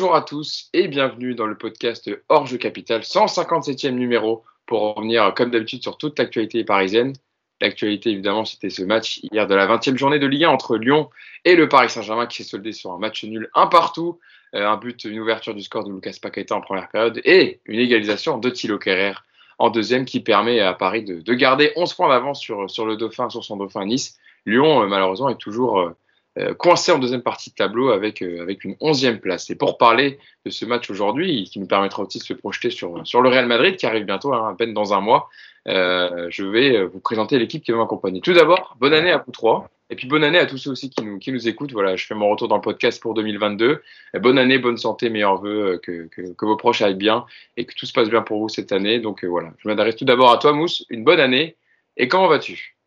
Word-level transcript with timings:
Bonjour 0.00 0.16
à 0.16 0.22
tous 0.22 0.70
et 0.72 0.88
bienvenue 0.88 1.34
dans 1.34 1.44
le 1.44 1.58
podcast 1.58 2.10
Jeu 2.46 2.56
Capital, 2.56 3.02
157e 3.02 3.90
numéro 3.90 4.44
pour 4.64 4.94
revenir 4.94 5.34
comme 5.34 5.50
d'habitude 5.50 5.82
sur 5.82 5.98
toute 5.98 6.18
l'actualité 6.18 6.64
parisienne. 6.64 7.12
L'actualité 7.60 8.08
évidemment 8.08 8.46
c'était 8.46 8.70
ce 8.70 8.82
match 8.82 9.20
hier 9.30 9.46
de 9.46 9.54
la 9.54 9.66
20e 9.66 9.98
journée 9.98 10.18
de 10.18 10.26
Ligue 10.26 10.44
1 10.44 10.48
entre 10.48 10.78
Lyon 10.78 11.10
et 11.44 11.54
le 11.54 11.68
Paris 11.68 11.90
Saint-Germain 11.90 12.24
qui 12.24 12.42
s'est 12.42 12.48
soldé 12.48 12.72
sur 12.72 12.92
un 12.92 12.98
match 12.98 13.24
nul 13.24 13.50
un 13.54 13.66
partout, 13.66 14.18
euh, 14.54 14.66
un 14.66 14.78
but, 14.78 15.04
une 15.04 15.20
ouverture 15.20 15.54
du 15.54 15.60
score 15.60 15.84
de 15.84 15.92
Lucas 15.92 16.16
Paqueta 16.22 16.54
en 16.56 16.62
première 16.62 16.88
période 16.88 17.20
et 17.26 17.60
une 17.66 17.78
égalisation 17.78 18.38
de 18.38 18.48
Thilo 18.48 18.78
Kerrer 18.78 19.16
en 19.58 19.68
deuxième 19.68 20.06
qui 20.06 20.20
permet 20.20 20.60
à 20.60 20.72
Paris 20.72 21.04
de, 21.04 21.20
de 21.20 21.34
garder 21.34 21.72
11 21.76 21.92
points 21.92 22.08
d'avance 22.08 22.40
sur, 22.40 22.70
sur 22.70 22.86
le 22.86 22.96
Dauphin, 22.96 23.28
sur 23.28 23.44
son 23.44 23.58
Dauphin 23.58 23.84
Nice. 23.84 24.18
Lyon 24.46 24.82
euh, 24.82 24.86
malheureusement 24.86 25.28
est 25.28 25.36
toujours 25.36 25.78
euh, 25.78 25.94
euh, 26.38 26.54
coincé 26.54 26.92
en 26.92 26.98
deuxième 26.98 27.22
partie 27.22 27.50
de 27.50 27.56
tableau 27.56 27.90
avec, 27.90 28.22
euh, 28.22 28.40
avec 28.40 28.62
une 28.62 28.76
onzième 28.80 29.18
place. 29.18 29.50
Et 29.50 29.56
pour 29.56 29.78
parler 29.78 30.20
de 30.46 30.50
ce 30.50 30.64
match 30.64 30.88
aujourd'hui, 30.88 31.48
qui 31.50 31.58
nous 31.58 31.66
permettra 31.66 32.04
aussi 32.04 32.18
de 32.18 32.22
se 32.22 32.34
projeter 32.34 32.70
sur, 32.70 32.94
le 32.94 33.28
Real 33.28 33.46
Madrid, 33.46 33.76
qui 33.76 33.84
arrive 33.84 34.04
bientôt, 34.04 34.32
hein, 34.32 34.50
à 34.50 34.54
peine 34.54 34.72
dans 34.72 34.94
un 34.94 35.00
mois, 35.00 35.28
euh, 35.66 36.28
je 36.30 36.44
vais 36.44 36.84
vous 36.84 37.00
présenter 37.00 37.36
l'équipe 37.36 37.64
qui 37.64 37.72
va 37.72 37.78
m'accompagner. 37.78 38.20
Tout 38.20 38.32
d'abord, 38.32 38.76
bonne 38.78 38.94
année 38.94 39.10
à 39.10 39.18
vous 39.18 39.32
trois. 39.32 39.70
Et 39.92 39.96
puis 39.96 40.06
bonne 40.06 40.22
année 40.22 40.38
à 40.38 40.46
tous 40.46 40.56
ceux 40.56 40.70
aussi 40.70 40.88
qui 40.88 41.02
nous, 41.32 41.48
écoutent. 41.48 41.72
Voilà, 41.72 41.96
je 41.96 42.06
fais 42.06 42.14
mon 42.14 42.30
retour 42.30 42.46
dans 42.46 42.54
le 42.54 42.62
podcast 42.62 43.02
pour 43.02 43.12
2022. 43.14 43.82
bonne 44.20 44.38
année, 44.38 44.58
bonne 44.58 44.76
santé, 44.76 45.10
meilleurs 45.10 45.42
vœux, 45.42 45.80
que, 45.82 46.06
que, 46.12 46.32
que, 46.32 46.46
vos 46.46 46.56
proches 46.56 46.80
aillent 46.80 46.94
bien 46.94 47.26
et 47.56 47.64
que 47.64 47.74
tout 47.74 47.86
se 47.86 47.92
passe 47.92 48.08
bien 48.08 48.22
pour 48.22 48.38
vous 48.38 48.48
cette 48.48 48.70
année. 48.70 49.00
Donc 49.00 49.24
voilà, 49.24 49.52
je 49.58 49.66
m'adresse 49.66 49.96
tout 49.96 50.04
d'abord 50.04 50.30
à 50.30 50.38
toi, 50.38 50.52
Mousse. 50.52 50.86
Une 50.90 51.02
bonne 51.02 51.18
année. 51.18 51.56
Et 51.96 52.06
comment 52.06 52.28
vas-tu? 52.28 52.79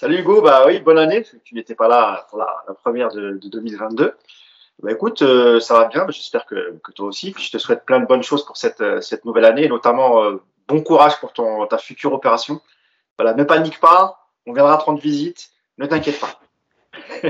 Salut 0.00 0.20
Hugo, 0.20 0.42
bah 0.42 0.62
oui, 0.64 0.78
bonne 0.78 0.96
année. 0.96 1.24
Tu 1.42 1.56
n'étais 1.56 1.74
pas 1.74 1.88
là 1.88 2.24
pour 2.30 2.38
la, 2.38 2.46
première 2.84 3.08
de, 3.08 3.32
de, 3.32 3.48
2022. 3.48 4.14
Bah 4.80 4.92
écoute, 4.92 5.22
euh, 5.22 5.58
ça 5.58 5.74
va 5.74 5.86
bien. 5.86 6.06
J'espère 6.08 6.46
que, 6.46 6.78
toi 6.94 7.08
aussi. 7.08 7.34
je 7.36 7.50
te 7.50 7.58
souhaite 7.58 7.84
plein 7.84 7.98
de 7.98 8.06
bonnes 8.06 8.22
choses 8.22 8.46
pour 8.46 8.56
cette, 8.56 8.80
euh, 8.80 9.00
cette 9.00 9.24
nouvelle 9.24 9.44
année, 9.44 9.66
notamment 9.66 10.22
euh, 10.22 10.36
bon 10.68 10.84
courage 10.84 11.18
pour 11.18 11.32
ton, 11.32 11.66
ta 11.66 11.78
future 11.78 12.12
opération. 12.12 12.60
Voilà, 13.18 13.34
ne 13.34 13.42
panique 13.42 13.80
pas. 13.80 14.28
On 14.46 14.52
viendra 14.52 14.76
te 14.76 14.84
rendre 14.84 15.00
visite. 15.00 15.50
Ne 15.78 15.86
t'inquiète 15.86 16.20
pas. 16.20 16.40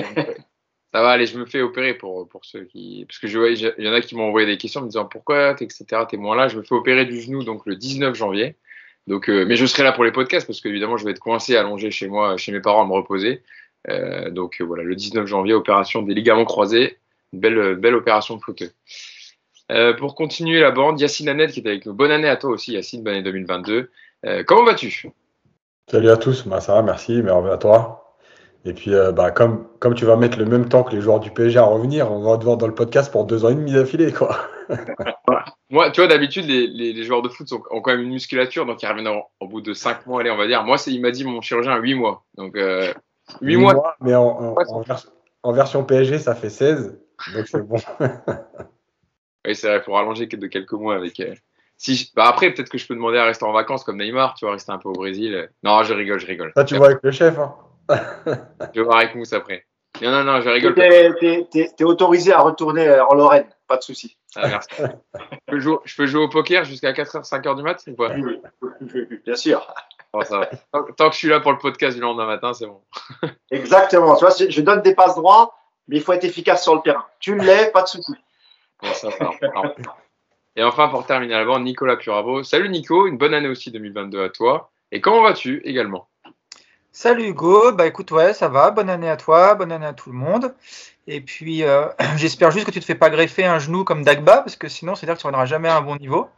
ça 0.92 1.00
va, 1.00 1.08
allez, 1.08 1.24
je 1.24 1.38
me 1.38 1.46
fais 1.46 1.62
opérer 1.62 1.94
pour, 1.94 2.28
pour 2.28 2.44
ceux 2.44 2.64
qui. 2.64 3.06
Parce 3.08 3.18
que 3.18 3.28
je 3.28 3.38
vois, 3.38 3.48
il 3.48 3.74
y 3.78 3.88
en 3.88 3.94
a 3.94 4.02
qui 4.02 4.14
m'ont 4.14 4.28
envoyé 4.28 4.46
des 4.46 4.58
questions 4.58 4.82
me 4.82 4.88
disant 4.88 5.06
pourquoi, 5.06 5.52
etc. 5.52 5.86
T'es 6.06 6.18
moins 6.18 6.36
là. 6.36 6.48
Je 6.48 6.58
me 6.58 6.62
fais 6.62 6.74
opérer 6.74 7.06
du 7.06 7.18
genou 7.18 7.44
donc 7.44 7.64
le 7.64 7.76
19 7.76 8.14
janvier. 8.14 8.56
Donc, 9.08 9.30
euh, 9.30 9.46
mais 9.46 9.56
je 9.56 9.64
serai 9.64 9.82
là 9.84 9.92
pour 9.92 10.04
les 10.04 10.12
podcasts 10.12 10.46
parce 10.46 10.60
qu'évidemment, 10.60 10.98
je 10.98 11.04
vais 11.06 11.12
être 11.12 11.18
coincé, 11.18 11.56
allongé 11.56 11.90
chez 11.90 12.08
moi, 12.08 12.36
chez 12.36 12.52
mes 12.52 12.60
parents 12.60 12.82
à 12.82 12.86
me 12.86 12.92
reposer. 12.92 13.42
Euh, 13.88 14.28
donc 14.28 14.60
euh, 14.60 14.64
voilà, 14.64 14.82
le 14.82 14.94
19 14.94 15.26
janvier, 15.26 15.54
opération 15.54 16.02
des 16.02 16.12
ligaments 16.12 16.44
croisés, 16.44 16.98
belle, 17.32 17.76
belle 17.76 17.94
opération 17.94 18.36
de. 18.36 18.70
Euh, 19.72 19.94
pour 19.94 20.14
continuer 20.14 20.60
la 20.60 20.72
bande, 20.72 21.00
Yacine 21.00 21.30
Annette 21.30 21.52
qui 21.52 21.60
est 21.60 21.66
avec 21.66 21.86
nous. 21.86 21.94
Bonne 21.94 22.10
année 22.10 22.28
à 22.28 22.36
toi 22.36 22.50
aussi, 22.50 22.72
Yacine, 22.72 23.02
bonne 23.02 23.14
année 23.14 23.22
2022. 23.22 23.90
Euh, 24.26 24.44
comment 24.46 24.64
vas-tu? 24.64 25.10
Salut 25.90 26.10
à 26.10 26.18
tous, 26.18 26.46
bah, 26.46 26.60
ça 26.60 26.74
va, 26.74 26.82
merci, 26.82 27.22
merci 27.22 27.48
à 27.50 27.56
toi. 27.56 28.14
Et 28.66 28.74
puis, 28.74 28.90
bah, 29.14 29.30
comme, 29.30 29.66
comme 29.78 29.94
tu 29.94 30.04
vas 30.04 30.16
mettre 30.16 30.38
le 30.38 30.44
même 30.44 30.68
temps 30.68 30.82
que 30.82 30.94
les 30.94 31.00
joueurs 31.00 31.20
du 31.20 31.30
PSG 31.30 31.58
à 31.58 31.64
revenir, 31.64 32.12
on 32.12 32.30
va 32.30 32.36
te 32.36 32.44
voir 32.44 32.58
dans 32.58 32.66
le 32.66 32.74
podcast 32.74 33.10
pour 33.10 33.24
deux 33.24 33.46
ans 33.46 33.48
et 33.48 33.54
demi 33.54 33.72
d'affilée, 33.72 34.12
quoi. 34.12 34.36
Moi, 35.70 35.90
tu 35.90 36.00
vois, 36.00 36.08
d'habitude, 36.08 36.46
les, 36.46 36.66
les, 36.66 36.92
les, 36.92 37.02
joueurs 37.02 37.22
de 37.22 37.28
foot 37.28 37.48
sont, 37.48 37.62
ont 37.70 37.80
quand 37.80 37.90
même 37.90 38.02
une 38.02 38.12
musculature, 38.12 38.66
donc 38.66 38.82
ils 38.82 38.86
reviennent 38.86 39.20
au 39.40 39.48
bout 39.48 39.60
de 39.60 39.72
cinq 39.74 40.06
mois, 40.06 40.20
allez, 40.20 40.30
on 40.30 40.36
va 40.36 40.46
dire. 40.46 40.64
Moi, 40.64 40.76
il 40.86 41.00
m'a 41.00 41.10
dit 41.10 41.24
mon 41.24 41.40
chirurgien 41.40 41.76
huit 41.76 41.94
mois. 41.94 42.24
Donc, 42.36 42.56
euh, 42.56 42.92
8, 43.42 43.54
8 43.54 43.56
mois, 43.56 43.74
mois. 43.74 43.96
Mais 44.00 44.14
en, 44.14 44.24
en, 44.24 44.54
en, 44.54 44.80
vers, 44.80 45.06
en, 45.42 45.52
version 45.52 45.84
PSG, 45.84 46.18
ça 46.18 46.34
fait 46.34 46.50
16. 46.50 46.98
Donc, 47.34 47.46
c'est 47.48 47.66
bon. 47.66 47.76
oui, 49.46 49.54
c'est 49.54 49.68
vrai, 49.68 49.78
il 49.78 49.82
faut 49.82 49.92
rallonger 49.92 50.26
de 50.26 50.46
quelques 50.46 50.72
mois 50.72 50.94
avec. 50.94 51.20
Euh, 51.20 51.34
si, 51.76 52.10
bah 52.16 52.24
après, 52.26 52.50
peut-être 52.52 52.70
que 52.70 52.78
je 52.78 52.86
peux 52.86 52.94
demander 52.94 53.18
à 53.18 53.24
rester 53.24 53.44
en 53.44 53.52
vacances 53.52 53.84
comme 53.84 53.98
Neymar, 53.98 54.34
tu 54.34 54.44
vois, 54.44 54.52
rester 54.52 54.72
un 54.72 54.78
peu 54.78 54.88
au 54.88 54.94
Brésil. 54.94 55.48
Non, 55.62 55.84
je 55.84 55.94
rigole, 55.94 56.18
je 56.18 56.26
rigole. 56.26 56.52
Ça, 56.56 56.64
tu 56.64 56.76
vois 56.76 56.88
avec 56.88 57.02
le 57.02 57.12
chef, 57.12 57.38
hein. 57.38 57.54
je 58.74 58.80
vais 58.80 58.82
voir 58.82 58.98
avec 58.98 59.14
Mousse 59.14 59.32
après. 59.32 59.64
Non, 60.02 60.10
non, 60.10 60.24
non, 60.24 60.40
je 60.40 60.48
rigole. 60.48 60.74
T'es 60.74 61.48
es, 61.54 61.84
autorisé 61.84 62.32
à 62.32 62.40
retourner 62.40 63.00
en 63.00 63.14
Lorraine, 63.14 63.46
pas 63.66 63.76
de 63.76 63.82
souci. 63.82 64.17
Ah, 64.36 64.48
merci. 64.48 64.68
je, 64.78 65.36
peux 65.46 65.58
jouer, 65.60 65.76
je, 65.84 65.96
peux 65.96 66.06
jouer, 66.06 66.22
au 66.22 66.28
poker 66.28 66.64
jusqu'à 66.64 66.92
4h, 66.92 67.28
5h 67.28 67.56
du 67.56 67.62
mat 67.62 67.82
ou 67.86 67.94
pas? 67.94 68.14
Bien 69.24 69.34
sûr. 69.34 69.74
Bon, 70.12 70.22
ça 70.22 70.38
va. 70.38 70.46
Tant, 70.72 70.84
tant, 70.96 71.08
que 71.08 71.14
je 71.14 71.18
suis 71.18 71.28
là 71.28 71.40
pour 71.40 71.52
le 71.52 71.58
podcast 71.58 71.96
du 71.96 72.02
lendemain 72.02 72.26
matin, 72.26 72.52
c'est 72.52 72.66
bon. 72.66 72.82
Exactement. 73.50 74.16
Tu 74.16 74.24
vois, 74.24 74.34
je 74.48 74.60
donne 74.60 74.82
des 74.82 74.94
passes 74.94 75.16
droits, 75.16 75.54
mais 75.86 75.96
il 75.96 76.02
faut 76.02 76.12
être 76.12 76.24
efficace 76.24 76.62
sur 76.62 76.74
le 76.74 76.82
terrain. 76.82 77.06
Tu 77.20 77.36
l'es, 77.38 77.70
pas 77.70 77.82
de 77.82 77.88
souci. 77.88 78.12
Bon, 78.82 78.92
ça 78.92 79.08
va. 79.08 79.30
Et 80.56 80.62
enfin, 80.64 80.88
pour 80.88 81.06
terminer 81.06 81.44
bande, 81.44 81.62
Nicolas 81.62 81.96
Purabo. 81.96 82.42
Salut 82.42 82.68
Nico, 82.68 83.06
une 83.06 83.16
bonne 83.16 83.32
année 83.32 83.48
aussi 83.48 83.70
2022 83.70 84.24
à 84.24 84.28
toi. 84.28 84.72
Et 84.90 85.00
comment 85.00 85.22
vas-tu 85.22 85.60
également? 85.64 86.08
Salut 87.00 87.28
Hugo, 87.28 87.70
bah 87.70 87.86
écoute 87.86 88.10
ouais 88.10 88.34
ça 88.34 88.48
va, 88.48 88.72
bonne 88.72 88.90
année 88.90 89.08
à 89.08 89.16
toi, 89.16 89.54
bonne 89.54 89.70
année 89.70 89.86
à 89.86 89.92
tout 89.92 90.10
le 90.10 90.16
monde. 90.16 90.52
Et 91.06 91.20
puis 91.20 91.62
euh, 91.62 91.86
j'espère 92.16 92.50
juste 92.50 92.66
que 92.66 92.72
tu 92.72 92.80
te 92.80 92.84
fais 92.84 92.96
pas 92.96 93.08
greffer 93.08 93.44
un 93.44 93.60
genou 93.60 93.84
comme 93.84 94.02
Dagba 94.02 94.38
parce 94.38 94.56
que 94.56 94.66
sinon 94.66 94.96
c'est 94.96 95.04
à 95.04 95.06
dire 95.06 95.14
que 95.14 95.20
tu 95.20 95.26
reviendras 95.28 95.46
jamais 95.46 95.68
à 95.68 95.76
un 95.76 95.80
bon 95.80 95.94
niveau. 95.94 96.28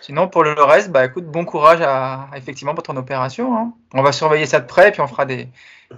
Sinon 0.00 0.28
pour 0.28 0.44
le 0.44 0.52
reste 0.52 0.92
bah 0.92 1.04
écoute 1.04 1.24
bon 1.24 1.44
courage 1.44 1.80
à, 1.80 2.28
effectivement 2.36 2.74
pour 2.74 2.84
ton 2.84 2.96
opération. 2.96 3.58
Hein. 3.58 3.72
On 3.92 4.02
va 4.02 4.12
surveiller 4.12 4.46
ça 4.46 4.60
de 4.60 4.66
près 4.66 4.92
puis 4.92 5.00
on 5.00 5.08
fera 5.08 5.24
des, 5.26 5.48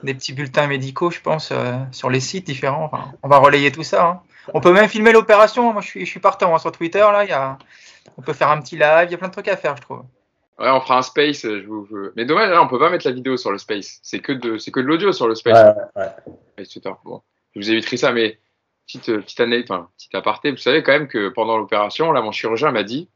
des 0.02 0.14
petits 0.14 0.32
bulletins 0.32 0.66
médicaux 0.66 1.10
je 1.10 1.20
pense 1.20 1.50
euh, 1.52 1.76
sur 1.92 2.08
les 2.08 2.20
sites 2.20 2.46
différents. 2.46 2.84
Enfin, 2.90 3.12
on 3.22 3.28
va 3.28 3.36
relayer 3.36 3.70
tout 3.70 3.82
ça. 3.82 4.06
Hein. 4.06 4.20
On 4.54 4.62
peut 4.62 4.72
même 4.72 4.88
filmer 4.88 5.12
l'opération. 5.12 5.74
Moi 5.74 5.82
je 5.82 5.88
suis 5.88 6.06
je 6.06 6.10
suis 6.10 6.20
partant 6.20 6.54
hein, 6.54 6.58
sur 6.58 6.72
Twitter 6.72 7.00
là 7.00 7.26
y 7.26 7.32
a 7.32 7.58
on 8.16 8.22
peut 8.22 8.32
faire 8.32 8.48
un 8.48 8.62
petit 8.62 8.76
live, 8.76 9.08
il 9.08 9.10
y 9.10 9.14
a 9.14 9.18
plein 9.18 9.28
de 9.28 9.32
trucs 9.34 9.48
à 9.48 9.58
faire 9.58 9.76
je 9.76 9.82
trouve. 9.82 10.04
Ouais, 10.58 10.70
on 10.70 10.80
fera 10.80 10.98
un 10.98 11.02
space. 11.02 11.42
Je 11.42 11.66
vous, 11.66 11.86
je... 11.90 12.12
Mais 12.16 12.24
dommage, 12.24 12.50
là, 12.50 12.62
on 12.62 12.68
peut 12.68 12.78
pas 12.78 12.90
mettre 12.90 13.06
la 13.06 13.12
vidéo 13.12 13.36
sur 13.36 13.52
le 13.52 13.58
space. 13.58 13.98
C'est 14.02 14.20
que 14.20 14.32
de, 14.32 14.56
c'est 14.58 14.70
que 14.70 14.80
de 14.80 14.86
l'audio 14.86 15.12
sur 15.12 15.28
le 15.28 15.34
space. 15.34 15.76
Ouais, 15.96 16.02
ouais. 16.02 16.92
Bon, 17.04 17.22
je 17.54 17.60
vous 17.60 17.70
éviterai 17.70 17.96
ça, 17.98 18.12
mais 18.12 18.38
petite, 18.86 19.06
petite 19.06 19.40
année, 19.40 19.62
enfin, 19.62 19.88
petite 19.96 20.14
aparté. 20.14 20.50
Vous 20.50 20.56
savez 20.56 20.82
quand 20.82 20.92
même 20.92 21.08
que 21.08 21.28
pendant 21.28 21.58
l'opération, 21.58 22.10
là, 22.12 22.22
mon 22.22 22.32
chirurgien 22.32 22.70
m'a 22.70 22.84
dit 22.84 23.08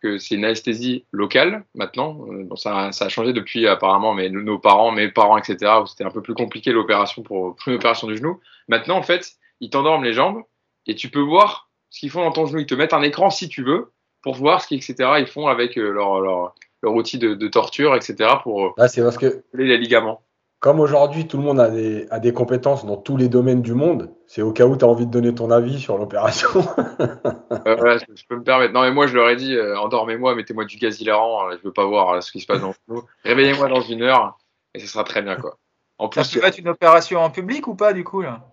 que 0.00 0.18
c'est 0.18 0.34
une 0.34 0.44
anesthésie 0.44 1.04
locale 1.12 1.64
maintenant. 1.74 2.14
Bon, 2.14 2.56
ça, 2.56 2.92
ça 2.92 3.06
a 3.06 3.08
changé 3.08 3.32
depuis 3.32 3.66
apparemment, 3.66 4.14
mais 4.14 4.28
nos 4.28 4.58
parents, 4.58 4.90
mes 4.90 5.08
parents, 5.08 5.38
etc. 5.38 5.72
où 5.82 5.86
c'était 5.86 6.04
un 6.04 6.10
peu 6.10 6.22
plus 6.22 6.34
compliqué 6.34 6.72
l'opération 6.72 7.22
pour, 7.22 7.56
pour 7.64 7.72
l'opération 7.72 8.06
du 8.06 8.16
genou. 8.16 8.40
Maintenant, 8.68 8.96
en 8.96 9.02
fait, 9.02 9.34
ils 9.60 9.70
t'endorment 9.70 10.04
les 10.04 10.12
jambes 10.12 10.42
et 10.86 10.94
tu 10.94 11.10
peux 11.10 11.20
voir 11.20 11.68
ce 11.90 12.00
qu'ils 12.00 12.10
font 12.10 12.22
dans 12.22 12.32
ton 12.32 12.46
genou. 12.46 12.60
Ils 12.60 12.66
te 12.66 12.74
mettent 12.74 12.92
un 12.92 13.02
écran 13.02 13.30
si 13.30 13.48
tu 13.48 13.62
veux 13.62 13.92
pour 14.22 14.34
voir 14.34 14.62
ce 14.62 14.68
qu'ils, 14.68 14.78
etc. 14.78 15.10
Ils 15.18 15.26
font 15.26 15.46
avec 15.46 15.76
leur, 15.76 16.20
leur 16.20 16.54
leur 16.82 16.94
outil 16.94 17.18
de, 17.18 17.34
de 17.34 17.48
torture, 17.48 17.94
etc. 17.94 18.30
pour 18.42 18.74
ah, 18.78 18.88
c'est 18.88 19.02
parce 19.02 19.18
que 19.18 19.44
les 19.54 19.76
ligaments. 19.78 20.22
Comme 20.60 20.80
aujourd'hui, 20.80 21.28
tout 21.28 21.36
le 21.36 21.44
monde 21.44 21.60
a 21.60 21.70
des, 21.70 22.08
a 22.10 22.18
des 22.18 22.32
compétences 22.32 22.84
dans 22.84 22.96
tous 22.96 23.16
les 23.16 23.28
domaines 23.28 23.62
du 23.62 23.74
monde, 23.74 24.10
c'est 24.26 24.42
au 24.42 24.52
cas 24.52 24.66
où 24.66 24.76
tu 24.76 24.84
as 24.84 24.88
envie 24.88 25.06
de 25.06 25.10
donner 25.10 25.32
ton 25.32 25.52
avis 25.52 25.78
sur 25.78 25.96
l'opération. 25.98 26.48
euh, 27.00 27.76
voilà, 27.76 27.98
je, 27.98 28.24
peux 28.28 28.34
me 28.34 28.42
permettre. 28.42 28.74
Non, 28.74 28.80
mais 28.82 28.90
moi, 28.90 29.06
je 29.06 29.14
leur 29.14 29.28
ai 29.28 29.36
dit, 29.36 29.54
euh, 29.54 29.78
endormez-moi, 29.78 30.34
mettez-moi 30.34 30.64
du 30.64 30.76
gaz 30.76 31.00
hilarant, 31.00 31.48
euh, 31.48 31.56
je 31.58 31.62
veux 31.62 31.72
pas 31.72 31.84
voir 31.84 32.10
euh, 32.10 32.20
ce 32.22 32.32
qui 32.32 32.40
se 32.40 32.46
passe 32.46 32.60
dans 32.60 32.74
le. 32.88 33.00
Réveillez-moi 33.22 33.68
dans 33.68 33.82
une 33.82 34.02
heure, 34.02 34.36
et 34.74 34.80
ce 34.80 34.88
sera 34.88 35.04
très 35.04 35.22
bien, 35.22 35.36
quoi. 35.36 35.58
En 35.96 36.08
plus, 36.08 36.24
ça 36.24 36.40
peut 36.40 36.46
être 36.46 36.58
une 36.58 36.68
opération 36.68 37.20
en 37.20 37.30
public 37.30 37.68
ou 37.68 37.76
pas, 37.76 37.92
du 37.92 38.02
coup, 38.02 38.22
là? 38.22 38.48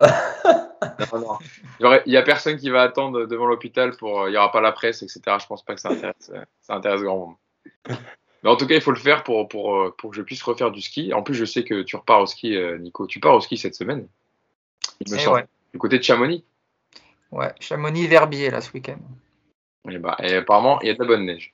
Non, 1.12 1.20
non. 1.20 2.00
Il 2.06 2.14
y 2.14 2.18
a 2.18 2.22
personne 2.22 2.58
qui 2.58 2.70
va 2.70 2.84
attendre 2.84 3.26
devant 3.26 3.48
l'hôpital 3.48 3.96
pour. 3.98 4.28
Il 4.28 4.32
n'y 4.32 4.38
aura 4.38 4.52
pas 4.52 4.62
la 4.62 4.72
presse, 4.72 5.02
etc. 5.02 5.22
Je 5.40 5.48
pense 5.48 5.64
pas 5.64 5.74
que 5.74 5.82
ça 5.82 5.90
intéresse, 5.90 6.32
ça 6.62 6.76
intéresse 6.76 7.02
grand 7.02 7.18
monde. 7.18 7.36
Mais 7.88 8.50
en 8.50 8.56
tout 8.56 8.68
cas, 8.68 8.76
il 8.76 8.82
faut 8.82 8.92
le 8.92 9.00
faire 9.00 9.24
pour, 9.24 9.48
pour, 9.48 9.96
pour 9.96 10.12
que 10.12 10.16
je 10.16 10.22
puisse 10.22 10.44
refaire 10.44 10.72
du 10.72 10.82
ski. 10.82 11.14
En 11.14 11.24
plus, 11.24 11.34
je 11.34 11.46
sais 11.46 11.64
que 11.64 11.82
tu 11.82 11.96
repars 11.96 12.22
au 12.22 12.26
ski, 12.26 12.58
Nico. 12.80 13.08
Tu 13.08 13.20
pars 13.20 13.36
au 13.36 13.42
ski 13.42 13.58
cette 13.58 13.76
semaine. 13.76 14.08
Il 15.00 15.12
me 15.12 15.18
semble. 15.18 15.38
Ouais. 15.38 15.46
Du 15.74 15.80
côté 15.80 15.98
de 15.98 16.04
Chamonix. 16.04 16.44
Ouais, 17.32 17.52
Chamonix-Verbier, 17.60 18.50
là, 18.52 18.62
ce 18.62 18.72
week-end. 18.72 19.00
Et, 19.90 19.98
bah, 19.98 20.16
et 20.22 20.36
apparemment, 20.36 20.80
il 20.82 20.88
y 20.88 20.90
a 20.92 20.94
de 20.94 21.00
la 21.00 21.06
bonne 21.06 21.26
neige. 21.26 21.54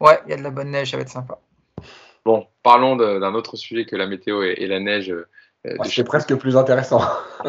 Ouais, 0.00 0.18
il 0.26 0.30
y 0.30 0.32
a 0.32 0.36
de 0.36 0.42
la 0.42 0.50
bonne 0.50 0.70
neige, 0.70 0.92
ça 0.92 0.96
va 0.96 1.02
être 1.02 1.10
sympa. 1.10 1.38
Bon, 2.24 2.46
parlons 2.62 2.96
d'un 2.96 3.34
autre 3.34 3.56
sujet 3.56 3.84
que 3.84 3.96
la 3.96 4.06
météo 4.06 4.42
et, 4.42 4.54
et 4.58 4.66
la 4.66 4.80
neige. 4.80 5.14
Euh, 5.66 5.76
c'est 5.84 6.04
presque 6.04 6.34
plus 6.36 6.56
intéressant. 6.56 7.00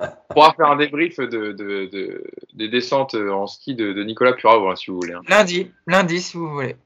On 0.00 0.34
pourra 0.34 0.52
faire 0.54 0.66
un 0.66 0.76
débrief 0.76 1.18
de, 1.18 1.52
de, 1.52 1.86
de, 1.86 2.24
des 2.54 2.68
descentes 2.68 3.14
en 3.14 3.46
ski 3.46 3.74
de, 3.74 3.92
de 3.92 4.02
Nicolas 4.02 4.32
Puravo, 4.32 4.68
hein, 4.68 4.76
si 4.76 4.90
vous 4.90 4.96
voulez. 4.96 5.12
Hein. 5.12 5.20
Lundi, 5.28 5.70
lundi, 5.86 6.20
si 6.20 6.36
vous 6.36 6.50
voulez. 6.50 6.76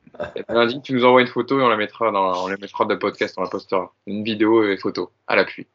Lundi, 0.48 0.80
tu 0.82 0.92
nous 0.92 1.04
envoies 1.04 1.22
une 1.22 1.28
photo 1.28 1.58
et 1.60 1.62
on 1.62 1.68
la 1.68 1.76
mettra 1.76 2.10
dans, 2.10 2.44
on 2.44 2.48
la 2.48 2.56
mettra 2.56 2.84
dans 2.84 2.94
le 2.94 2.98
podcast, 2.98 3.34
on 3.38 3.42
la 3.42 3.48
postera. 3.48 3.92
Une 4.06 4.24
vidéo 4.24 4.68
et 4.68 4.76
photo 4.76 5.10
à 5.26 5.36
l'appui. 5.36 5.66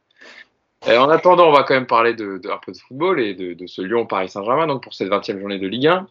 En 0.87 1.09
attendant, 1.09 1.47
on 1.47 1.51
va 1.51 1.63
quand 1.63 1.75
même 1.75 1.87
parler 1.87 2.13
de, 2.13 2.39
de, 2.39 2.49
un 2.49 2.57
peu 2.57 2.71
de 2.71 2.77
football 2.77 3.19
et 3.19 3.35
de, 3.35 3.53
de 3.53 3.67
ce 3.67 3.81
Lyon-Paris 3.81 4.29
Saint-Germain, 4.29 4.67
donc 4.67 4.83
pour 4.83 4.93
cette 4.93 5.09
20e 5.09 5.39
journée 5.39 5.59
de 5.59 5.67
Ligue 5.67 5.87
1. 5.87 6.07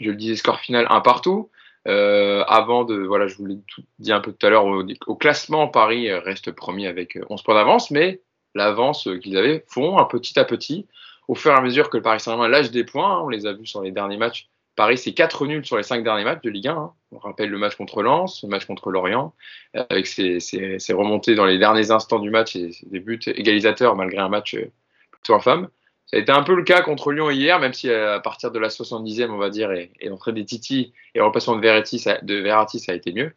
Je 0.00 0.10
le 0.10 0.16
disais, 0.16 0.36
score 0.36 0.58
final 0.58 0.86
un 0.90 1.00
partout. 1.00 1.50
Euh, 1.88 2.44
avant 2.46 2.84
de, 2.84 2.96
voilà, 2.96 3.26
je 3.26 3.36
vous 3.36 3.46
l'ai 3.46 3.58
dit 3.98 4.12
un 4.12 4.20
peu 4.20 4.32
tout 4.32 4.46
à 4.46 4.50
l'heure, 4.50 4.66
au, 4.66 4.84
au, 5.06 5.16
classement, 5.16 5.68
Paris 5.68 6.12
reste 6.12 6.52
premier 6.52 6.86
avec 6.86 7.18
11 7.28 7.42
points 7.42 7.54
d'avance, 7.54 7.90
mais 7.90 8.20
l'avance 8.54 9.08
qu'ils 9.22 9.36
avaient 9.36 9.64
font 9.68 9.98
un 9.98 10.04
petit 10.04 10.38
à 10.38 10.44
petit. 10.44 10.86
au 11.28 11.34
fur 11.34 11.52
et 11.52 11.54
à 11.54 11.60
mesure 11.60 11.90
que 11.90 11.96
le 11.96 12.02
Paris 12.02 12.20
Saint-Germain 12.20 12.48
lâche 12.48 12.70
des 12.70 12.84
points. 12.84 13.20
On 13.20 13.28
les 13.28 13.46
a 13.46 13.52
vus 13.52 13.66
sur 13.66 13.82
les 13.82 13.90
derniers 13.90 14.16
matchs. 14.16 14.48
Paris, 14.74 14.96
c'est 14.96 15.12
4 15.12 15.46
nuls 15.46 15.64
sur 15.66 15.76
les 15.76 15.82
5 15.82 16.02
derniers 16.02 16.24
matchs 16.24 16.42
de 16.42 16.50
Ligue 16.50 16.68
1. 16.68 16.72
Hein. 16.72 16.92
On 17.12 17.18
rappelle 17.18 17.50
le 17.50 17.58
match 17.58 17.76
contre 17.76 18.02
Lens, 18.02 18.42
le 18.42 18.48
match 18.48 18.64
contre 18.64 18.90
Lorient, 18.90 19.34
euh, 19.76 19.84
avec 19.90 20.06
ses, 20.06 20.40
ses, 20.40 20.92
remontées 20.92 21.34
dans 21.34 21.44
les 21.44 21.58
derniers 21.58 21.90
instants 21.90 22.18
du 22.18 22.30
match 22.30 22.56
et 22.56 22.70
des 22.84 23.00
buts 23.00 23.20
égalisateurs 23.26 23.96
malgré 23.96 24.18
un 24.18 24.28
match 24.28 24.54
euh, 24.54 24.70
plutôt 25.10 25.34
infâme. 25.34 25.68
Été 26.14 26.30
un 26.30 26.42
peu 26.42 26.54
le 26.54 26.62
cas 26.62 26.82
contre 26.82 27.10
Lyon 27.10 27.30
hier, 27.30 27.58
même 27.58 27.72
si 27.72 27.90
à 27.90 28.20
partir 28.20 28.50
de 28.50 28.58
la 28.58 28.68
70e, 28.68 29.30
on 29.30 29.38
va 29.38 29.48
dire, 29.48 29.72
et, 29.72 29.90
l'entrée 30.04 30.32
des 30.32 30.44
Titi 30.44 30.92
et 31.14 31.18
le 31.18 31.24
repassement 31.24 31.56
de 31.56 31.60
Verratti, 31.60 31.98
ça, 31.98 32.92
a 32.92 32.94
été 32.94 33.12
mieux. 33.12 33.32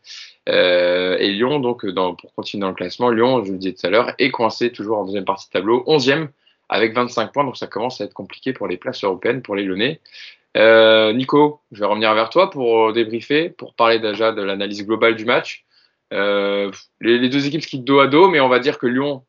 Euh, 0.50 1.18
et 1.18 1.32
Lyon, 1.32 1.60
donc, 1.60 1.86
pour 2.20 2.34
continuer 2.36 2.62
dans 2.62 2.68
le 2.68 2.74
classement, 2.74 3.10
Lyon, 3.10 3.46
je 3.46 3.54
le 3.54 3.58
disais 3.58 3.74
tout 3.74 3.88
à 3.88 3.90
l'heure, 3.90 4.14
est 4.20 4.30
coincé 4.30 4.72
toujours 4.72 4.98
en 4.98 5.06
deuxième 5.06 5.24
partie 5.24 5.48
de 5.48 5.52
tableau, 5.52 5.86
11e 5.88 6.28
avec 6.68 6.94
25 6.94 7.32
points, 7.32 7.46
donc 7.46 7.56
ça 7.56 7.68
commence 7.68 8.02
à 8.02 8.06
être 8.06 8.14
compliqué 8.14 8.52
pour 8.52 8.68
les 8.68 8.76
places 8.76 9.04
européennes, 9.06 9.42
pour 9.42 9.56
les 9.56 9.64
Lyonnais. 9.64 10.02
Euh, 10.58 11.14
Nico, 11.14 11.62
je 11.72 11.80
vais 11.80 11.86
revenir 11.86 12.14
vers 12.14 12.30
toi 12.30 12.50
pour 12.50 12.92
débriefer, 12.92 13.50
pour 13.50 13.74
parler 13.74 14.00
déjà 14.00 14.34
de 14.34 14.42
l'analyse 14.42 14.86
globale 14.86 15.16
du 15.16 15.24
match. 15.24 15.66
Euh, 16.12 16.72
les, 17.00 17.20
les, 17.20 17.30
deux 17.30 17.48
équipes 17.48 17.66
qui 17.66 17.80
dos 17.80 18.00
à 18.00 18.08
dos, 18.08 18.30
mais 18.30 18.40
on 18.40 18.50
va 18.50 18.60
dire 18.60 18.80
que 18.80 18.88
Lyon 18.88 19.24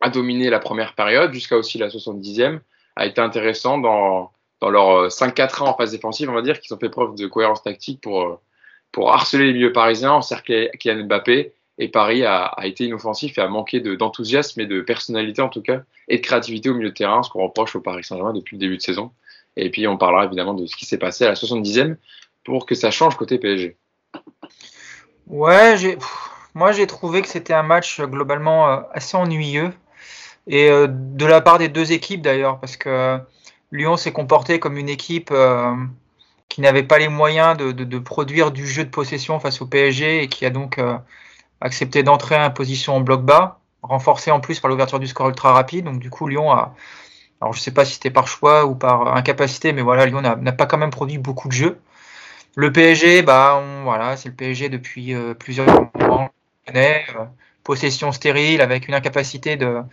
a 0.00 0.10
dominé 0.10 0.50
la 0.50 0.58
première 0.58 0.94
période 0.94 1.32
jusqu'à 1.32 1.56
aussi 1.56 1.78
la 1.78 1.88
70e, 1.88 2.60
a 2.96 3.06
été 3.06 3.20
intéressant 3.20 3.78
dans, 3.78 4.32
dans 4.60 4.70
leur 4.70 5.08
5-4-1 5.08 5.62
en 5.62 5.74
phase 5.74 5.92
défensive, 5.92 6.30
on 6.30 6.34
va 6.34 6.42
dire 6.42 6.60
qu'ils 6.60 6.74
ont 6.74 6.78
fait 6.78 6.88
preuve 6.88 7.14
de 7.14 7.26
cohérence 7.26 7.62
tactique 7.62 8.00
pour, 8.00 8.40
pour 8.92 9.12
harceler 9.12 9.46
les 9.46 9.52
milieux 9.52 9.72
parisiens, 9.72 10.12
encercler 10.12 10.70
Kylian 10.78 11.04
Mbappé. 11.04 11.52
Et 11.80 11.86
Paris 11.86 12.24
a, 12.24 12.46
a 12.46 12.66
été 12.66 12.86
inoffensif 12.86 13.38
et 13.38 13.40
a 13.40 13.46
manqué 13.46 13.78
d'enthousiasme 13.78 14.60
et 14.60 14.66
de 14.66 14.80
personnalité 14.80 15.42
en 15.42 15.48
tout 15.48 15.62
cas, 15.62 15.82
et 16.08 16.16
de 16.16 16.22
créativité 16.22 16.70
au 16.70 16.74
milieu 16.74 16.90
de 16.90 16.94
terrain, 16.94 17.22
ce 17.22 17.30
qu'on 17.30 17.44
reproche 17.44 17.76
au 17.76 17.80
Paris 17.80 18.02
Saint-Germain 18.02 18.32
depuis 18.32 18.56
le 18.56 18.60
début 18.60 18.78
de 18.78 18.82
saison. 18.82 19.12
Et 19.56 19.70
puis 19.70 19.86
on 19.86 19.96
parlera 19.96 20.24
évidemment 20.24 20.54
de 20.54 20.66
ce 20.66 20.74
qui 20.74 20.86
s'est 20.86 20.98
passé 20.98 21.24
à 21.24 21.28
la 21.28 21.34
70e 21.34 21.96
pour 22.44 22.66
que 22.66 22.74
ça 22.74 22.90
change 22.90 23.16
côté 23.16 23.38
PSG. 23.38 23.76
Ouais, 25.28 25.76
j'ai, 25.76 25.98
moi 26.54 26.72
j'ai 26.72 26.86
trouvé 26.86 27.22
que 27.22 27.28
c'était 27.28 27.52
un 27.52 27.62
match 27.62 28.00
globalement 28.00 28.68
euh, 28.70 28.80
assez 28.92 29.16
ennuyeux. 29.16 29.70
Et 30.48 30.70
euh, 30.70 30.86
de 30.88 31.26
la 31.26 31.40
part 31.40 31.58
des 31.58 31.68
deux 31.68 31.92
équipes 31.92 32.22
d'ailleurs, 32.22 32.58
parce 32.58 32.76
que 32.76 33.18
Lyon 33.72 33.96
s'est 33.96 34.12
comporté 34.12 34.58
comme 34.58 34.78
une 34.78 34.88
équipe 34.88 35.30
euh, 35.30 35.74
qui 36.48 36.60
n'avait 36.60 36.82
pas 36.82 36.98
les 36.98 37.08
moyens 37.08 37.56
de, 37.56 37.98
produire 37.98 38.50
du 38.50 38.66
jeu 38.66 38.84
de 38.84 38.90
possession 38.90 39.38
face 39.40 39.60
au 39.60 39.66
PSG 39.66 40.22
et 40.22 40.28
qui 40.28 40.46
a 40.46 40.50
donc 40.50 40.80
accepté 41.60 42.02
d'entrer 42.02 42.36
en 42.36 42.50
position 42.50 42.96
en 42.96 43.00
bloc 43.00 43.22
bas, 43.22 43.60
renforcé 43.82 44.30
en 44.30 44.40
plus 44.40 44.60
par 44.60 44.70
l'ouverture 44.70 44.98
du 45.00 45.06
score 45.06 45.28
ultra 45.28 45.52
rapide. 45.52 45.84
Donc 45.84 45.98
du 45.98 46.08
coup 46.08 46.26
Lyon 46.26 46.50
a, 46.50 46.74
alors 47.40 47.52
je 47.52 47.60
sais 47.60 47.70
pas 47.70 47.84
si 47.84 47.94
c'était 47.94 48.10
par 48.10 48.26
choix 48.26 48.64
ou 48.66 48.74
par 48.74 49.14
incapacité, 49.16 49.72
mais 49.72 49.82
voilà, 49.82 50.06
Lyon 50.06 50.22
n'a 50.22 50.52
pas 50.52 50.66
quand 50.66 50.78
même 50.78 50.90
produit 50.90 51.18
beaucoup 51.18 51.48
de 51.48 51.52
jeux. 51.52 51.78
Le 52.56 52.72
PSG, 52.72 53.22
bah 53.22 53.62
voilà, 53.84 54.16
c'est 54.16 54.30
le 54.30 54.34
PSG 54.34 54.68
depuis 54.68 55.14
euh, 55.14 55.34
plusieurs 55.34 55.66
mois. 55.66 56.32
Possession 57.68 58.12
stérile 58.12 58.62
avec 58.62 58.88
une 58.88 58.94
incapacité 58.94 59.58
de, 59.58 59.84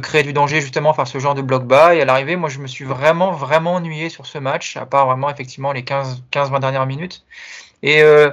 créer 0.00 0.22
du 0.22 0.34
danger 0.34 0.60
justement 0.60 0.92
faire 0.92 1.08
ce 1.08 1.18
genre 1.18 1.34
de 1.34 1.40
bloc 1.40 1.64
bas. 1.64 1.94
Et 1.94 2.02
à 2.02 2.04
l'arrivée, 2.04 2.36
moi 2.36 2.50
je 2.50 2.58
me 2.58 2.66
suis 2.66 2.84
vraiment 2.84 3.32
vraiment 3.32 3.76
ennuyé 3.76 4.10
sur 4.10 4.26
ce 4.26 4.36
match, 4.36 4.76
à 4.76 4.84
part 4.84 5.06
vraiment 5.06 5.30
effectivement 5.30 5.72
les 5.72 5.80
15-20 5.80 6.60
dernières 6.60 6.84
minutes. 6.84 7.24
Et 7.82 8.02
euh, 8.02 8.32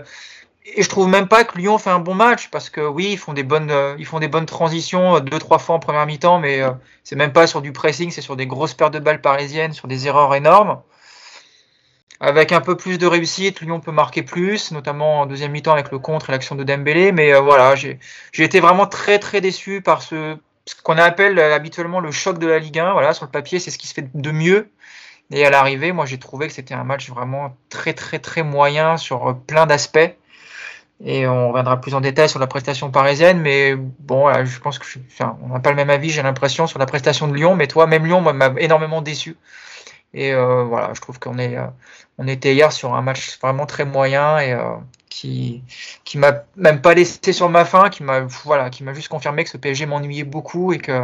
et 0.66 0.84
je 0.84 0.90
trouve 0.90 1.08
même 1.08 1.30
pas 1.30 1.46
que 1.46 1.58
Lyon 1.58 1.78
fait 1.78 1.90
un 1.92 2.00
bon 2.00 2.14
match 2.14 2.50
parce 2.50 2.70
que 2.70 2.82
oui, 2.82 3.08
ils 3.14 3.18
font 3.18 3.32
des 3.32 3.44
bonnes, 3.44 3.74
ils 3.98 4.06
font 4.06 4.20
des 4.20 4.28
bonnes 4.28 4.46
transitions 4.46 5.22
deux 5.22 5.40
trois 5.40 5.60
fois 5.60 5.76
en 5.76 5.80
première 5.80 6.06
mi-temps, 6.06 6.40
mais 6.40 6.62
euh, 6.62 6.72
c'est 7.06 7.16
même 7.16 7.32
pas 7.32 7.48
sur 7.48 7.62
du 7.62 7.72
pressing, 7.72 8.12
c'est 8.12 8.22
sur 8.22 8.36
des 8.36 8.48
grosses 8.48 8.74
pertes 8.74 8.94
de 8.94 9.00
balles 9.00 9.22
parisiennes, 9.22 9.72
sur 9.72 9.88
des 9.88 10.08
erreurs 10.08 10.36
énormes. 10.36 10.82
Avec 12.22 12.52
un 12.52 12.60
peu 12.60 12.76
plus 12.76 12.98
de 12.98 13.08
réussite, 13.08 13.62
Lyon 13.62 13.80
peut 13.80 13.94
marquer 13.94 14.24
plus, 14.24 14.72
notamment 14.72 15.22
en 15.22 15.26
deuxième 15.26 15.52
mi-temps 15.52 15.72
avec 15.72 15.90
le 15.90 16.00
contre 16.00 16.30
et 16.30 16.34
l'action 16.34 16.56
de 16.56 16.64
Dembélé. 16.64 17.14
Mais 17.14 17.34
voilà, 17.40 17.76
j'ai 17.76 17.98
été 18.38 18.60
vraiment 18.60 18.88
très 18.88 19.20
très 19.20 19.40
déçu 19.40 19.82
par 19.82 20.02
ce, 20.02 20.36
qu'on 20.84 20.98
appelle 20.98 21.40
habituellement 21.40 22.02
le 22.02 22.12
choc 22.12 22.38
de 22.38 22.48
la 22.48 22.60
Ligue 22.60 22.80
1. 22.80 22.92
Voilà, 22.92 23.14
sur 23.14 23.26
le 23.26 23.32
papier, 23.32 23.60
c'est 23.60 23.72
ce 23.72 23.78
qui 23.78 23.88
se 23.88 23.94
fait 23.94 24.10
de 24.14 24.32
mieux. 24.32 24.70
Et 25.32 25.46
à 25.46 25.50
l'arrivée, 25.50 25.92
moi 25.92 26.06
j'ai 26.06 26.18
trouvé 26.18 26.48
que 26.48 26.54
c'était 26.54 26.74
un 26.74 26.84
match 26.84 27.10
vraiment 27.10 27.56
très 27.70 27.94
très 27.94 28.20
très 28.20 28.44
moyen 28.44 28.98
sur 28.98 29.38
plein 29.48 29.66
d'aspects. 29.66 30.16
Et 31.06 31.26
on 31.28 31.50
reviendra 31.50 31.80
plus 31.80 31.96
en 31.96 32.02
détail 32.02 32.28
sur 32.28 32.40
la 32.40 32.48
prestation 32.48 32.92
parisienne, 32.92 33.40
mais 33.40 33.76
bon, 33.76 34.34
je 34.44 34.60
pense 34.60 34.80
que 34.80 34.86
je, 34.86 35.00
on 35.42 35.48
n'a 35.48 35.60
pas 35.62 35.70
le 35.70 35.78
même 35.78 35.90
avis, 35.90 36.10
j'ai 36.10 36.22
l'impression, 36.22 36.68
sur 36.68 36.78
la 36.78 36.86
prestation 36.86 37.30
de 37.30 37.36
Lyon, 37.36 37.56
mais 37.56 37.68
toi, 37.68 37.88
même 37.88 38.06
Lyon, 38.06 38.20
moi, 38.20 38.34
m'a 38.34 38.52
énormément 38.58 39.02
déçu. 39.02 39.38
Et 40.14 40.34
euh, 40.34 40.64
voilà, 40.64 40.94
je 40.94 41.02
trouve 41.02 41.20
qu'on 41.20 41.38
est, 41.38 41.58
euh, 41.58 41.68
on 42.18 42.28
était 42.28 42.54
hier 42.54 42.72
sur 42.72 42.94
un 42.94 43.02
match 43.02 43.38
vraiment 43.40 43.66
très 43.66 43.86
moyen 43.86 44.40
et 44.40 44.54
euh, 44.54 44.76
qui, 45.10 45.62
qui 46.04 46.18
m'a 46.18 46.44
même 46.56 46.82
pas 46.82 46.94
laissé 46.96 47.32
sur 47.32 47.50
ma 47.50 47.64
faim, 47.64 47.90
qui 47.90 48.04
m'a, 48.04 48.22
voilà, 48.44 48.70
qui 48.70 48.84
m'a 48.84 48.94
juste 48.94 49.10
confirmé 49.10 49.44
que 49.44 49.50
ce 49.50 49.58
PSG 49.58 49.86
m'ennuyait 49.86 50.24
beaucoup 50.24 50.74
et 50.74 50.80
que 50.80 51.04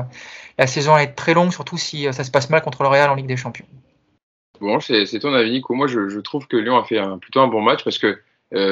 la 0.58 0.68
saison 0.68 0.98
est 0.98 1.14
très 1.14 1.34
longue, 1.34 1.52
surtout 1.52 1.78
si 1.78 2.12
ça 2.14 2.24
se 2.24 2.32
passe 2.32 2.50
mal 2.50 2.62
contre 2.62 2.82
le 2.82 2.90
Real 2.90 3.10
en 3.10 3.16
Ligue 3.16 3.28
des 3.28 3.38
Champions. 3.38 3.66
Bon, 4.60 4.80
c'est 4.80 5.06
ton 5.20 5.34
avis, 5.34 5.52
Nico. 5.52 5.74
Moi, 5.74 5.88
je, 5.88 6.20
trouve 6.22 6.48
que 6.48 6.56
Lyon 6.56 6.78
a 6.78 6.86
fait 6.86 7.00
plutôt 7.20 7.42
un 7.42 7.48
bon 7.48 7.62
match 7.62 7.84
parce 7.84 7.98
que 7.98 8.18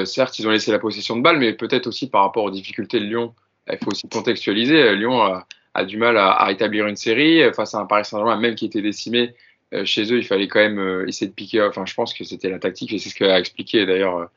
certes, 0.06 0.39
ils 0.39 0.47
ont 0.47 0.51
laissé 0.51 0.71
la 0.71 0.80
possession 0.80 1.18
de 1.18 1.21
balle, 1.21 1.38
mais 1.39 1.51
peut-être 1.53 1.88
aussi 1.88 2.09
par 2.09 2.21
rapport 2.21 2.45
aux 2.45 2.51
difficultés 2.51 3.01
de 3.01 3.06
Lyon. 3.06 3.33
Il 3.69 3.77
faut 3.83 3.91
aussi 3.91 4.07
contextualiser. 4.07 4.95
Lyon 4.95 5.44
a, 5.74 5.83
du 5.83 5.97
mal 5.97 6.15
à, 6.18 6.31
à, 6.31 6.45
rétablir 6.45 6.88
une 6.88 6.95
série 6.95 7.41
face 7.53 7.75
à 7.75 7.80
un 7.80 7.85
Paris 7.85 8.06
Saint-Germain, 8.06 8.38
même 8.38 8.56
qui 8.56 8.65
était 8.65 8.81
décimé. 8.81 9.33
Euh, 9.74 9.86
chez 9.86 10.12
eux, 10.14 10.18
il 10.18 10.25
fallait 10.25 10.48
quand 10.48 10.60
même 10.60 10.80
euh, 10.80 11.08
essayer 11.08 11.28
de 11.28 11.34
piquer. 11.34 11.62
Enfin, 11.64 11.86
je 11.86 11.94
pense 11.94 12.14
que 12.14 12.24
c'était 12.24 12.50
la 12.50 12.60
tactique 12.60 12.94
et 12.94 13.00
c'est 13.00 13.10
ce 13.10 13.16
qu'a 13.16 13.40
expliqué 13.40 13.86
d'ailleurs. 13.86 14.30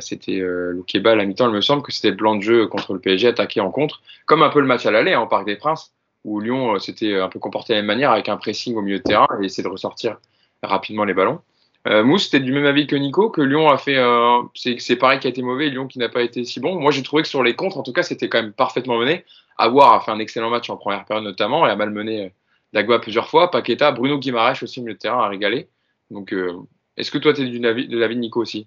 c'était 0.00 0.40
euh, 0.40 0.72
Loukeba 0.72 1.12
à 1.12 1.14
la 1.16 1.24
mi-temps, 1.24 1.48
il 1.48 1.54
me 1.54 1.60
semble 1.60 1.82
que 1.82 1.92
c'était 1.92 2.10
le 2.10 2.16
plan 2.16 2.36
de 2.36 2.42
jeu 2.42 2.66
contre 2.66 2.94
le 2.94 3.00
PSG, 3.00 3.28
attaqué 3.28 3.60
en 3.60 3.70
contre, 3.70 4.00
comme 4.26 4.42
un 4.42 4.50
peu 4.50 4.60
le 4.60 4.66
match 4.66 4.86
à 4.86 4.90
l'aller 4.90 5.14
en 5.14 5.24
hein, 5.24 5.26
Parc 5.26 5.46
des 5.46 5.56
Princes, 5.56 5.92
où 6.24 6.40
Lyon 6.40 6.78
s'était 6.78 7.18
un 7.20 7.28
peu 7.28 7.38
comporté 7.38 7.72
de 7.72 7.78
la 7.78 7.82
même 7.82 7.88
manière 7.88 8.12
avec 8.12 8.28
un 8.28 8.36
pressing 8.36 8.76
au 8.76 8.82
milieu 8.82 8.98
de 8.98 9.02
terrain 9.02 9.26
et 9.40 9.46
essayer 9.46 9.64
de 9.64 9.68
ressortir 9.68 10.18
rapidement 10.62 11.04
les 11.04 11.14
ballons. 11.14 11.40
Euh, 11.86 12.02
Mousse, 12.02 12.24
c'était 12.24 12.40
du 12.40 12.52
même 12.52 12.64
avis 12.64 12.86
que 12.86 12.96
Nico, 12.96 13.28
que 13.28 13.42
Lyon 13.42 13.68
a 13.68 13.76
fait. 13.76 13.98
Euh, 13.98 14.40
c'est 14.54 14.96
pareil 14.96 15.18
qui 15.18 15.26
a 15.26 15.30
été 15.30 15.42
mauvais, 15.42 15.68
Lyon 15.68 15.86
qui 15.86 15.98
n'a 15.98 16.08
pas 16.08 16.22
été 16.22 16.44
si 16.44 16.60
bon. 16.60 16.80
Moi, 16.80 16.90
j'ai 16.92 17.02
trouvé 17.02 17.22
que 17.22 17.28
sur 17.28 17.42
les 17.42 17.54
contres, 17.54 17.76
en 17.76 17.82
tout 17.82 17.92
cas, 17.92 18.02
c'était 18.02 18.28
quand 18.28 18.40
même 18.40 18.52
parfaitement 18.52 18.96
mené. 18.98 19.24
Avoir 19.58 20.02
fait 20.04 20.10
un 20.10 20.18
excellent 20.18 20.50
match 20.50 20.70
en 20.70 20.76
première 20.76 21.04
période 21.04 21.24
notamment 21.24 21.66
et 21.66 21.70
a 21.70 21.76
euh, 21.78 22.28
Dagba 22.74 22.98
plusieurs 22.98 23.28
fois. 23.28 23.50
Paqueta, 23.50 23.92
Bruno 23.92 24.18
Guimaraes 24.18 24.58
aussi, 24.62 24.80
milieu 24.80 24.94
de 24.94 24.98
terrain, 24.98 25.24
a 25.24 25.28
régalé. 25.28 25.68
Donc, 26.10 26.34
euh, 26.34 26.52
est-ce 26.96 27.12
que 27.12 27.18
toi, 27.18 27.32
tu 27.32 27.42
es 27.42 27.48
de 27.48 27.98
l'avis 27.98 28.16
de 28.16 28.20
Nico 28.20 28.40
aussi? 28.40 28.66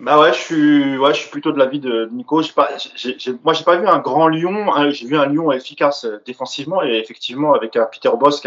Bah 0.00 0.18
ouais, 0.18 0.32
je 0.32 0.38
suis, 0.38 0.96
ouais, 0.96 1.12
je 1.12 1.20
suis 1.20 1.30
plutôt 1.30 1.52
de 1.52 1.58
l'avis 1.58 1.78
de 1.78 2.08
Nico. 2.10 2.40
J'ai 2.40 2.54
pas, 2.54 2.70
j'ai, 2.96 3.18
moi, 3.44 3.52
j'ai 3.52 3.64
pas 3.64 3.76
vu 3.76 3.86
un 3.86 3.98
grand 3.98 4.28
Lyon. 4.28 4.74
Hein, 4.74 4.88
j'ai 4.88 5.06
vu 5.06 5.18
un 5.18 5.26
Lyon 5.26 5.52
efficace 5.52 6.06
défensivement 6.24 6.82
et 6.82 6.96
effectivement 6.96 7.52
avec 7.52 7.76
un 7.76 7.84
Peter 7.84 8.10
Boss 8.18 8.42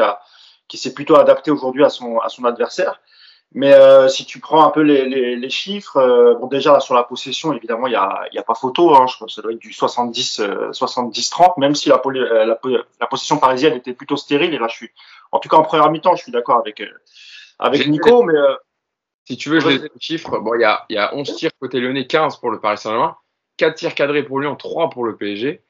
qui 0.68 0.78
s'est 0.80 0.96
plutôt 0.96 1.16
adapté 1.16 1.52
aujourd'hui 1.52 1.86
à 1.86 1.90
son 1.90 2.46
adversaire. 2.46 3.00
Mais 3.56 3.74
euh, 3.74 4.08
si 4.08 4.26
tu 4.26 4.40
prends 4.40 4.66
un 4.66 4.72
peu 4.72 4.82
les, 4.82 5.08
les, 5.08 5.36
les 5.36 5.50
chiffres, 5.50 5.98
euh, 5.98 6.34
bon 6.34 6.48
déjà 6.48 6.80
sur 6.80 6.96
la 6.96 7.04
possession, 7.04 7.54
évidemment, 7.54 7.86
il 7.86 7.92
n'y 7.92 7.96
a, 7.96 8.24
y 8.32 8.40
a 8.40 8.44
pas 8.44 8.56
photo. 8.56 8.96
Hein, 8.96 9.06
je 9.08 9.18
pense 9.18 9.28
que 9.28 9.34
ça 9.36 9.42
doit 9.44 9.52
être 9.52 9.60
du 9.60 9.72
70, 9.72 10.40
euh, 10.40 10.72
70-30, 10.72 11.60
même 11.60 11.76
si 11.76 11.90
la, 11.90 12.02
euh, 12.04 12.46
la, 12.46 12.60
la, 13.00 13.08
possession 13.08 13.38
parisienne 13.38 13.76
était 13.76 13.94
plutôt 13.94 14.18
stérile. 14.18 14.56
Et 14.56 14.58
là, 14.58 14.68
je 14.68 14.76
suis, 14.76 14.92
en 15.32 15.38
tout 15.38 15.50
cas 15.50 15.58
en 15.58 15.64
première 15.64 15.92
mi-temps, 15.92 16.16
je 16.16 16.24
suis 16.24 16.32
d'accord 16.32 16.58
avec 16.58 16.82
avec 17.60 17.88
Nico. 17.88 18.24
Mais 18.24 18.34
si 19.26 19.38
tu 19.38 19.50
veux, 19.50 19.60
je 19.60 19.70
les 19.70 19.92
chiffres. 20.00 20.40
Bon, 20.40 20.56
il 20.56 20.62
y 20.62 20.66
a, 20.66 20.84
y 20.90 20.98
a 20.98 21.14
11 21.14 21.36
tirs 21.36 21.52
côté 21.60 21.80
lyonnais, 21.80 22.08
15 22.08 22.38
pour 22.38 22.50
le 22.50 22.60
Paris 22.60 22.80
Saint-Germain, 22.80 23.16
4 23.58 23.76
tirs 23.76 23.94
cadrés 23.94 24.24
pour 24.24 24.40
Lyon, 24.40 24.56
3 24.56 24.90
pour 24.90 25.06
le 25.06 25.16
PSG. 25.16 25.62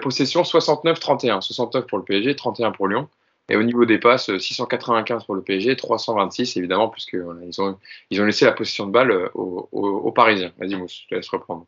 possession 0.00 0.42
69-31, 0.42 1.40
69 1.40 1.86
pour 1.88 1.98
le 1.98 2.04
PSG, 2.04 2.36
31 2.36 2.70
pour 2.70 2.86
Lyon. 2.86 3.08
Et 3.50 3.56
au 3.56 3.62
niveau 3.62 3.84
des 3.84 3.98
passes, 3.98 4.34
695 4.36 5.24
pour 5.24 5.34
le 5.34 5.42
PSG, 5.42 5.76
326 5.76 6.56
évidemment, 6.56 6.88
puisque 6.88 7.14
voilà, 7.14 7.40
ils, 7.44 7.60
ont, 7.60 7.78
ils 8.10 8.20
ont 8.22 8.24
laissé 8.24 8.46
la 8.46 8.52
position 8.52 8.86
de 8.86 8.92
balle 8.92 9.10
euh, 9.10 9.28
aux, 9.34 9.68
aux, 9.70 9.86
aux 9.86 10.12
Parisiens. 10.12 10.52
Vas-y 10.58 10.76
Mousse, 10.76 11.02
je 11.04 11.08
te 11.08 11.14
laisse 11.14 11.28
reprendre. 11.28 11.66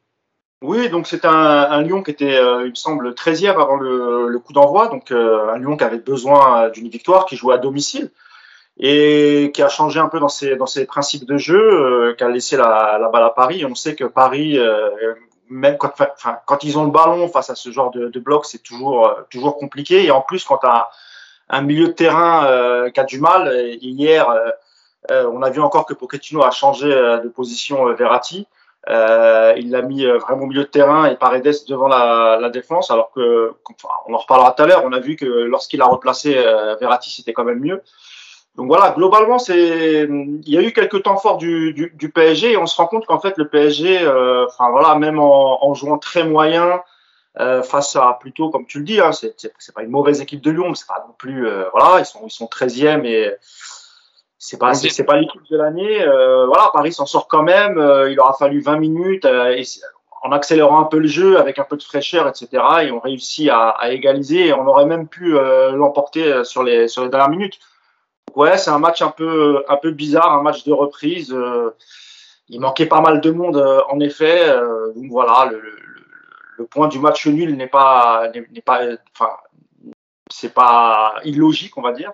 Oui, 0.63 0.89
donc 0.89 1.07
c'est 1.07 1.27
un, 1.27 1.31
un, 1.33 1.83
Lyon 1.83 2.03
qui 2.03 2.11
était, 2.13 2.39
euh, 2.39 2.65
il 2.65 2.71
me 2.71 2.75
semble, 2.75 3.11
13e 3.11 3.51
avant 3.51 3.77
le, 3.77 4.39
coup 4.39 4.55
d'envoi, 4.55 4.89
donc 4.89 5.11
euh, 5.11 5.53
un 5.53 5.59
Lyon 5.59 5.77
qui 5.77 5.85
avait 5.85 5.99
besoin 5.99 6.71
d'une 6.71 6.89
victoire, 6.89 7.27
qui 7.27 7.37
jouait 7.37 7.55
à 7.55 7.59
domicile 7.59 8.11
et 8.79 9.53
qui 9.55 9.63
a 9.63 9.69
changé 9.69 10.01
un 10.01 10.09
peu 10.09 10.19
dans 10.19 10.29
ses, 10.29 10.57
dans 10.57 10.67
ses 10.67 10.87
principes 10.87 11.25
de 11.25 11.37
jeu, 11.39 11.59
euh, 11.59 12.15
qui 12.15 12.25
a 12.25 12.29
laissé 12.29 12.57
la, 12.57 13.09
balle 13.13 13.23
à 13.25 13.31
Paris. 13.31 13.65
On 13.65 13.75
sait 13.75 13.95
que 13.95 14.05
Paris, 14.05 14.59
euh, 14.59 15.15
même 15.49 15.77
quand, 15.79 16.65
ils 16.65 16.79
ont 16.79 16.85
le 16.85 16.91
ballon 16.91 17.29
face 17.29 17.51
à 17.51 17.55
ce 17.55 17.71
genre 17.71 17.91
de, 17.91 18.09
de 18.09 18.21
bloc, 18.21 18.45
c'est 18.45 18.63
toujours, 18.63 19.15
toujours 19.31 19.57
compliqué. 19.57 20.05
Et 20.05 20.11
en 20.11 20.21
plus, 20.21 20.45
quand 20.45 20.59
tu 20.59 20.67
as 20.67 20.89
un 21.49 21.63
milieu 21.63 21.89
de 21.89 21.93
terrain 21.93 22.47
euh, 22.47 22.91
qui 22.91 23.01
a 23.01 23.05
du 23.05 23.21
mal. 23.21 23.53
Et 23.55 23.79
hier, 23.81 24.29
euh, 24.29 24.51
euh, 25.11 25.31
on 25.33 25.43
a 25.43 25.51
vu 25.51 25.61
encore 25.61 25.87
que 25.87 25.95
Pochettino 25.95 26.43
a 26.43 26.51
changé 26.51 26.89
de 26.89 27.29
position 27.29 27.93
Verratti. 27.95 28.47
Euh, 28.89 29.53
il 29.57 29.71
l'a 29.71 29.83
mis 29.83 30.05
vraiment 30.05 30.45
au 30.45 30.47
milieu 30.47 30.63
de 30.63 30.69
terrain 30.69 31.07
et 31.07 31.17
Paredes 31.17 31.65
devant 31.69 31.89
la, 31.89 32.39
la 32.41 32.51
défense, 32.51 32.91
alors 32.91 33.11
que, 33.11 33.53
enfin, 33.65 33.89
on 34.07 34.15
en 34.15 34.19
reparlera 34.19 34.53
tout 34.53 34.63
à 34.63 34.67
l'heure, 34.67 34.83
on 34.85 34.93
a 34.93 35.01
vu 35.01 35.17
que 35.17 35.25
lorsqu'il 35.25 35.83
a 35.83 35.87
replacé 35.87 36.37
euh, 36.37 36.77
Verratti, 36.77 37.11
c'était 37.11 37.33
quand 37.33 37.45
même 37.45 37.59
mieux. 37.59 37.83
Donc 38.55 38.69
voilà, 38.69 38.93
globalement, 38.97 39.39
c'est, 39.39 40.09
il 40.09 40.49
y 40.49 40.57
a 40.57 40.63
eu 40.63 40.73
quelques 40.73 41.03
temps 41.03 41.17
forts 41.17 41.37
du, 41.37 41.75
du, 41.75 41.93
du 41.95 42.11
PSG 42.11 42.53
et 42.53 42.57
on 42.57 42.67
se 42.67 42.77
rend 42.77 42.87
compte 42.87 43.07
qu'en 43.07 43.19
fait 43.19 43.37
le 43.37 43.49
PSG, 43.49 44.03
euh, 44.03 44.47
enfin 44.47 44.71
voilà, 44.71 44.95
même 44.95 45.19
en, 45.19 45.65
en 45.65 45.75
jouant 45.75 45.99
très 45.99 46.25
moyen 46.25 46.81
euh, 47.39 47.63
face 47.63 47.95
à 47.97 48.17
plutôt, 48.19 48.49
comme 48.49 48.65
tu 48.65 48.79
le 48.79 48.85
dis, 48.85 48.99
hein, 48.99 49.11
c'est, 49.13 49.75
pas 49.75 49.83
une 49.83 49.91
mauvaise 49.91 50.23
équipe 50.23 50.41
de 50.41 50.51
Lyon, 50.51 50.71
mais 50.71 50.75
c'est 50.75 50.87
pas 50.87 51.05
non 51.07 51.13
plus, 51.19 51.47
euh, 51.47 51.65
voilà, 51.73 52.01
ils 52.01 52.07
sont 52.07 52.23
ils 52.25 52.31
sont 52.31 52.47
13e 52.47 53.05
et 53.05 53.31
c'est 54.39 54.59
pas 54.59 54.73
c'est, 54.73 55.05
pas 55.05 55.17
l'équipe 55.17 55.43
de 55.51 55.57
l'année. 55.59 56.03
Euh, 56.03 56.47
voilà, 56.47 56.71
Paris 56.73 56.95
s'en 56.95 57.05
sort 57.05 57.29
quand 57.29 57.43
même. 57.43 57.75
Il 58.11 58.19
aura 58.21 58.33
fallu 58.39 58.61
20 58.61 58.79
minutes 58.79 59.25
et 59.27 59.63
en 60.23 60.33
accélérant 60.33 60.81
un 60.81 60.85
peu 60.85 60.99
le 60.99 61.09
jeu 61.09 61.39
avec 61.39 61.59
un 61.59 61.65
peu 61.65 61.77
de 61.77 61.83
fraîcheur, 61.83 62.27
etc. 62.27 62.49
Et 62.83 62.91
on 62.91 63.01
réussit 63.01 63.51
à, 63.51 63.69
à 63.69 63.91
égaliser 63.91 64.47
et 64.47 64.53
on 64.55 64.67
aurait 64.67 64.87
même 64.87 65.07
pu 65.07 65.33
l'emporter 65.73 66.43
sur 66.45 66.63
les 66.63 66.89
sur 66.89 67.03
les 67.03 67.11
dernières 67.11 67.31
minutes. 67.31 67.59
Ouais, 68.35 68.57
c'est 68.57 68.71
un 68.71 68.79
match 68.79 69.03
un 69.03 69.11
peu 69.11 69.63
un 69.69 69.77
peu 69.77 69.91
bizarre, 69.91 70.33
un 70.33 70.43
match 70.43 70.65
de 70.65 70.73
reprise. 70.73 71.37
Il 72.49 72.61
manquait 72.61 72.87
pas 72.87 73.01
mal 73.01 73.21
de 73.21 73.31
monde 73.31 73.85
en 73.91 74.01
effet. 74.01 74.47
donc 74.95 75.11
voilà, 75.11 75.51
le, 75.51 75.61
le, 75.61 75.86
le, 76.59 76.67
point 76.67 76.89
du 76.89 76.99
match 76.99 77.27
nul 77.27 77.57
n'est 77.57 77.67
pas 77.67 78.31
c'est 80.31 80.53
pas 80.53 81.15
illogique 81.25 81.77
on 81.77 81.83
va 81.83 81.93
dire. 81.93 82.13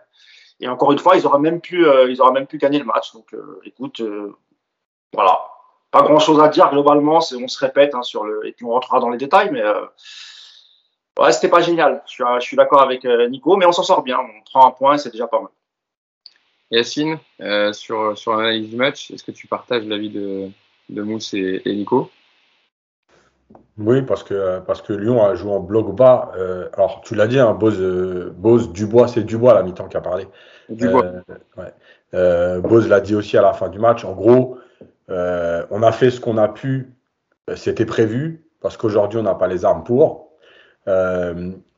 Et 0.63 0.69
encore 0.69 0.93
une 0.93 0.99
fois, 0.99 1.17
ils 1.17 1.27
auraient 1.27 1.41
même 1.41 1.61
pu, 1.61 1.85
euh, 1.85 2.09
ils 2.09 2.21
même 2.33 2.47
gagner 2.55 2.79
le 2.79 2.85
match. 2.85 3.13
Donc, 3.13 3.35
euh, 3.35 3.61
écoute, 3.65 4.01
euh, 4.01 4.37
voilà, 5.13 5.41
pas 5.91 6.03
grand 6.03 6.21
chose 6.21 6.41
à 6.41 6.49
dire 6.49 6.71
globalement. 6.71 7.19
On 7.19 7.49
se 7.49 7.59
répète 7.59 7.97
hein, 7.97 8.03
sur 8.03 8.25
le, 8.25 8.47
et 8.47 8.53
puis 8.53 8.65
on 8.65 8.71
rentrera 8.71 9.01
dans 9.01 9.11
les 9.11 9.19
détails, 9.19 9.51
mais 9.51 9.63
ouais, 11.19 11.33
c'était 11.33 11.49
pas 11.49 11.61
génial. 11.61 12.03
Je 12.07 12.25
suis, 12.41 12.57
d'accord 12.57 12.81
avec 12.81 13.05
Nico, 13.05 13.57
mais 13.57 13.67
on 13.67 13.73
s'en 13.73 13.83
sort 13.83 14.03
bien. 14.03 14.21
On 14.21 14.45
prend 14.45 14.69
un 14.69 14.71
point, 14.71 14.97
c'est 14.99 15.11
déjà 15.11 15.27
pas 15.27 15.41
mal. 15.41 15.51
Yacine, 16.71 17.19
sur 17.73 18.15
l'analyse 18.29 18.71
du 18.71 18.77
match, 18.77 19.11
est-ce 19.11 19.25
que 19.25 19.33
tu 19.33 19.49
partages 19.49 19.85
l'avis 19.85 20.11
de 20.11 20.49
de 20.89 21.03
Mousse 21.03 21.35
et, 21.35 21.63
et 21.65 21.75
Nico? 21.75 22.11
Oui, 23.79 24.03
parce 24.03 24.23
que, 24.23 24.61
parce 24.61 24.83
que 24.83 24.93
Lyon 24.93 25.25
a 25.25 25.35
joué 25.35 25.51
en 25.51 25.61
bloc 25.61 25.95
bas. 25.95 26.33
Euh, 26.37 26.69
alors, 26.75 27.01
tu 27.03 27.15
l'as 27.15 27.27
dit, 27.27 27.39
hein, 27.39 27.55
Bose, 27.55 27.81
euh, 27.81 28.33
Bose, 28.37 28.71
Dubois, 28.71 29.09
c'est 29.09 29.23
Dubois 29.23 29.55
la 29.55 29.63
mi-temps 29.63 29.89
qui 29.89 29.97
a 29.97 30.03
parlé. 30.03 30.29
Dubois. 30.69 31.05
Euh, 32.15 32.61
ouais. 32.61 32.61
Bose 32.61 32.89
l'a 32.89 33.01
dit 33.01 33.15
aussi 33.15 33.39
à 33.39 33.43
la 33.43 33.55
fin 33.55 33.69
du 33.69 33.79
match. 33.79 34.05
En 34.05 34.13
gros, 34.13 34.59
on 35.09 35.83
a 35.83 35.93
fait 35.93 36.11
ce 36.11 36.21
qu'on 36.21 36.37
a 36.37 36.49
pu. 36.49 36.95
C'était 37.57 37.87
prévu, 37.87 38.45
parce 38.61 38.77
qu'aujourd'hui, 38.77 39.19
on 39.19 39.23
n'a 39.23 39.35
pas 39.35 39.49
les 39.49 39.65
armes 39.65 39.85
pour. 39.85 40.29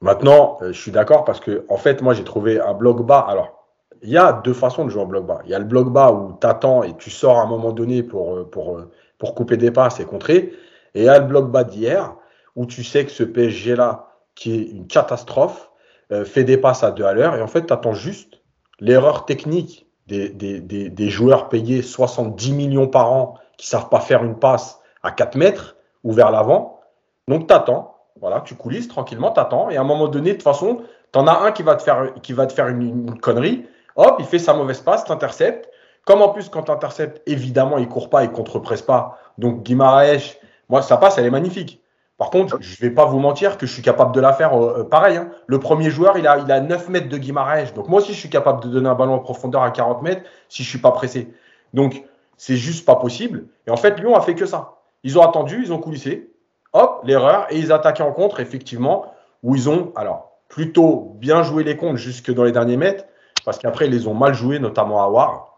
maintenant, 0.01 0.59
je 0.63 0.73
suis 0.73 0.91
d'accord 0.91 1.25
parce 1.25 1.41
que, 1.41 1.65
en 1.69 1.77
fait, 1.77 2.03
moi, 2.03 2.13
j'ai 2.13 2.25
trouvé 2.25 2.61
un 2.61 2.75
bloc 2.75 3.07
bas. 3.07 3.25
Alors, 3.29 3.69
il 4.03 4.11
y 4.11 4.19
a 4.19 4.33
deux 4.33 4.53
façons 4.53 4.85
de 4.85 4.91
jouer 4.91 5.03
en 5.03 5.07
bloc 5.07 5.27
bas. 5.27 5.41
Il 5.45 5.51
y 5.51 5.55
a 5.55 5.59
le 5.59 5.65
bloc 5.65 5.91
bas 5.91 6.13
où 6.13 6.37
tu 6.39 6.47
attends 6.47 6.83
et 6.83 6.95
tu 6.97 7.11
sors 7.11 7.39
à 7.39 7.43
un 7.43 7.47
moment 7.47 7.73
donné 7.73 8.03
pour, 8.03 8.51
pour, 8.51 8.81
pour 9.19 9.35
couper 9.35 9.57
des 9.57 9.71
passes 9.71 10.01
et 10.01 10.05
contrer. 10.05 10.53
Et 10.95 11.09
a 11.09 11.19
le 11.19 11.25
bloc 11.27 11.51
bas 11.51 11.65
d'hier, 11.65 12.15
où 12.57 12.67
tu 12.67 12.85
sais 12.85 13.05
que 13.05 13.11
ce 13.11 13.25
PSG-là, 13.25 14.09
qui 14.35 14.55
est 14.55 14.65
une 14.71 14.87
catastrophe, 14.87 15.71
euh, 16.13 16.25
fait 16.25 16.45
des 16.45 16.57
passes 16.57 16.83
à 16.83 16.91
deux 16.91 17.05
à 17.05 17.13
l'heure. 17.13 17.37
Et 17.37 17.43
en 17.43 17.47
fait, 17.47 17.67
tu 17.67 17.73
attends 17.73 17.95
juste 17.95 18.41
l'erreur 18.81 19.25
technique 19.25 19.87
des, 20.07 20.29
des, 20.29 20.61
des, 20.61 21.09
joueurs 21.09 21.49
payés 21.49 21.81
70 21.81 22.53
millions 22.53 22.89
par 22.89 23.11
an 23.11 23.35
qui 23.57 23.67
savent 23.67 23.89
pas 23.89 24.01
faire 24.01 24.23
une 24.23 24.39
passe 24.39 24.81
à 25.03 25.13
4 25.13 25.37
mètres 25.37 25.77
ou 26.03 26.13
vers 26.13 26.31
l'avant. 26.31 26.81
Donc, 27.27 27.47
tu 27.49 27.55
attends. 27.55 27.97
Voilà, 28.21 28.43
tu 28.43 28.55
coulisses 28.55 28.89
tranquillement, 28.89 29.33
tu 29.33 29.41
attends. 29.41 29.71
Et 29.71 29.77
à 29.77 29.81
un 29.81 29.85
moment 29.85 30.09
donné, 30.09 30.31
de 30.31 30.35
toute 30.35 30.43
façon, 30.43 30.83
tu 31.13 31.19
en 31.19 31.27
as 31.27 31.41
un 31.41 31.53
qui 31.53 31.63
va 31.63 31.75
te 31.77 31.83
faire, 31.83 32.13
qui 32.23 32.33
va 32.33 32.47
te 32.47 32.53
faire 32.53 32.69
une, 32.69 33.19
connerie. 33.19 33.67
Hop, 33.97 34.17
il 34.19 34.27
fait 34.27 34.39
sa 34.39 34.53
mauvaise 34.53 34.81
passe, 34.81 35.05
t'interceptes. 35.05 35.69
Comme 36.05 36.21
en 36.21 36.29
plus, 36.29 36.51
quand 36.51 36.65
tu 36.65 37.03
évidemment, 37.27 37.79
il 37.79 37.89
court 37.89 38.11
pas, 38.11 38.25
il 38.25 38.31
contre-presse 38.31 38.83
pas. 38.83 39.19
Donc, 39.39 39.63
Guimaraes, 39.63 40.37
moi, 40.69 40.83
sa 40.83 40.97
passe, 40.97 41.19
elle 41.19 41.27
est 41.27 41.31
magnifique. 41.31 41.81
Par 42.17 42.31
contre, 42.31 42.59
je 42.61 42.81
vais 42.81 42.91
pas 42.91 43.07
vous 43.07 43.19
mentir 43.19 43.59
que 43.59 43.67
je 43.67 43.73
suis 43.73 43.83
capable 43.83 44.15
de 44.15 44.21
la 44.21 44.33
faire 44.33 44.55
euh, 44.55 44.85
pareil. 44.85 45.17
Hein. 45.17 45.31
Le 45.47 45.59
premier 45.59 45.91
joueur, 45.91 46.17
il 46.17 46.27
a, 46.29 46.39
il 46.39 46.51
a 46.51 46.61
9 46.61 46.89
mètres 46.89 47.09
de 47.09 47.19
Guimaraes. 47.19 47.73
Donc 47.75 47.89
moi 47.89 48.01
aussi, 48.01 48.15
je 48.15 48.19
suis 48.19 48.31
capable 48.31 48.63
de 48.63 48.69
donner 48.69 48.89
un 48.89 48.95
ballon 48.95 49.15
en 49.15 49.19
profondeur 49.19 49.63
à 49.63 49.71
40 49.71 50.03
mètres 50.03 50.23
si 50.49 50.63
je 50.63 50.69
suis 50.69 50.79
pas 50.79 50.93
pressé. 50.93 51.35
Donc, 51.73 52.05
c'est 52.37 52.57
juste 52.57 52.87
pas 52.87 52.97
possible. 52.97 53.47
Et 53.67 53.71
en 53.71 53.77
fait, 53.77 53.99
Lyon 53.99 54.15
a 54.15 54.21
fait 54.21 54.35
que 54.35 54.47
ça. 54.47 54.75
Ils 55.03 55.19
ont 55.19 55.23
attendu, 55.23 55.61
ils 55.63 55.73
ont 55.73 55.79
coulissé. 55.79 56.33
Hop, 56.73 57.03
l'erreur. 57.05 57.47
Et 57.51 57.59
ils 57.59 57.73
attaquaient 57.73 58.03
en 58.03 58.13
contre, 58.13 58.41
effectivement, 58.41 59.13
où 59.43 59.57
ils 59.57 59.69
ont, 59.69 59.93
alors, 59.97 60.39
plutôt 60.49 61.17
bien 61.19 61.43
joué 61.43 61.65
les 61.65 61.77
comptes 61.77 61.97
jusque 61.97 62.33
dans 62.33 62.45
les 62.45 62.53
derniers 62.53 62.77
mètres. 62.77 63.05
Parce 63.45 63.59
qu'après, 63.59 63.87
ils 63.87 63.93
les 63.93 64.07
ont 64.07 64.15
mal 64.15 64.35
joués, 64.35 64.61
notamment 64.61 65.03
à 65.03 65.09
War. 65.09 65.54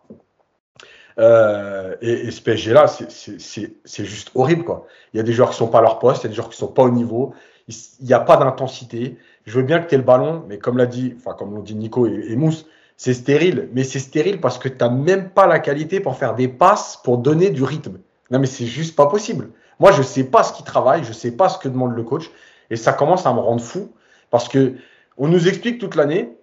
Euh, 1.18 1.96
et, 2.02 2.26
et, 2.26 2.30
ce 2.30 2.42
PSG-là, 2.42 2.86
c'est 2.88 4.04
juste 4.04 4.30
horrible. 4.34 4.64
Quoi. 4.64 4.86
Il 5.12 5.16
y 5.16 5.20
a 5.20 5.22
des 5.22 5.32
joueurs 5.32 5.50
qui 5.50 5.56
sont 5.56 5.68
pas 5.68 5.78
à 5.78 5.82
leur 5.82 5.98
poste, 5.98 6.22
il 6.22 6.26
y 6.26 6.26
a 6.26 6.30
des 6.30 6.34
joueurs 6.34 6.50
qui 6.50 6.56
sont 6.56 6.68
pas 6.68 6.82
au 6.82 6.90
niveau, 6.90 7.32
il 7.68 8.06
n'y 8.06 8.12
a 8.12 8.20
pas 8.20 8.36
d'intensité. 8.36 9.16
Je 9.46 9.58
veux 9.58 9.64
bien 9.64 9.80
que 9.80 9.88
tu 9.88 9.94
aies 9.94 9.98
le 9.98 10.04
ballon, 10.04 10.44
mais 10.48 10.58
comme 10.58 10.76
l'a 10.76 10.86
dit, 10.86 11.14
enfin 11.16 11.34
comme 11.34 11.54
l'ont 11.54 11.62
dit 11.62 11.74
Nico 11.74 12.06
et, 12.06 12.36
Mousse, 12.36 12.66
c'est 12.96 13.14
stérile. 13.14 13.68
Mais 13.72 13.84
c'est 13.84 13.98
stérile 13.98 14.40
parce 14.40 14.58
que 14.58 14.68
tu 14.68 14.76
n'as 14.78 14.90
même 14.90 15.30
pas 15.30 15.46
la 15.46 15.58
qualité 15.58 16.00
pour 16.00 16.16
faire 16.16 16.34
des 16.34 16.48
passes, 16.48 17.00
pour 17.02 17.18
donner 17.18 17.50
du 17.50 17.62
rythme. 17.62 17.98
Non, 18.30 18.38
mais 18.38 18.46
c'est 18.46 18.66
juste 18.66 18.96
pas 18.96 19.06
possible. 19.06 19.50
Moi, 19.78 19.92
je 19.92 20.02
sais 20.02 20.24
pas 20.24 20.42
ce 20.42 20.52
qui 20.52 20.64
travaille, 20.64 21.04
je 21.04 21.12
sais 21.12 21.30
pas 21.30 21.48
ce 21.48 21.58
que 21.58 21.68
demande 21.68 21.94
le 21.94 22.02
coach, 22.02 22.30
et 22.70 22.76
ça 22.76 22.92
commence 22.92 23.26
à 23.26 23.32
me 23.32 23.38
rendre 23.38 23.62
fou 23.62 23.92
parce 24.30 24.48
que 24.48 24.74
on 25.16 25.28
nous 25.28 25.48
explique 25.48 25.78
toute 25.78 25.94
l'année 25.94 26.36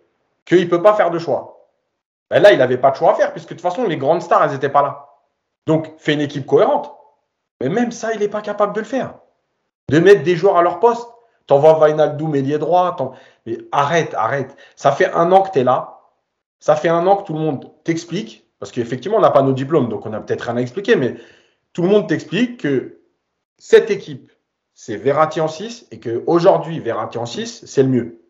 qu'il 0.45 0.67
peut 0.69 0.81
pas 0.81 0.93
faire 0.93 1.11
de 1.11 1.19
choix. 1.19 1.52
Ben 2.33 2.41
là, 2.41 2.51
il 2.51 2.57
n'avait 2.57 2.79
pas 2.79 2.89
de 2.89 2.95
choix 2.95 3.11
à 3.11 3.13
faire, 3.13 3.31
puisque 3.31 3.49
de 3.49 3.53
toute 3.53 3.61
façon, 3.61 3.85
les 3.85 3.95
grandes 3.95 4.23
stars, 4.23 4.43
elles 4.43 4.53
n'étaient 4.53 4.67
pas 4.67 4.81
là. 4.81 5.07
Donc, 5.67 5.93
fais 5.99 6.13
une 6.13 6.21
équipe 6.21 6.47
cohérente. 6.47 6.91
Mais 7.61 7.69
même 7.69 7.91
ça, 7.91 8.11
il 8.11 8.21
n'est 8.21 8.27
pas 8.27 8.41
capable 8.41 8.73
de 8.73 8.79
le 8.79 8.87
faire. 8.87 9.19
De 9.89 9.99
mettre 9.99 10.23
des 10.23 10.35
joueurs 10.35 10.57
à 10.57 10.63
leur 10.63 10.79
poste. 10.79 11.07
T'envoies 11.45 11.75
Vainaldoum 11.75 12.33
ailier 12.33 12.57
droit. 12.57 12.97
Mais 13.45 13.59
arrête, 13.71 14.15
arrête. 14.15 14.57
Ça 14.75 14.91
fait 14.91 15.13
un 15.13 15.31
an 15.31 15.43
que 15.43 15.51
tu 15.51 15.59
es 15.59 15.63
là. 15.63 15.99
Ça 16.59 16.75
fait 16.75 16.89
un 16.89 17.05
an 17.05 17.17
que 17.17 17.27
tout 17.27 17.33
le 17.33 17.39
monde 17.39 17.71
t'explique. 17.83 18.49
Parce 18.57 18.71
qu'effectivement, 18.71 19.17
on 19.17 19.21
n'a 19.21 19.29
pas 19.29 19.43
nos 19.43 19.53
diplômes, 19.53 19.89
donc 19.89 20.07
on 20.07 20.13
a 20.13 20.19
peut-être 20.19 20.45
rien 20.45 20.57
à 20.57 20.61
expliquer. 20.61 20.95
Mais 20.95 21.17
tout 21.71 21.83
le 21.83 21.89
monde 21.89 22.09
t'explique 22.09 22.61
que 22.61 22.97
cette 23.59 23.91
équipe, 23.91 24.31
c'est 24.73 24.95
Verratti 24.95 25.39
en 25.39 25.47
6 25.47 25.85
et 25.91 25.99
qu'aujourd'hui, 25.99 26.79
Verratti 26.79 27.19
en 27.19 27.27
6, 27.27 27.65
c'est 27.67 27.83
le 27.83 27.89
mieux. 27.89 28.22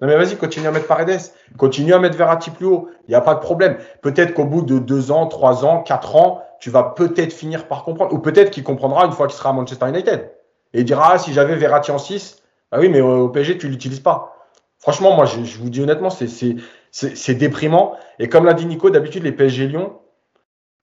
Non 0.00 0.08
mais 0.08 0.16
vas-y, 0.16 0.36
continue 0.36 0.66
à 0.66 0.72
mettre 0.72 0.88
Paredes, 0.88 1.20
continue 1.58 1.94
à 1.94 1.98
mettre 2.00 2.16
Verratti 2.16 2.50
plus 2.50 2.66
haut, 2.66 2.88
il 3.06 3.10
n'y 3.10 3.14
a 3.14 3.20
pas 3.20 3.34
de 3.34 3.40
problème. 3.40 3.76
Peut-être 4.00 4.34
qu'au 4.34 4.44
bout 4.44 4.62
de 4.62 4.78
deux 4.78 5.12
ans, 5.12 5.26
trois 5.26 5.64
ans, 5.64 5.82
quatre 5.82 6.16
ans, 6.16 6.42
tu 6.58 6.70
vas 6.70 6.82
peut-être 6.82 7.32
finir 7.32 7.68
par 7.68 7.84
comprendre, 7.84 8.12
ou 8.12 8.18
peut-être 8.18 8.50
qu'il 8.50 8.64
comprendra 8.64 9.04
une 9.04 9.12
fois 9.12 9.26
qu'il 9.26 9.36
sera 9.36 9.50
à 9.50 9.52
Manchester 9.52 9.88
United. 9.88 10.30
Et 10.74 10.80
il 10.80 10.84
dira, 10.84 11.12
ah, 11.12 11.18
si 11.18 11.32
j'avais 11.32 11.54
Verratti 11.56 11.90
en 11.90 11.98
6, 11.98 12.42
bah 12.70 12.78
oui, 12.80 12.88
mais 12.88 13.00
au 13.00 13.28
PSG, 13.28 13.58
tu 13.58 13.68
l'utilises 13.68 14.00
pas. 14.00 14.34
Franchement, 14.78 15.14
moi, 15.14 15.26
je, 15.26 15.44
je 15.44 15.58
vous 15.58 15.70
dis 15.70 15.80
honnêtement, 15.82 16.08
c'est 16.10 17.34
déprimant. 17.34 17.96
Et 18.18 18.28
comme 18.28 18.44
l'a 18.44 18.54
dit 18.54 18.66
Nico, 18.66 18.90
d'habitude, 18.90 19.22
les 19.22 19.32
PSG 19.32 19.66
Lyon, 19.66 19.98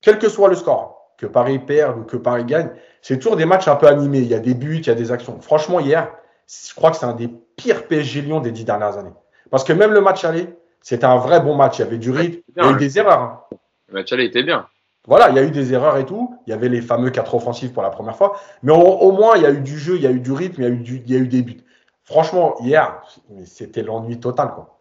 quel 0.01 0.19
que 0.19 0.29
soit 0.29 0.47
le 0.47 0.55
score, 0.55 1.13
que 1.17 1.25
Paris 1.25 1.59
perde 1.59 1.99
ou 1.99 2.03
que 2.03 2.15
Paris 2.15 2.45
gagne, 2.45 2.69
c'est 3.01 3.17
toujours 3.17 3.35
des 3.35 3.45
matchs 3.45 3.67
un 3.67 3.75
peu 3.75 3.87
animés. 3.87 4.19
Il 4.19 4.27
y 4.27 4.35
a 4.35 4.39
des 4.39 4.53
buts, 4.53 4.77
il 4.77 4.87
y 4.87 4.89
a 4.89 4.95
des 4.95 5.11
actions. 5.11 5.41
Franchement, 5.41 5.79
hier, 5.79 6.13
je 6.49 6.73
crois 6.73 6.91
que 6.91 6.97
c'est 6.97 7.05
un 7.05 7.13
des 7.13 7.29
pires 7.55 7.87
PSG 7.87 8.21
Lyon 8.21 8.39
des 8.39 8.51
dix 8.51 8.65
dernières 8.65 8.97
années. 8.97 9.13
Parce 9.51 9.63
que 9.63 9.73
même 9.73 9.93
le 9.93 10.01
match 10.01 10.23
aller, 10.25 10.47
c'était 10.81 11.05
un 11.05 11.17
vrai 11.17 11.39
bon 11.41 11.55
match. 11.55 11.77
Il 11.77 11.81
y 11.81 11.85
avait 11.85 11.97
du 11.97 12.11
rythme, 12.11 12.41
il 12.55 12.63
y 12.63 12.65
a 12.65 12.71
eu 12.71 12.77
des 12.77 12.97
erreurs. 12.97 13.21
Hein. 13.21 13.43
Le 13.87 13.95
match 13.95 14.11
aller 14.11 14.25
était 14.25 14.43
bien. 14.43 14.67
Voilà, 15.07 15.29
il 15.29 15.35
y 15.35 15.39
a 15.39 15.43
eu 15.43 15.51
des 15.51 15.73
erreurs 15.73 15.97
et 15.97 16.05
tout. 16.05 16.37
Il 16.45 16.49
y 16.51 16.53
avait 16.53 16.69
les 16.69 16.81
fameux 16.81 17.09
quatre 17.09 17.33
offensifs 17.35 17.73
pour 17.73 17.83
la 17.83 17.89
première 17.89 18.15
fois. 18.15 18.39
Mais 18.63 18.71
au, 18.71 18.77
au, 18.77 19.11
moins, 19.11 19.37
il 19.37 19.43
y 19.43 19.45
a 19.45 19.51
eu 19.51 19.61
du 19.61 19.77
jeu, 19.77 19.95
il 19.95 20.01
y 20.01 20.07
a 20.07 20.11
eu 20.11 20.19
du 20.19 20.31
rythme, 20.31 20.61
il 20.61 20.63
y 20.63 20.67
a 20.67 20.73
eu, 20.73 20.77
du, 20.77 21.03
il 21.05 21.11
y 21.11 21.15
a 21.15 21.19
eu 21.19 21.27
des 21.27 21.41
buts. 21.41 21.63
Franchement, 22.03 22.55
hier, 22.61 23.01
c'était 23.45 23.83
l'ennui 23.83 24.19
total. 24.19 24.51
Quoi. 24.53 24.79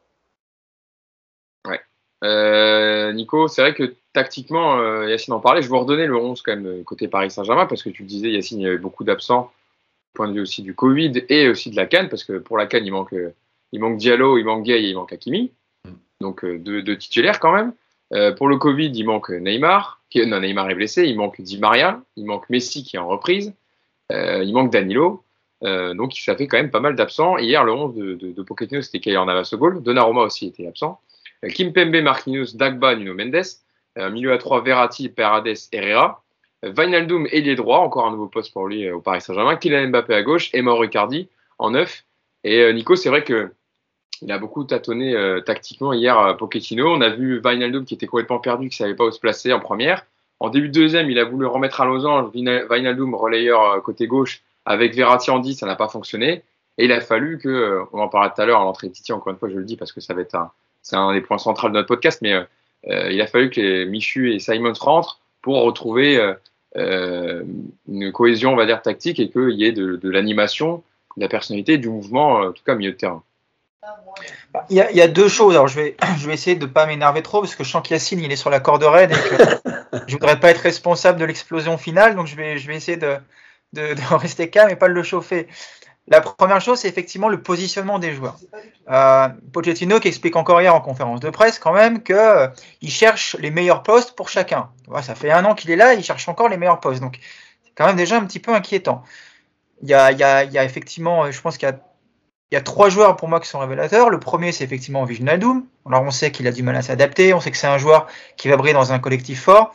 Ouais. 1.67 1.81
Euh, 2.25 3.13
Nico, 3.13 3.49
c'est 3.49 3.63
vrai 3.63 3.75
que 3.75 3.95
tactiquement, 4.13 4.79
euh, 4.79 5.09
Yacine 5.09 5.35
en 5.35 5.41
parlait. 5.41 5.63
Je 5.63 5.69
vous 5.69 5.79
redonnais 5.79 6.07
le 6.07 6.17
11 6.17 6.43
quand 6.43 6.57
même 6.57 6.85
côté 6.85 7.09
Paris 7.09 7.31
Saint-Germain 7.31 7.67
parce 7.67 7.83
que 7.83 7.91
tu 7.91 8.03
le 8.03 8.09
disais, 8.09 8.31
Yacine, 8.31 8.61
il 8.61 8.65
y 8.65 8.67
avait 8.67 8.79
beaucoup 8.79 9.05
d'absents 9.05 9.53
point 10.19 10.29
de 10.29 10.35
vue 10.35 10.41
aussi 10.41 10.63
du 10.63 10.75
Covid 10.75 11.25
et 11.29 11.49
aussi 11.49 11.71
de 11.71 11.77
la 11.77 11.87
Cannes, 11.87 12.09
parce 12.09 12.25
que 12.25 12.39
pour 12.39 12.59
la 12.59 12.67
Cannes, 12.67 12.85
il 12.85 12.91
manque, 12.91 13.15
il 13.73 13.81
manque 13.81 13.97
Diallo, 13.97 14.37
il 14.37 14.45
manque 14.45 14.65
Gay 14.65 14.83
et 14.83 14.89
il 14.91 14.95
manque 14.95 15.13
Hakimi. 15.13 15.53
Donc 16.21 16.45
deux, 16.45 16.83
deux 16.83 16.99
titulaires 16.99 17.39
quand 17.39 17.53
même. 17.53 17.73
Euh, 18.13 18.33
pour 18.33 18.49
le 18.49 18.57
Covid, 18.57 18.91
il 18.95 19.05
manque 19.05 19.31
Neymar, 19.31 20.01
qui, 20.11 20.27
non, 20.27 20.41
Neymar 20.41 20.71
est 20.71 20.75
blessé, 20.75 21.05
il 21.05 21.17
manque 21.17 21.41
Di 21.41 21.59
Maria, 21.59 22.03
il 22.17 22.25
manque 22.25 22.49
Messi 22.49 22.83
qui 22.83 22.97
est 22.97 22.99
en 22.99 23.07
reprise, 23.07 23.55
euh, 24.13 24.43
il 24.43 24.53
manque 24.53 24.73
Danilo. 24.73 25.23
Euh, 25.65 25.93
donc 25.95 26.15
ça 26.15 26.37
fait 26.37 26.47
quand 26.47 26.57
même 26.57 26.71
pas 26.71 26.81
mal 26.81 26.95
d'absents. 26.97 27.37
Hier, 27.37 27.65
le 27.65 27.73
11 27.73 27.95
de, 27.95 28.15
de, 28.15 28.33
de 28.33 28.43
Pochettino, 28.43 28.81
c'était 28.81 29.01
Kayer 29.01 29.25
Navas 29.25 29.51
au 29.53 29.59
goal. 29.59 29.83
Donnarumma 29.83 30.23
aussi 30.23 30.47
était 30.47 30.67
absent. 30.67 31.01
Kim 31.55 31.73
Pembe, 31.73 31.97
Marquinhos, 32.03 32.55
Dagba, 32.55 32.97
Nuno 32.97 33.15
Mendes. 33.15 33.45
milieu 34.11 34.33
à 34.33 34.39
3, 34.39 34.63
Verratti, 34.63 35.09
Paredes, 35.09 35.57
Herrera. 35.73 36.23
Wijnaldum 36.63 37.27
ailier 37.31 37.55
droit, 37.55 37.79
encore 37.79 38.07
un 38.07 38.11
nouveau 38.11 38.27
poste 38.27 38.53
pour 38.53 38.67
lui 38.67 38.91
au 38.91 39.01
Paris 39.01 39.21
Saint-Germain, 39.21 39.57
Kylian 39.57 39.89
Mbappé 39.89 40.15
à 40.15 40.23
gauche 40.23 40.51
et 40.53 40.63
Mauro 40.63 40.85
Icardi 40.85 41.29
en 41.59 41.71
neuf. 41.71 42.05
Et 42.45 42.73
Nico, 42.73 42.97
c'est 42.97 43.09
vrai 43.09 43.25
que 43.25 43.53
il 44.23 44.33
a 44.33 44.39
beaucoup 44.39 44.65
tâtonné 44.65 45.15
tactiquement 45.47 45.93
hier 45.93 46.19
à 46.19 46.37
Pochettino. 46.37 46.89
On 46.89 47.01
a 47.01 47.11
vu 47.11 47.41
Wijnaldum 47.45 47.85
qui 47.85 47.95
était 47.95 48.07
complètement 48.07 48.41
perdu, 48.41 48.69
qui 48.69 48.77
savait 48.77 48.95
pas 48.95 49.05
où 49.05 49.11
se 49.13 49.21
placer 49.21 49.53
en 49.53 49.61
première. 49.61 50.05
En 50.41 50.51
début 50.51 50.69
de 50.69 50.73
deuxième, 50.73 51.11
il 51.11 51.19
a 51.19 51.25
voulu 51.25 51.47
remettre 51.47 51.81
à 51.81 51.85
losange 51.85 52.31
Wijnaldum 52.35 53.15
relayeur 53.15 53.81
côté 53.83 54.09
gauche 54.09 54.43
avec 54.69 54.95
Verratti 54.95 55.31
en 55.31 55.39
10, 55.39 55.57
ça 55.57 55.67
n'a 55.67 55.77
pas 55.77 55.89
fonctionné. 55.89 56.43
Et 56.77 56.85
il 56.85 56.93
a 56.93 57.01
fallu 57.01 57.39
que, 57.39 57.49
euh, 57.49 57.85
on 57.93 58.01
en 58.01 58.09
parlait 58.09 58.31
tout 58.35 58.41
à 58.41 58.47
l'heure 58.47 58.61
à 58.61 58.65
l'entrée 58.65 58.89
de 58.89 58.93
Titi, 58.93 59.13
encore 59.13 59.33
une 59.33 59.39
fois, 59.39 59.49
je 59.49 59.57
le 59.57 59.65
dis 59.65 59.77
parce 59.77 59.93
que 59.93 60.01
ça 60.01 60.13
va 60.15 60.21
être 60.21 60.35
un, 60.35 60.53
c'est 60.83 60.95
un 60.95 61.13
des 61.13 61.23
points 61.23 61.39
centraux 61.39 61.69
de 61.69 61.75
notre 61.75 61.89
podcast, 61.89 62.21
mais 62.21 62.35
euh, 62.35 62.45
euh, 62.89 63.11
il 63.11 63.21
a 63.21 63.27
fallu 63.27 63.49
que 63.51 63.85
Michu 63.85 64.33
et 64.33 64.39
Simon 64.39 64.75
rentrent 64.79 65.21
pour 65.49 65.63
retrouver 65.63 66.21
une 66.77 68.13
cohésion, 68.13 68.53
on 68.53 68.57
va 68.57 68.67
dire, 68.67 68.83
tactique 68.83 69.19
et 69.19 69.31
qu'il 69.31 69.53
y 69.53 69.65
ait 69.65 69.73
de, 69.73 70.11
l'animation, 70.11 70.83
de 71.17 71.23
la 71.23 71.29
personnalité, 71.29 71.79
du 71.79 71.89
mouvement, 71.89 72.41
en 72.41 72.53
tout 72.53 72.63
cas, 72.63 72.75
milieu 72.75 72.93
de 72.93 72.99
terrain. 72.99 73.23
Bah, 74.53 74.67
il 74.69 74.77
y, 74.77 74.81
a, 74.83 74.91
il 74.91 74.97
y, 74.99 75.01
a, 75.01 75.09
deux 75.09 75.29
choses. 75.29 75.55
Alors, 75.55 75.69
je 75.69 75.81
vais, 75.81 75.97
je 76.19 76.27
vais 76.27 76.35
essayer 76.35 76.55
de 76.55 76.67
ne 76.67 76.71
pas 76.71 76.85
m'énerver 76.85 77.23
trop 77.23 77.41
parce 77.41 77.55
que 77.55 77.65
je 77.65 77.71
sens 77.71 77.83
qu'Yacine, 77.83 78.21
il 78.21 78.31
est 78.31 78.37
sur 78.37 78.51
la 78.51 78.61
corde 78.61 78.83
raide 78.83 79.13
et 79.13 79.15
que 79.15 80.01
je 80.07 80.13
voudrais 80.13 80.39
pas 80.39 80.51
être 80.51 80.61
responsable 80.61 81.19
de 81.19 81.25
l'explosion 81.25 81.79
finale. 81.79 82.15
Donc, 82.15 82.27
je 82.27 82.37
vais, 82.37 82.59
je 82.59 82.67
vais 82.67 82.77
essayer 82.77 82.99
de, 82.99 83.17
de, 83.73 83.95
de, 83.95 84.01
rester 84.17 84.51
calme 84.51 84.69
et 84.69 84.77
pas 84.77 84.89
de 84.89 84.93
le 84.93 85.03
chauffer. 85.03 85.49
La 86.11 86.21
première 86.23 86.61
chose, 86.61 86.79
c'est 86.79 86.89
effectivement 86.89 87.29
le 87.29 87.43
positionnement 87.43 87.99
des 87.99 88.15
joueurs. 88.15 88.37
Euh, 88.91 89.29
Pochettino 89.53 90.01
qui 90.01 90.09
explique 90.09 90.37
encore 90.37 90.61
hier 90.61 90.75
en 90.75 90.81
conférence 90.81 91.21
de 91.21 91.29
presse 91.29 91.59
quand 91.59 91.73
même 91.73 92.03
qu'il 92.03 92.17
euh, 92.17 92.49
cherche 92.89 93.37
les 93.39 93.51
meilleurs 93.51 93.83
postes 93.83 94.13
pour 94.13 94.29
chacun. 94.31 94.71
ça 95.03 95.15
fait 95.15 95.31
un 95.31 95.45
an 95.45 95.55
qu'il 95.55 95.71
est 95.71 95.77
là, 95.77 95.95
il 95.95 96.03
cherche 96.03 96.29
encore 96.29 96.49
les 96.49 96.57
meilleurs 96.57 96.81
postes. 96.81 97.03
Donc 97.03 97.19
c'est 97.65 97.73
quand 97.75 97.87
même 97.87 97.97
déjà 97.97 98.17
un 98.17 98.25
petit 98.25 98.39
peu 98.39 98.55
inquiétant. 98.55 99.03
Il 99.83 99.89
y 99.91 99.95
a, 99.95 100.65
effectivement, 100.65 101.31
je 101.31 101.41
pense 101.41 101.59
qu'il 101.59 101.73
y 102.53 102.57
a, 102.57 102.61
trois 102.63 102.89
joueurs 102.89 103.17
pour 103.17 103.29
moi 103.29 103.39
qui 103.39 103.49
sont 103.49 103.59
révélateurs. 103.59 104.09
Le 104.09 104.19
premier, 104.19 104.53
c'est 104.53 104.65
effectivement 104.65 105.05
Wijnaldum. 105.05 105.67
Alors 105.87 106.03
on 106.03 106.11
sait 106.11 106.33
qu'il 106.33 106.47
a 106.47 106.53
du 106.53 106.63
mal 106.63 106.77
à 106.77 106.83
s'adapter, 106.83 107.35
on 107.35 107.41
sait 107.41 107.51
que 107.51 107.59
c'est 107.59 107.67
un 107.67 107.79
joueur 107.79 108.07
qui 108.37 108.49
va 108.49 108.57
briller 108.57 108.75
dans 108.75 108.93
un 108.93 108.99
collectif 108.99 109.43
fort. 109.43 109.75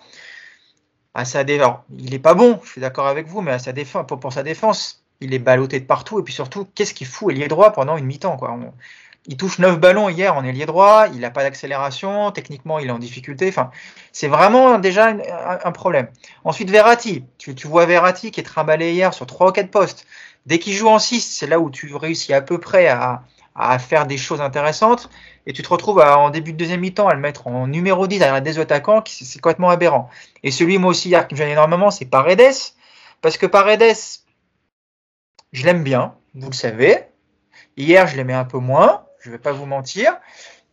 À 1.14 1.26
sa 1.26 1.44
défense, 1.44 1.78
il 1.96 2.16
est 2.16 2.20
pas 2.20 2.34
bon, 2.34 2.60
je 2.64 2.72
suis 2.72 2.82
d'accord 2.82 3.06
avec 3.06 3.28
vous, 3.28 3.42
mais 3.42 3.52
à 3.52 3.60
sa 3.60 3.72
défense, 3.72 4.08
pour 4.08 4.34
sa 4.34 4.42
défense, 4.42 5.03
il 5.24 5.34
est 5.34 5.40
ballotté 5.40 5.80
de 5.80 5.86
partout. 5.86 6.20
Et 6.20 6.24
puis 6.24 6.34
surtout, 6.34 6.68
qu'est-ce 6.76 6.94
qu'il 6.94 7.08
fout 7.08 7.34
ailier 7.34 7.48
droit 7.48 7.72
pendant 7.72 7.98
une 7.98 8.06
mi-temps 8.06 8.38
quoi. 8.38 8.58
il 9.26 9.38
touche 9.38 9.60
9 9.60 9.80
ballons 9.80 10.10
hier 10.10 10.36
en 10.36 10.44
ailier 10.44 10.66
droit, 10.66 11.08
il 11.14 11.22
n'a 11.22 11.32
pas 11.32 11.44
d'accélération, 11.44 12.32
techniquement 12.32 12.80
il 12.80 12.88
est 12.88 12.92
en 12.92 13.00
difficulté. 13.00 13.48
Enfin, 13.48 13.72
c'est 14.12 14.28
vraiment 14.28 14.78
déjà 14.80 15.14
un, 15.64 15.72
problème. 15.72 16.08
Ensuite, 16.44 16.70
Verratti. 16.70 17.24
Tu, 17.38 17.54
vois 17.68 17.86
Verratti 17.86 18.32
qui 18.32 18.40
est 18.40 18.44
trimballé 18.44 18.94
hier 18.94 19.14
sur 19.14 19.26
3 19.26 19.50
ou 19.50 19.52
4 19.52 19.72
postes. 19.72 20.06
Dès 20.46 20.60
qu'il 20.60 20.74
joue 20.74 20.90
en 20.90 21.00
6, 21.00 21.22
c'est 21.22 21.48
là 21.48 21.60
où 21.60 21.70
tu 21.70 21.96
réussis 21.96 22.34
à 22.34 22.42
peu 22.42 22.58
près 22.58 22.88
à, 22.88 23.24
faire 23.80 24.08
des 24.08 24.18
choses 24.18 24.42
intéressantes. 24.42 25.10
Et 25.46 25.54
tu 25.54 25.62
te 25.62 25.70
retrouves 25.70 26.00
en 26.00 26.30
début 26.30 26.54
de 26.54 26.58
deuxième 26.58 26.80
mi-temps 26.82 27.08
à 27.08 27.14
le 27.14 27.20
mettre 27.20 27.48
en 27.48 27.68
numéro 27.68 28.08
10 28.08 28.20
derrière 28.20 28.42
des 28.42 28.60
attaquants, 28.60 29.04
c'est 29.06 29.40
complètement 29.42 29.70
aberrant. 29.70 30.10
Et 30.42 30.52
celui, 30.52 30.78
moi 30.78 30.92
aussi, 30.92 31.10
hier, 31.10 31.28
qui 31.28 31.36
me 31.36 31.38
gêne 31.38 31.50
énormément, 31.50 31.92
c'est 31.92 32.06
Paredes. 32.06 32.74
Parce 33.22 33.38
que 33.38 33.46
Paredes, 33.46 33.96
je 35.52 35.66
l'aime 35.66 35.84
bien, 35.84 36.16
vous 36.34 36.50
le 36.50 36.56
savez. 36.56 37.06
Hier, 37.78 38.08
je 38.08 38.18
l'aimais 38.18 38.34
un 38.34 38.46
peu 38.46 38.58
moins, 38.58 39.06
je 39.20 39.30
ne 39.30 39.36
vais 39.36 39.42
pas 39.42 39.52
vous 39.52 39.66
mentir. 39.66 40.18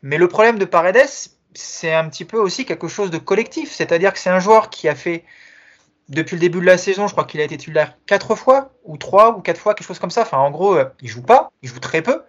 Mais 0.02 0.18
le 0.18 0.28
problème 0.28 0.58
de 0.58 0.64
Paredes, 0.64 1.08
c'est 1.54 1.92
un 1.92 2.08
petit 2.08 2.24
peu 2.24 2.38
aussi 2.38 2.64
quelque 2.64 2.88
chose 2.88 3.10
de 3.10 3.18
collectif. 3.18 3.72
C'est-à-dire 3.72 4.12
que 4.12 4.18
c'est 4.18 4.30
un 4.30 4.40
joueur 4.40 4.70
qui 4.70 4.88
a 4.88 4.94
fait, 4.94 5.24
depuis 6.08 6.36
le 6.36 6.40
début 6.40 6.60
de 6.60 6.66
la 6.66 6.78
saison, 6.78 7.06
je 7.06 7.12
crois 7.12 7.24
qu'il 7.24 7.40
a 7.40 7.44
été 7.44 7.56
titulaire 7.56 7.96
quatre 8.06 8.34
fois, 8.34 8.72
ou 8.84 8.96
trois, 8.96 9.36
ou 9.36 9.42
quatre 9.42 9.60
fois, 9.60 9.74
quelque 9.74 9.86
chose 9.86 9.98
comme 9.98 10.10
ça. 10.10 10.22
Enfin, 10.22 10.38
en 10.38 10.50
gros, 10.50 10.74
euh, 10.74 10.84
il 11.00 11.08
joue 11.08 11.22
pas, 11.22 11.50
il 11.62 11.68
joue 11.68 11.80
très 11.80 12.02
peu. 12.02 12.22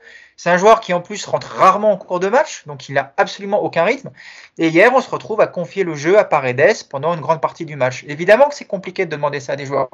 C'est 0.44 0.50
un 0.50 0.58
joueur 0.58 0.80
qui 0.80 0.92
en 0.92 1.02
plus 1.02 1.24
rentre 1.28 1.56
rarement 1.56 1.92
en 1.92 1.98
cours 1.98 2.20
de 2.20 2.28
match, 2.28 2.64
donc 2.66 2.90
il 2.90 2.96
n'a 2.96 3.14
absolument 3.18 3.62
aucun 3.62 3.84
rythme. 3.84 4.10
Et 4.58 4.70
hier, 4.70 4.92
on 4.92 5.00
se 5.00 5.08
retrouve 5.08 5.40
à 5.40 5.46
confier 5.46 5.84
le 5.84 5.94
jeu 5.94 6.18
à 6.18 6.24
Paredes 6.24 6.88
pendant 6.90 7.14
une 7.14 7.22
grande 7.22 7.42
partie 7.42 7.64
du 7.64 7.76
match. 7.76 8.04
Évidemment 8.08 8.50
que 8.50 8.56
c'est 8.56 8.66
compliqué 8.66 9.06
de 9.06 9.12
demander 9.12 9.40
ça 9.40 9.54
à 9.54 9.56
des 9.56 9.68
joueurs. 9.68 9.90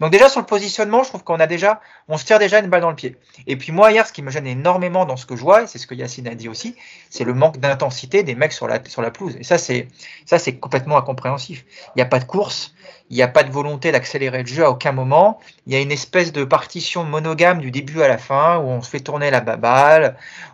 Donc 0.00 0.10
déjà 0.10 0.30
sur 0.30 0.40
le 0.40 0.46
positionnement, 0.46 1.02
je 1.02 1.10
trouve 1.10 1.22
qu'on 1.22 1.38
a 1.38 1.46
déjà, 1.46 1.82
on 2.08 2.16
se 2.16 2.24
tire 2.24 2.38
déjà 2.38 2.60
une 2.60 2.68
balle 2.68 2.80
dans 2.80 2.88
le 2.88 2.96
pied. 2.96 3.18
Et 3.46 3.56
puis 3.56 3.72
moi 3.72 3.92
hier, 3.92 4.06
ce 4.06 4.14
qui 4.14 4.22
me 4.22 4.30
gêne 4.30 4.46
énormément 4.46 5.04
dans 5.04 5.18
ce 5.18 5.26
que 5.26 5.36
je 5.36 5.42
vois, 5.42 5.64
et 5.64 5.66
c'est 5.66 5.76
ce 5.76 5.86
que 5.86 5.94
Yacine 5.94 6.28
a 6.28 6.34
dit 6.34 6.48
aussi, 6.48 6.76
c'est 7.10 7.24
le 7.24 7.34
manque 7.34 7.58
d'intensité 7.58 8.22
des 8.22 8.34
mecs 8.34 8.54
sur 8.54 8.68
la 8.68 8.82
sur 8.86 9.02
la 9.02 9.10
pelouse. 9.10 9.36
Et 9.38 9.44
ça 9.44 9.58
c'est 9.58 9.88
ça 10.24 10.38
c'est 10.38 10.56
complètement 10.56 10.96
incompréhensif. 10.96 11.66
Il 11.88 11.98
n'y 11.98 12.02
a 12.02 12.06
pas 12.06 12.20
de 12.20 12.24
course, 12.24 12.74
il 13.10 13.16
n'y 13.16 13.22
a 13.22 13.28
pas 13.28 13.42
de 13.42 13.50
volonté 13.50 13.92
d'accélérer 13.92 14.42
le 14.44 14.46
jeu 14.46 14.64
à 14.64 14.70
aucun 14.70 14.92
moment. 14.92 15.40
Il 15.66 15.74
y 15.74 15.76
a 15.76 15.80
une 15.80 15.92
espèce 15.92 16.32
de 16.32 16.44
partition 16.44 17.04
monogame 17.04 17.58
du 17.58 17.70
début 17.70 18.02
à 18.02 18.08
la 18.08 18.18
fin 18.18 18.58
où 18.58 18.68
on 18.68 18.82
se 18.82 18.88
fait 18.88 19.00
tourner 19.00 19.30
la 19.30 19.40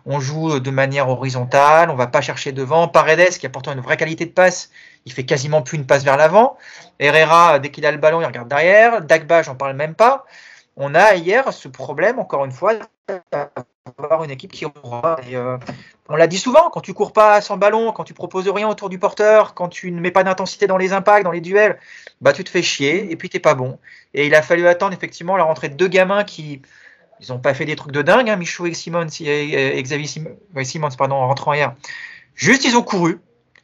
on 0.05 0.19
joue 0.19 0.59
de 0.59 0.71
manière 0.71 1.09
horizontale, 1.09 1.89
on 1.89 1.95
va 1.95 2.07
pas 2.07 2.21
chercher 2.21 2.51
devant. 2.51 2.87
Paredes, 2.87 3.37
qui 3.37 3.45
a 3.45 3.49
pourtant 3.49 3.73
une 3.73 3.81
vraie 3.81 3.97
qualité 3.97 4.25
de 4.25 4.31
passe, 4.31 4.71
il 5.05 5.13
fait 5.13 5.25
quasiment 5.25 5.61
plus 5.61 5.77
une 5.77 5.85
passe 5.85 6.03
vers 6.03 6.17
l'avant. 6.17 6.57
Herrera, 6.99 7.59
dès 7.59 7.71
qu'il 7.71 7.85
a 7.85 7.91
le 7.91 7.97
ballon, 7.97 8.21
il 8.21 8.25
regarde 8.25 8.47
derrière. 8.47 9.01
Dagba, 9.01 9.41
j'en 9.41 9.55
parle 9.55 9.75
même 9.75 9.95
pas. 9.95 10.25
On 10.75 10.93
a 10.93 11.15
hier 11.15 11.51
ce 11.51 11.67
problème, 11.67 12.19
encore 12.19 12.45
une 12.45 12.51
fois, 12.51 12.73
avoir 13.97 14.23
une 14.23 14.31
équipe 14.31 14.51
qui. 14.51 14.65
Euh, 14.65 15.57
on 16.09 16.15
l'a 16.15 16.27
dit 16.27 16.37
souvent, 16.37 16.69
quand 16.69 16.81
tu 16.81 16.93
cours 16.93 17.13
pas 17.13 17.41
sans 17.41 17.57
ballon, 17.57 17.91
quand 17.91 18.03
tu 18.03 18.13
proposes 18.13 18.47
rien 18.47 18.67
autour 18.67 18.89
du 18.89 18.99
porteur, 18.99 19.53
quand 19.53 19.69
tu 19.69 19.91
ne 19.91 19.99
mets 19.99 20.11
pas 20.11 20.23
d'intensité 20.23 20.67
dans 20.67 20.77
les 20.77 20.93
impacts, 20.93 21.23
dans 21.23 21.31
les 21.31 21.41
duels, 21.41 21.79
bah 22.21 22.33
tu 22.33 22.43
te 22.43 22.49
fais 22.49 22.61
chier 22.61 23.11
et 23.11 23.15
puis 23.15 23.29
t'es 23.29 23.39
pas 23.39 23.55
bon. 23.55 23.79
Et 24.13 24.27
il 24.27 24.35
a 24.35 24.41
fallu 24.41 24.67
attendre 24.67 24.93
effectivement 24.93 25.35
la 25.35 25.43
rentrée 25.43 25.69
de 25.69 25.75
deux 25.75 25.87
gamins 25.87 26.23
qui 26.23 26.61
ils 27.19 27.33
ont 27.33 27.39
pas 27.39 27.53
fait 27.53 27.65
des 27.65 27.75
trucs 27.75 27.91
de 27.91 28.01
dingue, 28.01 28.29
hein, 28.29 28.35
Michou 28.35 28.65
et 28.65 28.73
Simon, 28.73 29.07
et 29.21 29.81
Xavier 29.83 30.07
Simons, 30.07 30.89
pardon, 30.97 31.15
en 31.15 31.27
rentrant 31.27 31.53
hier. 31.53 31.73
Juste 32.35 32.65
ils 32.65 32.77
ont 32.77 32.83
couru, 32.83 33.19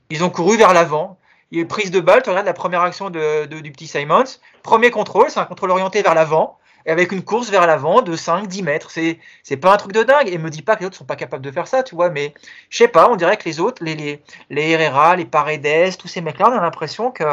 ils 0.09 0.23
ont 0.23 0.29
couru 0.29 0.57
vers 0.57 0.73
l'avant. 0.73 1.17
Il 1.51 1.57
y 1.57 1.61
a 1.61 1.63
eu 1.63 1.67
prise 1.67 1.91
de 1.91 1.99
balle, 1.99 2.23
tu 2.23 2.29
regardes 2.29 2.47
la 2.47 2.53
première 2.53 2.81
action 2.81 3.09
du 3.09 3.71
petit 3.71 3.87
Simons. 3.87 4.23
Premier 4.63 4.89
contrôle, 4.89 5.29
c'est 5.29 5.39
un 5.39 5.45
contrôle 5.45 5.71
orienté 5.71 6.01
vers 6.01 6.15
l'avant 6.15 6.57
et 6.85 6.91
avec 6.91 7.11
une 7.11 7.23
course 7.23 7.49
vers 7.49 7.65
l'avant 7.65 8.01
de 8.01 8.15
5-10 8.15 8.63
mètres. 8.63 8.91
C'est, 8.91 9.19
c'est 9.41 9.57
pas 9.57 9.73
un 9.73 9.77
truc 9.77 9.93
de 9.93 10.03
dingue. 10.03 10.27
Et 10.27 10.37
me 10.37 10.49
dis 10.49 10.61
pas 10.61 10.75
que 10.75 10.81
les 10.81 10.87
autres 10.87 10.97
sont 10.97 11.05
pas 11.05 11.15
capables 11.15 11.43
de 11.43 11.51
faire 11.51 11.67
ça, 11.67 11.83
tu 11.83 11.95
vois. 11.95 12.09
Mais 12.09 12.33
je 12.69 12.77
sais 12.77 12.87
pas, 12.87 13.09
on 13.09 13.15
dirait 13.15 13.37
que 13.37 13.45
les 13.45 13.59
autres, 13.59 13.83
les, 13.83 13.95
les, 13.95 14.21
les 14.49 14.69
Herrera, 14.71 15.15
les 15.15 15.25
Paredes, 15.25 15.97
tous 15.97 16.07
ces 16.07 16.21
mecs-là, 16.21 16.49
on 16.49 16.57
a 16.57 16.61
l'impression 16.61 17.11
qu'il 17.11 17.25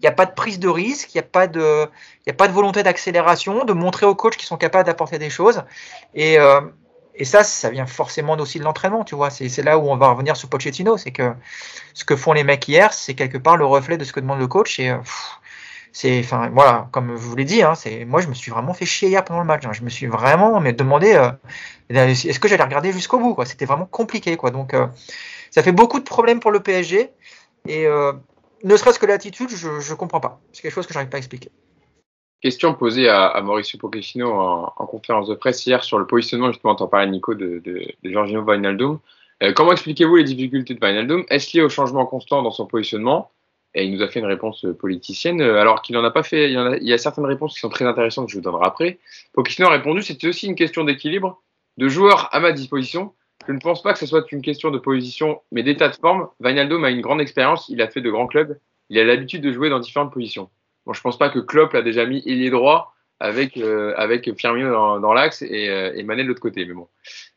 n'y 0.00 0.08
a 0.08 0.12
pas 0.12 0.26
de 0.26 0.32
prise 0.32 0.58
de 0.58 0.68
risque, 0.68 1.14
il 1.14 1.18
n'y 1.18 1.20
a, 1.20 1.28
pas 1.28 1.46
de, 1.46 1.88
y 2.26 2.30
a 2.30 2.34
pas 2.34 2.48
de 2.48 2.52
volonté 2.52 2.82
d'accélération, 2.82 3.64
de 3.64 3.72
montrer 3.72 4.06
aux 4.06 4.14
coachs 4.14 4.36
qu'ils 4.36 4.46
sont 4.46 4.56
capables 4.56 4.86
d'apporter 4.86 5.18
des 5.18 5.30
choses. 5.30 5.62
Et, 6.14 6.38
euh, 6.38 6.60
et 7.14 7.24
ça, 7.24 7.44
ça 7.44 7.70
vient 7.70 7.86
forcément 7.86 8.34
aussi 8.34 8.58
de 8.58 8.64
l'entraînement, 8.64 9.04
tu 9.04 9.14
vois. 9.14 9.30
C'est, 9.30 9.48
c'est 9.48 9.62
là 9.62 9.78
où 9.78 9.90
on 9.90 9.96
va 9.96 10.08
revenir 10.08 10.36
sur 10.36 10.48
Pochettino. 10.48 10.96
C'est 10.96 11.10
que 11.10 11.34
ce 11.92 12.04
que 12.04 12.16
font 12.16 12.32
les 12.32 12.44
mecs 12.44 12.66
hier, 12.68 12.92
c'est 12.92 13.14
quelque 13.14 13.38
part 13.38 13.56
le 13.56 13.66
reflet 13.66 13.98
de 13.98 14.04
ce 14.04 14.12
que 14.12 14.20
demande 14.20 14.38
le 14.38 14.46
coach. 14.46 14.78
Et. 14.78 14.90
Euh, 14.90 14.96
c'est, 15.92 16.20
enfin, 16.20 16.48
voilà, 16.54 16.88
comme 16.90 17.16
je 17.16 17.22
vous 17.22 17.36
l'ai 17.36 17.44
dit, 17.44 17.62
hein, 17.62 17.74
c'est, 17.74 18.06
moi, 18.06 18.22
je 18.22 18.28
me 18.28 18.34
suis 18.34 18.50
vraiment 18.50 18.72
fait 18.72 18.86
chier 18.86 19.08
hier 19.08 19.22
pendant 19.24 19.40
le 19.40 19.46
match. 19.46 19.64
Hein. 19.66 19.72
Je 19.74 19.82
me 19.82 19.90
suis 19.90 20.06
vraiment 20.06 20.58
mais 20.58 20.72
demandé 20.72 21.12
euh, 21.12 21.30
est-ce 21.90 22.40
que 22.40 22.48
j'allais 22.48 22.64
regarder 22.64 22.92
jusqu'au 22.92 23.18
bout. 23.18 23.34
Quoi. 23.34 23.44
C'était 23.44 23.66
vraiment 23.66 23.84
compliqué. 23.84 24.38
Quoi. 24.38 24.50
Donc, 24.50 24.72
euh, 24.72 24.86
ça 25.50 25.62
fait 25.62 25.72
beaucoup 25.72 25.98
de 25.98 26.04
problèmes 26.04 26.40
pour 26.40 26.50
le 26.50 26.60
PSG. 26.60 27.10
Et 27.68 27.86
euh, 27.86 28.12
ne 28.64 28.76
serait-ce 28.76 28.98
que 28.98 29.04
l'attitude, 29.04 29.50
je 29.50 29.68
ne 29.68 29.96
comprends 29.96 30.20
pas. 30.20 30.40
C'est 30.52 30.62
quelque 30.62 30.72
chose 30.72 30.86
que 30.86 30.94
je 30.94 30.98
n'arrive 30.98 31.10
pas 31.10 31.18
à 31.18 31.18
expliquer. 31.18 31.50
Question 32.40 32.74
posée 32.74 33.08
à, 33.08 33.38
Mauricio 33.42 33.78
Pochettino 33.78 34.32
en, 34.32 34.72
en, 34.74 34.86
conférence 34.86 35.28
de 35.28 35.34
presse 35.34 35.64
hier 35.64 35.84
sur 35.84 35.98
le 35.98 36.06
positionnement, 36.06 36.50
justement, 36.50 36.74
en 36.74 36.88
parlais 36.88 37.08
Nico, 37.08 37.34
de, 37.34 37.60
de, 37.62 37.86
de 38.02 38.10
Giorgino 38.10 38.44
comment 39.54 39.72
expliquez-vous 39.72 40.16
les 40.16 40.24
difficultés 40.24 40.74
de 40.74 40.80
Wijnaldum? 40.84 41.24
Est-ce 41.28 41.56
lié 41.56 41.62
au 41.62 41.68
changement 41.68 42.06
constant 42.06 42.42
dans 42.42 42.50
son 42.50 42.66
positionnement? 42.66 43.30
Et 43.74 43.84
il 43.84 43.92
nous 43.92 44.02
a 44.02 44.08
fait 44.08 44.20
une 44.20 44.26
réponse 44.26 44.66
politicienne, 44.78 45.40
euh, 45.40 45.60
alors 45.60 45.82
qu'il 45.82 45.94
n'en 45.96 46.04
a 46.04 46.10
pas 46.10 46.22
fait. 46.22 46.50
Il 46.50 46.82
y, 46.82 46.92
a, 46.92 46.98
certaines 46.98 47.24
réponses 47.24 47.54
qui 47.54 47.60
sont 47.60 47.68
très 47.68 47.84
intéressantes 47.84 48.26
que 48.26 48.32
je 48.32 48.36
vous 48.36 48.42
donnerai 48.42 48.66
après. 48.66 48.98
Pochettino 49.32 49.68
a 49.68 49.70
répondu 49.70 50.02
c'était 50.02 50.28
aussi 50.28 50.46
une 50.46 50.54
question 50.54 50.84
d'équilibre, 50.84 51.42
de 51.78 51.88
joueurs 51.88 52.28
à 52.32 52.40
ma 52.40 52.52
disposition. 52.52 53.12
Je 53.46 53.52
ne 53.52 53.58
pense 53.58 53.82
pas 53.82 53.92
que 53.92 53.98
ce 53.98 54.06
soit 54.06 54.30
une 54.30 54.42
question 54.42 54.70
de 54.70 54.78
position, 54.78 55.40
mais 55.50 55.62
d'état 55.62 55.88
de 55.88 55.96
forme. 55.96 56.28
Wijnaldum 56.40 56.84
a 56.84 56.90
une 56.90 57.00
grande 57.00 57.20
expérience, 57.20 57.68
il 57.68 57.82
a 57.82 57.88
fait 57.88 58.00
de 58.00 58.10
grands 58.10 58.26
clubs, 58.26 58.58
il 58.90 58.98
a 58.98 59.04
l'habitude 59.04 59.42
de 59.42 59.52
jouer 59.52 59.68
dans 59.68 59.80
différentes 59.80 60.12
positions. 60.12 60.48
Bon, 60.86 60.92
je 60.92 61.00
ne 61.00 61.02
pense 61.02 61.18
pas 61.18 61.30
que 61.30 61.38
Klopp 61.38 61.72
l'a 61.72 61.82
déjà 61.82 62.04
mis 62.04 62.22
ailier 62.26 62.50
droit 62.50 62.94
avec, 63.20 63.56
euh, 63.56 63.94
avec 63.96 64.30
Firmino 64.36 64.98
dans, 65.00 65.12
l'axe 65.12 65.42
et, 65.42 65.68
euh, 65.70 65.92
et, 65.94 66.02
Mané 66.02 66.24
de 66.24 66.28
l'autre 66.28 66.40
côté. 66.40 66.66
Mais 66.66 66.74
bon, 66.74 66.88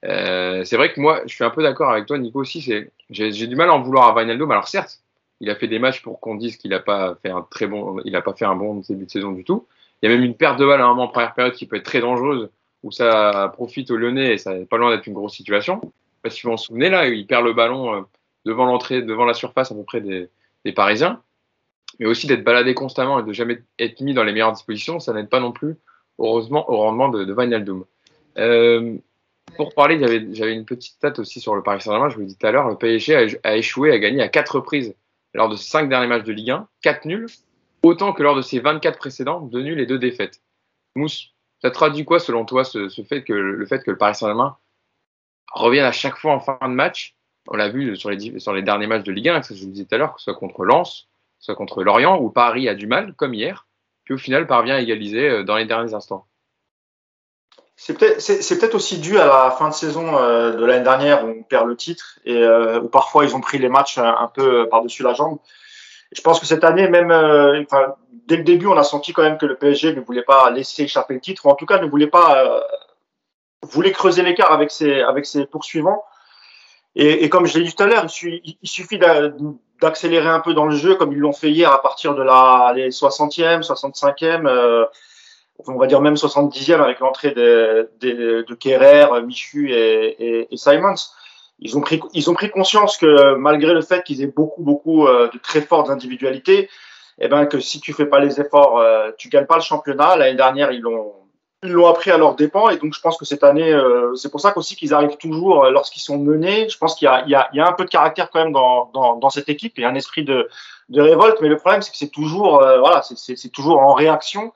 euh, 0.03 0.63
c'est 0.63 0.77
vrai 0.77 0.91
que 0.91 0.99
moi, 0.99 1.21
je 1.27 1.33
suis 1.33 1.43
un 1.43 1.51
peu 1.51 1.61
d'accord 1.61 1.91
avec 1.91 2.07
toi, 2.07 2.17
Nico 2.17 2.41
aussi. 2.41 2.61
J'ai 3.09 3.47
du 3.47 3.55
mal 3.55 3.69
à 3.69 3.73
en 3.73 3.81
vouloir 3.81 4.09
à 4.09 4.15
Wijnaldum. 4.15 4.49
Alors 4.49 4.67
certes, 4.67 5.01
il 5.41 5.49
a 5.49 5.55
fait 5.55 5.67
des 5.67 5.79
matchs 5.79 6.01
pour 6.01 6.19
qu'on 6.19 6.35
dise 6.35 6.57
qu'il 6.57 6.71
n'a 6.71 6.79
pas 6.79 7.15
fait 7.21 7.29
un 7.29 7.41
très 7.41 7.67
bon, 7.67 7.99
il 8.05 8.11
pas 8.21 8.33
fait 8.33 8.45
un 8.45 8.55
bon 8.55 8.75
début 8.87 9.05
de 9.05 9.11
saison 9.11 9.31
du 9.31 9.43
tout. 9.43 9.67
Il 10.01 10.09
y 10.09 10.13
a 10.13 10.15
même 10.15 10.25
une 10.25 10.35
perte 10.35 10.59
de 10.59 10.65
balle 10.65 10.81
à 10.81 10.85
un 10.85 10.89
moment 10.89 11.03
en 11.03 11.07
première 11.07 11.33
période 11.33 11.53
qui 11.53 11.65
peut 11.65 11.77
être 11.77 11.83
très 11.83 12.01
dangereuse, 12.01 12.49
où 12.83 12.91
ça 12.91 13.51
profite 13.53 13.91
au 13.91 13.97
Lyonnais 13.97 14.33
et 14.33 14.37
ça 14.37 14.53
n'est 14.53 14.65
pas 14.65 14.77
loin 14.77 14.95
d'être 14.95 15.07
une 15.07 15.13
grosse 15.13 15.35
situation. 15.35 15.81
Parce 16.21 16.35
que 16.35 16.41
vous 16.43 16.49
vous 16.49 16.53
en 16.53 16.57
souvenez 16.57 16.89
là, 16.89 17.07
il 17.07 17.27
perd 17.27 17.45
le 17.45 17.53
ballon 17.53 17.93
euh, 17.93 18.01
devant 18.45 18.65
l'entrée, 18.65 19.01
devant 19.01 19.25
la 19.25 19.33
surface 19.33 19.71
à 19.71 19.75
peu 19.75 19.83
près 19.83 20.01
des, 20.01 20.29
Parisiens. 20.73 21.21
mais 21.99 22.07
aussi 22.07 22.25
d'être 22.25 22.43
baladé 22.43 22.73
constamment 22.73 23.19
et 23.19 23.23
de 23.23 23.31
jamais 23.31 23.61
être 23.77 24.01
mis 24.01 24.15
dans 24.15 24.23
les 24.23 24.31
meilleures 24.31 24.51
dispositions, 24.51 24.99
ça 24.99 25.13
n'aide 25.13 25.29
pas 25.29 25.39
non 25.39 25.51
plus, 25.51 25.75
heureusement, 26.17 26.67
au 26.71 26.77
rendement 26.77 27.09
de, 27.09 27.23
de 27.23 27.33
Wijnaldum. 27.33 27.85
Euh, 28.39 28.97
pour 29.57 29.75
parler, 29.75 29.99
j'avais 30.33 30.53
une 30.53 30.65
petite 30.65 30.93
stat 30.93 31.13
aussi 31.19 31.39
sur 31.39 31.53
le 31.53 31.61
Paris 31.61 31.81
Saint-Germain. 31.81 32.09
Je 32.09 32.15
vous 32.15 32.21
l'ai 32.21 32.27
dit 32.27 32.35
tout 32.35 32.47
à 32.47 32.51
l'heure, 32.51 32.67
le 32.67 32.75
PSG 32.75 33.15
a, 33.15 33.27
a, 33.43 33.55
échoué, 33.55 33.91
a 33.91 33.99
gagné 33.99 34.21
à 34.21 34.27
quatre 34.27 34.55
reprises 34.55 34.95
lors 35.35 35.49
de 35.49 35.55
ses 35.55 35.69
cinq 35.69 35.89
derniers 35.89 36.07
matchs 36.07 36.23
de 36.23 36.31
Ligue 36.31 36.51
1, 36.51 36.67
quatre 36.81 37.05
nuls, 37.05 37.27
autant 37.83 38.13
que 38.13 38.23
lors 38.23 38.35
de 38.35 38.41
ses 38.41 38.59
24 38.59 38.97
précédents, 38.97 39.41
deux 39.41 39.61
nuls 39.61 39.79
et 39.79 39.85
deux 39.85 39.99
défaites. 39.99 40.41
Mousse, 40.95 41.33
ça 41.61 41.71
traduit 41.71 42.05
quoi 42.05 42.19
selon 42.19 42.45
toi 42.45 42.63
ce, 42.63 42.89
fait 43.07 43.23
que, 43.23 43.33
le 43.33 43.65
fait 43.65 43.83
que 43.83 43.91
le 43.91 43.97
Paris 43.97 44.15
Saint-Germain 44.15 44.57
revienne 45.53 45.85
à 45.85 45.91
chaque 45.91 46.17
fois 46.17 46.33
en 46.33 46.39
fin 46.39 46.57
de 46.61 46.73
match? 46.73 47.15
On 47.47 47.57
l'a 47.57 47.69
vu 47.69 47.95
sur 47.95 48.09
les, 48.09 48.61
derniers 48.63 48.87
matchs 48.87 49.03
de 49.03 49.11
Ligue 49.11 49.29
1, 49.29 49.41
que 49.41 49.53
je 49.53 49.65
disais 49.65 49.85
tout 49.85 49.95
à 49.95 49.97
l'heure, 49.97 50.15
que 50.15 50.19
ce 50.19 50.25
soit 50.25 50.39
contre 50.39 50.65
Lens, 50.65 51.07
soit 51.39 51.55
contre 51.55 51.83
Lorient, 51.83 52.19
où 52.19 52.29
Paris 52.29 52.67
a 52.67 52.73
du 52.73 52.87
mal, 52.87 53.13
comme 53.13 53.33
hier, 53.33 53.67
puis 54.03 54.13
au 54.13 54.17
final 54.17 54.47
parvient 54.47 54.75
à 54.75 54.79
égaliser 54.79 55.29
euh, 55.29 55.43
dans 55.43 55.57
les 55.57 55.65
derniers 55.65 55.93
instants. 55.93 56.25
C'est 57.85 57.93
peut-être 57.93 58.71
peut 58.71 58.77
aussi 58.77 58.97
dû 58.97 59.19
à 59.19 59.27
la 59.27 59.51
fin 59.51 59.69
de 59.69 59.73
saison 59.73 60.17
euh, 60.17 60.53
de 60.53 60.65
l'année 60.65 60.83
dernière 60.83 61.23
où 61.23 61.29
on 61.29 61.43
perd 61.43 61.67
le 61.67 61.75
titre 61.75 62.17
et 62.25 62.35
euh, 62.35 62.79
où 62.79 62.87
parfois 62.87 63.25
ils 63.25 63.35
ont 63.35 63.41
pris 63.41 63.59
les 63.59 63.69
matchs 63.69 63.99
un, 63.99 64.15
un 64.17 64.27
peu 64.27 64.67
par-dessus 64.69 65.03
la 65.03 65.13
jambe. 65.13 65.37
je 66.11 66.21
pense 66.21 66.39
que 66.39 66.47
cette 66.47 66.63
année, 66.63 66.87
même 66.87 67.09
dès 68.27 68.37
le 68.37 68.43
début, 68.43 68.65
on 68.65 68.77
a 68.77 68.83
senti 68.83 69.13
quand 69.13 69.21
même 69.21 69.37
que 69.37 69.45
le 69.45 69.55
PSG 69.55 69.93
ne 69.93 70.01
voulait 70.01 70.23
pas 70.23 70.49
laisser 70.49 70.83
échapper 70.83 71.13
le 71.13 71.19
titre, 71.19 71.45
ou 71.45 71.49
en 71.49 71.55
tout 71.55 71.67
cas 71.67 71.77
ne 71.77 71.85
voulait 71.85 72.07
pas 72.07 72.63
voulait 73.61 73.91
creuser 73.91 74.23
l'écart 74.23 74.51
avec 74.51 74.71
ses, 74.71 75.01
avec 75.01 75.25
ses 75.25 75.45
poursuivants. 75.45 76.03
Et, 76.97 77.27
comme 77.27 77.45
je 77.45 77.57
l'ai 77.57 77.65
dit 77.65 77.75
tout 77.75 77.83
à 77.83 77.87
l'heure, 77.87 78.05
il, 78.23 78.57
suffit 78.63 78.97
d'accélérer 79.81 80.29
un 80.29 80.39
peu 80.39 80.53
dans 80.53 80.65
le 80.65 80.75
jeu, 80.77 80.95
comme 80.95 81.11
ils 81.11 81.19
l'ont 81.19 81.33
fait 81.33 81.51
hier 81.51 81.69
à 81.69 81.81
partir 81.81 82.15
de 82.15 82.23
la 82.23 82.71
les 82.73 82.89
60e, 82.89 83.63
65e, 83.63 84.47
euh, 84.47 84.85
on 85.67 85.77
va 85.77 85.87
dire 85.87 86.01
même 86.01 86.15
70e 86.15 86.81
avec 86.81 86.99
l'entrée 86.99 87.31
de, 87.31 87.89
de, 87.99 88.45
de 88.47 88.53
Kerrer, 88.55 89.07
Michu 89.25 89.71
et, 89.71 90.07
et, 90.19 90.53
et, 90.53 90.57
Simons. 90.57 90.95
Ils 91.59 91.77
ont, 91.77 91.81
pris, 91.81 92.01
ils 92.13 92.29
ont 92.29 92.33
pris 92.33 92.49
conscience 92.49 92.97
que 92.97 93.35
malgré 93.35 93.73
le 93.73 93.81
fait 93.81 94.03
qu'ils 94.03 94.21
aient 94.21 94.27
beaucoup, 94.27 94.61
beaucoup 94.61 95.07
euh, 95.07 95.29
de 95.33 95.37
très 95.37 95.61
fortes 95.61 95.89
individualités, 95.89 96.69
eh 97.19 97.29
ben, 97.29 97.45
que 97.45 97.61
si 97.61 97.79
tu 97.79 97.93
fais 97.93 98.05
pas 98.05 98.19
les 98.19 98.41
efforts, 98.41 98.79
euh, 98.79 99.11
tu 99.17 99.29
gagnes 99.29 99.45
pas 99.45 99.55
le 99.55 99.61
championnat. 99.61 100.17
L'année 100.17 100.35
dernière, 100.35 100.71
ils 100.71 100.81
l'ont 100.81 101.13
ils 101.65 101.71
l'ont 101.71 101.87
appris 101.87 102.11
à 102.11 102.17
leur 102.17 102.35
dépens 102.35 102.69
et 102.69 102.77
donc 102.77 102.93
je 102.93 103.01
pense 103.01 103.17
que 103.17 103.25
cette 103.25 103.43
année, 103.43 103.73
euh, 103.73 104.15
c'est 104.15 104.29
pour 104.29 104.39
ça 104.39 104.51
qu'aussi 104.51 104.75
qu'ils 104.75 104.93
arrivent 104.93 105.17
toujours 105.17 105.65
euh, 105.65 105.71
lorsqu'ils 105.71 106.01
sont 106.01 106.17
menés. 106.17 106.69
Je 106.69 106.77
pense 106.77 106.95
qu'il 106.95 107.09
y, 107.09 107.29
y, 107.29 107.31
y 107.31 107.59
a, 107.59 107.67
un 107.67 107.73
peu 107.73 107.85
de 107.85 107.89
caractère 107.89 108.29
quand 108.29 108.43
même 108.43 108.53
dans, 108.53 108.91
dans, 108.93 109.17
dans, 109.17 109.29
cette 109.29 109.49
équipe, 109.49 109.77
a 109.79 109.87
un 109.87 109.95
esprit 109.95 110.23
de, 110.23 110.47
de 110.89 111.01
révolte, 111.01 111.41
mais 111.41 111.47
le 111.47 111.57
problème 111.57 111.81
c'est 111.81 111.91
que 111.91 111.97
c'est 111.97 112.11
toujours 112.11 112.61
euh, 112.61 112.79
voilà, 112.79 113.01
c'est 113.01 113.51
toujours 113.51 113.79
en 113.79 113.93
réaction. 113.93 114.53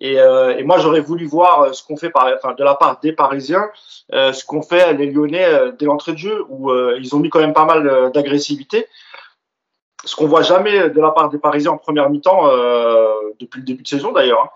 Et, 0.00 0.14
et 0.14 0.62
moi 0.64 0.78
j'aurais 0.78 1.00
voulu 1.00 1.24
voir 1.24 1.72
ce 1.74 1.82
qu'on 1.84 1.96
fait 1.96 2.10
par, 2.10 2.28
enfin, 2.36 2.54
de 2.54 2.64
la 2.64 2.74
part 2.74 2.98
des 3.00 3.12
Parisiens, 3.12 3.70
ce 4.10 4.44
qu'ont 4.44 4.62
fait 4.62 4.92
les 4.94 5.06
Lyonnais 5.06 5.46
dès 5.78 5.86
l'entrée 5.86 6.12
de 6.12 6.18
jeu 6.18 6.44
où 6.48 6.72
ils 6.98 7.14
ont 7.14 7.20
mis 7.20 7.30
quand 7.30 7.38
même 7.38 7.52
pas 7.52 7.64
mal 7.64 8.10
d'agressivité. 8.12 8.86
Ce 10.04 10.16
qu'on 10.16 10.26
voit 10.26 10.42
jamais 10.42 10.90
de 10.90 11.00
la 11.00 11.10
part 11.10 11.30
des 11.30 11.38
Parisiens 11.38 11.70
en 11.70 11.78
première 11.78 12.10
mi-temps 12.10 12.48
depuis 13.38 13.60
le 13.60 13.66
début 13.66 13.84
de 13.84 13.88
saison 13.88 14.10
d'ailleurs. 14.10 14.42
Hein. 14.42 14.50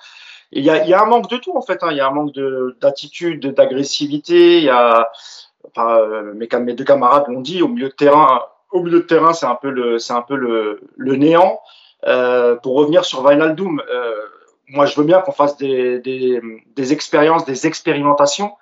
Il 0.53 0.65
y 0.65 0.71
a, 0.71 0.85
y 0.87 0.95
a, 0.95 1.03
un 1.03 1.07
manque 1.07 1.29
de 1.29 1.37
tout 1.37 1.57
en 1.57 1.63
fait. 1.63 1.83
Hein. 1.83 1.89
Il 1.91 1.97
y 1.97 2.01
a 2.01 2.09
un 2.09 2.13
manque 2.13 2.35
d'attitude, 2.81 3.55
d'agressivité. 3.55 4.59
Il 4.59 4.65
y 4.65 4.71
a, 4.71 5.11
enfin, 5.65 5.99
euh, 5.99 6.33
mes, 6.35 6.49
mes 6.61 6.73
deux 6.73 6.85
camarades 6.85 7.25
l'ont 7.29 7.41
dit, 7.41 7.63
au 7.63 7.69
milieu 7.69 7.89
de 7.89 7.95
terrain, 7.95 8.43
au 8.71 8.83
milieu 8.83 9.01
de 9.01 9.07
terrain, 9.07 9.33
c'est 9.33 9.47
un 9.47 9.55
peu 9.55 9.71
le, 9.71 9.99
c'est 9.99 10.15
un 10.15 10.23
peu 10.23 10.37
le, 10.37 10.81
le 10.97 11.17
néant. 11.17 11.61
Euh, 12.07 12.55
pour 12.57 12.77
revenir 12.77 13.05
sur 13.05 13.27
Vinaldoom, 13.27 13.83
euh, 13.91 14.15
moi 14.71 14.87
je 14.87 14.97
veux 14.97 15.05
bien 15.05 15.21
qu'on 15.21 15.33
fasse 15.33 15.57
des, 15.57 15.99
des, 16.01 16.41
des, 16.75 16.93
expériences, 16.93 17.45
des 17.45 17.67
expérimentations, 17.67 18.53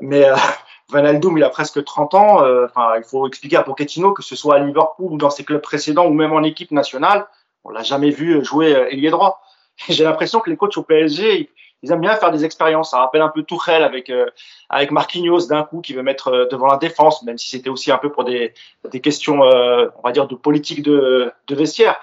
mais 0.00 0.24
euh, 0.24 0.34
Vinaldoom 0.92 1.38
il 1.38 1.44
a 1.44 1.50
presque 1.50 1.82
30 1.84 2.14
ans. 2.14 2.44
Euh, 2.44 2.66
il 2.96 3.04
faut 3.04 3.26
expliquer 3.26 3.56
à 3.56 3.62
Pochettino 3.62 4.12
que 4.12 4.22
ce 4.22 4.36
soit 4.36 4.56
à 4.56 4.58
Liverpool 4.58 5.12
ou 5.12 5.16
dans 5.16 5.30
ses 5.30 5.44
clubs 5.44 5.60
précédents 5.60 6.06
ou 6.06 6.12
même 6.12 6.32
en 6.32 6.42
équipe 6.42 6.70
nationale, 6.70 7.26
on 7.64 7.70
l'a 7.70 7.82
jamais 7.82 8.10
vu 8.10 8.44
jouer 8.44 8.70
ailier 8.90 9.10
droit. 9.10 9.42
J'ai 9.88 10.04
l'impression 10.04 10.40
que 10.40 10.50
les 10.50 10.56
coachs 10.56 10.76
au 10.76 10.82
PSG, 10.82 11.50
ils 11.82 11.90
aiment 11.90 12.00
bien 12.00 12.14
faire 12.14 12.30
des 12.30 12.44
expériences. 12.44 12.90
Ça 12.90 12.98
rappelle 12.98 13.22
un 13.22 13.28
peu 13.28 13.42
Tuchel 13.42 13.82
avec 13.82 14.08
euh, 14.10 14.26
avec 14.68 14.90
Marquinhos 14.90 15.46
d'un 15.48 15.64
coup 15.64 15.80
qui 15.80 15.94
veut 15.94 16.02
mettre 16.02 16.28
euh, 16.28 16.46
devant 16.50 16.66
la 16.66 16.76
défense, 16.76 17.22
même 17.24 17.38
si 17.38 17.50
c'était 17.50 17.70
aussi 17.70 17.90
un 17.90 17.98
peu 17.98 18.10
pour 18.10 18.24
des 18.24 18.54
des 18.90 19.00
questions, 19.00 19.42
euh, 19.44 19.88
on 19.98 20.02
va 20.02 20.12
dire, 20.12 20.28
de 20.28 20.34
politique 20.34 20.82
de 20.82 21.32
de 21.48 21.54
vestiaire. 21.54 21.96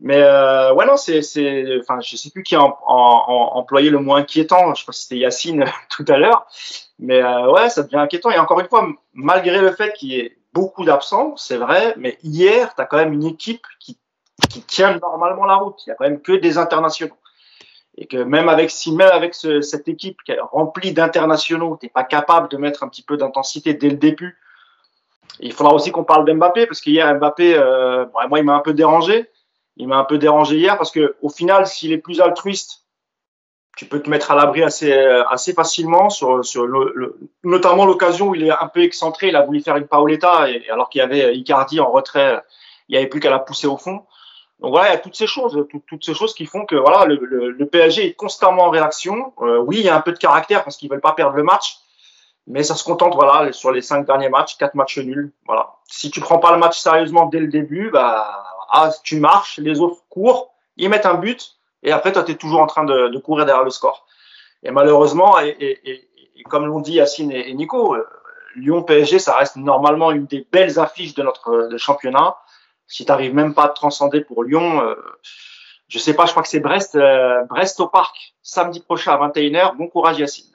Mais 0.00 0.22
euh, 0.22 0.72
ouais 0.72 0.86
non, 0.86 0.96
c'est 0.96 1.20
c'est, 1.20 1.78
enfin, 1.80 2.00
je 2.00 2.16
sais 2.16 2.30
plus 2.30 2.42
qui 2.42 2.56
a 2.56 2.62
employé 2.62 3.90
le 3.90 3.98
mot 3.98 4.14
inquiétant. 4.14 4.74
Je 4.74 4.82
crois 4.82 4.92
que 4.92 4.98
c'était 4.98 5.18
Yacine 5.18 5.64
tout 5.90 6.04
à 6.08 6.16
l'heure. 6.16 6.46
Mais 6.98 7.22
euh, 7.22 7.50
ouais, 7.52 7.68
ça 7.68 7.82
devient 7.82 7.96
inquiétant. 7.96 8.30
Et 8.30 8.38
encore 8.38 8.60
une 8.60 8.68
fois, 8.68 8.88
malgré 9.12 9.60
le 9.60 9.72
fait 9.72 9.92
qu'il 9.92 10.10
y 10.10 10.18
ait 10.18 10.38
beaucoup 10.52 10.84
d'absents, 10.84 11.36
c'est 11.36 11.56
vrai, 11.56 11.94
mais 11.96 12.18
hier, 12.22 12.74
tu 12.74 12.80
as 12.80 12.86
quand 12.86 12.96
même 12.96 13.12
une 13.12 13.26
équipe 13.26 13.64
qui 13.78 13.98
qui 14.48 14.62
tiennent 14.62 14.98
normalement 15.00 15.44
la 15.44 15.56
route. 15.56 15.76
Il 15.86 15.90
y 15.90 15.92
a 15.92 15.94
quand 15.94 16.04
même 16.04 16.20
que 16.20 16.32
des 16.32 16.58
internationaux. 16.58 17.14
Et 17.96 18.06
que 18.06 18.16
même 18.16 18.48
avec, 18.48 18.70
si 18.70 18.94
même 18.94 19.10
avec 19.12 19.34
ce, 19.34 19.60
cette 19.60 19.88
équipe 19.88 20.22
qui 20.24 20.32
est 20.32 20.40
remplie 20.40 20.92
d'internationaux, 20.92 21.76
tu 21.78 21.86
n'es 21.86 21.90
pas 21.90 22.04
capable 22.04 22.48
de 22.48 22.56
mettre 22.56 22.82
un 22.82 22.88
petit 22.88 23.02
peu 23.02 23.16
d'intensité 23.16 23.74
dès 23.74 23.90
le 23.90 23.96
début. 23.96 24.38
il 25.40 25.52
faudra 25.52 25.74
aussi 25.74 25.92
qu'on 25.92 26.04
parle 26.04 26.24
d'Mbappé, 26.24 26.66
parce 26.66 26.80
qu'hier, 26.80 27.14
Mbappé, 27.14 27.54
euh, 27.56 28.06
bon, 28.06 28.28
moi, 28.28 28.38
il 28.38 28.44
m'a 28.44 28.54
un 28.54 28.60
peu 28.60 28.72
dérangé. 28.72 29.28
Il 29.76 29.88
m'a 29.88 29.98
un 29.98 30.04
peu 30.04 30.18
dérangé 30.18 30.56
hier, 30.56 30.76
parce 30.76 30.90
que 30.90 31.16
au 31.22 31.28
final, 31.28 31.66
s'il 31.66 31.92
est 31.92 31.98
plus 31.98 32.20
altruiste, 32.20 32.84
tu 33.76 33.86
peux 33.86 34.00
te 34.00 34.10
mettre 34.10 34.30
à 34.30 34.34
l'abri 34.34 34.62
assez, 34.62 34.92
assez 34.92 35.54
facilement, 35.54 36.10
sur, 36.10 36.44
sur 36.44 36.66
notamment 37.44 37.86
l'occasion 37.86 38.28
où 38.28 38.34
il 38.34 38.44
est 38.44 38.50
un 38.50 38.68
peu 38.68 38.82
excentré, 38.82 39.28
il 39.28 39.36
a 39.36 39.42
voulu 39.42 39.60
faire 39.62 39.76
une 39.76 39.86
Paoletta, 39.86 40.50
et, 40.50 40.68
alors 40.70 40.90
qu'il 40.90 40.98
y 40.98 41.02
avait 41.02 41.34
Icardi 41.36 41.80
en 41.80 41.90
retrait, 41.90 42.42
il 42.88 42.92
n'y 42.92 42.98
avait 42.98 43.06
plus 43.06 43.20
qu'à 43.20 43.30
la 43.30 43.38
pousser 43.38 43.66
au 43.66 43.76
fond. 43.76 44.04
Donc 44.60 44.72
voilà, 44.72 44.88
il 44.88 44.92
y 44.92 44.94
a 44.94 44.98
toutes 44.98 45.16
ces 45.16 45.26
choses, 45.26 45.66
toutes, 45.88 46.04
ces 46.04 46.12
choses 46.12 46.34
qui 46.34 46.44
font 46.44 46.66
que 46.66 46.76
voilà, 46.76 47.06
le, 47.06 47.16
le, 47.16 47.66
PSG 47.66 48.08
est 48.08 48.12
constamment 48.12 48.64
en 48.64 48.70
réaction. 48.70 49.32
Euh, 49.40 49.58
oui, 49.58 49.78
il 49.78 49.84
y 49.84 49.88
a 49.88 49.96
un 49.96 50.02
peu 50.02 50.12
de 50.12 50.18
caractère 50.18 50.64
parce 50.64 50.76
qu'ils 50.76 50.90
veulent 50.90 51.00
pas 51.00 51.12
perdre 51.12 51.34
le 51.34 51.42
match, 51.42 51.78
mais 52.46 52.62
ça 52.62 52.74
se 52.74 52.84
contente 52.84 53.14
voilà 53.14 53.52
sur 53.52 53.70
les 53.72 53.80
cinq 53.80 54.06
derniers 54.06 54.28
matchs, 54.28 54.58
quatre 54.58 54.74
matchs 54.74 54.98
nuls. 54.98 55.32
Voilà. 55.46 55.76
Si 55.84 56.10
tu 56.10 56.20
prends 56.20 56.38
pas 56.38 56.52
le 56.52 56.58
match 56.58 56.78
sérieusement 56.78 57.26
dès 57.26 57.40
le 57.40 57.46
début, 57.46 57.90
bah 57.90 58.44
ah, 58.70 58.90
tu 59.02 59.18
marches, 59.18 59.58
les 59.58 59.80
autres 59.80 60.02
courent, 60.08 60.54
ils 60.76 60.88
mettent 60.88 61.06
un 61.06 61.14
but 61.14 61.56
et 61.82 61.92
après 61.92 62.12
toi 62.12 62.22
tu 62.22 62.32
es 62.32 62.36
toujours 62.36 62.60
en 62.60 62.66
train 62.66 62.84
de, 62.84 63.08
de, 63.08 63.18
courir 63.18 63.46
derrière 63.46 63.64
le 63.64 63.70
score. 63.70 64.06
Et 64.62 64.70
malheureusement, 64.70 65.40
et, 65.40 65.48
et, 65.48 65.90
et, 65.90 66.08
et 66.36 66.42
comme 66.44 66.66
l'ont 66.66 66.80
dit 66.80 66.94
Yacine 66.94 67.32
et, 67.32 67.52
Nico, 67.54 67.94
euh, 67.94 68.06
Lyon 68.56 68.82
PSG, 68.82 69.18
ça 69.18 69.36
reste 69.36 69.56
normalement 69.56 70.10
une 70.10 70.26
des 70.26 70.46
belles 70.50 70.78
affiches 70.78 71.14
de 71.14 71.22
notre 71.22 71.68
de 71.68 71.78
championnat 71.78 72.36
si 72.90 73.04
tu 73.04 73.10
n'arrives 73.10 73.34
même 73.34 73.54
pas 73.54 73.66
à 73.66 73.68
te 73.68 73.74
transcender 73.74 74.20
pour 74.20 74.42
Lyon, 74.42 74.82
euh, 74.82 74.96
je 75.88 75.98
sais 75.98 76.12
pas, 76.12 76.26
je 76.26 76.32
crois 76.32 76.42
que 76.42 76.48
c'est 76.48 76.60
Brest, 76.60 76.96
euh, 76.96 77.44
Brest 77.44 77.78
au 77.80 77.86
parc, 77.86 78.34
samedi 78.42 78.80
prochain 78.80 79.12
à 79.12 79.28
21h. 79.28 79.76
Bon 79.76 79.86
courage 79.86 80.18
Yacine. 80.18 80.50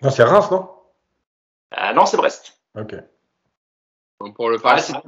Non, 0.00 0.10
c'est 0.10 0.22
Reims, 0.22 0.50
non? 0.50 0.70
Euh, 1.76 1.92
Non, 1.92 2.06
c'est 2.06 2.16
Brest. 2.16 2.56
Ok. 2.78 2.94
Donc 4.20 4.36
pour 4.36 4.48
le 4.48 4.58
Paris, 4.58 4.82
ah, 4.94 5.02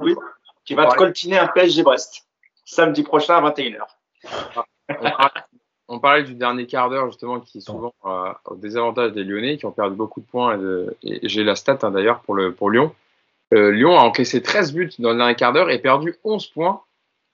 oui, 0.63 0.75
tu 0.75 0.75
vas 0.75 0.87
te 0.87 0.95
coltiner 0.95 1.37
un 1.37 1.47
PSG 1.47 1.83
Brest, 1.83 2.25
samedi 2.65 3.03
prochain 3.03 3.35
à 3.35 3.49
21h. 3.49 3.83
On 5.89 5.99
parlait 5.99 6.23
du 6.23 6.33
dernier 6.33 6.65
quart 6.65 6.89
d'heure 6.89 7.07
justement 7.07 7.41
qui 7.41 7.57
est 7.57 7.61
souvent 7.61 7.93
euh, 8.05 8.31
au 8.45 8.55
désavantage 8.55 9.11
des 9.11 9.23
Lyonnais 9.23 9.57
qui 9.57 9.65
ont 9.65 9.71
perdu 9.71 9.95
beaucoup 9.95 10.21
de 10.21 10.25
points 10.25 10.57
et, 11.03 11.25
et 11.25 11.29
j'ai 11.29 11.43
la 11.43 11.55
stat 11.55 11.77
hein, 11.83 11.91
d'ailleurs 11.91 12.21
pour, 12.21 12.35
le, 12.35 12.53
pour 12.53 12.71
Lyon. 12.71 12.95
Euh, 13.53 13.71
Lyon 13.71 13.97
a 13.97 14.01
encaissé 14.03 14.41
13 14.41 14.73
buts 14.73 14.91
dans 14.99 15.11
le 15.11 15.17
dernier 15.17 15.35
quart 15.35 15.51
d'heure 15.51 15.69
et 15.69 15.79
perdu 15.79 16.15
11 16.23 16.47
points 16.47 16.81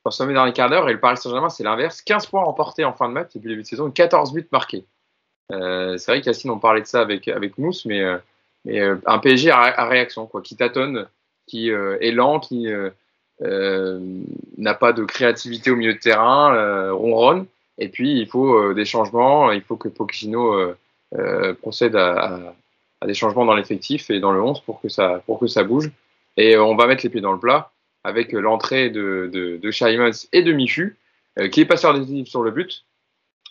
dans 0.04 0.12
ce 0.12 0.24
dernier 0.24 0.52
quart 0.52 0.70
d'heure. 0.70 0.90
Et 0.90 0.94
le 0.94 1.00
Paris 1.00 1.18
Saint-Germain, 1.18 1.50
c'est 1.50 1.64
l'inverse. 1.64 2.02
15 2.02 2.26
points 2.26 2.44
remportés 2.44 2.84
en 2.84 2.94
fin 2.94 3.08
de 3.08 3.14
match 3.14 3.28
depuis 3.34 3.48
le 3.48 3.54
début 3.54 3.62
de 3.62 3.68
saison, 3.68 3.92
14 3.92 4.34
buts 4.34 4.48
marqués. 4.52 4.86
Euh, 5.52 5.98
c'est 5.98 6.12
vrai 6.12 6.22
qu'Assine, 6.22 6.50
on 6.50 6.60
parlait 6.60 6.82
de 6.82 6.88
ça 6.88 7.02
avec, 7.02 7.28
avec 7.28 7.58
Mousse, 7.58 7.86
mais, 7.86 8.04
mais 8.66 8.82
un 8.82 9.20
PSG 9.20 9.52
à, 9.52 9.60
à, 9.60 9.86
réaction, 9.86 10.26
quoi, 10.26 10.42
qui 10.42 10.56
tâtonne, 10.56 11.08
qui 11.48 11.70
est 11.70 12.12
lent, 12.12 12.40
qui 12.40 12.68
n'a 13.42 14.74
pas 14.74 14.94
de 14.94 15.04
créativité 15.04 15.72
au 15.72 15.76
milieu 15.76 15.94
de 15.94 16.00
terrain, 16.00 16.92
ronronne. 16.92 17.46
Et 17.78 17.88
puis, 17.88 18.20
il 18.20 18.28
faut 18.28 18.74
des 18.74 18.86
changements, 18.86 19.52
il 19.52 19.62
faut 19.62 19.78
que 19.78 19.88
Pochettino 19.88 20.74
procède 21.62 21.96
à, 21.96 22.54
des 23.06 23.14
changements 23.14 23.46
dans 23.46 23.56
l'effectif 23.56 24.10
et 24.10 24.20
dans 24.20 24.32
le 24.32 24.42
11 24.42 24.62
pour 24.62 24.82
que 24.82 24.90
ça, 24.90 25.24
pour 25.26 25.40
que 25.40 25.48
ça 25.48 25.64
bouge. 25.64 25.90
Et 26.38 26.58
on 26.58 26.76
va 26.76 26.88
mettre 26.88 27.04
les 27.04 27.10
pieds 27.10 27.22
dans 27.22 27.32
le 27.32 27.40
plat 27.40 27.72
avec 28.04 28.32
l'entrée 28.32 28.90
de, 28.90 29.30
de, 29.32 29.60
et 30.34 30.44
de 30.44 30.52
Michu, 30.52 30.98
euh, 31.40 31.48
qui 31.48 31.62
est 31.62 31.66
passeur 31.66 31.94
décisif 31.94 32.28
sur 32.28 32.42
le 32.42 32.52
but. 32.52 32.86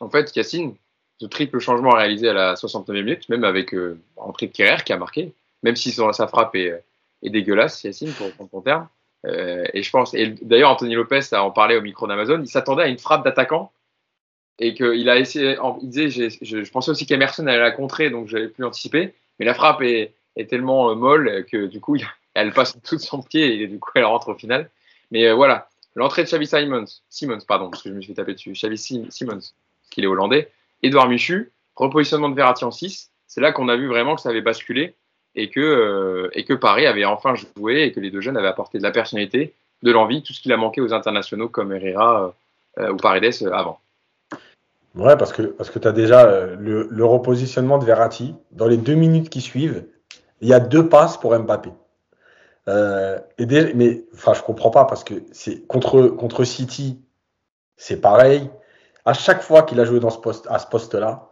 En 0.00 0.08
fait, 0.08 0.32
Cassine, 0.32 0.74
ce 1.20 1.26
triple 1.26 1.58
changement 1.58 1.90
réalisé 1.90 2.28
à 2.28 2.32
la 2.32 2.54
69e 2.54 2.92
minute, 2.92 3.28
même 3.28 3.44
avec 3.44 3.74
euh, 3.74 4.00
entrée 4.16 4.46
de 4.46 4.52
Kerrer 4.52 4.82
qui 4.84 4.92
a 4.92 4.96
marqué, 4.96 5.32
même 5.62 5.76
si 5.76 5.92
sa 5.92 6.28
frappe 6.28 6.54
est, 6.54 6.82
est 7.22 7.30
dégueulasse, 7.30 7.82
Yacine, 7.84 8.12
pour 8.12 8.30
prendre 8.32 8.50
ton 8.50 8.60
terme. 8.60 8.88
Euh, 9.26 9.64
et 9.74 9.82
je 9.82 9.90
pense, 9.90 10.14
et 10.14 10.28
d'ailleurs, 10.42 10.70
Anthony 10.70 10.94
Lopez 10.94 11.20
a 11.32 11.42
en 11.42 11.50
parlé 11.50 11.76
au 11.76 11.80
micro 11.80 12.06
d'Amazon, 12.06 12.40
il 12.40 12.48
s'attendait 12.48 12.84
à 12.84 12.88
une 12.88 12.98
frappe 12.98 13.24
d'attaquant. 13.24 13.72
Et 14.60 14.74
qu'il 14.74 15.08
a 15.08 15.16
essayé, 15.16 15.56
il 15.82 15.88
disait, 15.88 16.30
je, 16.42 16.70
pensais 16.70 16.90
aussi 16.90 17.06
qu'Emerson 17.06 17.46
allait 17.46 17.60
la 17.60 17.70
contrer, 17.70 18.10
donc 18.10 18.26
j'avais 18.26 18.48
pu 18.48 18.64
anticiper, 18.64 19.14
mais 19.38 19.46
la 19.46 19.54
frappe 19.54 19.82
est, 19.82 20.14
est 20.34 20.50
tellement 20.50 20.90
euh, 20.90 20.96
molle 20.96 21.46
que 21.50 21.66
du 21.66 21.80
coup, 21.80 21.96
elle 22.34 22.52
passe 22.52 22.76
tout 22.82 22.96
de 22.96 23.00
son 23.00 23.22
pied 23.22 23.62
et 23.62 23.66
du 23.68 23.78
coup, 23.78 23.90
elle 23.94 24.04
rentre 24.04 24.30
au 24.30 24.34
final. 24.34 24.68
Mais 25.12 25.26
euh, 25.26 25.34
voilà, 25.34 25.68
l'entrée 25.94 26.24
de 26.24 26.28
Xavi 26.28 26.46
Simons, 26.46 26.86
Simons, 27.08 27.38
pardon, 27.46 27.70
parce 27.70 27.84
que 27.84 27.88
je 27.88 27.94
me 27.94 28.00
suis 28.00 28.14
tapé 28.14 28.34
dessus, 28.34 28.52
Xavi 28.52 28.78
Simons, 28.78 29.40
qu'il 29.90 30.02
est 30.02 30.08
hollandais, 30.08 30.50
Edouard 30.82 31.08
Michu, 31.08 31.52
repositionnement 31.76 32.28
de 32.28 32.34
Verratti 32.34 32.64
en 32.64 32.72
6, 32.72 33.10
c'est 33.28 33.40
là 33.40 33.52
qu'on 33.52 33.68
a 33.68 33.76
vu 33.76 33.86
vraiment 33.86 34.16
que 34.16 34.20
ça 34.20 34.30
avait 34.30 34.40
basculé 34.40 34.94
et 35.40 35.50
que, 35.50 35.60
euh, 35.60 36.28
et 36.32 36.44
que 36.44 36.54
Paris 36.54 36.86
avait 36.86 37.04
enfin 37.04 37.34
joué 37.34 37.84
et 37.84 37.92
que 37.92 38.00
les 38.00 38.10
deux 38.10 38.20
jeunes 38.20 38.36
avaient 38.36 38.48
apporté 38.48 38.78
de 38.78 38.82
la 38.82 38.90
personnalité, 38.90 39.54
de 39.82 39.92
l'envie, 39.92 40.22
tout 40.22 40.32
ce 40.32 40.40
qu'il 40.40 40.52
a 40.52 40.56
manqué 40.56 40.80
aux 40.80 40.92
internationaux 40.92 41.48
comme 41.48 41.72
Herrera 41.72 42.34
ou 42.78 42.96
Paredes 42.96 43.48
avant. 43.52 43.80
Ouais, 44.94 45.16
parce 45.16 45.32
que, 45.32 45.42
parce 45.42 45.70
que 45.70 45.78
tu 45.78 45.86
as 45.86 45.92
déjà 45.92 46.46
le, 46.56 47.04
repositionnement 47.04 47.78
de 47.78 47.84
Verratti. 47.84 48.34
Dans 48.52 48.66
les 48.66 48.76
deux 48.76 48.94
minutes 48.94 49.30
qui 49.30 49.40
suivent, 49.40 49.84
il 50.40 50.48
y 50.48 50.52
a 50.52 50.60
deux 50.60 50.88
passes 50.88 51.16
pour 51.16 51.38
Mbappé. 51.38 51.70
Euh, 52.68 53.18
et 53.38 53.46
mais 53.74 54.04
enfin, 54.14 54.34
je 54.34 54.42
comprends 54.42 54.70
pas 54.70 54.84
parce 54.84 55.04
que 55.04 55.14
c'est 55.32 55.66
contre, 55.66 56.08
contre 56.08 56.44
City, 56.44 57.00
c'est 57.76 58.00
pareil. 58.00 58.50
À 59.04 59.14
chaque 59.14 59.42
fois 59.42 59.62
qu'il 59.62 59.80
a 59.80 59.84
joué 59.84 60.00
dans 60.00 60.10
ce 60.10 60.18
poste, 60.18 60.46
à 60.50 60.58
ce 60.58 60.66
poste-là, 60.66 61.28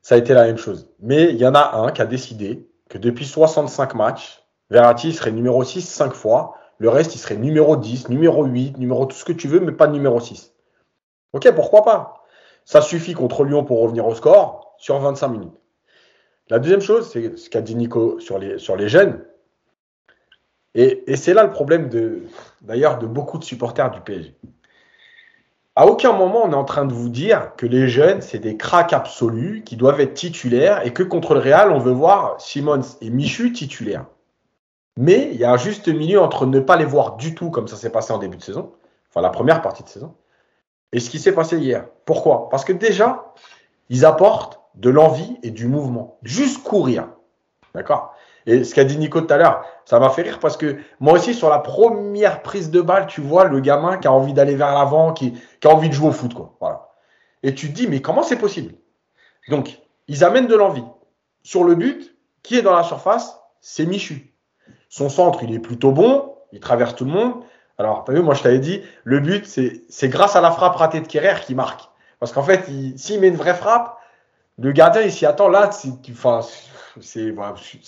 ça 0.00 0.14
a 0.14 0.18
été 0.18 0.32
la 0.32 0.46
même 0.46 0.56
chose. 0.56 0.88
Mais 1.00 1.24
il 1.24 1.36
y 1.36 1.46
en 1.46 1.54
a 1.54 1.76
un 1.76 1.90
qui 1.90 2.00
a 2.00 2.06
décidé 2.06 2.67
que 2.88 2.98
depuis 2.98 3.26
65 3.26 3.94
matchs, 3.94 4.42
Verratti 4.70 5.12
serait 5.12 5.32
numéro 5.32 5.62
6 5.62 5.82
5 5.82 6.14
fois. 6.14 6.54
Le 6.78 6.88
reste, 6.88 7.14
il 7.14 7.18
serait 7.18 7.36
numéro 7.36 7.76
10, 7.76 8.08
numéro 8.08 8.44
8, 8.44 8.78
numéro 8.78 9.06
tout 9.06 9.16
ce 9.16 9.24
que 9.24 9.32
tu 9.32 9.48
veux, 9.48 9.60
mais 9.60 9.72
pas 9.72 9.88
numéro 9.88 10.20
6. 10.20 10.54
Ok, 11.32 11.50
pourquoi 11.54 11.84
pas? 11.84 12.24
Ça 12.64 12.80
suffit 12.80 13.14
contre 13.14 13.44
Lyon 13.44 13.64
pour 13.64 13.80
revenir 13.80 14.06
au 14.06 14.14
score 14.14 14.74
sur 14.78 14.98
25 14.98 15.28
minutes. 15.28 15.60
La 16.50 16.58
deuxième 16.58 16.80
chose, 16.80 17.10
c'est 17.10 17.36
ce 17.36 17.50
qu'a 17.50 17.60
dit 17.60 17.74
Nico 17.74 18.20
sur 18.20 18.38
les, 18.38 18.58
sur 18.58 18.76
les 18.76 18.88
jeunes. 18.88 19.24
Et, 20.74 21.16
c'est 21.16 21.34
là 21.34 21.44
le 21.44 21.50
problème 21.50 21.88
de, 21.88 22.22
d'ailleurs 22.60 22.98
de 22.98 23.06
beaucoup 23.06 23.38
de 23.38 23.44
supporters 23.44 23.90
du 23.90 24.00
PSG. 24.00 24.36
À 25.78 25.86
aucun 25.86 26.12
moment 26.12 26.42
on 26.42 26.50
est 26.50 26.56
en 26.56 26.64
train 26.64 26.86
de 26.86 26.92
vous 26.92 27.08
dire 27.08 27.52
que 27.56 27.64
les 27.64 27.86
jeunes, 27.86 28.20
c'est 28.20 28.40
des 28.40 28.56
cracks 28.56 28.92
absolus 28.92 29.62
qui 29.62 29.76
doivent 29.76 30.00
être 30.00 30.14
titulaires 30.14 30.84
et 30.84 30.92
que 30.92 31.04
contre 31.04 31.34
le 31.34 31.40
Real, 31.40 31.70
on 31.70 31.78
veut 31.78 31.92
voir 31.92 32.40
Simons 32.40 32.80
et 33.00 33.10
Michu 33.10 33.52
titulaires. 33.52 34.04
Mais 34.96 35.30
il 35.32 35.36
y 35.36 35.44
a 35.44 35.52
un 35.52 35.56
juste 35.56 35.86
milieu 35.86 36.20
entre 36.20 36.46
ne 36.46 36.58
pas 36.58 36.74
les 36.74 36.84
voir 36.84 37.14
du 37.14 37.36
tout, 37.36 37.50
comme 37.50 37.68
ça 37.68 37.76
s'est 37.76 37.90
passé 37.90 38.12
en 38.12 38.18
début 38.18 38.38
de 38.38 38.42
saison, 38.42 38.72
enfin 39.08 39.20
la 39.20 39.30
première 39.30 39.62
partie 39.62 39.84
de 39.84 39.88
saison, 39.88 40.16
et 40.90 40.98
ce 40.98 41.10
qui 41.10 41.20
s'est 41.20 41.30
passé 41.30 41.58
hier. 41.58 41.86
Pourquoi? 42.06 42.48
Parce 42.48 42.64
que 42.64 42.72
déjà, 42.72 43.32
ils 43.88 44.04
apportent 44.04 44.60
de 44.74 44.90
l'envie 44.90 45.38
et 45.44 45.52
du 45.52 45.68
mouvement. 45.68 46.18
Juste 46.24 46.60
courir. 46.64 47.06
D'accord? 47.76 48.16
Et 48.48 48.64
ce 48.64 48.74
qu'a 48.74 48.84
dit 48.84 48.96
Nico 48.96 49.20
tout 49.20 49.32
à 49.32 49.36
l'heure, 49.36 49.62
ça 49.84 50.00
m'a 50.00 50.08
fait 50.08 50.22
rire 50.22 50.38
parce 50.40 50.56
que 50.56 50.78
moi 51.00 51.12
aussi, 51.12 51.34
sur 51.34 51.50
la 51.50 51.58
première 51.58 52.40
prise 52.40 52.70
de 52.70 52.80
balle, 52.80 53.06
tu 53.06 53.20
vois 53.20 53.44
le 53.44 53.60
gamin 53.60 53.98
qui 53.98 54.08
a 54.08 54.12
envie 54.12 54.32
d'aller 54.32 54.56
vers 54.56 54.72
l'avant, 54.72 55.12
qui, 55.12 55.34
a 55.62 55.68
envie 55.68 55.90
de 55.90 55.94
jouer 55.94 56.08
au 56.08 56.12
foot. 56.12 56.32
Quoi. 56.32 56.56
Voilà. 56.58 56.88
Et 57.42 57.54
tu 57.54 57.68
te 57.68 57.74
dis, 57.74 57.86
mais 57.86 58.00
comment 58.00 58.22
c'est 58.22 58.38
possible? 58.38 58.72
Donc, 59.50 59.78
ils 60.08 60.24
amènent 60.24 60.46
de 60.46 60.54
l'envie. 60.54 60.84
Sur 61.42 61.62
le 61.62 61.74
but, 61.74 62.16
qui 62.42 62.56
est 62.56 62.62
dans 62.62 62.74
la 62.74 62.84
surface? 62.84 63.38
C'est 63.60 63.84
Michu. 63.84 64.32
Son 64.88 65.10
centre, 65.10 65.42
il 65.42 65.54
est 65.54 65.58
plutôt 65.58 65.92
bon, 65.92 66.34
il 66.52 66.60
traverse 66.60 66.94
tout 66.94 67.04
le 67.04 67.10
monde. 67.10 67.34
Alors, 67.76 68.04
tu 68.04 68.12
as 68.12 68.14
vu, 68.14 68.22
moi 68.22 68.32
je 68.32 68.42
t'avais 68.42 68.60
dit, 68.60 68.80
le 69.04 69.20
but, 69.20 69.44
c'est 69.44 70.08
grâce 70.08 70.36
à 70.36 70.40
la 70.40 70.52
frappe 70.52 70.76
ratée 70.76 71.00
de 71.00 71.06
Kerrer 71.06 71.42
qui 71.44 71.54
marque. 71.54 71.90
Parce 72.18 72.32
qu'en 72.32 72.42
fait, 72.42 72.64
s'il 72.96 73.20
met 73.20 73.28
une 73.28 73.36
vraie 73.36 73.54
frappe, 73.54 73.97
le 74.58 74.72
gardien, 74.72 75.02
il 75.02 75.12
s'y 75.12 75.26
attend. 75.26 75.48
Là, 75.48 75.70
c'est 77.00 77.34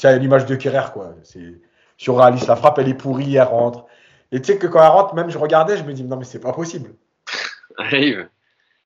à 0.05 0.17
l'image 0.17 0.47
de 0.47 0.55
Kerrer, 0.55 0.93
quoi. 0.93 1.15
C'est 1.23 1.61
surréaliste. 1.97 2.47
La 2.47 2.57
frappe, 2.57 2.79
elle 2.79 2.89
est 2.89 2.95
pourrie, 2.95 3.37
elle 3.37 3.43
rentre. 3.43 3.87
Et 4.33 4.41
tu 4.41 4.53
sais 4.53 4.59
que 4.59 4.67
quand 4.67 4.83
elle 4.83 4.91
rentre, 4.91 5.15
même 5.15 5.31
je 5.31 5.39
regardais, 5.39 5.77
je 5.77 5.83
me 5.83 5.93
dis, 5.93 6.05
non, 6.05 6.17
mais 6.17 6.25
c'est 6.25 6.41
pas 6.41 6.53
possible. 6.53 6.95
Arrive. 7.77 8.29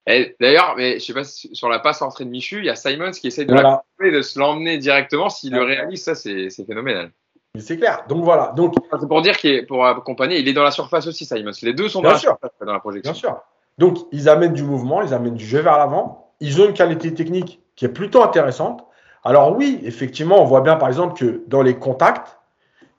D'ailleurs, 0.06 0.74
mais 0.76 0.98
je 0.98 1.04
sais 1.04 1.14
pas, 1.14 1.24
sur 1.24 1.68
la 1.68 1.78
passe 1.78 2.02
entrée 2.02 2.24
de 2.24 2.30
Michu, 2.30 2.58
il 2.58 2.66
y 2.66 2.70
a 2.70 2.76
Simons 2.76 3.10
qui 3.12 3.26
essaie 3.26 3.44
de, 3.44 3.54
de 3.54 4.22
se 4.22 4.38
l'emmener 4.38 4.78
directement. 4.78 5.30
S'il 5.30 5.52
le 5.52 5.62
réalise, 5.62 6.02
ça, 6.02 6.14
c'est 6.14 6.50
phénoménal. 6.50 7.10
C'est 7.58 7.78
clair. 7.78 8.04
Donc 8.08 8.24
voilà. 8.24 8.52
Donc 8.56 8.74
c'est 9.00 9.06
pour 9.06 9.22
dire 9.22 9.36
qu'il 9.36 9.64
pour 9.66 9.86
accompagner, 9.86 10.40
il 10.40 10.48
est 10.48 10.52
dans 10.52 10.64
la 10.64 10.72
surface 10.72 11.06
aussi, 11.06 11.24
Simons. 11.24 11.52
Les 11.62 11.72
deux 11.72 11.88
sont 11.88 12.02
dans 12.02 12.10
la 12.10 12.18
surface, 12.18 12.50
dans 12.60 12.72
la 12.72 12.80
projection. 12.80 13.12
Bien 13.12 13.18
sûr. 13.18 13.40
Donc 13.78 13.98
ils 14.10 14.28
amènent 14.28 14.54
du 14.54 14.64
mouvement, 14.64 15.02
ils 15.02 15.14
amènent 15.14 15.36
du 15.36 15.46
jeu 15.46 15.60
vers 15.60 15.78
l'avant. 15.78 16.34
Ils 16.40 16.60
ont 16.60 16.66
une 16.66 16.74
qualité 16.74 17.14
technique 17.14 17.62
qui 17.76 17.84
est 17.84 17.88
plutôt 17.88 18.22
intéressante. 18.22 18.84
Alors 19.24 19.56
oui, 19.56 19.80
effectivement, 19.84 20.40
on 20.40 20.44
voit 20.44 20.60
bien 20.60 20.76
par 20.76 20.88
exemple 20.88 21.18
que 21.18 21.42
dans 21.46 21.62
les 21.62 21.76
contacts, 21.76 22.38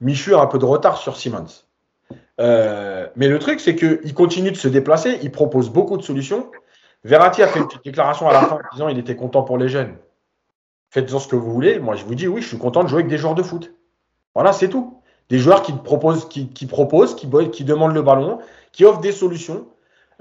Michu 0.02 0.34
a 0.34 0.40
un 0.40 0.48
peu 0.48 0.58
de 0.58 0.66
retard 0.66 0.98
sur 0.98 1.16
Simmons. 1.16 1.64
Euh, 2.42 3.08
mais 3.16 3.28
le 3.28 3.40
truc, 3.40 3.60
c'est 3.60 3.76
qu'il 3.76 4.14
continue 4.14 4.52
de 4.52 4.58
se 4.58 4.68
déplacer, 4.68 5.20
il 5.22 5.32
propose 5.32 5.70
beaucoup 5.70 5.98
de 5.98 6.02
solutions. 6.02 6.52
Verratti 7.04 7.44
a 7.44 7.48
fait 7.48 7.60
une 7.60 7.68
petite 7.68 7.86
déclaration 7.86 8.28
à 8.28 8.34
la 8.34 8.42
fin 8.42 8.60
disant 8.74 8.88
qu'il 8.88 8.98
était 8.98 9.16
content 9.16 9.44
pour 9.44 9.58
les 9.58 9.70
jeunes. 9.70 9.96
Faites-en 10.90 11.20
ce 11.20 11.28
que 11.28 11.36
vous 11.36 11.52
voulez. 11.52 11.80
Moi, 11.80 11.96
je 11.96 12.04
vous 12.04 12.16
dis, 12.16 12.28
oui, 12.28 12.42
je 12.42 12.48
suis 12.48 12.58
content 12.58 12.84
de 12.84 12.90
jouer 12.90 13.00
avec 13.00 13.10
des 13.10 13.18
joueurs 13.18 13.36
de 13.36 13.44
foot. 13.44 13.74
Voilà, 14.34 14.54
c'est 14.54 14.70
tout. 14.70 15.02
Des 15.30 15.40
joueurs 15.40 15.62
qui 15.62 15.74
proposent, 15.74 16.28
qui, 16.28 16.46
demandent 17.64 17.94
le 17.94 18.02
ballon, 18.02 18.40
qui 18.72 18.86
offrent 18.86 19.02
des 19.02 19.12
solutions. 19.12 19.68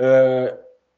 Euh, 0.00 0.50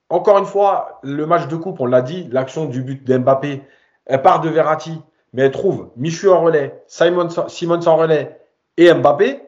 encore 0.08 0.38
une 0.38 0.46
fois, 0.46 1.00
le 1.02 1.26
match 1.26 1.48
de 1.48 1.56
coupe, 1.56 1.80
on 1.80 1.86
l'a 1.86 2.02
dit, 2.02 2.28
l'action 2.30 2.66
du 2.66 2.82
but 2.82 3.04
d'Mbappé, 3.04 3.62
elle 4.06 4.22
part 4.22 4.40
de 4.40 4.48
Verratti, 4.48 5.00
mais 5.32 5.42
elle 5.42 5.50
trouve 5.50 5.90
Michu 5.96 6.28
en 6.28 6.40
relais, 6.40 6.80
Simon, 6.86 7.28
Simons 7.48 7.86
en 7.86 7.96
relais 7.96 8.40
et 8.76 8.92
Mbappé. 8.92 9.42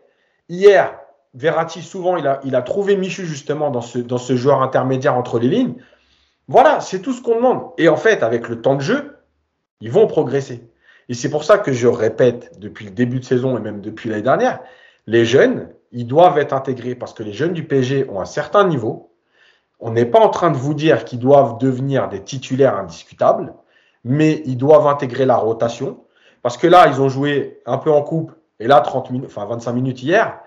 Hier, 0.48 0.98
Verratti, 1.34 1.82
souvent, 1.82 2.16
il 2.16 2.26
a, 2.26 2.40
il 2.44 2.56
a 2.56 2.62
trouvé 2.62 2.96
Michu 2.96 3.24
justement 3.24 3.70
dans 3.70 3.80
ce, 3.80 3.98
dans 3.98 4.18
ce 4.18 4.36
joueur 4.36 4.62
intermédiaire 4.62 5.16
entre 5.16 5.38
les 5.38 5.48
lignes. 5.48 5.76
Voilà, 6.48 6.80
c'est 6.80 7.00
tout 7.00 7.12
ce 7.12 7.22
qu'on 7.22 7.36
demande. 7.36 7.70
Et 7.78 7.88
en 7.88 7.96
fait, 7.96 8.22
avec 8.22 8.48
le 8.48 8.60
temps 8.60 8.74
de 8.74 8.80
jeu, 8.80 9.16
ils 9.80 9.92
vont 9.92 10.06
progresser. 10.06 10.68
Et 11.08 11.14
c'est 11.14 11.30
pour 11.30 11.44
ça 11.44 11.58
que 11.58 11.72
je 11.72 11.86
répète 11.86 12.58
depuis 12.58 12.84
le 12.84 12.90
début 12.90 13.20
de 13.20 13.24
saison 13.24 13.56
et 13.56 13.60
même 13.60 13.80
depuis 13.80 14.10
l'année 14.10 14.22
dernière, 14.22 14.60
les 15.06 15.24
jeunes, 15.24 15.68
ils 15.92 16.06
doivent 16.06 16.38
être 16.38 16.52
intégrés 16.52 16.94
parce 16.94 17.14
que 17.14 17.22
les 17.22 17.32
jeunes 17.32 17.52
du 17.52 17.64
PSG 17.64 18.08
ont 18.10 18.20
un 18.20 18.26
certain 18.26 18.66
niveau 18.66 19.07
on 19.80 19.92
n'est 19.92 20.06
pas 20.06 20.20
en 20.20 20.28
train 20.28 20.50
de 20.50 20.56
vous 20.56 20.74
dire 20.74 21.04
qu'ils 21.04 21.18
doivent 21.18 21.58
devenir 21.58 22.08
des 22.08 22.22
titulaires 22.22 22.76
indiscutables, 22.76 23.54
mais 24.04 24.42
ils 24.44 24.56
doivent 24.56 24.86
intégrer 24.86 25.26
la 25.26 25.36
rotation. 25.36 26.04
Parce 26.42 26.56
que 26.56 26.66
là, 26.66 26.86
ils 26.88 27.00
ont 27.00 27.08
joué 27.08 27.60
un 27.66 27.78
peu 27.78 27.90
en 27.90 28.02
coupe, 28.02 28.32
et 28.60 28.66
là, 28.66 28.80
30 28.80 29.10
minutes, 29.10 29.30
enfin 29.30 29.46
25 29.46 29.72
minutes 29.72 30.02
hier. 30.02 30.40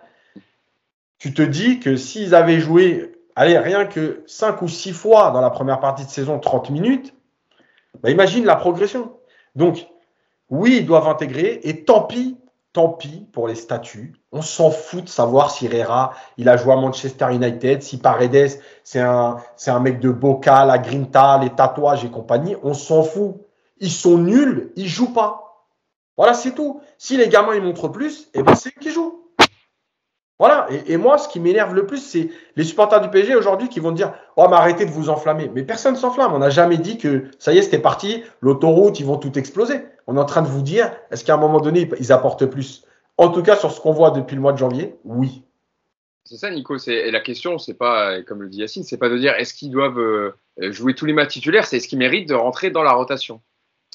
Tu 1.17 1.33
te 1.33 1.41
dis 1.41 1.79
que 1.79 1.95
s'ils 1.95 2.33
avaient 2.33 2.59
joué, 2.59 3.11
allez, 3.35 3.57
rien 3.57 3.85
que 3.85 4.23
5 4.25 4.61
ou 4.61 4.67
6 4.67 4.93
fois 4.93 5.31
dans 5.31 5.41
la 5.41 5.49
première 5.49 5.79
partie 5.79 6.05
de 6.05 6.09
saison, 6.09 6.39
30 6.39 6.69
minutes, 6.71 7.13
bah 8.01 8.09
imagine 8.09 8.45
la 8.45 8.55
progression. 8.55 9.13
Donc, 9.55 9.87
oui, 10.49 10.77
ils 10.79 10.85
doivent 10.85 11.07
intégrer, 11.07 11.59
et 11.63 11.85
tant 11.85 12.01
pis 12.03 12.37
tant 12.73 12.89
pis 12.89 13.27
pour 13.33 13.47
les 13.47 13.55
statuts. 13.55 14.13
On 14.31 14.41
s'en 14.41 14.71
fout 14.71 15.03
de 15.03 15.09
savoir 15.09 15.51
si 15.51 15.65
Herrera, 15.65 16.13
il 16.37 16.47
a 16.49 16.57
joué 16.57 16.73
à 16.73 16.77
Manchester 16.77 17.27
United, 17.31 17.83
si 17.83 17.97
Paredes, 17.97 18.61
c'est 18.83 18.99
un, 18.99 19.37
c'est 19.55 19.71
un 19.71 19.79
mec 19.79 19.99
de 19.99 20.09
Boca, 20.09 20.65
la 20.65 20.77
Grinta, 20.77 21.37
les 21.39 21.49
tatouages 21.49 22.05
et 22.05 22.11
compagnie. 22.11 22.55
On 22.63 22.73
s'en 22.73 23.03
fout. 23.03 23.35
Ils 23.79 23.91
sont 23.91 24.17
nuls, 24.17 24.71
ils 24.75 24.87
jouent 24.87 25.13
pas. 25.13 25.67
Voilà, 26.17 26.33
c'est 26.33 26.51
tout. 26.51 26.81
Si 26.97 27.17
les 27.17 27.29
gamins 27.29 27.55
ils 27.55 27.63
montrent 27.63 27.89
plus, 27.89 28.29
eh 28.33 28.43
ben 28.43 28.55
c'est 28.55 28.69
eux 28.69 28.79
qui 28.79 28.91
jouent. 28.91 29.20
Voilà. 30.41 30.67
Et, 30.87 30.97
moi, 30.97 31.19
ce 31.19 31.29
qui 31.29 31.39
m'énerve 31.39 31.75
le 31.75 31.85
plus, 31.85 31.99
c'est 31.99 32.31
les 32.55 32.63
supporters 32.63 32.99
du 32.99 33.11
PSG 33.11 33.35
aujourd'hui 33.35 33.69
qui 33.69 33.79
vont 33.79 33.91
dire 33.91 34.11
Oh, 34.37 34.47
mais 34.49 34.55
arrêtez 34.55 34.85
de 34.85 34.89
vous 34.89 35.11
enflammer. 35.11 35.51
Mais 35.53 35.61
personne 35.61 35.95
s'enflamme. 35.95 36.33
On 36.33 36.39
n'a 36.39 36.49
jamais 36.49 36.79
dit 36.79 36.97
que 36.97 37.25
ça 37.37 37.53
y 37.53 37.59
est, 37.59 37.61
c'était 37.61 37.77
parti, 37.77 38.23
l'autoroute, 38.41 38.99
ils 38.99 39.05
vont 39.05 39.17
tout 39.17 39.37
exploser. 39.37 39.81
On 40.07 40.17
est 40.17 40.19
en 40.19 40.25
train 40.25 40.41
de 40.41 40.47
vous 40.47 40.63
dire 40.63 40.91
est-ce 41.11 41.23
qu'à 41.23 41.35
un 41.35 41.37
moment 41.37 41.59
donné, 41.59 41.87
ils 41.99 42.11
apportent 42.11 42.47
plus? 42.47 42.83
En 43.17 43.29
tout 43.29 43.43
cas, 43.43 43.55
sur 43.55 43.69
ce 43.71 43.79
qu'on 43.79 43.91
voit 43.91 44.09
depuis 44.09 44.33
le 44.33 44.41
mois 44.41 44.51
de 44.51 44.57
janvier, 44.57 44.95
oui. 45.05 45.43
C'est 46.23 46.37
ça, 46.37 46.49
Nico. 46.49 46.75
Et 46.87 47.11
la 47.11 47.19
question, 47.19 47.59
c'est 47.59 47.75
pas, 47.75 48.23
comme 48.23 48.41
le 48.41 48.49
dit 48.49 48.61
Yacine, 48.61 48.83
c'est 48.83 48.97
pas 48.97 49.09
de 49.09 49.19
dire 49.19 49.35
est-ce 49.35 49.53
qu'ils 49.53 49.69
doivent 49.69 49.99
euh, 49.99 50.31
jouer 50.57 50.95
tous 50.95 51.05
les 51.05 51.13
matchs 51.13 51.33
titulaires, 51.33 51.67
c'est 51.67 51.77
est-ce 51.77 51.87
qu'ils 51.87 51.99
méritent 51.99 52.29
de 52.29 52.33
rentrer 52.33 52.71
dans 52.71 52.81
la 52.81 52.93
rotation. 52.93 53.41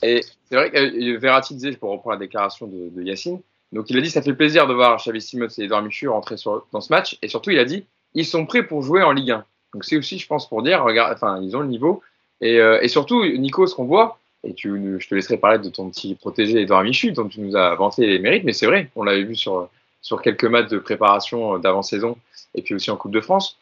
Et 0.00 0.20
c'est 0.44 0.54
vrai 0.54 0.70
que 0.70 0.76
euh, 0.78 1.18
Verratti 1.18 1.56
disait, 1.56 1.72
pour 1.72 1.90
reprendre 1.90 2.14
la 2.14 2.20
déclaration 2.20 2.68
de 2.68 3.02
Yacine, 3.02 3.40
donc 3.72 3.90
il 3.90 3.98
a 3.98 4.00
dit 4.00 4.10
ça 4.10 4.22
fait 4.22 4.34
plaisir 4.34 4.66
de 4.66 4.74
voir 4.74 4.98
Xavi 4.98 5.20
Simons 5.20 5.48
et 5.58 5.64
Edouard 5.64 5.82
Michu 5.82 6.08
rentrer 6.08 6.36
dans 6.72 6.80
ce 6.80 6.92
match. 6.92 7.18
Et 7.22 7.28
surtout, 7.28 7.50
il 7.50 7.58
a 7.58 7.64
dit 7.64 7.84
ils 8.14 8.26
sont 8.26 8.46
prêts 8.46 8.62
pour 8.62 8.82
jouer 8.82 9.02
en 9.02 9.12
Ligue 9.12 9.32
1. 9.32 9.44
Donc 9.74 9.84
c'est 9.84 9.96
aussi, 9.96 10.18
je 10.18 10.26
pense, 10.26 10.48
pour 10.48 10.62
dire 10.62 10.84
enfin 10.84 11.40
ils 11.42 11.56
ont 11.56 11.60
le 11.60 11.68
niveau. 11.68 12.02
Et, 12.40 12.60
euh, 12.60 12.78
et 12.82 12.88
surtout, 12.88 13.24
Nico, 13.24 13.66
ce 13.66 13.74
qu'on 13.74 13.86
voit, 13.86 14.18
et 14.44 14.54
tu, 14.54 14.96
je 15.00 15.08
te 15.08 15.14
laisserai 15.14 15.38
parler 15.38 15.58
de 15.58 15.68
ton 15.68 15.90
petit 15.90 16.14
protégé 16.14 16.60
Edouard 16.60 16.82
Michu, 16.82 17.12
dont 17.12 17.28
tu 17.28 17.40
nous 17.40 17.56
as 17.56 17.74
vanté 17.74 18.06
les 18.06 18.18
mérites, 18.18 18.44
mais 18.44 18.52
c'est 18.52 18.66
vrai, 18.66 18.90
on 18.94 19.02
l'avait 19.02 19.24
vu 19.24 19.34
sur, 19.34 19.68
sur 20.02 20.22
quelques 20.22 20.44
matchs 20.44 20.68
de 20.68 20.78
préparation 20.78 21.58
d'avant-saison 21.58 22.16
et 22.54 22.62
puis 22.62 22.74
aussi 22.74 22.90
en 22.90 22.96
Coupe 22.96 23.12
de 23.12 23.20
France. 23.20 23.58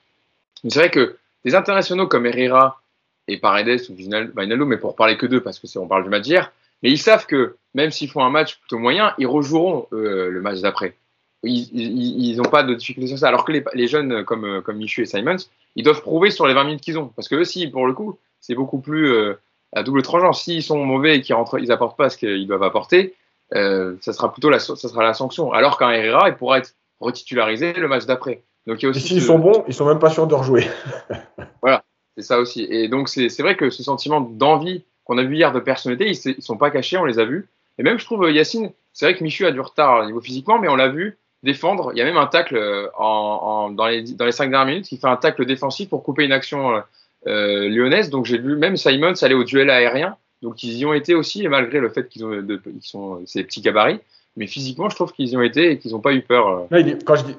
C'est 0.68 0.78
vrai 0.78 0.90
que 0.90 1.16
des 1.44 1.54
internationaux 1.54 2.06
comme 2.06 2.26
Herrera 2.26 2.80
et 3.28 3.38
Paredes 3.38 3.80
ou 3.88 3.94
Vinaldo, 3.94 4.66
mais 4.66 4.76
pour 4.76 4.96
parler 4.96 5.16
que 5.16 5.26
d'eux, 5.26 5.40
parce 5.40 5.58
que 5.58 5.78
on 5.78 5.86
parle 5.86 6.04
du 6.04 6.10
match 6.10 6.22
d'hier, 6.22 6.52
mais 6.84 6.90
ils 6.90 6.98
savent 6.98 7.26
que 7.26 7.56
même 7.74 7.90
s'ils 7.90 8.08
font 8.08 8.22
un 8.22 8.30
match 8.30 8.60
plutôt 8.60 8.78
moyen, 8.78 9.14
ils 9.18 9.26
rejoueront 9.26 9.88
le 9.90 10.40
match 10.40 10.60
d'après. 10.60 10.94
Ils 11.42 12.36
n'ont 12.36 12.48
pas 12.48 12.62
de 12.62 12.74
difficulté 12.74 13.08
sur 13.08 13.18
ça. 13.18 13.26
Alors 13.26 13.44
que 13.44 13.52
les, 13.74 13.88
jeunes 13.88 14.24
comme, 14.24 14.62
comme 14.62 14.76
Michu 14.76 15.02
et 15.02 15.06
Simons, 15.06 15.36
ils 15.76 15.82
doivent 15.82 16.02
prouver 16.02 16.30
sur 16.30 16.46
les 16.46 16.54
20 16.54 16.64
minutes 16.64 16.80
qu'ils 16.80 16.98
ont. 16.98 17.08
Parce 17.16 17.28
que 17.28 17.36
eux, 17.36 17.44
si, 17.44 17.66
pour 17.66 17.86
le 17.86 17.92
coup, 17.92 18.18
c'est 18.40 18.54
beaucoup 18.54 18.78
plus 18.78 19.10
euh, 19.12 19.34
à 19.72 19.82
double 19.82 20.02
tranchant. 20.02 20.32
S'ils 20.32 20.62
sont 20.62 20.84
mauvais 20.84 21.16
et 21.16 21.20
qu'ils 21.20 21.34
rentrent, 21.34 21.58
ils 21.58 21.72
apportent 21.72 21.96
pas 21.96 22.10
ce 22.10 22.16
qu'ils 22.16 22.46
doivent 22.46 22.62
apporter, 22.62 23.14
euh, 23.54 23.96
ça 24.00 24.12
sera 24.12 24.32
plutôt 24.32 24.50
la, 24.50 24.58
ça 24.58 24.76
sera 24.76 25.02
la 25.02 25.14
sanction. 25.14 25.52
Alors 25.52 25.78
qu'un 25.78 25.90
Herrera, 25.90 26.28
il 26.28 26.36
pourra 26.36 26.58
être 26.58 26.74
retitularisé 27.00 27.72
le 27.72 27.88
match 27.88 28.06
d'après. 28.06 28.42
Donc 28.66 28.82
il 28.82 28.84
y 28.84 28.86
a 28.86 28.90
aussi. 28.90 29.00
S'ils 29.00 29.22
sont 29.22 29.38
bons, 29.38 29.64
ils 29.68 29.74
sont 29.74 29.86
même 29.86 29.98
pas 29.98 30.10
sûrs 30.10 30.26
de 30.26 30.34
rejouer. 30.34 30.66
voilà, 31.62 31.84
c'est 32.16 32.22
ça 32.22 32.38
aussi. 32.38 32.66
Et 32.68 32.88
donc 32.88 33.08
c'est 33.08 33.40
vrai 33.40 33.56
que 33.56 33.70
ce 33.70 33.82
sentiment 33.82 34.20
d'envie 34.20 34.84
qu'on 35.04 35.18
a 35.18 35.22
vu 35.22 35.36
hier 35.36 35.52
de 35.52 35.60
personnalité, 35.60 36.10
ils, 36.10 36.34
ne 36.36 36.42
sont 36.42 36.56
pas 36.56 36.70
cachés, 36.70 36.96
on 36.96 37.04
les 37.04 37.18
a 37.18 37.24
vus. 37.24 37.48
Et 37.78 37.82
même 37.82 37.98
je 37.98 38.04
trouve 38.04 38.30
Yacine, 38.30 38.70
c'est 38.92 39.06
vrai 39.06 39.16
que 39.16 39.22
Michu 39.22 39.44
a 39.46 39.50
du 39.50 39.60
retard 39.60 40.02
au 40.02 40.06
niveau 40.06 40.20
physiquement, 40.20 40.58
mais 40.58 40.68
on 40.68 40.76
l'a 40.76 40.88
vu 40.88 41.18
défendre. 41.42 41.90
Il 41.92 41.98
y 41.98 42.02
a 42.02 42.04
même 42.04 42.16
un 42.16 42.26
tacle 42.26 42.56
euh, 42.56 42.88
en, 42.96 43.70
dans, 43.70 43.86
les, 43.86 44.02
dans 44.02 44.24
les 44.24 44.32
cinq 44.32 44.50
dernières 44.50 44.66
minutes 44.66 44.86
qui 44.86 44.96
fait 44.96 45.06
un 45.06 45.16
tacle 45.16 45.44
défensif 45.44 45.88
pour 45.88 46.02
couper 46.02 46.24
une 46.24 46.32
action 46.32 46.82
euh, 47.26 47.68
lyonnaise. 47.68 48.10
Donc 48.10 48.24
j'ai 48.24 48.38
vu 48.38 48.56
même 48.56 48.76
Simons 48.76 49.14
aller 49.22 49.34
au 49.34 49.44
duel 49.44 49.70
aérien. 49.70 50.16
Donc 50.42 50.62
ils 50.62 50.76
y 50.76 50.86
ont 50.86 50.94
été 50.94 51.14
aussi, 51.14 51.46
malgré 51.48 51.80
le 51.80 51.88
fait 51.88 52.08
qu'ils 52.08 52.24
ont 52.24 52.30
de, 52.30 52.60
ils 52.66 52.82
sont 52.82 53.20
ces 53.26 53.44
petits 53.44 53.60
gabarits. 53.60 54.00
Mais 54.36 54.46
physiquement, 54.46 54.88
je 54.88 54.96
trouve 54.96 55.12
qu'ils 55.12 55.30
y 55.30 55.36
ont 55.36 55.42
été 55.42 55.70
et 55.70 55.78
qu'ils 55.78 55.92
n'ont 55.92 56.00
pas 56.00 56.12
eu 56.12 56.22
peur. 56.22 56.66
Euh. 56.72 56.96
quand 57.04 57.16
je 57.16 57.24
dis, 57.24 57.36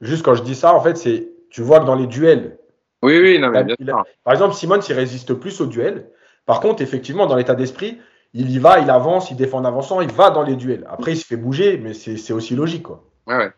juste, 0.00 0.22
quand 0.22 0.34
je 0.34 0.42
dis 0.42 0.54
ça, 0.54 0.74
en 0.74 0.80
fait, 0.80 0.96
c'est 0.96 1.28
tu 1.50 1.62
vois 1.62 1.80
que 1.80 1.84
dans 1.84 1.94
les 1.94 2.06
duels. 2.06 2.56
Oui, 3.02 3.18
oui, 3.18 3.38
non, 3.38 3.50
mais 3.50 3.64
bien 3.64 4.04
Par 4.24 4.32
exemple, 4.32 4.54
Simons, 4.54 4.80
il 4.80 4.94
résiste 4.94 5.34
plus 5.34 5.60
au 5.60 5.66
duel. 5.66 6.06
Par 6.48 6.60
contre, 6.60 6.80
effectivement, 6.80 7.26
dans 7.26 7.36
l'état 7.36 7.54
d'esprit, 7.54 8.00
il 8.32 8.50
y 8.50 8.58
va, 8.58 8.78
il 8.78 8.88
avance, 8.88 9.30
il 9.30 9.36
défend 9.36 9.58
en 9.58 9.66
avançant, 9.66 10.00
il 10.00 10.10
va 10.10 10.30
dans 10.30 10.42
les 10.42 10.56
duels. 10.56 10.86
Après, 10.88 11.12
il 11.12 11.18
se 11.18 11.26
fait 11.26 11.36
bouger, 11.36 11.76
mais 11.76 11.92
c'est 11.92 12.32
aussi 12.32 12.54
logique. 12.54 12.84
Quoi. 12.84 13.04
Ouais, 13.26 13.36
ouais. 13.36 13.50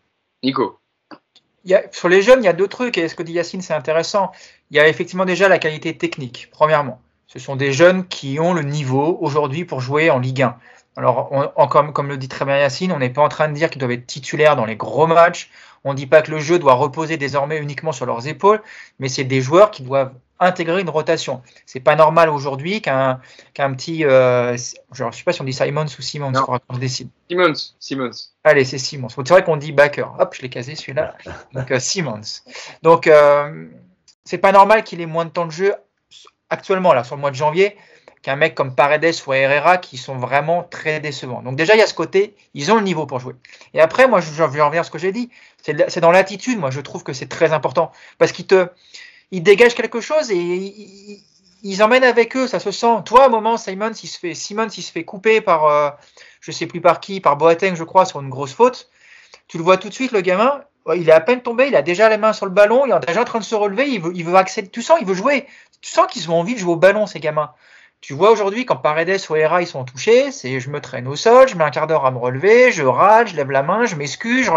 Nico 0.42 0.80
il 1.64 1.70
y 1.70 1.74
a, 1.76 1.84
Sur 1.92 2.08
les 2.08 2.20
jeunes, 2.20 2.42
il 2.42 2.46
y 2.46 2.48
a 2.48 2.52
deux 2.52 2.66
trucs, 2.66 2.98
et 2.98 3.06
ce 3.06 3.14
que 3.14 3.22
dit 3.22 3.32
Yacine, 3.32 3.62
c'est 3.62 3.74
intéressant. 3.74 4.32
Il 4.72 4.76
y 4.76 4.80
a 4.80 4.88
effectivement 4.88 5.24
déjà 5.24 5.48
la 5.48 5.60
qualité 5.60 5.96
technique, 5.96 6.48
premièrement. 6.50 7.00
Ce 7.28 7.38
sont 7.38 7.54
des 7.54 7.72
jeunes 7.72 8.08
qui 8.08 8.40
ont 8.40 8.54
le 8.54 8.62
niveau 8.62 9.18
aujourd'hui 9.20 9.64
pour 9.64 9.80
jouer 9.80 10.10
en 10.10 10.18
Ligue 10.18 10.42
1. 10.42 10.56
Alors, 10.96 11.30
on, 11.54 11.68
comme, 11.68 11.92
comme, 11.92 12.08
le 12.08 12.16
dit 12.16 12.26
très 12.26 12.44
bien 12.44 12.58
Yacine, 12.58 12.90
on 12.90 12.98
n'est 12.98 13.10
pas 13.10 13.22
en 13.22 13.28
train 13.28 13.46
de 13.46 13.52
dire 13.54 13.70
qu'ils 13.70 13.78
doivent 13.78 13.92
être 13.92 14.08
titulaires 14.08 14.56
dans 14.56 14.64
les 14.64 14.74
gros 14.74 15.06
matchs. 15.06 15.48
On 15.84 15.92
ne 15.92 15.96
dit 15.96 16.08
pas 16.08 16.22
que 16.22 16.32
le 16.32 16.40
jeu 16.40 16.58
doit 16.58 16.74
reposer 16.74 17.18
désormais 17.18 17.58
uniquement 17.58 17.92
sur 17.92 18.04
leurs 18.04 18.26
épaules, 18.26 18.60
mais 18.98 19.08
c'est 19.08 19.22
des 19.22 19.40
joueurs 19.40 19.70
qui 19.70 19.84
doivent 19.84 20.12
intégrer 20.40 20.80
une 20.80 20.88
rotation. 20.88 21.42
C'est 21.66 21.80
pas 21.80 21.94
normal 21.94 22.30
aujourd'hui 22.30 22.80
qu'un 22.80 23.20
qu'un 23.52 23.72
petit, 23.74 24.04
euh, 24.04 24.56
je 24.92 25.04
ne 25.04 25.12
sais 25.12 25.22
pas 25.22 25.32
si 25.32 25.42
on 25.42 25.44
dit 25.44 25.52
Simons 25.52 25.84
ou 25.84 26.02
Simons, 26.02 26.32
on 26.68 26.78
décide. 26.78 27.10
Simons, 27.28 27.74
Simons. 27.78 28.10
Allez, 28.42 28.64
c'est 28.64 28.78
Simons. 28.78 29.08
C'est 29.10 29.28
vrai 29.28 29.44
qu'on 29.44 29.58
dit 29.58 29.72
backer. 29.72 30.14
Hop, 30.18 30.34
je 30.34 30.42
l'ai 30.42 30.48
casé 30.48 30.74
celui-là. 30.74 31.14
Donc 31.52 31.70
euh, 31.70 31.78
Simons. 31.78 32.20
Donc 32.82 33.06
euh, 33.06 33.66
c'est 34.24 34.38
pas 34.38 34.52
normal 34.52 34.82
qu'il 34.82 35.00
ait 35.00 35.06
moins 35.06 35.26
de 35.26 35.30
temps 35.30 35.46
de 35.46 35.52
jeu 35.52 35.74
actuellement 36.48 36.94
là 36.94 37.04
sur 37.04 37.14
le 37.14 37.20
mois 37.20 37.30
de 37.30 37.36
janvier 37.36 37.76
qu'un 38.22 38.36
mec 38.36 38.54
comme 38.54 38.74
Paredes 38.74 39.14
ou 39.26 39.32
Herrera 39.32 39.78
qui 39.78 39.96
sont 39.96 40.16
vraiment 40.16 40.62
très 40.62 41.00
décevants. 41.00 41.42
Donc 41.42 41.56
déjà 41.56 41.74
il 41.74 41.78
y 41.78 41.82
a 41.82 41.86
ce 41.86 41.94
côté, 41.94 42.34
ils 42.54 42.70
ont 42.70 42.76
le 42.76 42.82
niveau 42.82 43.06
pour 43.06 43.18
jouer. 43.18 43.34
Et 43.72 43.80
après 43.80 44.08
moi 44.08 44.20
je, 44.20 44.30
je 44.32 44.42
reviens 44.42 44.80
à 44.80 44.84
ce 44.84 44.90
que 44.90 44.98
j'ai 44.98 45.12
dit, 45.12 45.30
c'est 45.62 46.00
dans 46.00 46.10
l'attitude. 46.10 46.58
Moi 46.58 46.70
je 46.70 46.80
trouve 46.80 47.02
que 47.02 47.12
c'est 47.12 47.28
très 47.28 47.52
important 47.52 47.92
parce 48.18 48.32
qu'il 48.32 48.46
te 48.46 48.68
ils 49.30 49.42
dégagent 49.42 49.74
quelque 49.74 50.00
chose 50.00 50.30
et 50.30 51.22
ils, 51.62 51.82
emmènent 51.82 52.04
avec 52.04 52.36
eux, 52.36 52.46
ça 52.46 52.58
se 52.58 52.70
sent. 52.70 53.02
Toi, 53.04 53.24
à 53.24 53.26
un 53.26 53.28
moment, 53.28 53.56
Simon, 53.56 53.92
il 53.92 54.06
se 54.06 54.18
fait, 54.18 54.34
Simon, 54.34 54.68
se 54.68 54.80
fait 54.80 55.04
couper 55.04 55.40
par, 55.40 55.66
euh, 55.66 55.90
je 56.40 56.50
sais 56.50 56.66
plus 56.66 56.80
par 56.80 57.00
qui, 57.00 57.20
par 57.20 57.36
Boateng, 57.36 57.74
je 57.74 57.84
crois, 57.84 58.04
sur 58.04 58.20
une 58.20 58.30
grosse 58.30 58.52
faute. 58.52 58.90
Tu 59.46 59.58
le 59.58 59.64
vois 59.64 59.76
tout 59.76 59.88
de 59.88 59.94
suite, 59.94 60.12
le 60.12 60.20
gamin, 60.20 60.62
il 60.94 61.08
est 61.08 61.12
à 61.12 61.20
peine 61.20 61.42
tombé, 61.42 61.68
il 61.68 61.76
a 61.76 61.82
déjà 61.82 62.08
les 62.08 62.16
mains 62.16 62.32
sur 62.32 62.46
le 62.46 62.52
ballon, 62.52 62.86
il 62.86 62.92
est 62.92 63.06
déjà 63.06 63.22
en 63.22 63.24
train 63.24 63.38
de 63.38 63.44
se 63.44 63.54
relever, 63.54 63.88
il 63.88 64.00
veut, 64.00 64.12
il 64.14 64.24
veut 64.24 64.36
accéder. 64.36 64.68
Tu 64.68 64.82
sens, 64.82 64.98
il 65.00 65.06
veut 65.06 65.14
jouer. 65.14 65.46
Tu 65.80 65.90
sens 65.90 66.06
qu'ils 66.10 66.30
ont 66.30 66.38
envie 66.38 66.54
de 66.54 66.58
jouer 66.58 66.72
au 66.72 66.76
ballon, 66.76 67.06
ces 67.06 67.20
gamins. 67.20 67.52
Tu 68.00 68.14
vois 68.14 68.30
aujourd'hui, 68.30 68.64
quand 68.64 68.76
Paredes 68.76 69.20
ou 69.28 69.36
Hera 69.36 69.60
ils 69.60 69.66
sont 69.66 69.84
touchés, 69.84 70.32
c'est 70.32 70.58
je 70.58 70.70
me 70.70 70.80
traîne 70.80 71.06
au 71.06 71.16
sol, 71.16 71.48
je 71.48 71.56
mets 71.56 71.64
un 71.64 71.70
quart 71.70 71.86
d'heure 71.86 72.06
à 72.06 72.10
me 72.10 72.18
relever, 72.18 72.72
je 72.72 72.82
râle, 72.82 73.28
je 73.28 73.36
lève 73.36 73.50
la 73.50 73.62
main, 73.62 73.84
je 73.84 73.94
m'excuse. 73.94 74.46
Je... 74.46 74.52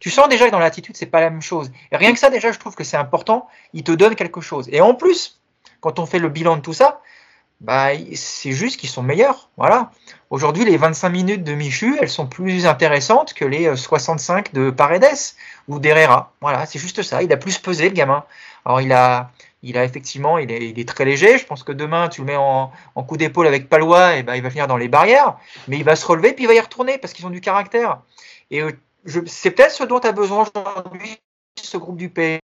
Tu 0.00 0.10
sens 0.10 0.28
déjà 0.28 0.46
que 0.46 0.50
dans 0.50 0.58
l'attitude, 0.58 0.96
c'est 0.96 1.06
pas 1.06 1.20
la 1.20 1.30
même 1.30 1.40
chose. 1.40 1.72
Rien 1.90 2.12
que 2.12 2.18
ça, 2.18 2.28
déjà, 2.28 2.52
je 2.52 2.58
trouve 2.58 2.74
que 2.74 2.84
c'est 2.84 2.98
important. 2.98 3.48
Il 3.72 3.84
te 3.84 3.92
donne 3.92 4.14
quelque 4.14 4.42
chose. 4.42 4.68
Et 4.70 4.82
en 4.82 4.94
plus, 4.94 5.40
quand 5.80 5.98
on 5.98 6.04
fait 6.04 6.18
le 6.18 6.28
bilan 6.28 6.56
de 6.56 6.60
tout 6.60 6.74
ça, 6.74 7.00
bah, 7.60 7.90
c'est 8.14 8.52
juste 8.52 8.78
qu'ils 8.78 8.90
sont 8.90 9.02
meilleurs. 9.02 9.48
Voilà. 9.56 9.90
Aujourd'hui, 10.28 10.66
les 10.66 10.76
25 10.76 11.08
minutes 11.08 11.44
de 11.44 11.54
Michu, 11.54 11.96
elles 12.00 12.10
sont 12.10 12.26
plus 12.26 12.66
intéressantes 12.66 13.32
que 13.32 13.46
les 13.46 13.74
65 13.74 14.52
de 14.52 14.70
Paredes 14.70 15.06
ou 15.68 15.78
d'Herrera. 15.78 16.32
Voilà, 16.42 16.66
c'est 16.66 16.78
juste 16.78 17.02
ça. 17.02 17.22
Il 17.22 17.32
a 17.32 17.38
plus 17.38 17.56
pesé, 17.58 17.88
le 17.88 17.94
gamin. 17.94 18.24
Alors, 18.66 18.82
il 18.82 18.92
a, 18.92 19.30
il 19.64 19.78
a 19.78 19.84
effectivement, 19.84 20.38
il 20.38 20.50
est, 20.52 20.88
très 20.88 21.04
léger. 21.04 21.38
Je 21.38 21.46
pense 21.46 21.62
que 21.62 21.72
demain, 21.72 22.08
tu 22.08 22.20
le 22.20 22.26
mets 22.26 22.36
en, 22.36 22.70
coup 23.06 23.16
d'épaule 23.16 23.46
avec 23.46 23.68
Palois, 23.68 24.16
et 24.16 24.22
ben, 24.22 24.34
il 24.34 24.42
va 24.42 24.50
finir 24.50 24.66
dans 24.66 24.76
les 24.76 24.88
barrières. 24.88 25.36
Mais 25.68 25.78
il 25.78 25.84
va 25.84 25.96
se 25.96 26.06
relever, 26.06 26.32
puis 26.32 26.44
il 26.44 26.46
va 26.46 26.54
y 26.54 26.60
retourner 26.60 26.98
parce 26.98 27.12
qu'ils 27.12 27.26
ont 27.26 27.30
du 27.30 27.40
caractère. 27.40 28.00
Et 28.50 28.60
euh, 28.60 28.72
c'est 29.26 29.50
peut-être 29.50 29.72
ce 29.72 29.84
dont 29.84 29.98
as 29.98 30.12
besoin 30.12 30.42
aujourd'hui, 30.42 31.18
ce 31.60 31.78
groupe 31.78 31.96
du 31.96 32.10
P, 32.10 32.40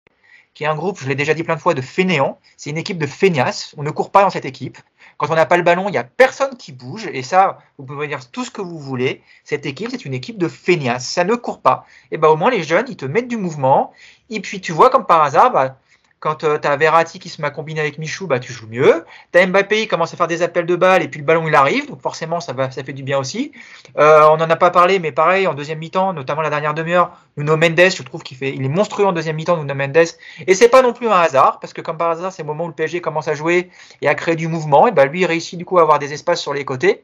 qui 0.54 0.63
est 0.63 0.67
un 0.67 0.75
groupe, 0.75 0.99
je 0.99 1.08
l'ai 1.08 1.15
déjà 1.15 1.34
dit 1.34 1.43
plein 1.43 1.56
de 1.56 1.62
fois, 1.62 1.73
de 1.73 1.82
fainéants. 1.82 2.39
C'est 2.58 2.69
une 2.69 2.78
équipe 2.78 2.97
de 2.97 3.08
feignasses. 3.08 3.73
On 3.78 3.84
ne 3.84 3.91
court 3.91 4.12
pas 4.12 4.21
dans 4.21 4.30
cette 4.30 4.45
équipe. 4.45 4.78
Quand 5.17 5.30
on 5.30 5.36
n'a 5.36 5.45
pas 5.45 5.58
le 5.58 5.63
ballon, 5.63 5.88
il 5.88 5.91
n'y 5.91 5.97
a 5.97 6.04
personne 6.04 6.58
qui 6.58 6.71
bouge. 6.71 7.08
Et 7.12 7.23
ça, 7.23 7.60
vous 7.78 7.86
pouvez 7.86 8.08
dire 8.08 8.30
tout 8.30 8.43
ce 8.43 8.51
que 8.51 8.62
vous 8.62 8.80
voulez. 8.80 9.21
Cette 9.43 9.65
équipe, 9.65 9.89
c'est 9.91 10.06
une 10.06 10.13
équipe 10.13 10.38
de 10.38 10.47
feignasses. 10.47 11.08
Ça 11.08 11.23
ne 11.23 11.36
court 11.36 11.62
pas. 11.62 11.86
Et 12.12 12.17
ben 12.17 12.30
au 12.30 12.36
moins, 12.36 12.51
les 12.51 12.63
jeunes, 12.63 12.86
ils 12.89 12.97
te 12.97 13.06
mettent 13.06 13.28
du 13.28 13.38
mouvement. 13.38 13.93
Et 14.30 14.39
puis, 14.39 14.62
tu 14.62 14.71
vois, 14.71 14.89
comme 14.89 15.06
par 15.06 15.23
hasard, 15.23 15.51
bah, 15.51 15.78
quand 16.25 16.43
euh, 16.43 16.57
tu 16.57 16.67
as 16.67 16.75
Verratti 16.75 17.19
qui 17.19 17.29
se 17.29 17.39
met 17.39 17.47
à 17.47 17.51
combiner 17.51 17.81
avec 17.81 17.99
Michou, 17.99 18.25
bah, 18.25 18.39
tu 18.39 18.51
joues 18.51 18.65
mieux. 18.67 19.05
Tu 19.31 19.38
as 19.38 19.45
Mbappé 19.45 19.81
qui 19.81 19.88
commence 19.88 20.11
à 20.11 20.17
faire 20.17 20.25
des 20.25 20.41
appels 20.41 20.65
de 20.65 20.75
balles 20.75 21.03
et 21.03 21.07
puis 21.07 21.19
le 21.19 21.25
ballon 21.25 21.47
il 21.47 21.53
arrive, 21.53 21.88
donc 21.88 22.01
forcément 22.01 22.39
ça, 22.39 22.51
va, 22.51 22.71
ça 22.71 22.83
fait 22.83 22.93
du 22.93 23.03
bien 23.03 23.19
aussi. 23.19 23.51
Euh, 23.99 24.27
on 24.31 24.38
n'en 24.38 24.49
a 24.49 24.55
pas 24.55 24.71
parlé, 24.71 24.97
mais 24.97 25.11
pareil, 25.11 25.45
en 25.45 25.53
deuxième 25.53 25.77
mi-temps, 25.77 26.13
notamment 26.13 26.41
la 26.41 26.49
dernière 26.49 26.73
demi-heure, 26.73 27.11
Nuno 27.38 27.57
Mendes, 27.57 27.91
je 27.95 28.01
trouve 28.01 28.23
qu'il 28.23 28.38
fait, 28.38 28.55
il 28.55 28.65
est 28.65 28.69
monstrueux 28.69 29.05
en 29.05 29.13
deuxième 29.13 29.35
mi-temps, 29.35 29.57
Nuno 29.57 29.75
Mendes. 29.75 30.07
Et 30.47 30.55
c'est 30.55 30.67
pas 30.67 30.81
non 30.81 30.93
plus 30.93 31.07
un 31.07 31.19
hasard, 31.19 31.59
parce 31.59 31.73
que 31.73 31.81
comme 31.81 31.97
par 31.97 32.09
hasard, 32.09 32.31
c'est 32.31 32.41
le 32.41 32.47
moment 32.47 32.65
où 32.65 32.69
le 32.69 32.73
PSG 32.73 33.01
commence 33.01 33.27
à 33.27 33.35
jouer 33.35 33.69
et 34.01 34.07
à 34.07 34.15
créer 34.15 34.35
du 34.35 34.47
mouvement, 34.47 34.88
et 34.88 34.91
bah, 34.91 35.05
lui 35.05 35.27
réussit 35.27 35.59
du 35.59 35.63
coup 35.65 35.77
à 35.77 35.83
avoir 35.83 35.99
des 35.99 36.11
espaces 36.11 36.41
sur 36.41 36.55
les 36.55 36.65
côtés. 36.65 37.03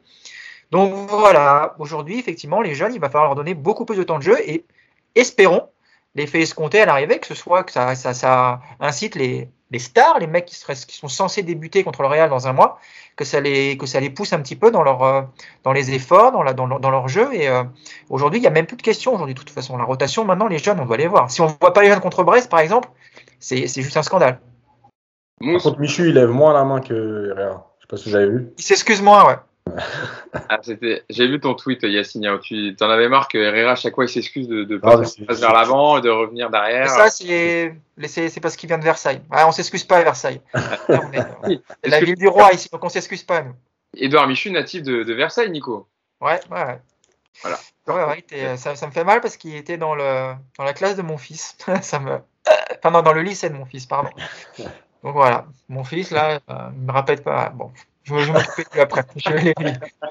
Donc 0.72 0.92
voilà, 1.08 1.76
aujourd'hui, 1.78 2.18
effectivement, 2.18 2.60
les 2.60 2.74
jeunes, 2.74 2.92
il 2.92 3.00
va 3.00 3.08
falloir 3.08 3.26
leur 3.26 3.36
donner 3.36 3.54
beaucoup 3.54 3.84
plus 3.84 3.96
de 3.96 4.02
temps 4.02 4.18
de 4.18 4.24
jeu 4.24 4.36
et 4.44 4.64
espérons 5.14 5.68
l'effet 6.14 6.40
escompté 6.40 6.80
à 6.80 6.86
l'arrivée, 6.86 7.18
que 7.18 7.26
ce 7.26 7.34
soit 7.34 7.64
que 7.64 7.72
ça, 7.72 7.94
ça, 7.94 8.14
ça 8.14 8.60
incite 8.80 9.14
les, 9.14 9.48
les, 9.70 9.78
stars, 9.78 10.18
les 10.18 10.26
mecs 10.26 10.44
qui, 10.44 10.54
seraient, 10.54 10.74
qui, 10.74 10.96
sont 10.96 11.08
censés 11.08 11.42
débuter 11.42 11.84
contre 11.84 12.02
le 12.02 12.08
Real 12.08 12.28
dans 12.28 12.48
un 12.48 12.52
mois, 12.52 12.78
que 13.16 13.24
ça 13.24 13.40
les, 13.40 13.76
que 13.78 13.86
ça 13.86 14.00
les 14.00 14.10
pousse 14.10 14.32
un 14.32 14.40
petit 14.40 14.56
peu 14.56 14.70
dans, 14.70 14.82
leur, 14.82 15.02
euh, 15.02 15.22
dans 15.64 15.72
les 15.72 15.92
efforts, 15.92 16.32
dans, 16.32 16.42
la, 16.42 16.52
dans, 16.52 16.66
dans 16.66 16.90
leur 16.90 17.08
jeu. 17.08 17.32
Et 17.32 17.48
euh, 17.48 17.64
aujourd'hui, 18.10 18.38
il 18.38 18.42
n'y 18.42 18.48
a 18.48 18.50
même 18.50 18.66
plus 18.66 18.76
de 18.76 18.82
questions. 18.82 19.14
Aujourd'hui, 19.14 19.34
de 19.34 19.38
toute 19.38 19.50
façon, 19.50 19.76
la 19.76 19.84
rotation, 19.84 20.24
maintenant, 20.24 20.48
les 20.48 20.58
jeunes, 20.58 20.80
on 20.80 20.86
doit 20.86 20.96
les 20.98 21.06
voir. 21.06 21.30
Si 21.30 21.40
on 21.40 21.46
ne 21.46 21.52
voit 21.60 21.72
pas 21.72 21.82
les 21.82 21.88
jeunes 21.88 22.00
contre 22.00 22.24
Brest, 22.24 22.50
par 22.50 22.60
exemple, 22.60 22.88
c'est 23.40 23.66
juste 23.66 23.96
un 23.96 24.02
scandale. 24.02 24.40
Par 25.40 25.62
contre, 25.62 25.80
Michu, 25.80 26.08
il 26.08 26.14
lève 26.14 26.30
moins 26.30 26.52
la 26.52 26.64
main 26.64 26.80
que 26.80 27.30
Herrera. 27.30 27.74
Je 27.78 27.82
sais 27.82 27.88
pas 27.88 27.96
si 27.96 28.10
vous 28.10 28.16
avez 28.16 28.28
vu. 28.28 28.52
Il 28.58 28.62
s'excuse 28.62 29.02
moins, 29.02 29.26
ouais. 29.26 29.36
Ah, 30.48 30.60
j'ai 30.64 31.26
vu 31.26 31.40
ton 31.40 31.54
tweet, 31.54 31.82
Yacine. 31.82 32.26
Hein, 32.26 32.38
tu 32.42 32.74
en 32.80 32.90
avais 32.90 33.08
marre 33.08 33.28
que 33.28 33.38
Herrera, 33.38 33.72
à 33.72 33.76
chaque 33.76 33.94
fois, 33.94 34.04
il 34.04 34.08
s'excuse 34.08 34.48
de, 34.48 34.64
de 34.64 34.80
ah, 34.82 34.98
passer 34.98 35.24
vers 35.24 35.52
l'avant 35.52 35.98
et 35.98 36.00
de 36.00 36.10
revenir 36.10 36.50
derrière. 36.50 36.88
ça, 36.88 37.08
c'est 37.10 38.40
parce 38.40 38.56
qu'il 38.56 38.68
vient 38.68 38.78
de 38.78 38.84
Versailles. 38.84 39.22
Ah, 39.30 39.46
on 39.48 39.52
s'excuse 39.52 39.84
pas 39.84 39.98
à 39.98 40.02
Versailles. 40.02 40.40
C'est 40.56 41.90
la 41.90 42.00
ville 42.00 42.16
du 42.16 42.28
roi 42.28 42.52
ici, 42.52 42.68
donc 42.72 42.84
on 42.84 42.88
s'excuse 42.88 43.22
pas, 43.22 43.42
nous. 43.42 43.54
Edouard 43.96 44.26
Michu, 44.26 44.50
natif 44.50 44.82
de, 44.82 45.12
Versailles, 45.12 45.50
Nico. 45.50 45.86
Ouais, 46.20 46.40
ouais. 46.50 46.80
Voilà. 47.42 48.56
ça, 48.56 48.76
ça, 48.76 48.86
me 48.86 48.92
fait 48.92 49.04
mal 49.04 49.20
parce 49.20 49.36
qu'il 49.36 49.56
était 49.56 49.76
dans, 49.76 49.94
le, 49.94 50.34
dans 50.58 50.64
la 50.64 50.72
classe 50.72 50.96
de 50.96 51.02
mon 51.02 51.18
fils. 51.18 51.56
ça 51.82 51.98
me... 51.98 52.18
Enfin, 52.78 52.90
non, 52.90 53.02
dans 53.02 53.12
le 53.12 53.22
lycée 53.22 53.48
de 53.48 53.54
mon 53.54 53.64
fils, 53.64 53.86
pardon. 53.86 54.10
Donc 55.02 55.14
voilà, 55.14 55.46
mon 55.68 55.84
fils, 55.84 56.10
là, 56.10 56.40
euh, 56.48 56.68
il 56.74 56.82
me 56.82 56.92
rappelle 56.92 57.22
pas. 57.22 57.48
Bon, 57.50 57.72
je 58.04 58.14
vais 58.14 58.32
m'occuper 58.32 58.64
de 58.64 58.74
lui 58.74 58.80
après. 58.80 59.04
Je 59.16 59.30
vais, 59.30 59.40
lui, 59.40 59.54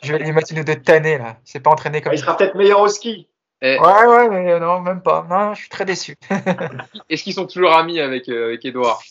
je 0.03 0.13
vais 0.13 0.19
lui 0.19 0.31
mettre 0.31 0.51
une 0.53 0.63
de 0.63 0.73
tanner 0.73 1.17
là. 1.17 1.37
C'est 1.45 1.59
pas 1.59 1.71
entraîné 1.71 2.01
comme. 2.01 2.13
Il 2.13 2.19
sera 2.19 2.37
peut-être 2.37 2.55
meilleur 2.55 2.79
au 2.79 2.87
ski. 2.87 3.27
Ouais, 3.61 3.77
ouais, 3.77 4.29
mais 4.29 4.59
non, 4.59 4.79
même 4.79 5.01
pas. 5.01 5.25
Non, 5.29 5.53
je 5.53 5.61
suis 5.61 5.69
très 5.69 5.85
déçu. 5.85 6.15
Est-ce 7.09 7.23
qu'ils 7.23 7.33
sont 7.33 7.45
toujours 7.45 7.73
amis 7.73 7.99
avec, 7.99 8.27
euh, 8.27 8.47
avec 8.47 8.65
Edouard 8.65 9.03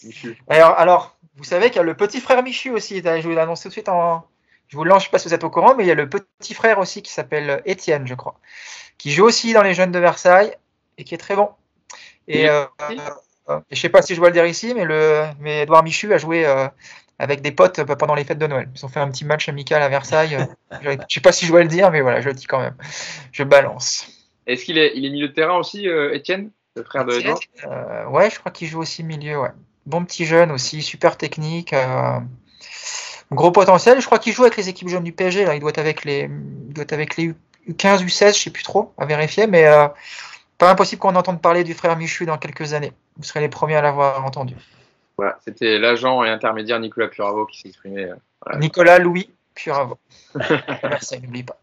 alors, 0.48 0.70
alors, 0.76 1.16
vous 1.36 1.44
savez 1.44 1.68
qu'il 1.68 1.76
y 1.76 1.80
a 1.80 1.84
le 1.84 1.94
petit 1.94 2.20
frère 2.20 2.42
Michu 2.42 2.70
aussi. 2.70 3.00
Je 3.00 3.28
vous 3.28 3.34
l'annonce 3.34 3.62
tout 3.62 3.68
de 3.68 3.72
suite 3.72 3.88
en. 3.88 4.26
Je 4.66 4.76
vous 4.76 4.84
le 4.84 4.90
lance, 4.90 5.02
je 5.02 5.06
sais 5.06 5.10
pas 5.10 5.18
si 5.18 5.28
vous 5.28 5.34
êtes 5.34 5.44
au 5.44 5.50
courant, 5.50 5.74
mais 5.76 5.84
il 5.84 5.88
y 5.88 5.92
a 5.92 5.96
le 5.96 6.08
petit 6.08 6.54
frère 6.54 6.78
aussi 6.78 7.02
qui 7.02 7.12
s'appelle 7.12 7.60
Étienne, 7.64 8.06
je 8.06 8.14
crois, 8.14 8.36
qui 8.98 9.10
joue 9.10 9.24
aussi 9.24 9.52
dans 9.52 9.62
les 9.62 9.74
Jeunes 9.74 9.90
de 9.90 9.98
Versailles 9.98 10.54
et 10.96 11.02
qui 11.02 11.14
est 11.14 11.18
très 11.18 11.34
bon. 11.34 11.48
Et, 12.28 12.48
euh, 12.48 12.64
Euh, 13.50 13.60
et 13.70 13.76
je 13.76 13.80
sais 13.80 13.88
pas 13.88 14.02
si 14.02 14.14
je 14.14 14.20
dois 14.20 14.28
le 14.28 14.34
dire 14.34 14.46
ici, 14.46 14.72
mais 14.74 14.84
le, 14.84 15.24
mais 15.40 15.62
Edouard 15.62 15.82
Michu 15.82 16.12
a 16.12 16.18
joué 16.18 16.46
euh, 16.46 16.68
avec 17.20 17.42
des 17.42 17.52
potes 17.52 17.82
pendant 17.94 18.14
les 18.14 18.24
fêtes 18.24 18.38
de 18.38 18.46
Noël. 18.46 18.68
Ils 18.74 18.84
ont 18.84 18.88
fait 18.88 19.00
un 19.00 19.10
petit 19.10 19.24
match 19.24 19.48
amical 19.48 19.82
à 19.82 19.88
Versailles. 19.88 20.36
je 20.82 20.96
sais 21.08 21.20
pas 21.20 21.32
si 21.32 21.46
je 21.46 21.50
dois 21.50 21.62
le 21.62 21.68
dire, 21.68 21.90
mais 21.90 22.00
voilà, 22.00 22.20
je 22.20 22.28
le 22.28 22.34
dis 22.34 22.46
quand 22.46 22.60
même. 22.60 22.74
Je 23.32 23.44
balance. 23.44 24.08
Est-ce 24.46 24.64
qu'il 24.64 24.78
est, 24.78 24.92
il 24.96 25.04
est 25.04 25.10
milieu 25.10 25.28
de 25.28 25.32
terrain 25.32 25.56
aussi, 25.56 25.86
Étienne, 26.12 26.50
le 26.76 26.82
frère 26.82 27.04
de 27.04 27.12
Edouard? 27.12 27.38
Euh, 27.66 28.06
Ouais, 28.06 28.30
je 28.30 28.38
crois 28.38 28.50
qu'il 28.50 28.68
joue 28.68 28.80
aussi 28.80 29.04
milieu. 29.04 29.40
Ouais. 29.40 29.50
Bon 29.86 30.04
petit 30.04 30.24
jeune 30.24 30.50
aussi, 30.50 30.82
super 30.82 31.16
technique. 31.16 31.74
Gros 33.30 33.52
potentiel. 33.52 34.00
Je 34.00 34.06
crois 34.06 34.18
qu'il 34.18 34.32
joue 34.32 34.42
avec 34.42 34.56
les 34.56 34.68
équipes 34.68 34.88
jeunes 34.88 35.04
du 35.04 35.12
PSG. 35.12 35.44
Là. 35.44 35.54
Il 35.54 35.60
doit 35.60 35.70
être 35.70 35.78
avec 35.78 36.04
les, 36.04 36.28
il 36.68 36.72
doit 36.74 36.82
être 36.82 36.92
avec 36.92 37.16
les 37.16 37.32
U15, 37.68 38.04
U16, 38.04 38.36
je 38.36 38.42
sais 38.42 38.50
plus 38.50 38.64
trop, 38.64 38.92
à 38.98 39.06
vérifier. 39.06 39.46
Mais 39.46 39.66
euh, 39.66 39.86
pas 40.58 40.70
impossible 40.70 41.00
qu'on 41.00 41.14
entende 41.14 41.40
parler 41.40 41.64
du 41.64 41.74
frère 41.74 41.96
Michu 41.96 42.26
dans 42.26 42.38
quelques 42.38 42.72
années. 42.72 42.92
Vous 43.16 43.24
serez 43.24 43.40
les 43.40 43.48
premiers 43.48 43.76
à 43.76 43.82
l'avoir 43.82 44.24
entendu. 44.24 44.54
Voilà, 45.20 45.36
c'était 45.44 45.78
l'agent 45.78 46.24
et 46.24 46.30
intermédiaire 46.30 46.80
Nicolas 46.80 47.08
Puravo 47.08 47.44
qui 47.44 47.60
s'exprimait. 47.60 48.10
Euh, 48.10 48.14
voilà. 48.42 48.58
Nicolas 48.58 48.98
Louis 48.98 49.28
Puravo. 49.54 49.98
Merci, 50.82 51.20
n'oublie 51.20 51.42
pas. 51.42 51.58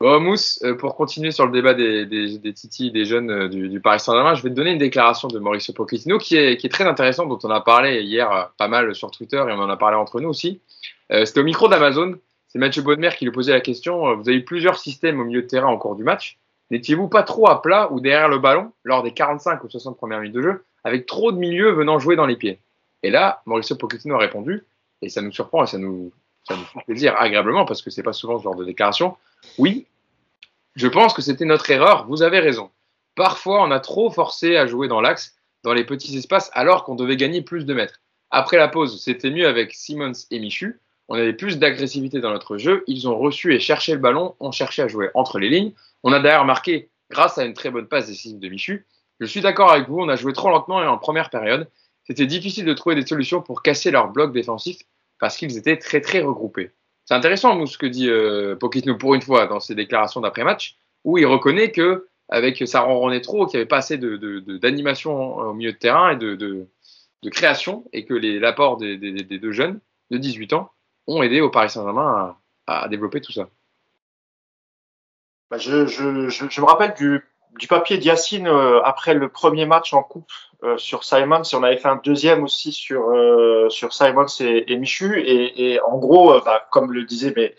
Bon, 0.00 0.18
Mousse, 0.18 0.58
euh, 0.64 0.74
pour 0.74 0.96
continuer 0.96 1.30
sur 1.30 1.44
le 1.44 1.52
débat 1.52 1.74
des, 1.74 2.06
des, 2.06 2.38
des 2.38 2.54
titis, 2.54 2.90
des 2.90 3.04
jeunes 3.04 3.30
euh, 3.30 3.48
du, 3.48 3.68
du 3.68 3.80
Paris 3.80 4.00
Saint-Germain, 4.00 4.34
je 4.34 4.42
vais 4.42 4.48
te 4.48 4.54
donner 4.54 4.70
une 4.70 4.78
déclaration 4.78 5.28
de 5.28 5.38
Mauricio 5.38 5.74
Pochettino 5.74 6.16
qui 6.16 6.38
est, 6.38 6.56
qui 6.56 6.68
est 6.68 6.70
très 6.70 6.86
intéressante, 6.86 7.28
dont 7.28 7.38
on 7.42 7.50
a 7.50 7.60
parlé 7.60 8.00
hier 8.00 8.50
pas 8.56 8.66
mal 8.66 8.94
sur 8.94 9.10
Twitter 9.10 9.36
et 9.36 9.52
on 9.52 9.60
en 9.60 9.68
a 9.68 9.76
parlé 9.76 9.98
entre 9.98 10.18
nous 10.18 10.30
aussi. 10.30 10.62
Euh, 11.10 11.26
C'était 11.26 11.40
au 11.40 11.44
micro 11.44 11.68
d'Amazon. 11.68 12.14
C'est 12.48 12.58
Mathieu 12.58 12.80
Bonnemer 12.80 13.10
qui 13.10 13.26
lui 13.26 13.32
posait 13.32 13.52
la 13.52 13.60
question. 13.60 14.16
Vous 14.16 14.26
avez 14.26 14.38
eu 14.38 14.44
plusieurs 14.46 14.78
systèmes 14.78 15.20
au 15.20 15.24
milieu 15.24 15.42
de 15.42 15.48
terrain 15.48 15.70
au 15.70 15.76
cours 15.76 15.96
du 15.96 16.02
match. 16.02 16.38
N'étiez-vous 16.70 17.08
pas 17.08 17.24
trop 17.24 17.50
à 17.50 17.60
plat 17.60 17.92
ou 17.92 18.00
derrière 18.00 18.30
le 18.30 18.38
ballon 18.38 18.72
lors 18.84 19.02
des 19.02 19.12
45 19.12 19.62
ou 19.64 19.68
60 19.68 19.98
premières 19.98 20.20
minutes 20.20 20.34
de 20.34 20.40
jeu, 20.40 20.64
avec 20.84 21.06
trop 21.06 21.32
de 21.32 21.38
milieux 21.38 21.72
venant 21.72 21.98
jouer 21.98 22.16
dans 22.16 22.26
les 22.26 22.36
pieds 22.36 22.60
Et 23.02 23.10
là, 23.10 23.42
Mauricio 23.46 23.76
Pochettino 23.76 24.16
a 24.16 24.18
répondu, 24.18 24.64
et 25.00 25.08
ça 25.08 25.22
nous 25.22 25.32
surprend 25.32 25.64
et 25.64 25.66
ça 25.66 25.78
nous, 25.78 26.12
fait 26.46 26.54
plaisir 26.86 27.14
agréablement 27.18 27.64
parce 27.64 27.82
que 27.82 27.90
c'est 27.90 28.02
pas 28.02 28.12
souvent 28.12 28.38
ce 28.38 28.44
genre 28.44 28.56
de 28.56 28.64
déclaration. 28.64 29.16
Oui, 29.58 29.86
je 30.74 30.88
pense 30.88 31.14
que 31.14 31.22
c'était 31.22 31.44
notre 31.44 31.70
erreur, 31.70 32.06
vous 32.06 32.22
avez 32.22 32.40
raison. 32.40 32.70
Parfois, 33.14 33.62
on 33.62 33.70
a 33.70 33.80
trop 33.80 34.10
forcé 34.10 34.56
à 34.56 34.66
jouer 34.66 34.88
dans 34.88 35.00
l'axe, 35.00 35.36
dans 35.64 35.74
les 35.74 35.84
petits 35.84 36.16
espaces, 36.16 36.50
alors 36.54 36.84
qu'on 36.84 36.94
devait 36.94 37.16
gagner 37.16 37.42
plus 37.42 37.66
de 37.66 37.74
mètres. 37.74 38.00
Après 38.30 38.56
la 38.56 38.68
pause, 38.68 39.02
c'était 39.02 39.30
mieux 39.30 39.46
avec 39.46 39.74
Simmons 39.74 40.12
et 40.30 40.38
Michu. 40.38 40.80
On 41.08 41.14
avait 41.14 41.34
plus 41.34 41.58
d'agressivité 41.58 42.20
dans 42.20 42.30
notre 42.30 42.56
jeu. 42.56 42.84
Ils 42.86 43.06
ont 43.06 43.18
reçu 43.18 43.54
et 43.54 43.60
cherché 43.60 43.92
le 43.92 43.98
ballon, 43.98 44.34
ont 44.40 44.52
cherché 44.52 44.80
à 44.80 44.88
jouer 44.88 45.10
entre 45.14 45.38
les 45.38 45.50
lignes. 45.50 45.72
On 46.02 46.12
a 46.12 46.20
d'ailleurs 46.20 46.46
marqué 46.46 46.88
grâce 47.10 47.36
à 47.36 47.44
une 47.44 47.52
très 47.52 47.70
bonne 47.70 47.86
passe 47.86 48.06
décisive 48.06 48.38
de 48.38 48.48
Michu. 48.48 48.86
Je 49.22 49.26
suis 49.28 49.40
d'accord 49.40 49.70
avec 49.70 49.88
vous, 49.88 50.00
on 50.00 50.08
a 50.08 50.16
joué 50.16 50.32
trop 50.32 50.50
lentement 50.50 50.82
et 50.82 50.86
en 50.86 50.98
première 50.98 51.30
période. 51.30 51.70
C'était 52.04 52.26
difficile 52.26 52.64
de 52.64 52.74
trouver 52.74 52.96
des 52.96 53.06
solutions 53.06 53.40
pour 53.40 53.62
casser 53.62 53.92
leur 53.92 54.08
bloc 54.08 54.32
défensif 54.32 54.78
parce 55.20 55.36
qu'ils 55.36 55.56
étaient 55.56 55.76
très 55.76 56.00
très 56.00 56.22
regroupés. 56.22 56.72
C'est 57.04 57.14
intéressant 57.14 57.64
ce 57.64 57.78
que 57.78 57.86
dit 57.86 58.10
euh, 58.10 58.56
Pochettino 58.56 58.96
pour 58.96 59.14
une 59.14 59.22
fois 59.22 59.46
dans 59.46 59.60
ses 59.60 59.76
déclarations 59.76 60.20
d'après-match, 60.20 60.76
où 61.04 61.18
il 61.18 61.26
reconnaît 61.26 61.70
que 61.70 62.08
avec 62.30 62.66
ça 62.66 62.80
ronronnait 62.80 63.20
trop, 63.20 63.46
qu'il 63.46 63.58
n'y 63.58 63.60
avait 63.60 63.68
pas 63.68 63.76
assez 63.76 63.96
d'animation 63.96 65.12
de, 65.12 65.42
de, 65.42 65.48
au 65.50 65.54
milieu 65.54 65.72
de 65.72 65.78
terrain 65.78 66.10
et 66.10 66.16
de, 66.16 66.34
de 66.34 67.30
création, 67.30 67.84
et 67.92 68.04
que 68.04 68.14
l'apport 68.14 68.76
des, 68.76 68.96
des, 68.96 69.38
deux 69.38 69.52
jeunes 69.52 69.78
de 70.10 70.18
18 70.18 70.52
ans 70.54 70.72
ont 71.06 71.22
aidé 71.22 71.40
au 71.40 71.50
Paris 71.50 71.70
Saint-Germain 71.70 72.36
à, 72.66 72.88
développer 72.88 73.20
tout 73.20 73.32
ça. 73.32 73.48
Bah 75.48 75.58
je, 75.58 75.86
je, 75.86 76.60
me 76.60 76.64
rappelle 76.64 76.94
du, 76.94 77.22
du 77.58 77.68
papier 77.68 77.98
d'Yacine 77.98 78.46
euh, 78.46 78.82
après 78.82 79.14
le 79.14 79.28
premier 79.28 79.66
match 79.66 79.92
en 79.92 80.02
coupe 80.02 80.32
euh, 80.62 80.78
sur 80.78 81.04
Simons 81.04 81.42
et 81.42 81.56
on 81.56 81.62
avait 81.62 81.76
fait 81.76 81.88
un 81.88 82.00
deuxième 82.02 82.44
aussi 82.44 82.72
sur 82.72 83.10
euh, 83.10 83.68
sur 83.68 83.92
Simons 83.92 84.26
et, 84.40 84.72
et 84.72 84.76
Michu. 84.76 85.20
Et, 85.20 85.72
et, 85.72 85.80
en 85.80 85.98
gros 85.98 86.40
bah, 86.40 86.66
comme 86.70 86.92
le 86.92 87.04
disaient 87.04 87.34
mes 87.36 87.54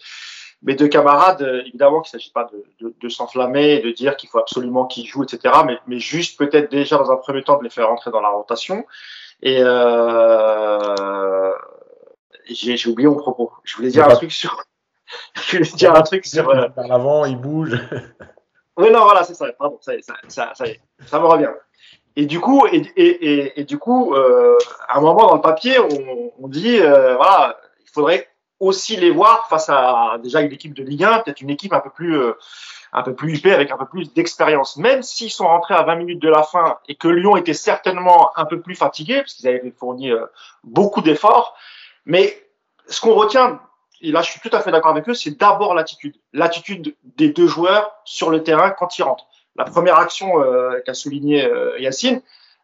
mes 0.63 0.75
deux 0.75 0.87
camarades 0.87 1.41
évidemment 1.65 2.01
qu'il 2.01 2.15
ne 2.15 2.21
s'agit 2.21 2.31
pas 2.31 2.45
de, 2.45 2.63
de, 2.79 2.95
de 2.99 3.09
s'enflammer 3.09 3.73
et 3.73 3.79
de 3.81 3.91
dire 3.91 4.15
qu'il 4.15 4.29
faut 4.29 4.39
absolument 4.39 4.85
qu'ils 4.85 5.05
jouent 5.05 5.23
etc 5.23 5.53
mais, 5.65 5.77
mais 5.87 5.99
juste 5.99 6.39
peut-être 6.39 6.71
déjà 6.71 6.97
dans 6.97 7.11
un 7.11 7.17
premier 7.17 7.43
temps 7.43 7.57
de 7.57 7.63
les 7.63 7.69
faire 7.69 7.89
rentrer 7.89 8.11
dans 8.11 8.21
la 8.21 8.29
rotation. 8.29 8.85
Et 9.41 9.57
euh, 9.59 11.51
j'ai 12.49 12.89
oublié 12.89 13.09
mon 13.09 13.17
propos. 13.17 13.51
Je 13.63 13.75
voulais 13.75 13.89
dire 13.89 14.05
un 14.07 14.15
truc 14.15 14.31
sur 14.31 14.63
je 15.35 15.57
voulais 15.57 15.69
dire 15.71 15.93
un 15.93 16.01
truc 16.01 16.25
sur 16.25 16.49
euh... 16.49 16.69
l'avant 16.77 17.25
il 17.25 17.37
bouge 17.37 17.77
oui, 18.77 18.89
non, 18.91 19.03
voilà, 19.03 19.23
c'est 19.23 19.35
ça. 19.35 19.51
Pardon, 19.53 19.77
ça, 19.81 19.93
ça, 20.01 20.13
ça, 20.27 20.51
ça, 20.55 20.67
y 20.67 20.71
est, 20.71 20.81
ça 21.05 21.19
me 21.19 21.25
revient. 21.25 21.51
Et 22.15 22.25
du 22.25 22.39
coup, 22.39 22.65
et, 22.67 22.81
et, 22.95 23.05
et, 23.05 23.59
et 23.61 23.63
du 23.63 23.77
coup, 23.77 24.13
euh, 24.13 24.57
à 24.87 24.97
un 24.97 25.01
moment 25.01 25.27
dans 25.27 25.35
le 25.35 25.41
papier, 25.41 25.79
on, 25.79 26.31
on 26.39 26.47
dit, 26.47 26.79
euh, 26.79 27.15
voilà, 27.15 27.57
il 27.81 27.89
faudrait 27.91 28.29
aussi 28.59 28.95
les 28.95 29.11
voir 29.11 29.47
face 29.49 29.69
à 29.69 30.17
déjà 30.21 30.41
une 30.41 30.51
équipe 30.51 30.73
de 30.73 30.83
Ligue 30.83 31.03
1, 31.03 31.19
peut-être 31.19 31.41
une 31.41 31.49
équipe 31.49 31.73
un 31.73 31.79
peu 31.79 31.89
plus, 31.89 32.17
euh, 32.17 32.33
un 32.93 33.01
peu 33.01 33.13
plus 33.13 33.37
huppée 33.37 33.51
avec 33.51 33.71
un 33.71 33.77
peu 33.77 33.85
plus 33.85 34.13
d'expérience. 34.13 34.77
Même 34.77 35.01
s'ils 35.03 35.31
sont 35.31 35.47
rentrés 35.47 35.73
à 35.73 35.83
20 35.83 35.95
minutes 35.95 36.21
de 36.21 36.29
la 36.29 36.43
fin 36.43 36.77
et 36.87 36.95
que 36.95 37.07
Lyon 37.07 37.35
était 37.35 37.53
certainement 37.53 38.31
un 38.37 38.45
peu 38.45 38.61
plus 38.61 38.75
fatigué 38.75 39.17
parce 39.17 39.33
qu'ils 39.33 39.47
avaient 39.47 39.73
fourni 39.77 40.11
euh, 40.11 40.25
beaucoup 40.63 41.01
d'efforts, 41.01 41.55
mais 42.05 42.47
ce 42.87 43.01
qu'on 43.01 43.15
retient 43.15 43.59
et 44.03 44.11
là 44.11 44.21
je 44.21 44.29
suis 44.29 44.39
tout 44.39 44.55
à 44.55 44.59
fait 44.59 44.69
d'accord 44.69 44.91
avec 44.91 45.07
eux, 45.09 45.13
c'est 45.13 45.39
d'abord 45.39 45.73
l'attitude. 45.73 46.15
L'attitude 46.33 46.95
des 47.03 47.29
deux 47.29 47.47
joueurs 47.47 47.95
sur 48.03 48.29
le 48.29 48.43
terrain 48.43 48.69
quand 48.69 48.99
ils 48.99 49.03
rentrent. 49.03 49.27
La 49.55 49.63
première 49.63 49.97
action 49.97 50.41
euh, 50.41 50.79
qu'a 50.85 50.93
souligné 50.93 51.45
euh, 51.45 51.79
Yacine, 51.79 52.21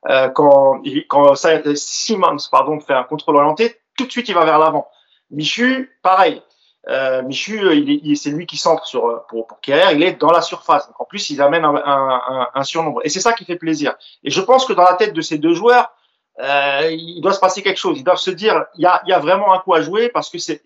euh, 0.10 0.30
quand, 0.30 0.82
quand 1.08 1.36
Simmons 1.76 2.38
pardon, 2.52 2.80
fait 2.80 2.94
un 2.94 3.04
contrôle 3.04 3.38
orienté, 3.38 3.80
tout 3.98 4.06
de 4.06 4.12
suite 4.12 4.28
il 4.28 4.36
va 4.36 4.44
vers 4.44 4.60
l'avant. 4.60 4.88
Michu, 5.32 5.98
pareil. 6.02 6.42
Euh, 6.88 7.22
Michu, 7.22 8.16
c'est 8.16 8.32
lui 8.32 8.46
qui 8.46 8.58
centre 8.58 8.86
sur, 8.86 9.26
pour, 9.28 9.48
pour 9.48 9.60
il 9.68 10.04
est 10.04 10.20
dans 10.20 10.32
la 10.32 10.42
surface. 10.42 10.88
Donc 10.88 11.00
en 11.00 11.06
plus, 11.06 11.30
il 11.30 11.42
amène 11.42 11.64
un, 11.64 12.64
surnombre. 12.64 13.02
Et 13.04 13.10
c'est 13.10 13.20
ça 13.20 13.34
qui 13.34 13.46
fait 13.46 13.58
plaisir. 13.58 13.96
Et 14.24 14.32
je 14.32 14.42
pense 14.42 14.66
que 14.66 14.74
dans 14.74 14.84
la 14.84 14.94
tête 14.94 15.14
de 15.14 15.22
ces 15.22 15.38
deux 15.38 15.54
joueurs, 15.54 15.94
il 16.40 17.20
doit 17.22 17.34
se 17.34 17.40
passer 17.40 17.62
quelque 17.62 17.78
chose. 17.78 18.00
Ils 18.00 18.04
doivent 18.04 18.18
se 18.18 18.32
dire, 18.32 18.66
il 18.76 18.82
y 18.82 18.88
a, 18.88 19.04
y 19.06 19.14
a 19.14 19.20
vraiment 19.20 19.54
un 19.54 19.60
coup 19.60 19.76
à 19.76 19.82
jouer 19.82 20.10
parce 20.10 20.30
que 20.30 20.40
c'est, 20.40 20.64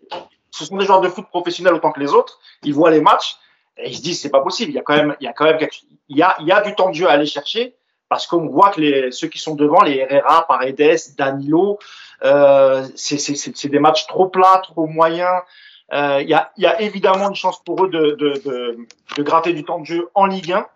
ce 0.54 0.66
sont 0.66 0.78
des 0.78 0.86
joueurs 0.86 1.01
de 1.01 1.10
foot 1.10 1.26
professionnels 1.30 1.74
autant 1.74 1.91
que 1.91 1.99
les 1.99 2.14
autres. 2.14 2.39
Ils 2.62 2.74
voient 2.74 2.91
les 2.91 3.01
matchs 3.01 3.38
et 3.78 3.89
ils 3.89 3.97
se 3.97 4.04
disent 4.04 4.22
c'est 4.22 4.30
pas 4.30 4.41
possible. 4.41 4.72
Il 4.72 4.76
y 4.76 4.80
a 4.80 4.84
quand 4.84 4.95
même, 4.95 5.16
il 5.20 5.24
y 5.24 5.28
a 5.28 5.34
quand 5.34 5.45
même 5.45 5.58
il 6.10 6.18
y 6.18 6.22
a, 6.22 6.36
il 6.39 6.45
y 6.45 6.51
a 6.51 6.62
du 6.62 6.76
temps 6.76 6.89
de 6.89 6.95
jeu 6.95 7.08
à 7.08 7.14
aller 7.14 7.26
chercher 7.26 7.76
parce 8.08 8.28
qu'on 8.28 8.45
voit 8.45 8.70
que 8.70 8.80
les, 8.80 9.12
ceux 9.12 9.28
qui 9.28 9.39
sont 9.39 9.56
devant, 9.56 9.82
les 9.82 9.97
Herrera, 9.97 10.45
Paredes, 10.47 11.16
Danilo, 11.18 11.80
euh, 12.24 12.86
c'est 12.95 13.66
des 13.66 13.80
matchs 13.80 14.06
trop 14.06 14.28
plats, 14.28 14.62
trop 14.62 14.86
moyens. 14.86 15.41
Euh, 15.91 16.22
il, 16.22 16.30
y 16.30 16.36
a, 16.36 16.51
il 16.58 16.64
y 16.64 16.68
a 16.68 16.80
évidemment 16.82 17.30
une 17.30 17.36
chance 17.36 17.64
pour 17.64 17.86
eux 17.86 17.89
de, 17.89 18.12
de, 18.12 18.34
de, 18.45 18.78
de 19.18 19.24
gratter 19.24 19.54
du 19.54 19.64
temps 19.66 19.80
de 19.80 19.86
jeu 19.86 20.12
en 20.14 20.28
Ligue 20.28 20.51
1. 20.51 20.68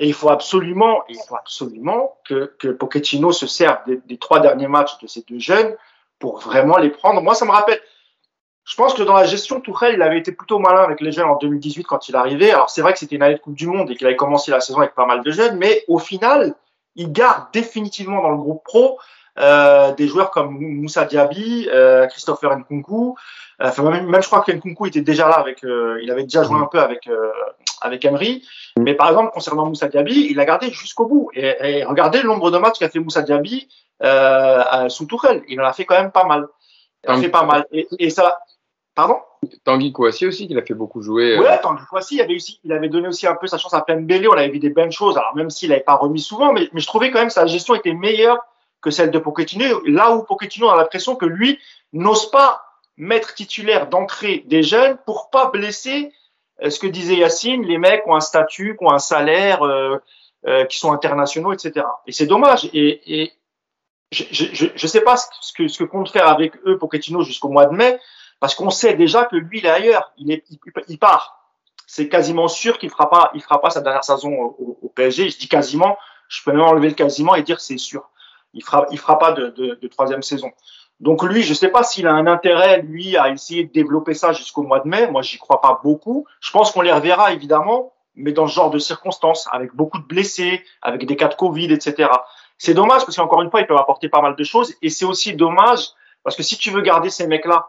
Et 0.00 0.06
il 0.06 0.14
faut 0.14 0.30
absolument, 0.30 1.02
il 1.10 1.18
faut 1.28 1.36
absolument 1.36 2.16
que, 2.24 2.54
que 2.58 2.68
Pochettino 2.68 3.30
se 3.30 3.46
serve 3.46 3.78
des 4.06 4.16
trois 4.16 4.40
derniers 4.40 4.68
matchs 4.68 4.98
de 5.02 5.06
ces 5.06 5.22
deux 5.28 5.38
jeunes 5.38 5.76
pour 6.18 6.38
vraiment 6.38 6.78
les 6.78 6.88
prendre. 6.88 7.20
Moi, 7.20 7.34
ça 7.34 7.44
me 7.44 7.50
rappelle, 7.50 7.80
je 8.64 8.76
pense 8.76 8.94
que 8.94 9.02
dans 9.02 9.14
la 9.14 9.24
gestion, 9.24 9.60
Tourelle, 9.60 9.94
il 9.94 10.02
avait 10.02 10.18
été 10.18 10.30
plutôt 10.32 10.58
malin 10.58 10.82
avec 10.82 11.00
les 11.00 11.10
jeunes 11.10 11.28
en 11.28 11.36
2018 11.36 11.84
quand 11.84 12.08
il 12.08 12.16
arrivait. 12.16 12.52
Alors 12.52 12.70
c'est 12.70 12.80
vrai 12.80 12.92
que 12.92 12.98
c'était 12.98 13.16
une 13.16 13.22
année 13.22 13.34
de 13.34 13.40
Coupe 13.40 13.54
du 13.54 13.66
Monde 13.66 13.90
et 13.90 13.96
qu'il 13.96 14.06
avait 14.06 14.16
commencé 14.16 14.50
la 14.50 14.60
saison 14.60 14.78
avec 14.78 14.94
pas 14.94 15.06
mal 15.06 15.22
de 15.22 15.30
jeunes, 15.30 15.56
mais 15.58 15.84
au 15.88 15.98
final, 15.98 16.54
il 16.94 17.12
garde 17.12 17.46
définitivement 17.52 18.22
dans 18.22 18.30
le 18.30 18.36
groupe 18.36 18.62
pro 18.64 18.98
euh, 19.38 19.92
des 19.94 20.06
joueurs 20.06 20.30
comme 20.30 20.58
Moussa 20.60 21.04
Diaby, 21.06 21.68
euh, 21.72 22.06
Christopher 22.06 22.56
Nkunku. 22.56 23.16
Euh, 23.60 23.68
enfin 23.68 23.82
même, 23.90 24.22
je 24.22 24.26
crois 24.26 24.42
que 24.42 24.52
Nkunku 24.52 24.86
était 24.86 25.00
déjà 25.00 25.28
là 25.28 25.36
avec, 25.36 25.62
il 25.62 26.10
avait 26.10 26.24
déjà 26.24 26.44
joué 26.44 26.58
un 26.58 26.66
peu 26.66 26.78
avec 26.78 27.08
avec 27.80 28.04
Emery. 28.04 28.46
Mais 28.78 28.94
par 28.94 29.08
exemple 29.08 29.32
concernant 29.32 29.66
Moussa 29.66 29.88
Diaby, 29.88 30.28
il 30.30 30.38
a 30.38 30.44
gardé 30.44 30.70
jusqu'au 30.70 31.06
bout. 31.06 31.30
Et, 31.34 31.78
et, 31.78 31.84
regardez 31.84 32.22
le 32.22 32.28
nombre 32.28 32.50
de 32.50 32.58
matchs 32.58 32.78
qu'a 32.78 32.88
fait 32.88 33.00
Moussa 33.00 33.22
Diaby 33.22 33.68
sous 34.88 35.06
Tourelle. 35.06 35.42
Il 35.48 35.60
en 35.60 35.64
a 35.64 35.72
fait 35.72 35.84
quand 35.84 36.00
même 36.00 36.12
pas 36.12 36.24
mal. 36.24 36.46
A 37.06 37.16
fait 37.18 37.28
pas 37.28 37.44
mal. 37.44 37.66
Et, 37.72 37.86
et 37.98 38.10
ça, 38.10 38.38
Pardon? 38.94 39.16
Tanguy 39.64 39.92
Kouassi 39.92 40.26
aussi, 40.26 40.46
qu'il 40.46 40.58
a 40.58 40.62
fait 40.62 40.74
beaucoup 40.74 41.02
jouer. 41.02 41.38
Ouais, 41.38 41.60
Tanguy 41.60 41.82
Kouassi, 41.88 42.16
il 42.16 42.20
avait, 42.20 42.36
aussi, 42.36 42.60
il 42.62 42.72
avait 42.72 42.88
donné 42.88 43.08
aussi 43.08 43.26
un 43.26 43.34
peu 43.34 43.46
sa 43.46 43.58
chance 43.58 43.72
à 43.74 43.80
Pembele. 43.80 44.28
On 44.28 44.32
avait 44.32 44.50
vu 44.50 44.58
des 44.58 44.70
bonnes 44.70 44.92
choses. 44.92 45.16
Alors, 45.16 45.34
même 45.34 45.50
s'il 45.50 45.70
n'avait 45.70 45.82
pas 45.82 45.94
remis 45.94 46.20
souvent, 46.20 46.52
mais, 46.52 46.68
mais, 46.72 46.80
je 46.80 46.86
trouvais 46.86 47.10
quand 47.10 47.18
même 47.18 47.28
que 47.28 47.34
sa 47.34 47.46
gestion 47.46 47.74
était 47.74 47.94
meilleure 47.94 48.38
que 48.82 48.90
celle 48.90 49.10
de 49.10 49.18
Pochettino. 49.18 49.82
Là 49.86 50.14
où 50.14 50.22
Pochettino 50.24 50.68
a 50.68 50.76
l'impression 50.76 51.16
que 51.16 51.26
lui 51.26 51.58
n'ose 51.92 52.30
pas 52.30 52.62
mettre 52.96 53.34
titulaire 53.34 53.88
d'entrée 53.88 54.44
des 54.46 54.62
jeunes 54.62 54.98
pour 55.06 55.30
pas 55.30 55.46
blesser 55.46 56.12
ce 56.68 56.78
que 56.78 56.86
disait 56.86 57.16
Yacine, 57.16 57.64
les 57.64 57.78
mecs 57.78 58.06
ont 58.06 58.14
un 58.14 58.20
statut, 58.20 58.76
qui 58.76 58.84
ont 58.84 58.92
un 58.92 58.98
salaire, 58.98 59.62
euh, 59.62 59.96
euh, 60.46 60.64
qui 60.66 60.78
sont 60.78 60.92
internationaux, 60.92 61.52
etc. 61.52 61.86
Et 62.06 62.12
c'est 62.12 62.26
dommage. 62.26 62.68
Et, 62.74 63.22
et 63.22 63.32
je 64.12 64.66
ne 64.66 64.88
sais 64.88 65.00
pas 65.00 65.16
ce 65.16 65.52
que, 65.52 65.68
ce 65.68 65.84
compte 65.84 66.10
faire 66.10 66.28
avec 66.28 66.54
eux 66.66 66.78
Pochettino 66.78 67.22
jusqu'au 67.22 67.48
mois 67.48 67.66
de 67.66 67.74
mai 67.74 67.98
parce 68.40 68.54
qu'on 68.54 68.70
sait 68.70 68.94
déjà 68.94 69.24
que 69.24 69.36
lui 69.36 69.60
il 69.60 69.66
est 69.66 69.70
ailleurs, 69.70 70.12
il, 70.18 70.98
part. 70.98 71.48
C'est 71.86 72.08
quasiment 72.08 72.48
sûr 72.48 72.78
qu'il 72.78 72.90
fera 72.90 73.32
fera 73.40 73.60
pas 73.60 73.70
sa 73.70 73.80
dernière 73.80 74.04
saison 74.04 74.32
au, 74.58 74.92
PSG. 74.94 75.30
Je 75.30 75.38
dis 75.38 75.48
quasiment, 75.48 75.96
je 76.28 76.42
peux 76.42 76.52
même 76.52 76.62
enlever 76.62 76.88
le 76.88 76.94
quasiment 76.94 77.34
et 77.34 77.42
dire 77.42 77.60
c'est 77.60 77.78
sûr. 77.78 78.10
il 78.52 78.62
fera, 78.62 78.86
fera 78.94 79.18
pas 79.18 79.32
de, 79.32 79.86
troisième 79.88 80.22
saison. 80.22 80.50
Donc 81.00 81.22
lui, 81.22 81.42
je 81.42 81.54
sais 81.54 81.68
pas 81.68 81.82
s'il 81.82 82.06
a 82.06 82.12
un 82.12 82.26
intérêt, 82.26 82.82
lui, 82.82 83.16
à 83.16 83.30
essayer 83.30 83.64
de 83.64 83.72
développer 83.72 84.14
ça 84.14 84.32
jusqu'au 84.32 84.62
mois 84.62 84.80
de 84.80 84.88
mai. 84.88 85.06
Moi, 85.08 85.22
j'y 85.22 85.38
crois 85.38 85.60
pas 85.60 85.80
beaucoup. 85.82 86.26
Je 86.40 86.50
pense 86.50 86.70
qu'on 86.70 86.82
les 86.82 86.92
reverra, 86.92 87.32
évidemment, 87.32 87.92
mais 88.14 88.32
dans 88.32 88.46
ce 88.46 88.54
genre 88.54 88.70
de 88.70 88.78
circonstances, 88.78 89.48
avec 89.50 89.74
beaucoup 89.74 89.98
de 89.98 90.04
blessés, 90.04 90.62
avec 90.80 91.06
des 91.06 91.16
cas 91.16 91.28
de 91.28 91.34
Covid, 91.34 91.72
etc. 91.72 92.08
C'est 92.64 92.74
dommage 92.74 93.04
parce 93.04 93.16
qu'encore 93.16 93.42
une 93.42 93.50
fois, 93.50 93.60
ils 93.60 93.66
peuvent 93.66 93.76
apporter 93.76 94.08
pas 94.08 94.20
mal 94.20 94.36
de 94.36 94.44
choses. 94.44 94.72
Et 94.82 94.88
c'est 94.88 95.04
aussi 95.04 95.34
dommage 95.34 95.88
parce 96.22 96.36
que 96.36 96.44
si 96.44 96.56
tu 96.56 96.70
veux 96.70 96.80
garder 96.80 97.10
ces 97.10 97.26
mecs-là, 97.26 97.66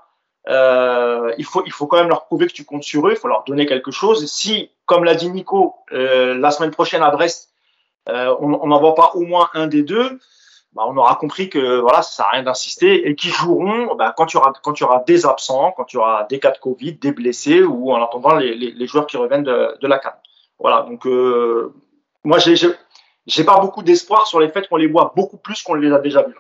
euh, 0.50 1.34
il, 1.40 1.46
faut, 1.46 1.64
il 1.66 1.72
faut 1.72 1.88
quand 1.88 1.98
même 1.98 2.10
leur 2.10 2.26
prouver 2.26 2.46
que 2.46 2.54
tu 2.54 2.64
comptes 2.64 2.84
sur 2.84 3.08
eux, 3.08 3.14
il 3.14 3.18
faut 3.18 3.28
leur 3.28 3.44
donner 3.44 3.66
quelque 3.66 3.90
chose. 3.90 4.28
Si, 4.32 4.70
comme 4.86 5.04
l'a 5.04 5.16
dit 5.16 5.32
Nico, 5.32 5.74
euh, 5.94 6.38
la 6.38 6.52
semaine 6.52 6.70
prochaine 6.70 7.02
à 7.02 7.10
Brest, 7.10 7.50
euh, 8.08 8.36
on 8.40 8.68
n'en 8.68 8.80
voit 8.80 8.94
pas 8.94 9.14
au 9.16 9.22
moins 9.22 9.50
un 9.56 9.66
des 9.66 9.82
deux, 9.82 10.20
bah, 10.74 10.84
on 10.86 10.96
aura 10.96 11.16
compris 11.16 11.50
que 11.50 11.80
voilà, 11.80 12.04
ça 12.04 12.18
sert 12.18 12.26
à 12.28 12.30
rien 12.34 12.44
d'insister 12.44 13.10
et 13.10 13.16
qui 13.16 13.30
joueront 13.30 13.96
bah, 13.96 14.14
quand, 14.16 14.28
tu 14.28 14.38
auras, 14.38 14.54
quand 14.62 14.74
tu 14.74 14.84
auras 14.84 15.04
des 15.08 15.26
absents, 15.26 15.74
quand 15.76 15.86
tu 15.86 15.98
auras 15.98 16.26
des 16.26 16.40
cas 16.40 16.52
de 16.52 16.60
Covid, 16.60 16.94
des 16.94 17.14
blessés 17.14 17.64
ou 17.64 17.92
en 17.92 18.04
attendant 18.04 18.36
les, 18.36 18.54
les, 18.54 18.70
les 18.70 18.86
joueurs 18.86 19.08
qui 19.08 19.18
reviennent 19.18 19.44
de, 19.44 19.76
de 19.82 19.88
la 19.88 19.98
canne. 19.98 20.14
Voilà, 20.60 20.84
donc 20.84 21.08
euh, 21.08 21.74
moi, 22.24 22.38
j'ai 22.38 22.56
j'ai 23.28 23.44
pas 23.44 23.60
beaucoup 23.60 23.84
d'espoir 23.84 24.28
sur 24.28 24.40
les 24.40 24.50
faits 24.50 24.68
qu'on 24.68 24.78
les 24.78 24.88
voit 24.88 25.14
beaucoup 25.16 25.38
plus 25.38 25.62
qu'on 25.62 25.76
les 25.76 25.92
a 25.92 26.00
déjà 26.00 26.24
vus. 26.24 26.36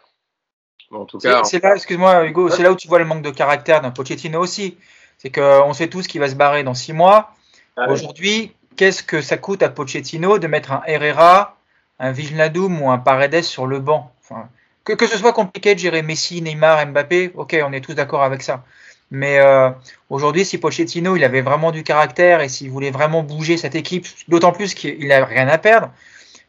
en 0.91 1.05
tout 1.05 1.17
cas, 1.17 1.43
c'est 1.43 1.61
là, 1.63 1.75
excuse-moi 1.75 2.25
Hugo, 2.25 2.49
c'est 2.49 2.63
là 2.63 2.71
où 2.71 2.75
tu 2.75 2.87
vois 2.87 2.99
le 2.99 3.05
manque 3.05 3.23
de 3.23 3.31
caractère 3.31 3.81
d'un 3.81 3.91
Pochettino 3.91 4.39
aussi. 4.39 4.77
C'est 5.17 5.31
qu'on 5.31 5.73
sait 5.73 5.87
tous 5.87 6.07
qu'il 6.07 6.19
va 6.19 6.27
se 6.27 6.35
barrer 6.35 6.63
dans 6.63 6.73
six 6.73 6.91
mois. 6.91 7.31
Ah 7.77 7.89
Aujourd'hui, 7.89 8.53
qu'est-ce 8.75 9.03
que 9.03 9.21
ça 9.21 9.37
coûte 9.37 9.63
à 9.63 9.69
Pochettino 9.69 10.37
de 10.37 10.47
mettre 10.47 10.73
un 10.73 10.81
Herrera, 10.85 11.57
un 11.99 12.11
Vignadoum 12.11 12.81
ou 12.81 12.91
un 12.91 12.97
Paredes 12.97 13.43
sur 13.43 13.65
le 13.65 13.79
banc? 13.79 14.11
Enfin, 14.21 14.49
que, 14.83 14.93
que 14.93 15.07
ce 15.07 15.17
soit 15.17 15.31
compliqué 15.31 15.75
de 15.75 15.79
gérer 15.79 16.01
Messi, 16.01 16.41
Neymar, 16.41 16.85
Mbappé, 16.87 17.31
ok, 17.35 17.57
on 17.65 17.71
est 17.71 17.81
tous 17.81 17.93
d'accord 17.93 18.23
avec 18.23 18.41
ça. 18.41 18.63
Mais 19.11 19.39
euh, 19.39 19.69
aujourd'hui, 20.09 20.43
si 20.43 20.57
Pochettino 20.57 21.15
il 21.15 21.23
avait 21.23 21.41
vraiment 21.41 21.71
du 21.71 21.83
caractère 21.83 22.41
et 22.41 22.49
s'il 22.49 22.71
voulait 22.71 22.91
vraiment 22.91 23.23
bouger 23.23 23.57
cette 23.57 23.75
équipe, 23.75 24.07
d'autant 24.27 24.51
plus 24.51 24.73
qu'il 24.73 25.07
n'a 25.07 25.23
rien 25.23 25.47
à 25.47 25.57
perdre, 25.57 25.91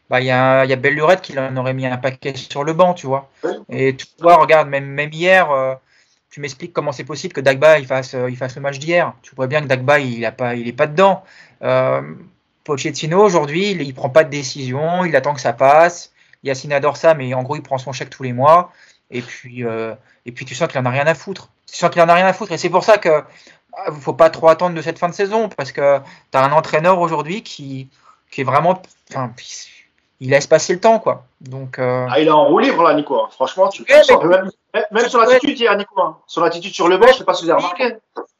bah, 0.09 0.21
il 0.21 0.27
y 0.27 0.31
a, 0.31 0.65
y 0.65 0.73
a 0.73 0.75
Belle 0.75 0.93
Lurette 0.93 1.21
qui 1.21 1.37
en 1.37 1.55
aurait 1.57 1.73
mis 1.73 1.85
un 1.85 1.97
paquet 1.97 2.35
sur 2.35 2.63
le 2.63 2.73
banc, 2.73 2.93
tu 2.93 3.07
vois. 3.07 3.29
Et 3.69 3.95
tu 3.95 4.05
vois, 4.19 4.37
regarde, 4.37 4.69
même, 4.69 4.85
même 4.85 5.11
hier, 5.11 5.49
euh, 5.51 5.75
tu 6.29 6.41
m'expliques 6.41 6.73
comment 6.73 6.91
c'est 6.91 7.03
possible 7.03 7.33
que 7.33 7.41
Dagba 7.41 7.79
il 7.79 7.87
fasse, 7.87 8.13
euh, 8.13 8.29
il 8.29 8.37
fasse 8.37 8.55
le 8.55 8.61
match 8.61 8.77
d'hier. 8.77 9.13
Tu 9.21 9.33
vois 9.35 9.47
bien 9.47 9.61
que 9.61 9.67
Dagba 9.67 9.99
il 9.99 10.21
n'est 10.21 10.31
pas, 10.31 10.55
il 10.55 10.67
est 10.67 10.73
pas 10.73 10.87
dedans. 10.87 11.23
Euh, 11.63 12.01
Pochettino 12.63 13.23
aujourd'hui, 13.23 13.71
il, 13.71 13.81
il 13.81 13.93
prend 13.93 14.09
pas 14.09 14.23
de 14.23 14.29
décision, 14.29 15.05
il 15.05 15.15
attend 15.15 15.33
que 15.33 15.41
ça 15.41 15.53
passe. 15.53 16.11
Yacine 16.43 16.73
adore 16.73 16.97
ça, 16.97 17.13
mais 17.15 17.33
en 17.33 17.41
gros, 17.41 17.55
il 17.55 17.63
prend 17.63 17.77
son 17.77 17.91
chèque 17.91 18.09
tous 18.11 18.23
les 18.23 18.33
mois. 18.33 18.71
Et 19.11 19.21
puis, 19.21 19.65
euh, 19.65 19.95
et 20.25 20.31
puis 20.31 20.45
tu 20.45 20.55
sens 20.55 20.67
qu'il 20.67 20.79
en 20.79 20.85
a 20.85 20.89
rien 20.89 21.07
à 21.07 21.15
foutre. 21.15 21.49
Tu 21.67 21.75
sens 21.75 21.89
qu'il 21.89 22.01
en 22.01 22.09
a 22.09 22.13
rien 22.13 22.27
à 22.27 22.33
foutre. 22.33 22.51
Et 22.51 22.57
c'est 22.57 22.69
pour 22.69 22.83
ça 22.83 22.97
que 22.97 23.23
ah, 23.77 23.91
faut 23.91 24.13
pas 24.13 24.29
trop 24.29 24.47
attendre 24.49 24.75
de 24.75 24.81
cette 24.81 24.99
fin 24.99 25.09
de 25.09 25.13
saison, 25.13 25.49
parce 25.49 25.71
que 25.71 25.99
tu 26.31 26.37
as 26.37 26.43
un 26.43 26.51
entraîneur 26.51 26.99
aujourd'hui 26.99 27.41
qui, 27.43 27.89
qui 28.31 28.41
est 28.41 28.43
vraiment. 28.43 28.81
Enfin, 29.09 29.33
il 30.19 30.29
laisse 30.29 30.47
passer 30.47 30.73
le 30.73 30.79
temps, 30.79 30.99
quoi. 30.99 31.25
Donc, 31.41 31.79
euh... 31.79 32.07
ah, 32.09 32.19
il 32.19 32.27
est 32.27 32.31
en 32.31 32.45
roue 32.45 32.59
libre, 32.59 32.83
là, 32.83 32.93
Nico. 32.93 33.15
Hein. 33.19 33.27
Franchement, 33.31 33.67
tu, 33.69 33.83
ouais, 33.83 34.27
même, 34.27 34.49
même 34.91 35.09
sur 35.09 35.19
l'attitude, 35.19 35.59
hier, 35.59 35.75
Nico. 35.77 35.99
Hein. 36.01 36.17
Sur 36.27 36.41
l'attitude 36.41 36.73
sur 36.73 36.87
le 36.87 36.97
banc, 36.97 37.07
je 37.07 37.17
sais 37.17 37.25
pas 37.25 37.33
si 37.33 37.43
vous 37.43 37.51
avez 37.51 37.61
remarqué. 37.61 37.95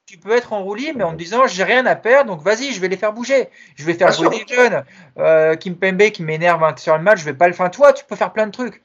Tu 0.05 0.17
peux 0.17 0.31
être 0.31 0.53
en 0.53 0.63
roue 0.63 0.75
libre, 0.75 0.99
mais 0.99 1.03
en 1.03 1.11
te 1.11 1.17
disant, 1.17 1.47
j'ai 1.47 1.63
rien 1.63 1.85
à 1.85 1.95
perdre, 1.95 2.31
donc 2.31 2.41
vas-y, 2.41 2.71
je 2.71 2.79
vais 2.79 2.87
les 2.87 2.97
faire 2.97 3.11
bouger. 3.11 3.49
Je 3.75 3.85
vais 3.85 3.95
faire 3.95 4.11
jouer 4.11 4.29
des 4.29 4.45
jeunes. 4.53 4.85
Euh, 5.17 5.55
Kim 5.55 5.75
Pembe 5.75 6.09
qui 6.11 6.23
m'énerve 6.23 6.61
sur 6.77 6.95
le 6.95 7.03
match, 7.03 7.19
je 7.19 7.25
vais 7.25 7.33
pas 7.33 7.47
le 7.47 7.53
faire. 7.53 7.71
Toi, 7.71 7.91
tu 7.91 8.05
peux 8.05 8.15
faire 8.15 8.31
plein 8.31 8.45
de 8.45 8.51
trucs. 8.51 8.81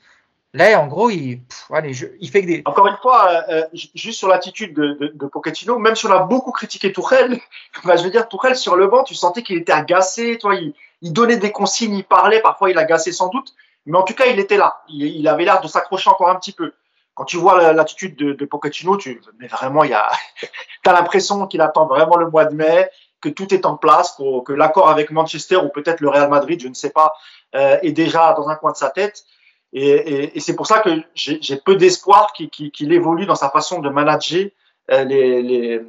Là, 0.52 0.80
en 0.80 0.88
gros, 0.88 1.10
il, 1.10 1.42
pff, 1.42 1.66
allez, 1.72 1.92
je, 1.92 2.06
il 2.18 2.28
fait 2.28 2.42
que 2.42 2.46
des. 2.46 2.62
Encore 2.64 2.88
une 2.88 2.96
fois, 2.96 3.44
euh, 3.48 3.62
juste 3.94 4.18
sur 4.18 4.26
l'attitude 4.26 4.74
de, 4.74 4.94
de, 4.94 5.12
de, 5.14 5.26
Pochettino, 5.26 5.78
même 5.78 5.94
si 5.94 6.06
on 6.06 6.10
a 6.10 6.24
beaucoup 6.24 6.50
critiqué 6.50 6.92
Tourelle, 6.92 7.38
bah, 7.84 7.96
je 7.96 8.02
veux 8.02 8.10
dire, 8.10 8.28
Tourelle 8.28 8.56
sur 8.56 8.74
le 8.74 8.88
banc, 8.88 9.04
tu 9.04 9.14
sentais 9.14 9.42
qu'il 9.42 9.58
était 9.58 9.72
agacé, 9.72 10.38
toi, 10.38 10.56
il, 10.56 10.74
il, 11.02 11.12
donnait 11.12 11.36
des 11.36 11.52
consignes, 11.52 11.96
il 11.96 12.04
parlait, 12.04 12.40
parfois 12.40 12.70
il 12.70 12.78
agacait 12.78 13.12
sans 13.12 13.28
doute, 13.28 13.54
mais 13.86 13.98
en 13.98 14.02
tout 14.02 14.14
cas, 14.14 14.26
il 14.26 14.38
était 14.38 14.56
là. 14.56 14.82
Il, 14.88 15.04
il 15.04 15.28
avait 15.28 15.44
l'air 15.44 15.60
de 15.60 15.68
s'accrocher 15.68 16.10
encore 16.10 16.28
un 16.28 16.36
petit 16.36 16.52
peu. 16.52 16.72
Quand 17.14 17.24
tu 17.24 17.36
vois 17.36 17.72
l'attitude 17.72 18.16
de, 18.16 18.32
de 18.32 18.44
Pochettino, 18.44 18.96
tu, 18.96 19.20
mais 19.38 19.46
vraiment, 19.46 19.84
il 19.84 19.90
y 19.90 19.94
a, 19.94 20.10
t'as 20.82 20.92
l'impression 20.92 21.46
qu'il 21.46 21.60
attend 21.60 21.86
vraiment 21.86 22.16
le 22.16 22.30
mois 22.30 22.44
de 22.44 22.54
mai, 22.54 22.88
que 23.20 23.28
tout 23.28 23.52
est 23.52 23.66
en 23.66 23.76
place, 23.76 24.12
que, 24.16 24.42
que 24.42 24.52
l'accord 24.52 24.88
avec 24.88 25.10
Manchester 25.10 25.56
ou 25.56 25.68
peut-être 25.68 26.00
le 26.00 26.08
Real 26.08 26.30
Madrid, 26.30 26.60
je 26.60 26.68
ne 26.68 26.74
sais 26.74 26.90
pas, 26.90 27.14
euh, 27.54 27.78
est 27.82 27.92
déjà 27.92 28.32
dans 28.34 28.48
un 28.48 28.56
coin 28.56 28.72
de 28.72 28.76
sa 28.76 28.90
tête. 28.90 29.24
Et, 29.72 29.88
et, 29.88 30.36
et 30.36 30.40
c'est 30.40 30.56
pour 30.56 30.66
ça 30.66 30.80
que 30.80 30.90
j'ai 31.14 31.56
peu 31.56 31.76
d'espoir 31.76 32.32
qu'il 32.32 32.50
qu 32.50 32.70
qu 32.70 32.92
évolue 32.92 33.26
dans 33.26 33.36
sa 33.36 33.50
façon 33.50 33.80
de 33.80 33.88
manager 33.88 34.48
euh, 34.90 35.04
les, 35.04 35.42
les, 35.42 35.80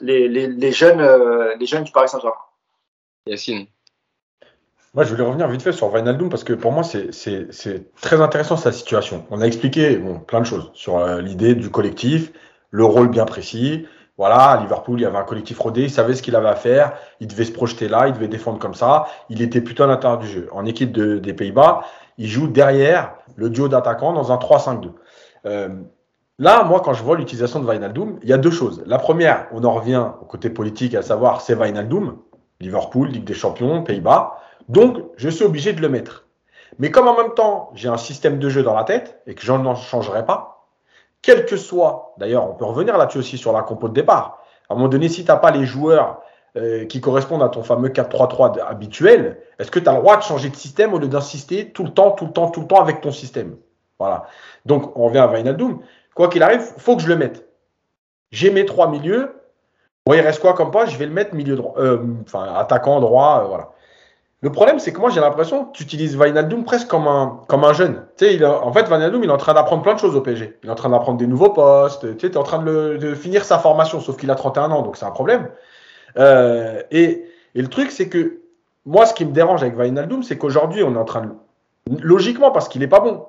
les, 0.00 0.28
les, 0.48 0.72
jeunes, 0.72 1.00
euh, 1.00 1.54
les 1.56 1.66
jeunes 1.66 1.84
du 1.84 1.92
Paris 1.92 2.08
Saint-Germain. 2.08 2.34
Yacine. 3.26 3.66
Moi, 4.94 5.04
je 5.04 5.10
voulais 5.10 5.22
revenir 5.22 5.46
vite 5.48 5.62
fait 5.62 5.72
sur 5.72 5.92
Wijnaldum 5.92 6.30
parce 6.30 6.44
que 6.44 6.54
pour 6.54 6.72
moi, 6.72 6.82
c'est 6.82 7.92
très 8.00 8.20
intéressant 8.20 8.56
sa 8.56 8.72
situation. 8.72 9.24
On 9.30 9.40
a 9.40 9.44
expliqué 9.44 9.96
bon, 9.96 10.18
plein 10.18 10.40
de 10.40 10.46
choses 10.46 10.70
sur 10.72 10.98
euh, 10.98 11.20
l'idée 11.20 11.54
du 11.54 11.70
collectif, 11.70 12.32
le 12.70 12.84
rôle 12.84 13.08
bien 13.08 13.26
précis. 13.26 13.86
Voilà, 14.16 14.50
à 14.50 14.60
Liverpool, 14.60 14.98
il 14.98 15.02
y 15.02 15.06
avait 15.06 15.18
un 15.18 15.24
collectif 15.24 15.58
rodé, 15.60 15.82
il 15.82 15.90
savait 15.90 16.14
ce 16.14 16.22
qu'il 16.22 16.34
avait 16.34 16.48
à 16.48 16.56
faire, 16.56 16.94
il 17.20 17.28
devait 17.28 17.44
se 17.44 17.52
projeter 17.52 17.86
là, 17.86 18.08
il 18.08 18.14
devait 18.14 18.28
défendre 18.28 18.58
comme 18.58 18.74
ça. 18.74 19.06
Il 19.28 19.42
était 19.42 19.60
plutôt 19.60 19.84
à 19.84 19.86
l'intérieur 19.86 20.18
du 20.18 20.26
jeu. 20.26 20.48
En 20.52 20.64
équipe 20.64 20.90
de, 20.90 21.18
des 21.18 21.34
Pays-Bas, 21.34 21.82
il 22.16 22.26
joue 22.26 22.48
derrière 22.48 23.14
le 23.36 23.50
duo 23.50 23.68
d'attaquants 23.68 24.12
dans 24.12 24.32
un 24.32 24.36
3-5-2. 24.36 24.90
Euh, 25.46 25.68
là, 26.38 26.64
moi, 26.64 26.80
quand 26.80 26.94
je 26.94 27.04
vois 27.04 27.16
l'utilisation 27.16 27.60
de 27.60 27.66
Wijnaldum, 27.66 28.18
il 28.22 28.28
y 28.28 28.32
a 28.32 28.38
deux 28.38 28.50
choses. 28.50 28.82
La 28.86 28.98
première, 28.98 29.46
on 29.52 29.62
en 29.64 29.72
revient 29.72 30.04
au 30.20 30.24
côté 30.24 30.50
politique, 30.50 30.94
à 30.94 31.02
savoir, 31.02 31.42
c'est 31.42 31.54
Wijnaldum, 31.54 32.16
Liverpool, 32.60 33.08
Ligue 33.08 33.24
des 33.24 33.34
Champions, 33.34 33.82
Pays-Bas. 33.82 34.38
Donc, 34.68 34.98
je 35.16 35.28
suis 35.28 35.44
obligé 35.44 35.72
de 35.72 35.80
le 35.80 35.88
mettre. 35.88 36.26
Mais 36.78 36.90
comme 36.90 37.08
en 37.08 37.16
même 37.16 37.34
temps, 37.34 37.70
j'ai 37.74 37.88
un 37.88 37.96
système 37.96 38.38
de 38.38 38.48
jeu 38.48 38.62
dans 38.62 38.74
la 38.74 38.84
tête 38.84 39.20
et 39.26 39.34
que 39.34 39.42
je 39.42 39.52
n'en 39.52 39.74
changerai 39.74 40.24
pas, 40.24 40.66
quel 41.22 41.46
que 41.46 41.56
soit, 41.56 42.14
d'ailleurs, 42.18 42.48
on 42.48 42.54
peut 42.54 42.64
revenir 42.64 42.96
là-dessus 42.96 43.18
aussi 43.18 43.38
sur 43.38 43.52
la 43.52 43.62
compo 43.62 43.88
de 43.88 43.94
départ. 43.94 44.42
À 44.68 44.74
un 44.74 44.76
moment 44.76 44.88
donné, 44.88 45.08
si 45.08 45.24
tu 45.24 45.30
n'as 45.30 45.36
pas 45.36 45.50
les 45.50 45.64
joueurs 45.64 46.20
euh, 46.56 46.84
qui 46.84 47.00
correspondent 47.00 47.42
à 47.42 47.48
ton 47.48 47.62
fameux 47.62 47.88
4-3-3 47.88 48.60
habituel, 48.60 49.40
est-ce 49.58 49.70
que 49.70 49.78
tu 49.78 49.88
as 49.88 49.94
le 49.94 49.98
droit 49.98 50.16
de 50.16 50.22
changer 50.22 50.50
de 50.50 50.56
système 50.56 50.94
au 50.94 50.98
lieu 50.98 51.08
d'insister 51.08 51.70
tout 51.70 51.84
le 51.84 51.90
temps, 51.90 52.12
tout 52.12 52.26
le 52.26 52.32
temps, 52.32 52.50
tout 52.50 52.60
le 52.60 52.66
temps 52.66 52.80
avec 52.80 53.00
ton 53.00 53.10
système? 53.10 53.56
Voilà. 53.98 54.26
Donc, 54.66 54.96
on 54.96 55.06
revient 55.06 55.18
à 55.18 55.26
Vainaldoum. 55.26 55.80
Quoi 56.14 56.28
qu'il 56.28 56.42
arrive, 56.42 56.60
faut 56.60 56.96
que 56.96 57.02
je 57.02 57.08
le 57.08 57.16
mette. 57.16 57.48
J'ai 58.30 58.50
mes 58.50 58.64
trois 58.64 58.88
milieux. 58.88 59.37
Bon, 60.08 60.14
il 60.14 60.20
reste 60.20 60.40
quoi 60.40 60.54
comme 60.54 60.70
pas 60.70 60.86
Je 60.86 60.96
vais 60.96 61.04
le 61.04 61.12
mettre 61.12 61.34
milieu 61.34 61.54
droit, 61.54 61.74
euh, 61.76 61.98
enfin 62.22 62.54
attaquant 62.56 62.98
droit, 62.98 63.42
euh, 63.42 63.46
voilà. 63.46 63.72
Le 64.40 64.50
problème, 64.50 64.78
c'est 64.78 64.90
que 64.90 65.00
moi, 65.00 65.10
j'ai 65.10 65.20
l'impression 65.20 65.66
que 65.66 65.72
tu 65.76 65.82
utilises 65.82 66.16
Vainaldoum 66.16 66.64
presque 66.64 66.88
comme 66.88 67.06
un, 67.06 67.42
comme 67.46 67.62
un 67.62 67.74
jeune. 67.74 68.06
Tu 68.16 68.24
sais, 68.24 68.34
il 68.34 68.42
a, 68.42 68.64
en 68.64 68.72
fait, 68.72 68.88
Vainaldoum, 68.88 69.22
il 69.22 69.28
est 69.28 69.32
en 69.32 69.36
train 69.36 69.52
d'apprendre 69.52 69.82
plein 69.82 69.92
de 69.92 69.98
choses 69.98 70.16
au 70.16 70.22
PSG. 70.22 70.56
Il 70.62 70.68
est 70.70 70.72
en 70.72 70.76
train 70.76 70.88
d'apprendre 70.88 71.18
des 71.18 71.26
nouveaux 71.26 71.50
postes. 71.50 72.16
Tu 72.16 72.26
sais, 72.26 72.32
es 72.32 72.36
en 72.38 72.42
train 72.42 72.62
de 72.62 73.14
finir 73.16 73.44
sa 73.44 73.58
formation, 73.58 74.00
sauf 74.00 74.16
qu'il 74.16 74.30
a 74.30 74.34
31 74.34 74.70
ans, 74.70 74.80
donc 74.80 74.96
c'est 74.96 75.04
un 75.04 75.10
problème. 75.10 75.50
Euh, 76.16 76.80
et, 76.90 77.26
et, 77.54 77.60
le 77.60 77.68
truc, 77.68 77.90
c'est 77.90 78.08
que 78.08 78.40
moi, 78.86 79.04
ce 79.04 79.12
qui 79.12 79.26
me 79.26 79.32
dérange 79.32 79.60
avec 79.60 79.76
Vainaldoum, 79.76 80.22
c'est 80.22 80.38
qu'aujourd'hui, 80.38 80.82
on 80.84 80.94
est 80.94 80.98
en 80.98 81.04
train 81.04 81.20
de. 81.20 82.00
Logiquement, 82.00 82.50
parce 82.50 82.70
qu'il 82.70 82.80
n'est 82.80 82.88
pas 82.88 83.00
bon, 83.00 83.26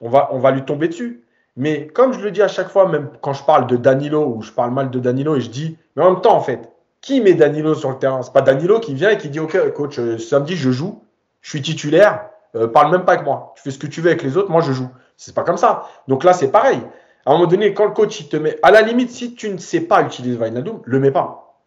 on 0.00 0.10
va, 0.10 0.28
on 0.30 0.38
va 0.38 0.52
lui 0.52 0.64
tomber 0.64 0.86
dessus. 0.86 1.24
Mais 1.56 1.88
comme 1.88 2.12
je 2.12 2.20
le 2.20 2.30
dis 2.30 2.42
à 2.42 2.48
chaque 2.48 2.68
fois, 2.68 2.88
même 2.88 3.10
quand 3.20 3.32
je 3.32 3.42
parle 3.42 3.66
de 3.66 3.76
Danilo, 3.76 4.32
ou 4.36 4.42
je 4.42 4.52
parle 4.52 4.70
mal 4.70 4.90
de 4.90 5.00
Danilo, 5.00 5.34
et 5.34 5.40
je 5.40 5.50
dis, 5.50 5.76
mais 5.96 6.02
en 6.02 6.12
même 6.12 6.20
temps, 6.20 6.36
en 6.36 6.40
fait, 6.40 6.70
qui 7.00 7.20
met 7.20 7.34
Danilo 7.34 7.74
sur 7.74 7.90
le 7.90 7.98
terrain? 7.98 8.22
C'est 8.22 8.32
pas 8.32 8.42
Danilo 8.42 8.80
qui 8.80 8.94
vient 8.94 9.10
et 9.10 9.18
qui 9.18 9.28
dit 9.28 9.40
Ok, 9.40 9.56
coach, 9.72 9.98
euh, 9.98 10.18
samedi 10.18 10.56
je 10.56 10.70
joue, 10.70 11.02
je 11.40 11.50
suis 11.50 11.62
titulaire, 11.62 12.30
euh, 12.56 12.66
parle 12.66 12.90
même 12.90 13.04
pas 13.04 13.12
avec 13.12 13.24
moi. 13.24 13.52
Tu 13.56 13.62
fais 13.62 13.70
ce 13.70 13.78
que 13.78 13.86
tu 13.86 14.00
veux 14.00 14.10
avec 14.10 14.22
les 14.22 14.36
autres, 14.36 14.50
moi 14.50 14.60
je 14.60 14.72
joue. 14.72 14.88
C'est 15.16 15.34
pas 15.34 15.42
comme 15.42 15.56
ça. 15.56 15.86
Donc 16.08 16.24
là, 16.24 16.32
c'est 16.32 16.50
pareil. 16.50 16.80
À 17.26 17.30
un 17.30 17.34
moment 17.34 17.46
donné, 17.46 17.72
quand 17.74 17.84
le 17.84 17.92
coach 17.92 18.20
il 18.20 18.28
te 18.28 18.36
met, 18.36 18.58
à 18.62 18.70
la 18.70 18.82
limite, 18.82 19.10
si 19.10 19.34
tu 19.34 19.50
ne 19.50 19.58
sais 19.58 19.80
pas 19.80 20.02
utiliser 20.02 20.36
Vainadoum, 20.36 20.80
le 20.84 20.98
mets 20.98 21.10
pas. 21.10 21.60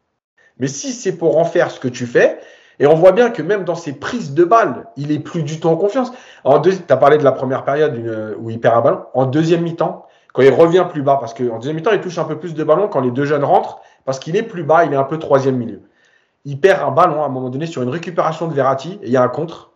Mais 0.60 0.68
si 0.68 0.92
c'est 0.92 1.18
pour 1.18 1.38
en 1.38 1.46
faire 1.46 1.72
ce 1.72 1.80
que 1.80 1.88
tu 1.88 2.06
fais, 2.06 2.40
et 2.80 2.86
on 2.86 2.94
voit 2.94 3.12
bien 3.12 3.30
que 3.30 3.42
même 3.42 3.64
dans 3.64 3.76
ses 3.76 3.94
prises 3.94 4.34
de 4.34 4.44
balles, 4.44 4.86
il 4.98 5.12
est 5.12 5.20
plus 5.20 5.44
du 5.44 5.60
tout 5.60 5.68
en 5.68 5.76
confiance. 5.76 6.12
En 6.44 6.60
tu 6.62 6.72
as 6.90 6.98
parlé 6.98 7.18
de 7.18 7.24
la 7.24 7.32
première 7.32 7.64
période 7.64 7.96
où 8.40 8.50
il 8.50 8.60
perd 8.60 8.78
un 8.78 8.82
ballon. 8.82 9.02
En 9.14 9.26
deuxième 9.26 9.62
mi-temps, 9.62 10.06
quand 10.34 10.44
il 10.44 10.54
revient 10.54 10.86
plus 10.90 11.02
bas, 11.02 11.18
parce 11.20 11.34
qu'en 11.34 11.58
deuxième 11.58 11.78
mi-temps, 11.78 11.92
il 11.92 12.02
touche 12.02 12.20
un 12.20 12.26
peu 12.26 12.38
plus 12.38 12.54
de 12.54 12.64
ballons 12.64 12.88
quand 12.88 13.02
les 13.02 13.10
deux 13.10 13.26
jeunes 13.26 13.44
rentrent, 13.44 13.82
parce 14.08 14.20
qu'il 14.20 14.38
est 14.38 14.44
plus 14.44 14.64
bas, 14.64 14.86
il 14.86 14.94
est 14.94 14.96
un 14.96 15.04
peu 15.04 15.20
troisième 15.20 15.58
milieu. 15.58 15.82
Il 16.46 16.62
perd 16.62 16.82
un 16.82 16.92
ballon 16.92 17.24
à 17.24 17.26
un 17.26 17.30
moment 17.30 17.50
donné 17.50 17.66
sur 17.66 17.82
une 17.82 17.90
récupération 17.90 18.48
de 18.48 18.54
Verratti, 18.54 18.98
et 19.04 19.08
il 19.08 19.12
y 19.12 19.18
a 19.18 19.22
un 19.22 19.28
contre. 19.28 19.72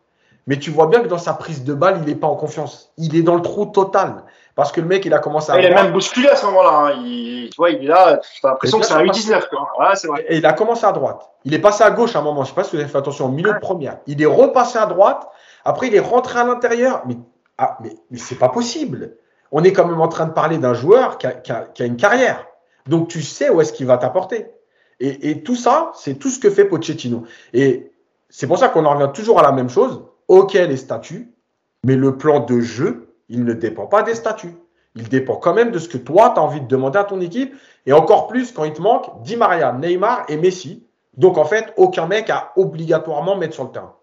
Mais 0.47 0.57
tu 0.57 0.71
vois 0.71 0.87
bien 0.87 1.01
que 1.01 1.07
dans 1.09 1.17
sa 1.17 1.33
prise 1.33 1.65
de 1.65 1.73
balle, 1.73 1.97
il 2.01 2.07
n'est 2.07 2.15
pas 2.15 2.27
en 2.27 2.35
confiance. 2.35 2.93
Il 2.97 3.17
est 3.17 3.23
dans 3.23 3.35
le 3.35 3.41
trou 3.41 3.65
total. 3.65 4.23
Parce 4.55 4.71
que 4.71 4.79
le 4.79 4.87
mec, 4.87 5.03
il 5.03 5.13
a 5.13 5.19
commencé 5.19 5.51
à. 5.51 5.59
Il 5.59 5.65
est 5.65 5.75
même 5.75 5.91
bousculé 5.91 6.29
à 6.29 6.37
ce 6.37 6.45
moment-là. 6.45 6.69
Hein. 6.69 7.03
Il, 7.03 7.49
tu 7.51 7.57
vois, 7.57 7.71
il 7.71 7.83
est 7.83 7.87
là, 7.87 8.19
tu 8.19 8.45
as 8.45 8.51
l'impression 8.51 8.79
que 8.79 8.85
c'est 8.85 8.93
un 8.93 9.03
8-19. 9.03 9.33
Ouais, 9.33 10.07
vrai. 10.07 10.25
Et 10.29 10.37
il 10.37 10.45
a 10.45 10.53
commencé 10.53 10.85
à 10.85 10.93
droite. 10.93 11.29
Il 11.43 11.53
est 11.53 11.59
passé 11.59 11.83
à 11.83 11.91
gauche 11.91 12.15
à 12.15 12.19
un 12.19 12.21
moment. 12.21 12.45
Je 12.45 12.51
ne 12.51 12.55
sais 12.55 12.55
pas 12.55 12.63
si 12.63 12.77
vous 12.77 12.81
avez 12.81 12.89
fait 12.89 12.97
attention, 12.97 13.25
au 13.25 13.31
milieu 13.31 13.53
de 13.53 13.59
première. 13.59 13.97
Il 14.07 14.21
est 14.21 14.25
repassé 14.25 14.77
à 14.77 14.85
droite. 14.85 15.27
Après, 15.65 15.87
il 15.87 15.95
est 15.95 15.99
rentré 15.99 16.39
à 16.39 16.45
l'intérieur. 16.45 17.01
Mais 17.05 17.17
Ah, 17.57 17.77
mais, 17.81 17.97
mais 18.09 18.17
c'est 18.17 18.35
pas 18.35 18.49
possible. 18.49 19.17
On 19.51 19.61
est 19.65 19.73
quand 19.73 19.85
même 19.85 19.99
en 19.99 20.07
train 20.07 20.25
de 20.25 20.31
parler 20.31 20.57
d'un 20.57 20.73
joueur 20.73 21.17
qui 21.17 21.27
a, 21.27 21.31
qui, 21.33 21.51
a, 21.51 21.65
qui 21.65 21.83
a, 21.83 21.85
une 21.85 21.97
carrière. 21.97 22.47
Donc 22.87 23.07
tu 23.07 23.21
sais 23.21 23.49
où 23.49 23.61
est-ce 23.61 23.73
qu'il 23.73 23.85
va 23.85 23.97
t'apporter. 23.97 24.47
Et, 25.03 25.41
tout 25.41 25.55
ça, 25.55 25.91
c'est 25.95 26.19
tout 26.19 26.29
ce 26.29 26.37
que 26.37 26.51
fait 26.51 26.65
Pochettino. 26.65 27.23
Et 27.53 27.91
c'est 28.29 28.45
pour 28.45 28.59
ça 28.59 28.69
qu'on 28.69 28.85
en 28.85 28.93
revient 28.93 29.09
toujours 29.11 29.39
à 29.39 29.41
la 29.41 29.51
même 29.51 29.69
chose. 29.69 30.03
Ok, 30.27 30.53
les 30.53 30.77
statuts, 30.77 31.33
mais 31.83 31.95
le 31.95 32.17
plan 32.17 32.39
de 32.39 32.59
jeu, 32.59 33.15
il 33.27 33.43
ne 33.43 33.53
dépend 33.53 33.87
pas 33.87 34.03
des 34.03 34.13
statuts. 34.13 34.55
Il 34.95 35.09
dépend 35.09 35.37
quand 35.37 35.55
même 35.55 35.71
de 35.71 35.79
ce 35.79 35.89
que 35.89 35.97
toi, 35.97 36.31
tu 36.35 36.39
as 36.39 36.43
envie 36.43 36.61
de 36.61 36.67
demander 36.67 36.99
à 36.99 37.03
ton 37.03 37.19
équipe. 37.19 37.55
Et 37.87 37.93
encore 37.93 38.27
plus 38.27 38.51
quand 38.51 38.63
il 38.63 38.73
te 38.73 38.81
manque 38.81 39.23
Di 39.23 39.37
Maria, 39.37 39.73
Neymar 39.73 40.25
et 40.29 40.37
Messi. 40.37 40.85
Donc 41.17 41.39
en 41.39 41.45
fait, 41.45 41.73
aucun 41.77 42.05
mec 42.05 42.29
a 42.29 42.51
obligatoirement 42.55 43.35
mettre 43.35 43.55
sur 43.55 43.63
le 43.63 43.71
terrain. 43.71 43.95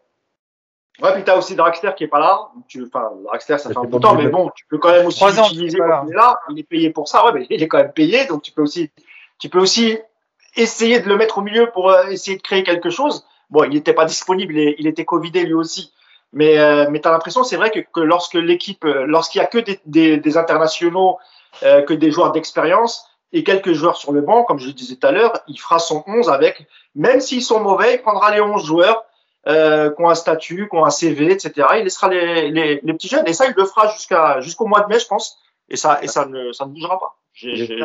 Ouais, 1.02 1.14
puis 1.14 1.22
tu 1.24 1.30
as 1.30 1.36
aussi 1.36 1.54
Draxler 1.54 1.92
qui 1.96 2.04
est 2.04 2.08
pas 2.08 2.18
là. 2.18 2.48
Tu, 2.66 2.84
enfin, 2.84 3.10
Draxler, 3.24 3.58
ça 3.58 3.70
fait 3.70 3.78
un 3.78 3.84
bout 3.84 3.98
de 3.98 4.02
temps, 4.02 4.14
mais 4.14 4.28
bon, 4.28 4.50
tu 4.54 4.64
peux 4.66 4.78
quand 4.78 4.90
même 4.90 5.06
aussi 5.06 5.24
l'utiliser 5.24 5.78
quand 5.78 6.04
il 6.06 6.12
est 6.12 6.16
là. 6.16 6.40
Il 6.50 6.58
est 6.58 6.64
payé 6.64 6.90
pour 6.90 7.08
ça. 7.08 7.24
Ouais, 7.24 7.32
mais 7.32 7.46
il 7.50 7.62
est 7.62 7.68
quand 7.68 7.78
même 7.78 7.92
payé, 7.92 8.26
donc 8.26 8.42
tu 8.42 8.52
peux 8.52 8.62
aussi, 8.62 8.90
tu 9.38 9.48
peux 9.48 9.60
aussi 9.60 9.98
essayer 10.56 11.00
de 11.00 11.08
le 11.08 11.16
mettre 11.16 11.38
au 11.38 11.42
milieu 11.42 11.70
pour 11.70 11.90
euh, 11.90 12.06
essayer 12.08 12.36
de 12.36 12.42
créer 12.42 12.64
quelque 12.64 12.90
chose. 12.90 13.24
Bon, 13.50 13.64
il 13.64 13.70
n'était 13.70 13.94
pas 13.94 14.04
disponible, 14.04 14.56
il 14.56 14.86
était 14.86 15.04
covidé 15.04 15.44
lui 15.44 15.54
aussi. 15.54 15.92
Mais, 16.32 16.58
euh, 16.58 16.86
mais 16.90 17.00
tu 17.00 17.08
as 17.08 17.10
l'impression, 17.10 17.42
c'est 17.42 17.56
vrai 17.56 17.70
que, 17.70 17.80
que, 17.80 18.00
lorsque 18.00 18.34
l'équipe, 18.34 18.84
euh, 18.84 19.06
lorsqu'il 19.06 19.40
y 19.40 19.44
a 19.44 19.46
que 19.46 19.58
des, 19.58 19.80
des, 19.86 20.18
des 20.18 20.36
internationaux, 20.36 21.18
euh, 21.62 21.82
que 21.82 21.94
des 21.94 22.10
joueurs 22.10 22.32
d'expérience 22.32 23.06
et 23.32 23.44
quelques 23.44 23.72
joueurs 23.72 23.96
sur 23.96 24.12
le 24.12 24.20
banc, 24.20 24.44
comme 24.44 24.58
je 24.58 24.66
le 24.66 24.72
disais 24.72 24.96
tout 24.96 25.06
à 25.06 25.12
l'heure, 25.12 25.32
il 25.48 25.58
fera 25.58 25.78
son 25.78 26.04
11 26.06 26.28
avec, 26.28 26.66
même 26.94 27.20
s'ils 27.20 27.42
sont 27.42 27.60
mauvais, 27.60 27.94
il 27.94 28.02
prendra 28.02 28.34
les 28.34 28.40
11 28.40 28.64
joueurs 28.64 29.04
euh, 29.48 29.90
qui 29.90 30.02
ont 30.02 30.08
un 30.08 30.14
statut, 30.14 30.68
qui 30.68 30.76
ont 30.76 30.84
un 30.84 30.90
CV, 30.90 31.32
etc. 31.32 31.66
Il 31.78 31.84
laissera 31.84 32.08
les, 32.08 32.50
les, 32.50 32.80
les 32.82 32.92
petits 32.92 33.08
jeunes. 33.08 33.26
Et 33.26 33.32
ça, 33.32 33.46
il 33.46 33.54
le 33.56 33.64
fera 33.64 33.90
jusqu'à 33.92 34.40
jusqu'au 34.40 34.66
mois 34.66 34.80
de 34.80 34.88
mai, 34.88 34.98
je 34.98 35.06
pense. 35.06 35.38
Et 35.68 35.76
ça, 35.76 35.98
et 36.02 36.08
ça 36.08 36.26
ne, 36.26 36.52
ça 36.52 36.66
ne 36.66 36.70
bougera 36.70 36.98
pas. 36.98 37.16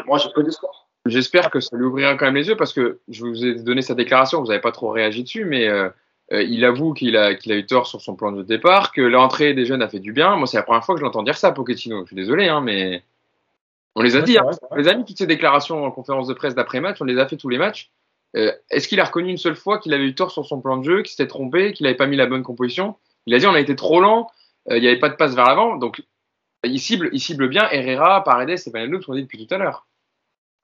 Moi, 0.05 0.17
j'ai 0.17 0.29
peu 0.33 0.43
d'espoir. 0.43 0.87
J'espère 1.05 1.49
que 1.51 1.59
ça 1.59 1.75
lui 1.75 1.85
ouvrira 1.85 2.15
quand 2.15 2.25
même 2.25 2.35
les 2.35 2.47
yeux 2.47 2.55
parce 2.55 2.71
que 2.71 2.99
je 3.09 3.25
vous 3.25 3.45
ai 3.45 3.55
donné 3.55 3.81
sa 3.81 3.93
déclaration, 3.93 4.39
vous 4.39 4.47
n'avez 4.47 4.61
pas 4.61 4.71
trop 4.71 4.89
réagi 4.89 5.23
dessus, 5.23 5.43
mais 5.43 5.67
euh, 5.67 5.89
euh, 6.31 6.41
il 6.41 6.63
avoue 6.63 6.93
qu'il 6.93 7.17
a, 7.17 7.35
qu'il 7.35 7.51
a 7.51 7.55
eu 7.55 7.65
tort 7.65 7.87
sur 7.87 7.99
son 7.99 8.15
plan 8.15 8.31
de 8.31 8.41
départ, 8.41 8.93
que 8.93 9.01
l'entrée 9.01 9.53
des 9.53 9.65
jeunes 9.65 9.81
a 9.81 9.89
fait 9.89 9.99
du 9.99 10.13
bien. 10.13 10.37
Moi, 10.37 10.47
c'est 10.47 10.55
la 10.55 10.63
première 10.63 10.85
fois 10.85 10.95
que 10.95 10.99
je 10.99 11.05
l'entends 11.05 11.23
dire 11.23 11.37
ça, 11.37 11.51
Pochettino. 11.51 12.01
Je 12.03 12.07
suis 12.07 12.15
désolé, 12.15 12.47
hein, 12.47 12.61
mais 12.61 13.03
on 13.95 14.01
les 14.01 14.15
a 14.15 14.21
dit. 14.21 14.37
Hein. 14.37 14.49
On 14.71 14.75
les 14.77 14.87
a 14.87 14.93
mis 14.93 15.03
toutes 15.03 15.17
ces 15.17 15.27
déclarations 15.27 15.83
en 15.83 15.91
conférence 15.91 16.27
de 16.27 16.33
presse 16.33 16.55
d'après-match, 16.55 16.97
on 17.01 17.05
les 17.05 17.19
a 17.19 17.27
fait 17.27 17.37
tous 17.37 17.49
les 17.49 17.57
matchs. 17.57 17.91
Euh, 18.35 18.51
Est-ce 18.69 18.87
qu'il 18.87 18.99
a 18.99 19.05
reconnu 19.05 19.29
une 19.29 19.37
seule 19.37 19.55
fois 19.55 19.77
qu'il 19.77 19.93
avait 19.93 20.05
eu 20.05 20.15
tort 20.15 20.31
sur 20.31 20.45
son 20.45 20.61
plan 20.61 20.77
de 20.77 20.83
jeu, 20.83 21.01
qu'il 21.01 21.09
s'était 21.09 21.27
trompé, 21.27 21.73
qu'il 21.73 21.85
n'avait 21.85 21.97
pas 21.97 22.07
mis 22.07 22.17
la 22.17 22.25
bonne 22.25 22.43
composition? 22.43 22.95
Il 23.25 23.33
a 23.33 23.39
dit 23.39 23.47
on 23.47 23.53
a 23.53 23.59
été 23.59 23.75
trop 23.75 24.01
lent, 24.01 24.29
euh, 24.69 24.77
il 24.77 24.81
n'y 24.81 24.87
avait 24.87 24.99
pas 24.99 25.09
de 25.09 25.15
passe 25.15 25.35
vers 25.35 25.45
l'avant. 25.45 25.75
Donc, 25.75 26.03
il 26.63 26.79
cible, 26.79 27.09
il 27.13 27.19
cible 27.19 27.47
bien 27.47 27.67
Herrera, 27.71 28.23
Paredes 28.23 28.49
et 28.65 28.69
Vanello, 28.71 29.01
ce 29.01 29.05
qu'on 29.05 29.15
dit 29.15 29.23
depuis 29.23 29.45
tout 29.45 29.53
à 29.53 29.57
l'heure. 29.57 29.87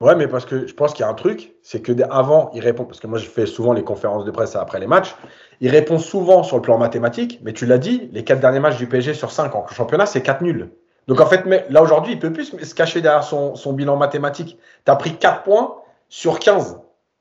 Ouais, 0.00 0.16
mais 0.16 0.28
parce 0.28 0.46
que 0.46 0.66
je 0.66 0.72
pense 0.72 0.94
qu'il 0.94 1.02
y 1.02 1.06
a 1.06 1.10
un 1.10 1.14
truc, 1.14 1.52
c'est 1.62 1.82
que 1.82 1.92
avant, 2.10 2.50
il 2.54 2.62
répond, 2.62 2.86
parce 2.86 3.00
que 3.00 3.06
moi 3.06 3.18
je 3.18 3.26
fais 3.26 3.44
souvent 3.44 3.74
les 3.74 3.84
conférences 3.84 4.24
de 4.24 4.30
presse 4.30 4.56
après 4.56 4.80
les 4.80 4.86
matchs, 4.86 5.14
il 5.60 5.68
répond 5.68 5.98
souvent 5.98 6.42
sur 6.42 6.56
le 6.56 6.62
plan 6.62 6.78
mathématique, 6.78 7.38
mais 7.42 7.52
tu 7.52 7.66
l'as 7.66 7.76
dit, 7.76 8.08
les 8.12 8.24
quatre 8.24 8.40
derniers 8.40 8.60
matchs 8.60 8.78
du 8.78 8.86
PSG 8.86 9.12
sur 9.12 9.30
cinq 9.30 9.54
en 9.54 9.66
championnat, 9.66 10.06
c'est 10.06 10.22
quatre 10.22 10.40
nuls. 10.42 10.70
Donc 11.06 11.20
en 11.20 11.26
fait, 11.26 11.44
mais 11.44 11.66
là 11.70 11.82
aujourd'hui, 11.82 12.14
il 12.14 12.18
peut 12.18 12.32
plus 12.32 12.56
se 12.62 12.74
cacher 12.74 13.00
derrière 13.00 13.24
son, 13.24 13.56
son 13.56 13.72
bilan 13.72 13.96
mathématique. 13.96 14.58
Tu 14.86 14.92
as 14.92 14.96
pris 14.96 15.16
4 15.16 15.42
points 15.42 15.76
sur 16.08 16.38
15. 16.38 16.80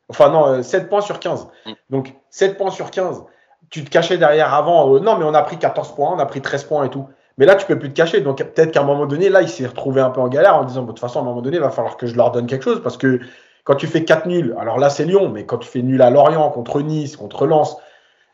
Enfin 0.09 0.29
non, 0.29 0.61
7 0.63 0.89
points 0.89 1.01
sur 1.01 1.19
15. 1.19 1.47
Donc 1.89 2.15
7 2.29 2.57
points 2.57 2.71
sur 2.71 2.91
15. 2.91 3.23
Tu 3.69 3.83
te 3.83 3.89
cachais 3.89 4.17
derrière 4.17 4.53
avant, 4.53 4.95
euh, 4.95 4.99
non 4.99 5.17
mais 5.17 5.25
on 5.25 5.33
a 5.33 5.41
pris 5.43 5.57
14 5.57 5.93
points, 5.95 6.11
on 6.15 6.19
a 6.19 6.25
pris 6.25 6.41
13 6.41 6.63
points 6.63 6.85
et 6.85 6.89
tout. 6.89 7.07
Mais 7.37 7.45
là, 7.45 7.55
tu 7.55 7.65
peux 7.65 7.79
plus 7.79 7.89
te 7.89 7.95
cacher. 7.95 8.19
Donc, 8.19 8.39
peut-être 8.39 8.71
qu'à 8.71 8.81
un 8.81 8.85
moment 8.85 9.05
donné, 9.05 9.29
là, 9.29 9.41
il 9.41 9.47
s'est 9.47 9.65
retrouvé 9.65 10.01
un 10.01 10.09
peu 10.09 10.19
en 10.19 10.27
galère 10.27 10.57
en 10.57 10.65
disant, 10.65 10.81
de 10.81 10.87
toute 10.87 10.99
façon, 10.99 11.19
à 11.19 11.21
un 11.21 11.25
moment 11.25 11.41
donné, 11.41 11.55
il 11.55 11.61
va 11.61 11.69
falloir 11.69 11.95
que 11.95 12.05
je 12.05 12.15
leur 12.15 12.31
donne 12.31 12.47
quelque 12.47 12.63
chose 12.63 12.83
parce 12.83 12.97
que 12.97 13.21
quand 13.63 13.75
tu 13.75 13.87
fais 13.87 14.03
4 14.03 14.27
nuls, 14.27 14.55
alors 14.59 14.77
là, 14.77 14.89
c'est 14.89 15.05
Lyon, 15.05 15.29
mais 15.29 15.45
quand 15.45 15.57
tu 15.57 15.69
fais 15.69 15.81
nul 15.81 16.01
à 16.01 16.09
Lorient, 16.09 16.49
contre 16.49 16.81
Nice, 16.81 17.15
contre 17.15 17.47
Lens, 17.47 17.77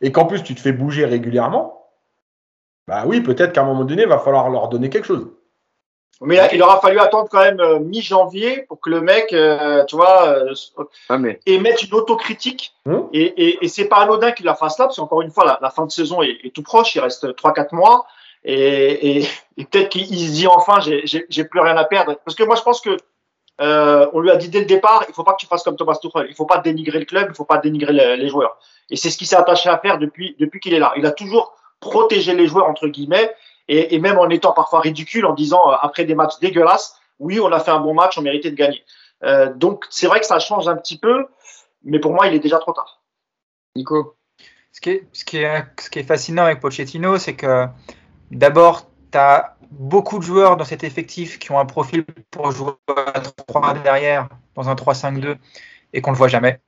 et 0.02 0.12
qu'en 0.12 0.26
plus, 0.26 0.42
tu 0.42 0.56
te 0.56 0.60
fais 0.60 0.72
bouger 0.72 1.06
régulièrement, 1.06 1.86
bah 2.88 3.04
oui, 3.06 3.22
peut-être 3.22 3.54
qu'à 3.54 3.62
un 3.62 3.66
moment 3.66 3.84
donné, 3.84 4.04
il 4.04 4.08
va 4.08 4.18
falloir 4.18 4.50
leur 4.50 4.70
donner 4.70 4.90
quelque 4.90 5.06
chose. 5.06 5.28
Mais 6.22 6.40
il 6.54 6.64
aura 6.64 6.80
fallu 6.80 7.00
attendre 7.00 7.28
quand 7.30 7.42
même 7.42 7.60
euh, 7.60 7.80
mi-janvier 7.80 8.62
pour 8.64 8.80
que 8.80 8.90
le 8.90 9.02
mec, 9.02 9.34
euh, 9.34 9.84
tu 9.86 9.98
vois, 9.98 10.28
euh, 10.30 10.54
ah, 11.10 11.18
mais... 11.18 11.40
émette 11.46 11.84
une 11.84 11.94
autocritique. 11.94 12.74
Hum 12.86 13.10
et 13.12 13.24
et, 13.24 13.66
et 13.66 13.68
c'est 13.68 13.86
pas 13.86 13.98
anodin 13.98 14.32
qu'il 14.32 14.46
la 14.46 14.56
fasse 14.56 14.80
là, 14.80 14.86
parce 14.86 14.96
qu'encore 14.96 15.22
une 15.22 15.32
fois, 15.32 15.46
la, 15.46 15.60
la, 15.62 15.70
fin 15.70 15.86
de 15.86 15.92
saison 15.92 16.22
est, 16.22 16.40
est 16.44 16.56
tout 16.56 16.64
proche, 16.64 16.96
il 16.96 17.02
reste 17.02 17.26
3-4 17.26 17.76
mois. 17.76 18.06
Et, 18.46 19.18
et, 19.18 19.28
et 19.58 19.66
peut-être 19.66 19.90
qu'il 19.90 20.06
se 20.08 20.32
dit 20.32 20.48
enfin, 20.48 20.80
j'ai 20.80 21.44
plus 21.46 21.60
rien 21.60 21.76
à 21.76 21.84
perdre. 21.84 22.16
Parce 22.24 22.36
que 22.36 22.44
moi, 22.44 22.56
je 22.56 22.62
pense 22.62 22.80
que 22.80 22.96
euh, 23.62 24.08
on 24.14 24.20
lui 24.20 24.30
a 24.30 24.36
dit 24.36 24.50
dès 24.50 24.60
le 24.60 24.66
départ, 24.66 25.06
il 25.08 25.14
faut 25.14 25.24
pas 25.24 25.34
que 25.34 25.40
tu 25.40 25.48
fasses 25.48 25.64
comme 25.64 25.76
Thomas 25.76 25.96
Tuchel. 25.96 26.28
Il 26.30 26.36
faut 26.36 26.46
pas 26.46 26.60
dénigrer 26.60 27.00
le 27.00 27.06
club, 27.06 27.28
il 27.30 27.36
faut 27.36 27.46
pas 27.46 27.58
dénigrer 27.58 27.94
les, 27.94 28.18
les 28.18 28.30
joueurs. 28.30 28.58
Et 28.90 28.98
c'est 28.98 29.10
ce 29.10 29.18
qu'il 29.18 29.28
s'est 29.28 29.36
attaché 29.36 29.70
à 29.70 29.78
faire 29.80 29.98
depuis 29.98 30.36
depuis 30.40 30.60
qu'il 30.60 30.74
est 30.74 30.80
là. 30.80 30.94
Il 30.98 31.06
a 31.06 31.12
toujours 31.12 31.56
protégé 31.80 32.34
les 32.34 32.48
joueurs 32.48 32.68
entre 32.68 32.88
guillemets, 32.88 33.34
et, 33.68 33.98
même 34.00 34.20
en 34.20 34.30
étant 34.30 34.54
parfois 34.54 34.80
ridicule, 34.80 35.26
en 35.26 35.34
disant 35.34 35.62
euh, 35.70 35.76
après 35.82 36.06
des 36.06 36.16
matchs 36.16 36.40
dégueulasses, 36.40 37.00
oui, 37.20 37.40
on 37.40 37.52
a 37.52 37.60
fait 37.60 37.72
un 37.72 37.80
bon 37.80 37.94
match, 37.94 38.18
on 38.18 38.22
méritait 38.22 38.52
de 38.52 38.56
gagner. 38.56 38.84
Euh, 39.24 39.54
donc 39.54 39.86
c'est 39.90 40.08
vrai 40.08 40.20
que 40.20 40.26
ça 40.26 40.40
change 40.40 40.68
un 40.68 40.76
petit 40.76 40.98
peu, 40.98 41.28
mais 41.84 42.00
pour 42.00 42.14
moi, 42.14 42.28
il 42.28 42.34
est 42.34 42.40
déjà 42.40 42.60
trop 42.60 42.74
tard. 42.74 43.02
Nico. 43.76 44.16
Ce 44.72 44.82
qui 44.82 45.40
est 45.40 46.04
fascinant 46.04 46.44
avec 46.44 46.60
Pochettino, 46.60 47.18
c'est 47.18 47.36
que 47.36 47.68
D'abord, 48.32 48.90
tu 49.12 49.18
as 49.18 49.56
beaucoup 49.72 50.20
de 50.20 50.24
joueurs 50.24 50.58
dans 50.58 50.66
cet 50.66 50.84
effectif 50.84 51.40
qui 51.40 51.52
ont 51.52 51.60
un 51.60 51.66
profil 51.66 52.06
pour 52.32 52.52
jouer 52.52 52.74
à 52.88 53.20
3 53.20 53.74
derrière 53.76 54.30
dans 54.56 54.70
un 54.70 54.76
3-5-2 54.76 55.38
et 55.94 56.02
qu'on 56.02 56.12
ne 56.12 56.16
le 56.16 56.18
voit 56.18 56.28
jamais. 56.28 56.60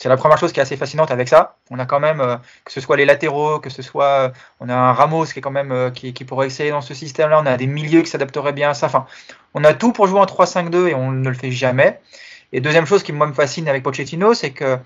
C'est 0.00 0.08
la 0.08 0.16
première 0.16 0.38
chose 0.38 0.50
qui 0.50 0.60
est 0.60 0.62
assez 0.62 0.78
fascinante 0.78 1.10
avec 1.10 1.28
ça. 1.28 1.58
On 1.70 1.78
a 1.78 1.84
quand 1.84 2.00
même, 2.00 2.22
euh, 2.22 2.38
que 2.64 2.72
ce 2.72 2.80
soit 2.80 2.96
les 2.96 3.04
latéraux, 3.04 3.60
que 3.60 3.68
ce 3.68 3.82
soit, 3.82 4.06
euh, 4.06 4.28
on 4.58 4.70
a 4.70 4.74
un 4.74 4.94
Ramos 4.94 5.26
qui 5.26 5.40
est 5.40 5.42
quand 5.42 5.50
même, 5.50 5.72
euh, 5.72 5.90
qui, 5.90 6.12
pourrait 6.24 6.46
exceller 6.46 6.70
dans 6.70 6.80
ce 6.80 6.94
système-là. 6.94 7.38
On 7.38 7.44
a 7.44 7.58
des 7.58 7.66
milieux 7.66 8.00
qui 8.00 8.08
s'adapteraient 8.08 8.54
bien 8.54 8.70
à 8.70 8.74
ça. 8.74 8.86
Enfin, 8.86 9.04
on 9.52 9.62
a 9.62 9.74
tout 9.74 9.92
pour 9.92 10.06
jouer 10.06 10.18
en 10.18 10.24
3-5-2 10.24 10.88
et 10.88 10.94
on 10.94 11.10
ne 11.10 11.28
le 11.28 11.34
fait 11.34 11.50
jamais. 11.50 12.00
Et 12.54 12.62
deuxième 12.62 12.86
chose 12.86 13.02
qui 13.02 13.12
moi 13.12 13.26
me 13.26 13.34
fascine 13.34 13.68
avec 13.68 13.82
Pochettino, 13.82 14.32
c'est 14.32 14.52
que 14.52 14.78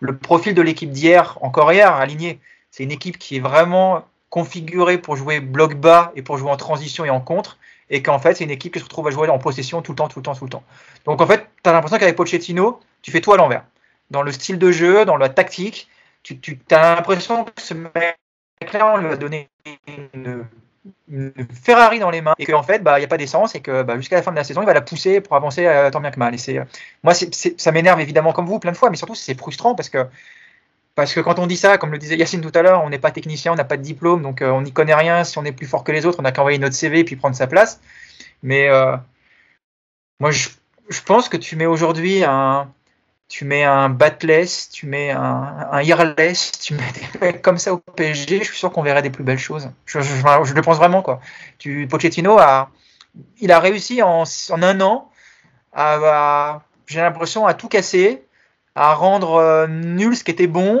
le 0.00 0.14
profil 0.18 0.52
de 0.52 0.60
l'équipe 0.60 0.90
d'hier, 0.90 1.38
encore 1.40 1.72
hier, 1.72 1.94
aligné, 1.94 2.38
c'est 2.70 2.82
une 2.82 2.92
équipe 2.92 3.16
qui 3.16 3.38
est 3.38 3.40
vraiment 3.40 4.04
configuré 4.28 4.98
pour 4.98 5.16
jouer 5.16 5.40
bloc 5.40 5.76
bas 5.76 6.12
et 6.14 6.20
pour 6.20 6.36
jouer 6.36 6.50
en 6.50 6.58
transition 6.58 7.06
et 7.06 7.10
en 7.10 7.20
contre, 7.20 7.56
et 7.88 8.02
qu'en 8.02 8.18
fait, 8.18 8.34
c'est 8.34 8.44
une 8.44 8.50
équipe 8.50 8.74
qui 8.74 8.80
se 8.80 8.84
retrouve 8.84 9.08
à 9.08 9.12
jouer 9.12 9.30
en 9.30 9.38
possession 9.38 9.80
tout 9.80 9.92
le 9.92 9.96
temps, 9.96 10.08
tout 10.08 10.18
le 10.18 10.24
temps, 10.24 10.34
tout 10.34 10.44
le 10.44 10.50
temps. 10.50 10.62
Donc 11.06 11.22
en 11.22 11.26
fait, 11.26 11.48
tu 11.64 11.70
as 11.70 11.72
l'impression 11.72 11.96
qu'avec 11.96 12.16
Pochettino, 12.16 12.80
tu 13.00 13.10
fais 13.10 13.22
tout 13.22 13.32
à 13.32 13.38
l'envers. 13.38 13.64
Dans 14.10 14.22
le 14.22 14.32
style 14.32 14.58
de 14.58 14.70
jeu, 14.70 15.04
dans 15.04 15.16
la 15.16 15.28
tactique, 15.28 15.88
tu, 16.22 16.38
tu 16.38 16.58
as 16.70 16.96
l'impression 16.96 17.44
que 17.44 17.60
ce 17.60 17.74
mec-là, 17.74 18.94
on 18.94 18.98
lui 18.98 19.08
a 19.08 19.16
donné 19.16 19.48
une, 19.86 20.46
Ferrari 21.62 21.98
dans 21.98 22.10
les 22.10 22.20
mains, 22.20 22.34
et 22.38 22.46
qu'en 22.46 22.62
fait, 22.62 22.82
bah, 22.82 22.98
il 22.98 23.00
n'y 23.00 23.04
a 23.04 23.08
pas 23.08 23.16
d'essence, 23.16 23.54
et 23.54 23.60
que 23.60 23.82
bah, 23.82 23.96
jusqu'à 23.96 24.16
la 24.16 24.22
fin 24.22 24.30
de 24.30 24.36
la 24.36 24.44
saison, 24.44 24.62
il 24.62 24.66
va 24.66 24.74
la 24.74 24.80
pousser 24.80 25.20
pour 25.20 25.36
avancer 25.36 25.66
euh, 25.66 25.90
tant 25.90 26.00
bien 26.00 26.10
que 26.10 26.18
mal. 26.18 26.34
Et 26.34 26.38
c'est, 26.38 26.60
moi, 27.02 27.14
c'est, 27.14 27.60
ça 27.60 27.72
m'énerve 27.72 28.00
évidemment 28.00 28.32
comme 28.32 28.46
vous 28.46 28.58
plein 28.58 28.72
de 28.72 28.76
fois, 28.76 28.90
mais 28.90 28.96
surtout, 28.96 29.14
c'est 29.14 29.38
frustrant 29.38 29.74
parce 29.74 29.88
que 29.88 30.06
parce 30.94 31.14
que 31.14 31.20
quand 31.20 31.38
on 31.38 31.46
dit 31.46 31.56
ça, 31.56 31.78
comme 31.78 31.92
le 31.92 31.98
disait 31.98 32.16
Yacine 32.16 32.40
tout 32.40 32.50
à 32.56 32.60
l'heure, 32.60 32.82
on 32.82 32.90
n'est 32.90 32.98
pas 32.98 33.12
technicien, 33.12 33.52
on 33.52 33.54
n'a 33.54 33.62
pas 33.62 33.76
de 33.76 33.82
diplôme, 33.82 34.20
donc 34.20 34.42
euh, 34.42 34.50
on 34.50 34.62
n'y 34.62 34.72
connaît 34.72 34.96
rien. 34.96 35.22
Si 35.22 35.38
on 35.38 35.44
est 35.44 35.52
plus 35.52 35.66
fort 35.66 35.84
que 35.84 35.92
les 35.92 36.06
autres, 36.06 36.18
on 36.18 36.22
n'a 36.22 36.32
qu'à 36.32 36.40
envoyer 36.40 36.58
notre 36.58 36.74
CV 36.74 36.98
et 36.98 37.04
puis 37.04 37.14
prendre 37.14 37.36
sa 37.36 37.46
place. 37.46 37.80
Mais 38.42 38.68
euh, 38.68 38.96
moi, 40.18 40.32
je, 40.32 40.48
je, 40.88 41.00
pense 41.02 41.28
que 41.28 41.36
tu 41.36 41.54
mets 41.54 41.66
aujourd'hui 41.66 42.24
un, 42.24 42.72
tu 43.28 43.44
mets 43.44 43.64
un 43.64 43.88
Batless, 43.90 44.70
tu 44.70 44.86
mets 44.86 45.10
un, 45.10 45.68
un 45.70 45.82
tu 45.82 46.74
mets 46.74 46.92
des 46.92 47.18
mecs 47.20 47.42
comme 47.42 47.58
ça 47.58 47.74
au 47.74 47.78
PSG, 47.78 48.38
je 48.38 48.44
suis 48.44 48.56
sûr 48.56 48.72
qu'on 48.72 48.82
verrait 48.82 49.02
des 49.02 49.10
plus 49.10 49.24
belles 49.24 49.38
choses. 49.38 49.70
Je, 49.86 49.98
le 49.98 50.62
pense 50.62 50.78
vraiment 50.78 51.02
quoi. 51.02 51.20
Tu, 51.58 51.86
Pochettino 51.88 52.38
a, 52.38 52.70
il 53.40 53.52
a 53.52 53.60
réussi 53.60 54.02
en, 54.02 54.24
en 54.50 54.62
un 54.62 54.80
an 54.80 55.10
à, 55.72 55.94
à 55.94 56.62
j'ai 56.86 57.00
l'impression 57.00 57.46
à 57.46 57.54
tout 57.54 57.68
casser 57.68 58.22
à 58.74 58.94
rendre 58.94 59.34
euh, 59.34 59.66
nul 59.66 60.16
ce 60.16 60.24
qui 60.24 60.30
était 60.30 60.46
bon, 60.46 60.80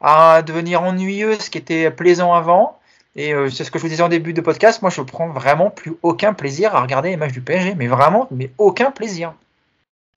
à 0.00 0.42
devenir 0.42 0.82
ennuyeux 0.82 1.34
ce 1.38 1.50
qui 1.50 1.58
était 1.58 1.90
plaisant 1.90 2.32
avant. 2.34 2.78
Et 3.16 3.34
euh, 3.34 3.50
c'est 3.50 3.64
ce 3.64 3.70
que 3.70 3.78
je 3.78 3.82
vous 3.82 3.88
disais 3.88 4.02
en 4.02 4.08
début 4.08 4.32
de 4.32 4.40
podcast. 4.40 4.82
Moi, 4.82 4.90
je 4.90 5.00
prends 5.00 5.28
vraiment 5.28 5.70
plus 5.70 5.94
aucun 6.02 6.34
plaisir 6.34 6.76
à 6.76 6.82
regarder 6.82 7.10
les 7.10 7.16
matchs 7.16 7.32
du 7.32 7.40
PSG, 7.40 7.74
mais 7.74 7.88
vraiment, 7.88 8.28
mais 8.30 8.50
aucun 8.58 8.90
plaisir. 8.90 9.32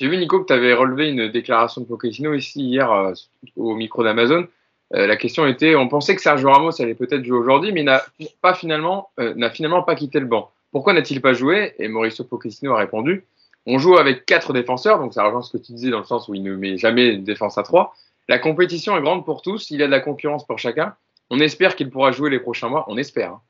J'ai 0.02 0.08
vu, 0.08 0.18
Nico, 0.18 0.40
que 0.40 0.48
tu 0.48 0.54
avais 0.54 0.74
relevé 0.74 1.10
une 1.10 1.28
déclaration 1.28 1.82
de 1.82 1.86
Pochettino 1.86 2.34
ici 2.34 2.60
hier 2.60 2.92
euh, 2.92 3.14
au 3.56 3.76
micro 3.76 4.04
d'Amazon. 4.04 4.48
Euh, 4.96 5.06
la 5.06 5.16
question 5.16 5.46
était 5.46 5.76
on 5.76 5.88
pensait 5.88 6.16
que 6.16 6.24
Sergio 6.24 6.50
Ramos 6.50 6.82
allait 6.82 6.96
peut-être 6.96 7.24
jouer 7.24 7.38
aujourd'hui, 7.38 7.72
mais 7.72 7.84
n'a 7.84 8.02
pas 8.42 8.56
finalement, 8.56 9.12
euh, 9.20 9.36
n'a 9.36 9.52
finalement 9.52 9.84
pas 9.84 9.94
quitté 9.94 10.20
le 10.20 10.26
banc. 10.26 10.50
Pourquoi 10.72 10.94
n'a-t-il 10.94 11.22
pas 11.22 11.34
joué? 11.34 11.76
Et 11.78 11.88
Mauricio 11.88 12.26
Pochettino 12.26 12.74
a 12.74 12.80
répondu 12.80 13.26
on 13.68 13.78
joue 13.78 13.96
avec 14.00 14.26
quatre 14.26 14.54
défenseurs, 14.54 14.98
donc 14.98 15.14
ça 15.14 15.24
rejoint 15.24 15.44
ce 15.44 15.56
que 15.56 15.62
tu 15.62 15.72
disais 15.74 15.92
dans 15.92 16.00
le 16.00 16.04
sens 16.04 16.28
où 16.28 16.34
il 16.34 16.42
ne 16.42 16.56
met 16.56 16.80
jamais 16.80 17.18
de 17.18 17.24
défense 17.24 17.60
à 17.60 17.64
trois. 17.64 17.94
La 18.28 18.40
compétition 18.40 18.98
est 18.98 19.02
grande 19.02 19.24
pour 19.24 19.44
tous, 19.44 19.70
il 19.70 19.80
y 19.80 19.84
a 19.84 19.86
de 19.86 19.92
la 19.92 20.00
concurrence 20.00 20.48
pour 20.48 20.58
chacun. 20.58 20.96
On 21.30 21.40
espère 21.40 21.76
qu'il 21.76 21.92
pourra 21.92 22.12
jouer 22.12 22.32
les 22.32 22.40
prochains 22.40 22.70
mois, 22.70 22.86
on 22.88 22.98
espère. 22.98 23.34
Hein. 23.34 23.42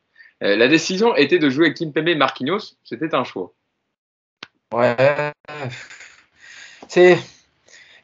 La 0.42 0.68
décision 0.68 1.16
était 1.16 1.40
de 1.40 1.50
jouer 1.50 1.74
Kimpembe 1.74 2.14
Marquinhos. 2.18 2.76
C'était 2.84 3.16
un 3.16 3.24
choix. 3.24 3.54
Ouais. 4.74 5.32
C'est. 6.92 7.18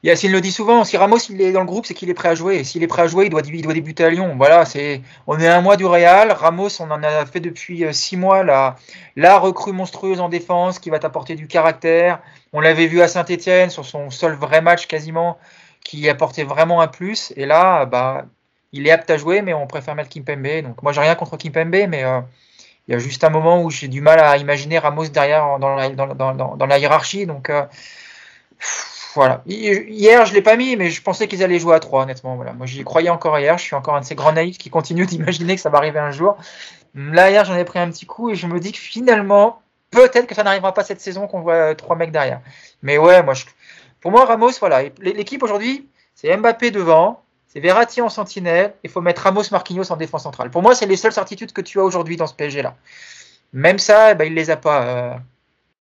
Yacine 0.01 0.31
le 0.31 0.39
dit 0.39 0.53
souvent, 0.53 0.85
si 0.85 0.95
Ramos 0.95 1.17
il 1.29 1.41
est 1.41 1.51
dans 1.51 1.59
le 1.59 1.65
groupe, 1.65 1.85
c'est 1.85 1.93
qu'il 1.93 2.09
est 2.09 2.13
prêt 2.13 2.29
à 2.29 2.35
jouer. 2.35 2.63
S'il 2.63 2.83
est 2.83 2.87
prêt 2.87 3.01
à 3.01 3.07
jouer, 3.07 3.25
il 3.25 3.29
doit, 3.29 3.41
il 3.45 3.61
doit 3.61 3.73
débuter 3.73 4.05
à 4.05 4.09
Lyon. 4.09 4.35
Voilà, 4.37 4.63
c'est. 4.63 5.01
On 5.25 5.37
est 5.37 5.47
un 5.47 5.59
mois 5.59 5.75
du 5.75 5.85
Real. 5.85 6.31
Ramos, 6.31 6.79
on 6.79 6.89
en 6.89 7.03
a 7.03 7.25
fait 7.25 7.41
depuis 7.41 7.83
euh, 7.83 7.91
six 7.91 8.15
mois 8.15 8.43
la, 8.43 8.77
la 9.17 9.39
recrue 9.39 9.73
monstrueuse 9.73 10.21
en 10.21 10.29
défense 10.29 10.79
qui 10.79 10.89
va 10.89 10.99
t'apporter 10.99 11.35
du 11.35 11.47
caractère. 11.47 12.21
On 12.53 12.61
l'avait 12.61 12.87
vu 12.87 13.01
à 13.01 13.09
Saint-Etienne 13.09 13.69
sur 13.69 13.85
son 13.85 14.09
seul 14.09 14.35
vrai 14.35 14.61
match 14.61 14.87
quasiment, 14.87 15.37
qui 15.83 16.07
apportait 16.07 16.45
vraiment 16.45 16.79
un 16.79 16.87
plus. 16.87 17.33
Et 17.35 17.45
là, 17.45 17.85
bah, 17.85 18.23
il 18.71 18.87
est 18.87 18.91
apte 18.91 19.09
à 19.09 19.17
jouer, 19.17 19.41
mais 19.41 19.53
on 19.53 19.67
préfère 19.67 19.95
mettre 19.95 20.09
Kimpembe. 20.09 20.61
Donc 20.63 20.81
moi, 20.81 20.93
j'ai 20.93 21.01
rien 21.01 21.15
contre 21.15 21.35
Kimpembe, 21.35 21.89
mais 21.89 22.05
euh, 22.05 22.21
il 22.87 22.93
y 22.93 22.95
a 22.95 22.99
juste 22.99 23.25
un 23.25 23.29
moment 23.29 23.61
où 23.61 23.69
j'ai 23.69 23.89
du 23.89 23.99
mal 23.99 24.21
à 24.21 24.37
imaginer 24.37 24.79
Ramos 24.79 25.07
derrière 25.07 25.59
dans 25.59 25.75
la, 25.75 25.89
dans 25.89 26.65
la 26.65 26.79
hiérarchie. 26.79 27.25
Donc 27.25 27.49
euh, 27.49 27.65
voilà. 29.15 29.41
Hier, 29.47 30.25
je 30.25 30.33
l'ai 30.33 30.41
pas 30.41 30.55
mis, 30.55 30.75
mais 30.75 30.89
je 30.89 31.01
pensais 31.01 31.27
qu'ils 31.27 31.43
allaient 31.43 31.59
jouer 31.59 31.75
à 31.75 31.79
3, 31.79 32.03
honnêtement. 32.03 32.35
Voilà. 32.35 32.53
Moi, 32.53 32.67
j'y 32.67 32.83
croyais 32.83 33.09
encore 33.09 33.39
hier. 33.39 33.57
Je 33.57 33.63
suis 33.63 33.75
encore 33.75 33.95
un 33.95 34.01
de 34.01 34.05
ces 34.05 34.15
grands 34.15 34.33
naïfs 34.33 34.57
qui 34.57 34.69
continuent 34.69 35.05
d'imaginer 35.07 35.55
que 35.55 35.61
ça 35.61 35.69
va 35.69 35.79
arriver 35.79 35.99
un 35.99 36.11
jour. 36.11 36.37
Là, 36.93 37.29
hier, 37.29 37.43
j'en 37.45 37.55
ai 37.55 37.65
pris 37.65 37.79
un 37.79 37.89
petit 37.89 38.05
coup 38.05 38.29
et 38.29 38.35
je 38.35 38.47
me 38.47 38.59
dis 38.59 38.71
que 38.71 38.77
finalement, 38.77 39.61
peut-être 39.91 40.27
que 40.27 40.35
ça 40.35 40.43
n'arrivera 40.43 40.73
pas 40.73 40.83
cette 40.83 41.01
saison 41.01 41.27
qu'on 41.27 41.41
voit 41.41 41.75
trois 41.75 41.95
mecs 41.95 42.11
derrière. 42.11 42.41
Mais 42.81 42.97
ouais, 42.97 43.23
moi, 43.23 43.33
je... 43.33 43.45
pour 44.01 44.11
moi, 44.11 44.25
Ramos, 44.25 44.51
voilà. 44.59 44.83
L'équipe 45.01 45.41
aujourd'hui, 45.43 45.87
c'est 46.15 46.35
Mbappé 46.35 46.71
devant, 46.71 47.21
c'est 47.47 47.59
Verratti 47.59 48.01
en 48.01 48.09
sentinelle, 48.09 48.73
il 48.83 48.89
faut 48.89 49.01
mettre 49.01 49.23
Ramos 49.23 49.43
Marquinhos 49.51 49.91
en 49.91 49.97
défense 49.97 50.23
centrale. 50.23 50.51
Pour 50.51 50.61
moi, 50.61 50.75
c'est 50.75 50.85
les 50.85 50.95
seules 50.95 51.13
certitudes 51.13 51.53
que 51.53 51.61
tu 51.61 51.79
as 51.79 51.83
aujourd'hui 51.83 52.17
dans 52.17 52.27
ce 52.27 52.33
PSG-là. 52.33 52.75
Même 53.53 53.79
ça, 53.79 54.11
eh 54.11 54.15
ben, 54.15 54.25
il 54.25 54.33
les 54.33 54.49
a 54.49 54.57
pas, 54.57 54.83
euh, 54.83 55.13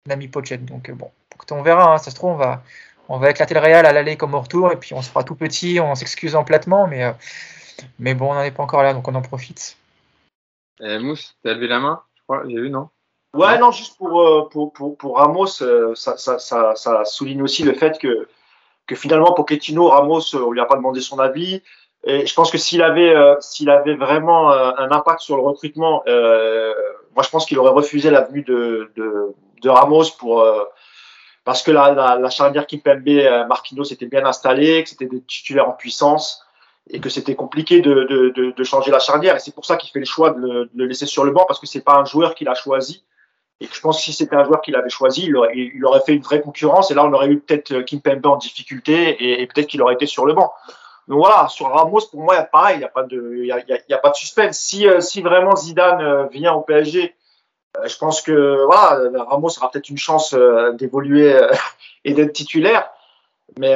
l'ami 0.06 0.28
Pochet. 0.28 0.58
Donc 0.58 0.91
bon, 0.91 1.12
on 1.51 1.62
verra. 1.62 1.93
Hein. 1.93 1.97
ça 1.97 2.12
se 2.12 2.16
trouve, 2.16 2.32
on 2.32 2.38
va, 2.38 2.64
on 3.10 3.18
va 3.18 3.30
éclater 3.30 3.53
le 3.53 3.60
Real 3.60 3.86
à 3.86 3.93
l'aller 3.93 4.18
comme 4.18 4.34
au 4.34 4.39
retour, 4.39 4.72
et 4.72 4.78
puis 4.78 4.93
on 4.93 5.01
se 5.01 5.10
fera 5.10 5.24
tout 5.24 5.36
petit, 5.36 5.80
on 5.80 5.95
s'excuse 5.95 6.38
platement, 6.45 6.88
mais, 6.88 7.03
euh, 7.03 7.12
mais 7.99 8.14
bon, 8.14 8.32
on 8.32 8.36
n'en 8.36 8.43
est 8.43 8.51
pas 8.51 8.64
encore 8.64 8.84
là, 8.84 8.93
donc 8.93 9.08
on 9.08 9.16
en 9.16 9.22
profite. 9.22 9.78
Euh, 10.82 10.99
Mousse, 10.99 11.36
t'as 11.43 11.53
levé 11.53 11.68
la 11.68 11.80
main 11.80 12.01
Je 12.16 12.24
crois, 12.24 12.43
j'ai 12.47 12.60
vu, 12.60 12.70
non? 12.70 12.89
Ouais, 13.34 13.58
non, 13.60 13.72
juste 13.72 13.97
pour, 13.97 14.22
euh, 14.22 14.47
pour, 14.49 14.72
pour, 14.72 14.97
pour 14.97 15.18
Ramos, 15.18 15.47
ça, 15.47 16.18
ça, 16.18 16.39
ça, 16.39 16.76
ça, 16.76 17.06
souligne 17.06 17.41
aussi 17.41 17.64
le 17.64 17.74
fait 17.74 17.99
que, 17.99 18.30
que 18.88 18.95
finalement, 18.95 19.34
Pochettino, 19.34 19.89
Ramos, 19.89 20.36
on 20.36 20.51
lui 20.51 20.62
a 20.62 20.66
pas 20.66 20.78
demandé 20.78 21.01
son 21.01 21.20
avis. 21.20 21.62
Et 22.08 22.26
je 22.26 22.34
pense 22.34 22.51
que 22.51 22.58
s'il 22.58 22.82
avait, 22.82 23.16
s'il 23.41 23.70
avait 23.72 23.95
vraiment 23.95 24.51
un 24.51 24.91
impact 24.91 25.20
sur 25.22 25.36
le 25.36 25.41
recrutement, 25.41 26.03
moi 26.06 27.24
je 27.24 27.30
pense 27.30 27.45
qu'il 27.45 27.58
aurait 27.58 27.72
refusé 27.72 28.12
la 28.12 28.22
venue 28.22 28.43
de, 28.43 28.91
de, 28.95 29.34
de 29.66 29.70
Ramos 29.70 30.11
pour 30.18 30.43
parce 31.45 31.61
que 31.61 31.72
la, 31.72 31.93
la, 31.93 32.18
la 32.18 32.30
charnière 32.30 32.66
Kimpembe 32.68 33.07
euh, 33.07 33.45
Marquinhos 33.45 33.86
était 33.86 34.07
bien 34.07 34.26
installée, 34.26 34.84
que 34.84 34.89
c'était 34.89 35.05
des 35.05 35.22
titulaires 35.22 35.70
en 35.70 35.74
puissance 35.74 36.43
et 36.89 36.99
que 36.99 37.09
c'était 37.09 37.36
compliqué 37.36 37.82
de, 37.82 38.03
de, 38.55 38.63
changer 38.63 38.91
la 38.91 38.99
charnière. 38.99 39.36
Et 39.36 39.39
c'est 39.39 39.53
pour 39.53 39.66
ça 39.66 39.78
qu'il 39.78 39.89
fait 39.91 39.99
le 39.99 40.05
choix 40.05 40.32
de 40.32 40.70
le, 40.74 40.86
laisser 40.86 41.05
sur 41.05 41.24
le 41.24 41.32
banc 41.32 41.45
parce 41.47 41.59
que 41.59 41.66
c'est 41.66 41.82
pas 41.82 41.95
un 41.95 42.05
joueur 42.05 42.36
qu'il 42.36 42.47
a 42.47 42.55
choisi. 42.55 43.03
Et 43.59 43.68
je 43.72 43.80
pense 43.80 43.97
que 43.97 44.03
si 44.03 44.13
c'était 44.13 44.36
un 44.36 44.43
joueur 44.43 44.61
qu'il 44.61 44.76
avait 44.76 44.89
choisi, 44.89 45.26
il 45.26 45.36
aurait, 45.86 46.01
fait 46.05 46.13
une 46.13 46.22
vraie 46.22 46.41
concurrence. 46.41 46.91
Et 46.91 46.93
là, 46.93 47.05
on 47.05 47.13
aurait 47.13 47.28
eu 47.28 47.39
peut-être 47.39 47.72
euh, 47.72 47.84
Kimpembe 47.84 48.26
en 48.26 48.38
difficulté 48.38 49.41
et, 49.41 49.47
peut-être 49.47 49.68
qu'il 49.68 49.82
aurait 49.82 49.93
été 49.93 50.05
sur 50.05 50.26
le 50.26 50.34
banc. 50.34 50.51
Donc 51.07 51.20
voilà, 51.20 51.47
sur 51.47 51.68
Ramos, 51.68 52.01
pour 52.11 52.22
moi, 52.22 52.36
il 52.36 52.78
n'y 52.78 52.84
a 52.84 52.88
pas 52.88 53.03
de, 53.03 53.38
il 53.39 53.45
y 53.45 53.51
a, 53.51 53.63
y 53.68 53.93
a, 53.93 53.97
pas 53.97 54.09
de 54.09 54.16
suspense. 54.16 54.57
Si, 54.57 54.88
euh, 54.88 54.99
si 54.99 55.22
vraiment 55.22 55.55
Zidane 55.55 56.28
vient 56.30 56.53
au 56.53 56.61
PSG 56.61 57.03
euh, 57.03 57.25
je 57.86 57.98
pense 57.98 58.22
que 58.22 58.66
voilà, 58.66 59.10
Ramos 59.26 59.58
aura 59.58 59.72
peut-être 59.72 59.90
une 59.90 59.98
chance 59.98 60.34
euh, 60.34 60.72
d'évoluer 60.74 61.34
euh, 61.34 61.50
et 62.06 62.14
d'être 62.14 62.34
titulaire. 62.34 62.90
Mais 63.58 63.76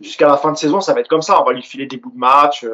jusqu'à 0.00 0.28
la 0.28 0.36
fin 0.36 0.52
de 0.52 0.56
saison, 0.56 0.80
ça 0.80 0.92
va 0.92 1.00
être 1.00 1.08
comme 1.08 1.22
ça. 1.22 1.40
On 1.40 1.44
va 1.44 1.52
lui 1.52 1.62
filer 1.62 1.86
des 1.86 1.96
bouts 1.96 2.12
de 2.12 2.18
match. 2.18 2.64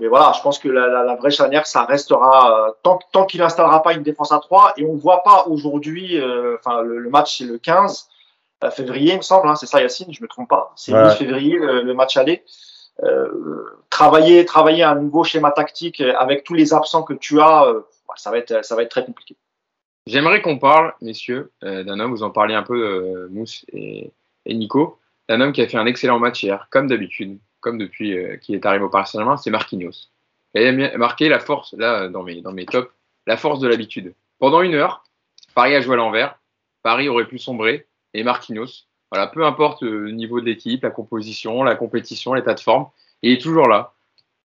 mais 0.00 0.06
voilà, 0.06 0.32
je 0.36 0.42
pense 0.42 0.58
que 0.58 0.68
la, 0.68 0.86
la, 0.86 1.02
la 1.02 1.16
vraie 1.16 1.30
charnière, 1.30 1.66
ça 1.66 1.84
restera 1.84 2.74
tant, 2.82 3.00
tant 3.10 3.24
qu'il 3.24 3.40
n'installera 3.40 3.82
pas 3.82 3.94
une 3.94 4.02
défense 4.02 4.30
à 4.32 4.38
3. 4.38 4.74
Et 4.76 4.84
on 4.84 4.92
ne 4.92 5.00
voit 5.00 5.22
pas 5.24 5.46
aujourd'hui, 5.48 6.22
enfin 6.58 6.82
le, 6.82 7.08
match 7.08 7.38
c'est 7.38 7.44
le 7.44 7.58
15 7.58 8.08
février, 8.70 9.12
il 9.12 9.16
me 9.16 9.22
semble. 9.22 9.48
Hein, 9.48 9.56
c'est 9.56 9.66
ça, 9.66 9.80
Yacine, 9.80 10.12
je 10.12 10.22
me 10.22 10.28
trompe 10.28 10.50
pas. 10.50 10.72
C'est 10.76 10.92
le 10.92 11.08
10 11.08 11.16
février, 11.16 11.56
le, 11.56 11.82
le 11.82 11.94
match 11.94 12.16
aller. 12.16 12.44
Euh, 13.02 13.64
travailler, 13.90 14.44
travailler 14.44 14.84
un 14.84 14.94
nouveau 14.94 15.24
schéma 15.24 15.50
tactique 15.50 16.00
avec 16.00 16.44
tous 16.44 16.54
les 16.54 16.74
absents 16.74 17.02
que 17.02 17.14
tu 17.14 17.40
as 17.40 17.66
ça 18.16 18.30
va 18.30 18.38
être, 18.38 18.88
très 18.88 19.04
compliqué. 19.04 19.36
J'aimerais 20.06 20.42
qu'on 20.42 20.58
parle, 20.58 20.94
messieurs, 21.00 21.52
euh, 21.62 21.82
d'un 21.82 21.98
homme, 21.98 22.10
vous 22.10 22.22
en 22.22 22.30
parlez 22.30 22.54
un 22.54 22.62
peu, 22.62 22.74
euh, 22.74 23.28
Mousse 23.30 23.64
et, 23.72 24.12
et 24.44 24.54
Nico, 24.54 24.98
d'un 25.28 25.40
homme 25.40 25.52
qui 25.52 25.62
a 25.62 25.68
fait 25.68 25.78
un 25.78 25.86
excellent 25.86 26.18
match 26.18 26.42
hier, 26.42 26.68
comme 26.70 26.88
d'habitude, 26.88 27.38
comme 27.60 27.78
depuis 27.78 28.16
euh, 28.16 28.36
qu'il 28.36 28.54
est 28.54 28.66
arrivé 28.66 28.84
au 28.84 28.90
Paris 28.90 29.08
Saint-Germain, 29.08 29.36
c'est 29.36 29.50
Marquinhos. 29.50 30.10
Il 30.54 30.62
a 30.62 30.98
marqué 30.98 31.28
la 31.28 31.40
force, 31.40 31.72
là, 31.72 32.08
dans 32.08 32.22
mes, 32.22 32.42
dans 32.42 32.52
mes 32.52 32.66
tops, 32.66 32.90
la 33.26 33.36
force 33.36 33.60
de 33.60 33.66
l'habitude. 33.66 34.14
Pendant 34.38 34.60
une 34.60 34.74
heure, 34.74 35.04
Paris 35.54 35.74
a 35.74 35.80
joué 35.80 35.94
à 35.94 35.96
l'envers, 35.96 36.38
Paris 36.82 37.08
aurait 37.08 37.26
pu 37.26 37.38
sombrer, 37.38 37.86
et 38.12 38.22
Marquinhos, 38.22 38.86
voilà, 39.10 39.26
peu 39.26 39.44
importe 39.44 39.82
le 39.82 40.10
niveau 40.10 40.40
de 40.40 40.44
l'équipe, 40.44 40.82
la 40.82 40.90
composition, 40.90 41.62
la 41.62 41.76
compétition, 41.76 42.34
l'état 42.34 42.54
de 42.54 42.60
forme, 42.60 42.88
il 43.22 43.32
est 43.32 43.40
toujours 43.40 43.68
là 43.68 43.93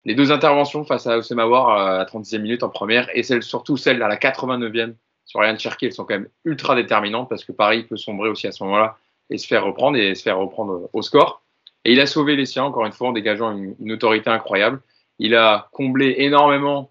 les 0.04 0.14
deux 0.14 0.32
interventions 0.32 0.84
face 0.84 1.06
à 1.06 1.18
Oussema 1.18 1.46
War 1.46 1.70
à 1.70 1.98
la 1.98 2.04
36e 2.04 2.38
minute 2.38 2.62
en 2.62 2.68
première 2.68 3.08
et 3.16 3.22
celle, 3.22 3.42
surtout 3.42 3.76
celle 3.76 4.02
à 4.02 4.08
la 4.08 4.16
89e 4.16 4.94
sur 5.24 5.40
Ryan 5.40 5.58
Cherki, 5.58 5.86
elles 5.86 5.92
sont 5.92 6.04
quand 6.04 6.14
même 6.14 6.28
ultra 6.44 6.74
déterminantes 6.74 7.28
parce 7.28 7.44
que 7.44 7.52
Paris 7.52 7.82
peut 7.82 7.98
sombrer 7.98 8.30
aussi 8.30 8.46
à 8.46 8.52
ce 8.52 8.64
moment-là 8.64 8.96
et 9.30 9.36
se 9.36 9.46
faire 9.46 9.64
reprendre 9.64 9.98
et 9.98 10.14
se 10.14 10.22
faire 10.22 10.38
reprendre 10.38 10.88
au 10.92 11.02
score. 11.02 11.42
Et 11.84 11.92
il 11.92 12.00
a 12.00 12.06
sauvé 12.06 12.34
les 12.34 12.46
siens, 12.46 12.64
encore 12.64 12.86
une 12.86 12.92
fois, 12.92 13.08
en 13.08 13.12
dégageant 13.12 13.52
une, 13.52 13.92
autorité 13.92 14.30
incroyable. 14.30 14.80
Il 15.18 15.34
a 15.34 15.68
comblé 15.72 16.16
énormément 16.18 16.90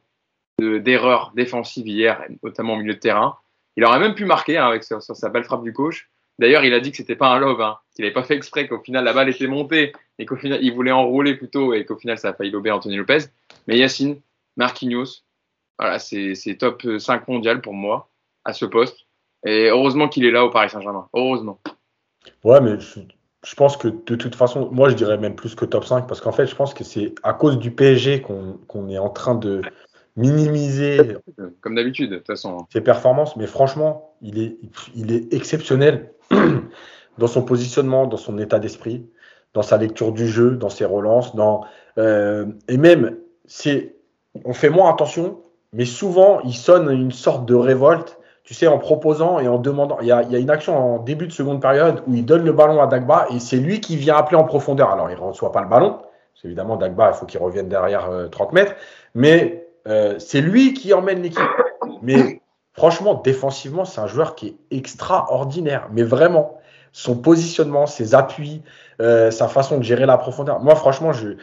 d'erreurs 0.60 1.32
défensives 1.36 1.88
hier, 1.88 2.24
notamment 2.43 2.74
au 2.74 2.78
milieu 2.78 2.93
de 2.93 2.99
terrain. 2.99 3.38
Il 3.76 3.86
aurait 3.86 3.99
même 3.99 4.16
pu 4.16 4.26
marquer 4.26 4.58
hein, 4.58 4.68
avec 4.68 4.84
sur, 4.84 5.01
sa 5.01 5.30
belle 5.30 5.43
frappe 5.43 5.64
du 5.64 5.74
coach. 5.74 6.10
D'ailleurs, 6.39 6.64
il 6.64 6.74
a 6.74 6.80
dit 6.80 6.91
que 6.91 6.97
c'était 6.97 7.16
pas 7.16 7.30
un 7.30 7.39
lob, 7.39 7.60
hein, 7.62 7.78
qu'il 7.98 8.06
n'avait 8.06 8.14
pas 8.14 8.24
fait 8.24 8.36
exprès, 8.36 8.68
qu'au 8.68 8.80
final 8.80 9.04
la 9.04 9.12
balle 9.12 9.28
était 9.28 9.48
montée 9.48 9.91
et 10.20 10.26
qu'au 10.26 10.36
final 10.36 10.60
il 10.64 10.72
voulait 10.72 10.91
enrouler 10.91 11.36
plutôt 11.36 11.74
et 11.74 11.84
qu'au 11.84 11.98
final 11.98 12.18
ça 12.18 12.30
a 12.30 12.34
failli 12.34 12.52
lober 12.52 12.72
Anthony 12.72 12.95
Lopez. 12.95 13.26
Mais 13.68 13.78
Yacine, 13.78 14.22
Marquinhos, 14.56 15.24
voilà, 15.80 15.98
c'est 16.00 16.58
top 16.60 16.86
5 17.00 17.28
mondial 17.28 17.60
pour 17.60 17.74
moi 17.74 18.10
à 18.45 18.54
ce 18.54 18.66
poste. 18.66 19.08
Et 19.45 19.70
heureusement 19.70 20.08
qu'il 20.08 20.26
est 20.26 20.32
là 20.32 20.45
au 20.45 20.52
Paris 20.52 20.70
Saint-Germain. 20.70 21.08
Heureusement. 21.14 21.60
Ouais, 22.43 22.62
mais 22.62 22.80
je, 22.80 23.56
pense 23.56 23.78
que 23.78 23.88
de 23.88 24.16
toute 24.16 24.36
façon, 24.36 24.70
moi 24.72 24.89
je 24.89 24.95
dirais 24.95 25.18
même 25.18 25.36
plus 25.36 25.56
que 25.56 25.66
top 25.66 25.84
5 25.84 26.08
parce 26.08 26.22
qu'en 26.22 26.32
fait, 26.32 26.45
je 26.45 26.56
pense 26.56 26.76
que 26.76 26.84
c'est 26.84 27.16
à 27.24 27.34
cause 27.34 27.58
du 27.58 27.72
PSG 27.72 28.22
qu'on 28.22 28.89
est 28.89 29.00
en 29.00 29.10
train 29.10 29.36
de 29.36 29.64
minimiser. 30.16 31.18
Comme 31.62 31.76
d'habitude, 31.76 32.12
de 32.12 32.18
toute 32.18 32.28
façon. 32.28 32.68
Ses 32.72 32.82
performances, 32.82 33.36
mais 33.38 33.48
franchement, 33.48 34.16
il 34.22 34.39
est, 34.39 34.58
il 34.95 35.12
est 35.12 35.34
exceptionnel 35.34 36.14
dans 37.18 37.28
son 37.28 37.41
positionnement, 37.41 38.07
dans 38.07 38.18
son 38.18 38.38
état 38.38 38.59
d'esprit, 38.59 39.05
dans 39.53 39.61
sa 39.61 39.78
lecture 39.78 40.11
du 40.11 40.28
jeu, 40.28 40.51
dans 40.51 40.70
ses 40.70 40.86
relances, 40.86 41.36
dans 41.36 41.65
euh, 41.97 42.45
et 42.68 42.78
même 42.78 43.18
c'est 43.45 43.95
on 44.45 44.53
fait 44.53 44.70
moins 44.70 44.91
attention, 44.91 45.39
mais 45.74 45.86
souvent 45.86 46.41
il 46.41 46.53
sonne 46.53 46.91
une 46.91 47.11
sorte 47.11 47.45
de 47.45 47.55
révolte, 47.55 48.20
tu 48.43 48.53
sais, 48.53 48.68
en 48.68 48.78
proposant 48.78 49.39
et 49.39 49.47
en 49.47 49.57
demandant. 49.57 49.97
Il 50.01 50.07
y 50.07 50.11
a, 50.11 50.22
une 50.22 50.49
action 50.49 50.78
en 50.78 50.99
début 50.99 51.28
de 51.28 51.34
seconde 51.34 51.61
période 51.61 52.03
où 52.07 52.13
il 52.13 52.26
donne 52.26 52.45
le 52.45 52.53
ballon 52.53 52.82
à 52.82 52.88
Dagba 52.88 53.28
et 53.34 53.39
c'est 53.39 53.57
lui 53.57 53.82
qui 53.82 53.97
vient 53.97 54.15
appeler 54.15 54.38
en 54.38 54.45
profondeur. 54.45 54.91
Alors 54.91 55.09
il 55.09 55.15
ne 55.15 55.22
reçoit 55.22 55.51
pas 55.51 55.61
le 55.61 55.68
ballon, 55.68 55.97
évidemment 56.43 56.78
Dagba, 56.78 57.09
il 57.09 57.13
faut 57.13 57.26
qu'il 57.26 57.41
revienne 57.41 57.68
derrière 57.68 58.09
30 58.32 58.49
euh, 58.49 58.51
mètres, 58.53 58.76
mais 59.15 59.68
euh, 59.88 60.15
c'est 60.20 60.41
lui 60.41 60.74
qui 60.74 60.93
emmène 60.93 61.22
l'équipe. 61.22 61.41
Mais 62.01 62.41
franchement, 62.74 63.15
défensivement, 63.15 63.86
c'est 63.86 64.01
un 64.01 64.07
joueur 64.07 64.36
qui 64.36 64.47
est 64.47 64.78
extraordinaire, 64.78 65.88
mais 65.91 66.03
vraiment 66.03 66.57
son 66.98 67.16
positionnement, 67.16 67.86
ses 67.86 68.16
appuis, 68.16 68.64
euh, 69.02 69.30
sa 69.30 69.48
façon 69.48 69.78
de 69.78 69.84
gérer 69.84 70.08
la 70.08 70.18
profondeur. 70.18 70.62
Moi, 70.62 70.74
franchement, 70.74 71.14
je, 71.14 71.36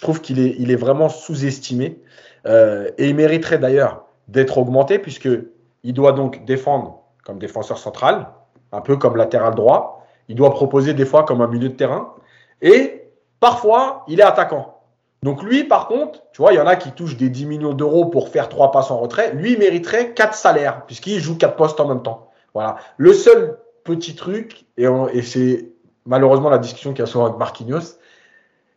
trouve 0.00 0.22
qu'il 0.22 0.40
est, 0.40 0.56
il 0.58 0.74
vraiment 0.74 1.10
sous-estimé. 1.10 2.00
Euh, 2.46 2.90
et 2.96 3.10
il 3.10 3.14
mériterait 3.14 3.58
d'ailleurs 3.58 4.06
d'être 4.28 4.56
augmenté, 4.56 4.98
puisqu'il 4.98 5.92
doit 5.92 6.12
donc 6.12 6.46
défendre 6.46 7.02
comme 7.24 7.38
défenseur 7.38 7.76
central, 7.76 8.28
un 8.72 8.80
peu 8.80 8.96
comme 8.96 9.16
latéral 9.16 9.54
droit. 9.54 10.02
Il 10.28 10.34
doit 10.34 10.50
proposer 10.50 10.94
des 10.94 11.04
fois 11.04 11.24
comme 11.24 11.42
un 11.42 11.46
milieu 11.46 11.68
de 11.68 11.74
terrain. 11.74 12.14
Et 12.62 13.04
parfois, 13.38 14.06
il 14.08 14.18
est 14.18 14.24
attaquant. 14.24 14.78
Donc 15.22 15.42
lui, 15.42 15.64
par 15.64 15.88
contre, 15.88 16.22
tu 16.32 16.40
vois, 16.40 16.54
il 16.54 16.56
y 16.56 16.60
en 16.60 16.66
a 16.66 16.76
qui 16.76 16.90
touchent 16.90 17.18
des 17.18 17.28
10 17.28 17.44
millions 17.44 17.74
d'euros 17.74 18.06
pour 18.06 18.30
faire 18.30 18.48
trois 18.48 18.70
passes 18.70 18.90
en 18.90 18.96
retrait. 18.96 19.34
Lui, 19.34 19.52
il 19.52 19.58
mériterait 19.58 20.14
quatre 20.14 20.34
salaires, 20.34 20.86
puisqu'il 20.86 21.20
joue 21.20 21.36
quatre 21.36 21.56
postes 21.56 21.80
en 21.80 21.86
même 21.86 22.02
temps. 22.02 22.30
Voilà. 22.54 22.76
Le 22.96 23.12
seul 23.12 23.58
petit 23.84 24.14
truc, 24.14 24.66
et, 24.76 24.86
et 25.12 25.22
c'est 25.22 25.70
malheureusement 26.06 26.50
la 26.50 26.58
discussion 26.58 26.92
qu'il 26.92 27.00
y 27.00 27.02
a 27.02 27.06
souvent 27.06 27.26
avec 27.26 27.38
Marquinhos, 27.38 27.98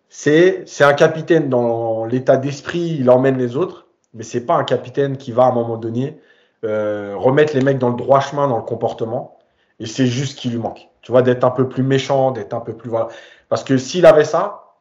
c'est 0.10 0.64
c'est 0.66 0.84
un 0.84 0.94
capitaine 0.94 1.50
dans 1.50 2.06
l'état 2.06 2.38
d'esprit, 2.38 2.98
il 3.00 3.10
emmène 3.10 3.38
les 3.38 3.58
autres. 3.58 3.88
mais 4.14 4.24
c'est 4.24 4.46
pas 4.46 4.56
un 4.56 4.64
capitaine 4.64 5.18
qui 5.18 5.32
va 5.32 5.44
à 5.44 5.48
un 5.48 5.52
moment 5.52 5.78
donné 5.78 6.20
euh, 6.64 7.16
remettre 7.18 7.54
les 7.54 7.62
mecs 7.62 7.78
dans 7.78 7.90
le 7.90 7.96
droit 7.96 8.22
chemin 8.22 8.48
dans 8.48 8.58
le 8.58 8.64
comportement. 8.64 9.38
Et 9.80 9.86
c'est 9.86 10.08
juste 10.08 10.38
ce 10.38 10.42
qui 10.42 10.50
lui 10.50 10.58
manque. 10.58 10.88
Tu 11.02 11.12
vois, 11.12 11.22
d'être 11.22 11.44
un 11.44 11.52
peu 11.52 11.68
plus 11.68 11.84
méchant, 11.84 12.32
d'être 12.32 12.54
un 12.54 12.62
peu 12.62 12.74
plus. 12.74 12.90
Voilà. 12.90 13.10
Parce 13.50 13.64
que 13.64 13.78
s'il 13.78 14.06
avait 14.06 14.24
ça, 14.24 14.74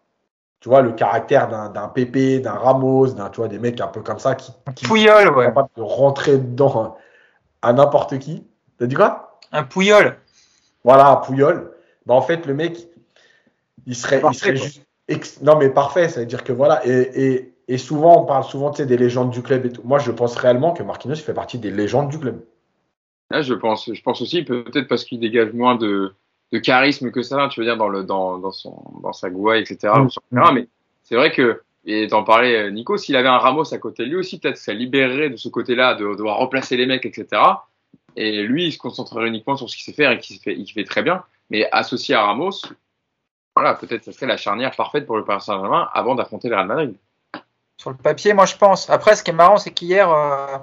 tu 0.61 0.68
vois, 0.68 0.83
le 0.83 0.93
caractère 0.93 1.49
d'un 1.49 1.89
Pépé, 1.89 2.39
d'un 2.39 2.53
Ramos, 2.53 3.09
d'un, 3.09 3.29
tu 3.29 3.39
vois, 3.39 3.49
des 3.49 3.59
mecs 3.59 3.81
un 3.81 3.89
peu 3.89 4.01
comme 4.01 4.18
ça 4.20 4.35
qui, 4.35 4.53
qui 4.77 4.87
ouais. 4.89 5.47
capables 5.47 5.68
de 5.77 5.83
rentrer 5.83 6.39
dedans 6.39 6.97
à 7.61 7.72
n'importe 7.72 8.18
qui. 8.18 8.47
T'as 8.79 8.87
dit 8.87 8.95
quoi? 8.95 9.34
Un 9.55 9.63
pouillol. 9.65 10.19
Voilà, 10.85 11.09
un 11.09 11.17
Pouillol. 11.17 11.73
Bah, 12.07 12.15
en 12.15 12.21
fait, 12.23 12.45
le 12.47 12.55
mec, 12.55 12.77
il 13.87 13.97
serait, 13.97 14.21
il 14.31 14.35
serait 14.35 14.57
juste. 14.57 14.85
ex- 15.09 15.41
Non, 15.41 15.57
mais 15.57 15.71
parfait, 15.71 16.09
ça 16.09 16.21
veut 16.21 16.27
dire 16.27 16.45
que 16.45 16.53
voilà. 16.53 16.87
Et, 16.87 16.93
et, 17.15 17.55
et 17.69 17.79
souvent, 17.79 18.23
on 18.23 18.27
parle 18.27 18.45
souvent 18.45 18.71
des 18.71 18.97
légendes 18.97 19.31
du 19.31 19.43
club 19.43 19.65
et 19.65 19.73
tout. 19.73 19.81
Moi, 19.85 19.99
je 19.99 20.11
pense 20.11 20.37
réellement 20.37 20.73
que 20.73 20.83
Marquinhos 20.83 21.17
fait 21.17 21.33
partie 21.33 21.59
des 21.59 21.71
légendes 21.71 22.11
du 22.11 22.19
club. 22.19 22.45
Là, 23.31 23.41
je 23.41 23.55
pense, 23.55 23.91
je 23.93 24.03
pense 24.03 24.21
aussi 24.21 24.43
peut-être 24.43 24.87
parce 24.87 25.05
qu'il 25.05 25.19
dégage 25.21 25.53
moins 25.55 25.77
de, 25.77 26.13
de 26.53 26.59
charisme 26.59 27.11
que 27.11 27.23
ça, 27.23 27.49
tu 27.51 27.61
veux 27.61 27.67
dire 27.67 27.79
dans 27.79 27.89
le 27.89 28.05
dans 28.05 28.39
dans 28.39 28.53
son 28.53 28.77
dans 29.03 29.15
sa 29.15 29.31
gouaille, 29.31 29.63
etc. 29.63 29.95
Mm. 29.97 30.09
Mais 30.53 30.69
c'est 31.03 31.17
vrai 31.17 31.33
que 31.33 31.63
et 31.87 32.07
t'en 32.09 32.23
parlais, 32.25 32.71
Nico, 32.71 32.97
s'il 32.99 33.17
avait 33.17 33.29
un 33.29 33.39
Ramos 33.39 33.73
à 33.73 33.79
côté 33.79 34.05
de 34.05 34.11
lui 34.11 34.17
aussi, 34.17 34.39
peut-être 34.39 34.55
que 34.55 34.61
ça 34.61 34.73
libérerait 34.75 35.31
de 35.31 35.37
ce 35.37 35.49
côté-là 35.49 35.95
de 35.95 36.05
devoir 36.15 36.39
replacer 36.39 36.77
les 36.77 36.87
mecs, 36.87 37.07
etc. 37.07 37.41
Et 38.17 38.43
lui, 38.43 38.67
il 38.67 38.73
se 38.73 38.79
concentrerait 38.79 39.29
uniquement 39.29 39.57
sur 39.57 39.69
ce 39.69 39.77
qu'il 39.77 39.85
sait 39.85 39.93
faire 39.93 40.11
et 40.12 40.19
qu'il 40.19 40.39
fait, 40.39 40.55
il 40.55 40.67
fait 40.71 40.85
très 40.85 41.03
bien. 41.03 41.25
Mais 41.51 41.69
associé 41.73 42.15
à 42.15 42.23
Ramos, 42.23 42.53
voilà, 43.57 43.75
peut-être 43.75 44.01
que 44.01 44.05
ça 44.07 44.12
serait 44.12 44.27
la 44.27 44.37
charnière 44.37 44.75
parfaite 44.75 45.07
pour 45.07 45.17
le 45.17 45.25
Paris 45.25 45.41
Saint-Germain 45.43 45.89
avant 45.93 46.15
d'affronter 46.15 46.49
le 46.49 46.55
Real 46.57 46.67
Madrid. 46.67 46.95
Sur 47.77 47.91
le 47.91 47.97
papier, 47.97 48.33
moi 48.35 48.47
je 48.47 48.57
pense. 48.57 48.89
Après, 48.89 49.17
ce 49.17 49.23
qui 49.23 49.31
est 49.31 49.35
marrant, 49.35 49.59
c'est 49.59 49.73
qu'hier, 49.73 50.11
euh, 50.11 50.59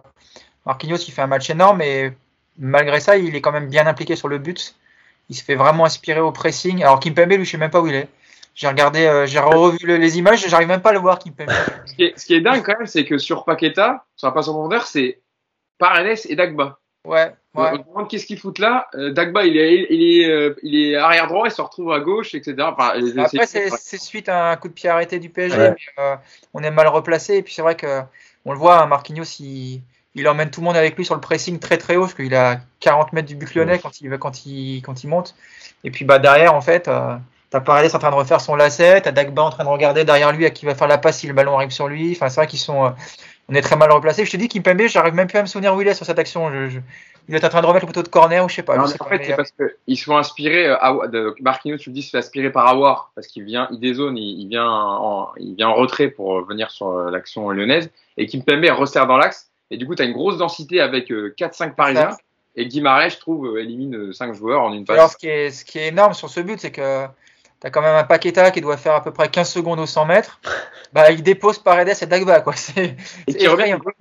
Marquinhos, 0.66 0.98
il 0.98 1.12
fait 1.12 1.22
un 1.22 1.28
match 1.28 1.50
énorme 1.50 1.82
et 1.82 2.14
malgré 2.58 3.00
ça, 3.00 3.18
il 3.18 3.36
est 3.36 3.42
quand 3.42 3.52
même 3.52 3.68
bien 3.70 3.86
impliqué 3.88 4.16
sur 4.16 4.28
le 4.28 4.38
but. 4.38 4.76
Il 5.30 5.36
se 5.36 5.44
fait 5.44 5.56
vraiment 5.56 5.86
inspirer 5.86 6.20
au 6.20 6.32
pressing. 6.32 6.82
Alors 6.84 7.00
Kimpembe, 7.00 7.32
lui, 7.32 7.46
je 7.46 7.52
sais 7.52 7.58
même 7.58 7.72
pas 7.72 7.82
où 7.82 7.88
il 7.88 7.96
est. 7.96 8.10
J'ai 8.54 8.68
regardé, 8.68 9.06
euh, 9.06 9.26
j'ai 9.26 9.40
revu 9.40 9.78
le- 9.86 9.96
les 9.96 10.18
images, 10.18 10.46
j'arrive 10.48 10.68
même 10.68 10.82
pas 10.82 10.90
à 10.90 10.94
le 10.94 11.00
voir, 11.00 11.20
Kimpembe. 11.20 11.50
Ce 11.86 11.94
qui 11.94 12.04
est, 12.04 12.20
ce 12.20 12.26
qui 12.26 12.34
est 12.34 12.42
dingue 12.42 12.64
quand 12.64 12.78
même, 12.78 12.88
c'est 12.88 13.06
que 13.06 13.18
sur 13.18 13.46
Paqueta, 13.46 14.06
sur 14.18 14.28
la 14.28 14.34
passe 14.34 14.48
en 14.50 14.54
profondeur, 14.54 14.88
c'est 14.88 15.22
Paredes 15.78 16.20
et 16.28 16.36
Dagba. 16.36 16.80
Ouais, 17.04 17.26
ouais. 17.26 17.70
On 17.74 17.78
se 17.78 17.90
demande 17.90 18.10
qu'est-ce 18.10 18.26
qu'il 18.28 18.38
fout 18.40 18.60
là. 18.60 18.88
Euh, 18.94 19.12
Dagba, 19.12 19.44
il 19.44 19.58
est, 19.58 19.88
il 19.90 20.22
est, 20.22 20.30
euh, 20.30 20.54
il 20.62 20.76
est 20.76 20.96
arrière 20.96 21.28
droit, 21.28 21.48
il 21.48 21.52
se 21.52 21.62
retrouve 21.62 21.92
à 21.92 22.00
gauche, 22.00 22.36
etc. 22.36 22.56
Enfin, 22.60 22.94
Après, 23.18 23.48
c'est 23.48 23.70
c'est 23.72 24.00
suite 24.00 24.30
à 24.30 24.52
un 24.52 24.56
coup 24.56 24.68
de 24.68 24.74
pied 24.74 24.88
arrêté 24.90 25.18
du 25.20 25.30
PSG, 25.30 25.58
Ouais. 25.58 25.70
mais 25.72 26.04
euh, 26.04 26.16
on 26.54 26.62
est 26.64 26.70
mal 26.72 26.88
replacé. 26.88 27.38
Et 27.38 27.42
puis 27.42 27.54
c'est 27.54 27.64
vrai 27.64 27.76
que 27.76 28.02
on 28.46 28.54
le 28.54 28.60
voit, 28.60 28.82
hein, 28.82 28.86
Marquinhos, 28.86 29.24
il, 29.40 29.82
il 30.14 30.28
emmène 30.28 30.52
tout 30.52 30.62
le 30.62 30.66
monde 30.66 30.78
avec 30.78 30.96
lui 30.96 31.04
sur 31.06 31.16
le 31.16 31.22
pressing 31.22 31.58
très 31.60 31.78
très 31.78 31.96
haut, 31.96 32.02
parce 32.02 32.14
qu'il 32.14 32.36
a 32.36 32.60
40 32.82 33.14
mètres 33.14 33.28
du 33.28 33.36
but 33.36 33.54
lyonnais 33.56 33.80
quand 33.80 34.00
il, 34.02 34.10
quand 34.20 34.46
il, 34.46 34.82
quand 34.82 35.04
il 35.04 35.08
monte. 35.08 35.36
Et 35.84 35.90
puis 35.90 36.06
bah 36.06 36.20
derrière, 36.20 36.54
en 36.54 36.62
fait, 36.62 36.88
euh, 36.88 37.16
t'as 37.50 37.62
Paredes 37.62 37.96
en 37.96 38.00
train 38.00 38.12
de 38.12 38.16
refaire 38.16 38.42
son 38.42 38.56
lacet, 38.56 39.02
t'as 39.02 39.12
Dagba 39.12 39.42
en 39.42 39.50
train 39.50 39.64
de 39.64 39.70
regarder 39.70 40.06
derrière 40.06 40.32
lui 40.32 40.46
à 40.46 40.52
qui 40.52 40.66
va 40.66 40.76
faire 40.76 40.88
la 40.88 41.00
passe 41.00 41.18
si 41.20 41.28
le 41.28 41.34
ballon 41.34 41.56
arrive 41.56 41.72
sur 41.72 41.88
lui. 41.88 42.12
Enfin, 42.12 42.30
c'est 42.30 42.40
vrai 42.42 42.48
qu'ils 42.48 42.60
sont, 42.60 42.86
euh, 42.86 42.90
on 43.52 43.56
est 43.56 43.62
très 43.62 43.76
mal 43.76 43.92
replacé. 43.92 44.26
Je 44.26 44.32
te 44.32 44.38
dis 44.38 44.48
Kimpembe, 44.48 44.88
j'arrive 44.88 45.14
même 45.14 45.28
plus 45.28 45.38
à 45.38 45.42
me 45.42 45.48
souvenir 45.48 45.76
où 45.76 45.82
il 45.82 45.88
est 45.88 45.94
sur 45.94 46.06
cette 46.06 46.18
action. 46.20 46.50
Je, 46.52 46.70
je- 46.70 46.80
il 47.30 47.36
est 47.36 47.46
en 47.46 47.50
train 47.50 47.62
de 47.62 47.68
remettre 47.68 47.86
le 47.86 47.92
poteau 47.92 48.02
de 48.02 48.08
corner 48.08 48.44
ou 48.44 48.50
je 48.50 48.56
sais 48.56 48.64
pas. 48.64 48.76
Non, 48.78 48.86
je 48.86 48.94
sais 48.94 49.02
en 49.02 49.06
pas, 49.06 49.18
fait, 49.18 49.26
c'est 49.26 49.34
euh, 49.34 49.36
parce 49.36 49.52
qu'ils 49.52 49.98
sont 49.98 50.18
inspirés. 50.18 50.68
Euh, 50.68 51.32
Marquinhos, 51.42 51.78
tu 51.78 51.90
le 51.90 51.94
dis, 51.94 52.02
se 52.02 52.10
fait 52.10 52.18
aspirer 52.18 52.52
par 52.52 52.68
Awar 52.68 53.12
parce 53.14 53.28
qu'il 53.28 53.44
vient, 53.44 53.68
il 53.72 53.80
dézone, 53.80 54.18
il, 54.18 54.42
il 54.42 54.48
vient 54.48 54.68
en, 54.68 55.30
il 55.38 55.56
vient 55.56 55.70
en 55.70 55.76
retrait 55.76 56.08
pour 56.08 56.40
euh, 56.40 56.46
venir 56.48 56.72
sur 56.72 56.88
euh, 56.90 57.12
l'action 57.12 57.50
lyonnaise. 57.52 57.92
Et 58.18 58.26
Kimpembe 58.26 58.66
resserre 58.72 59.06
dans 59.06 59.18
l'axe. 59.18 59.50
Et 59.70 59.78
du 59.78 59.86
coup, 59.86 59.96
tu 59.96 60.02
as 60.02 60.06
une 60.06 60.14
grosse 60.14 60.38
densité 60.38 60.82
avec 60.82 61.12
euh, 61.12 61.34
4-5 61.38 61.76
Parisiens. 61.76 62.18
Et 62.58 62.66
Guimarães, 62.66 63.10
je 63.10 63.18
trouve, 63.18 63.58
élimine 63.58 64.12
5 64.12 64.34
joueurs 64.34 64.64
en 64.64 64.74
une 64.74 64.84
Alors, 64.90 65.10
ce 65.10 65.16
qui 65.16 65.28
est, 65.28 65.52
ce 65.52 65.64
qui 65.64 65.78
est 65.80 65.88
énorme 65.88 66.14
sur 66.14 66.30
ce 66.30 66.42
but, 66.42 66.60
c'est 66.60 66.72
que 66.72 67.06
tu 67.62 67.68
as 67.68 67.70
quand 67.70 67.82
même 67.82 67.96
un 67.96 68.04
Paqueta 68.04 68.52
qui 68.52 68.60
doit 68.62 68.78
faire 68.78 68.96
à 68.96 69.04
peu 69.04 69.12
près 69.12 69.30
15 69.30 69.50
secondes 69.50 69.80
au 69.80 69.86
100 69.86 70.06
mètres. 70.06 70.40
Bah, 70.94 71.10
il 71.10 71.24
dépose 71.24 71.58
Paredes 71.58 71.96
et 72.02 72.06
Dagba, 72.06 72.42
quoi. 72.42 72.54
C'est 72.58 72.84
Et 72.86 72.98
c'est 73.32 73.38
qui 73.38 73.48
revient 73.48 73.72
du 73.72 73.78
coup. 73.80 73.92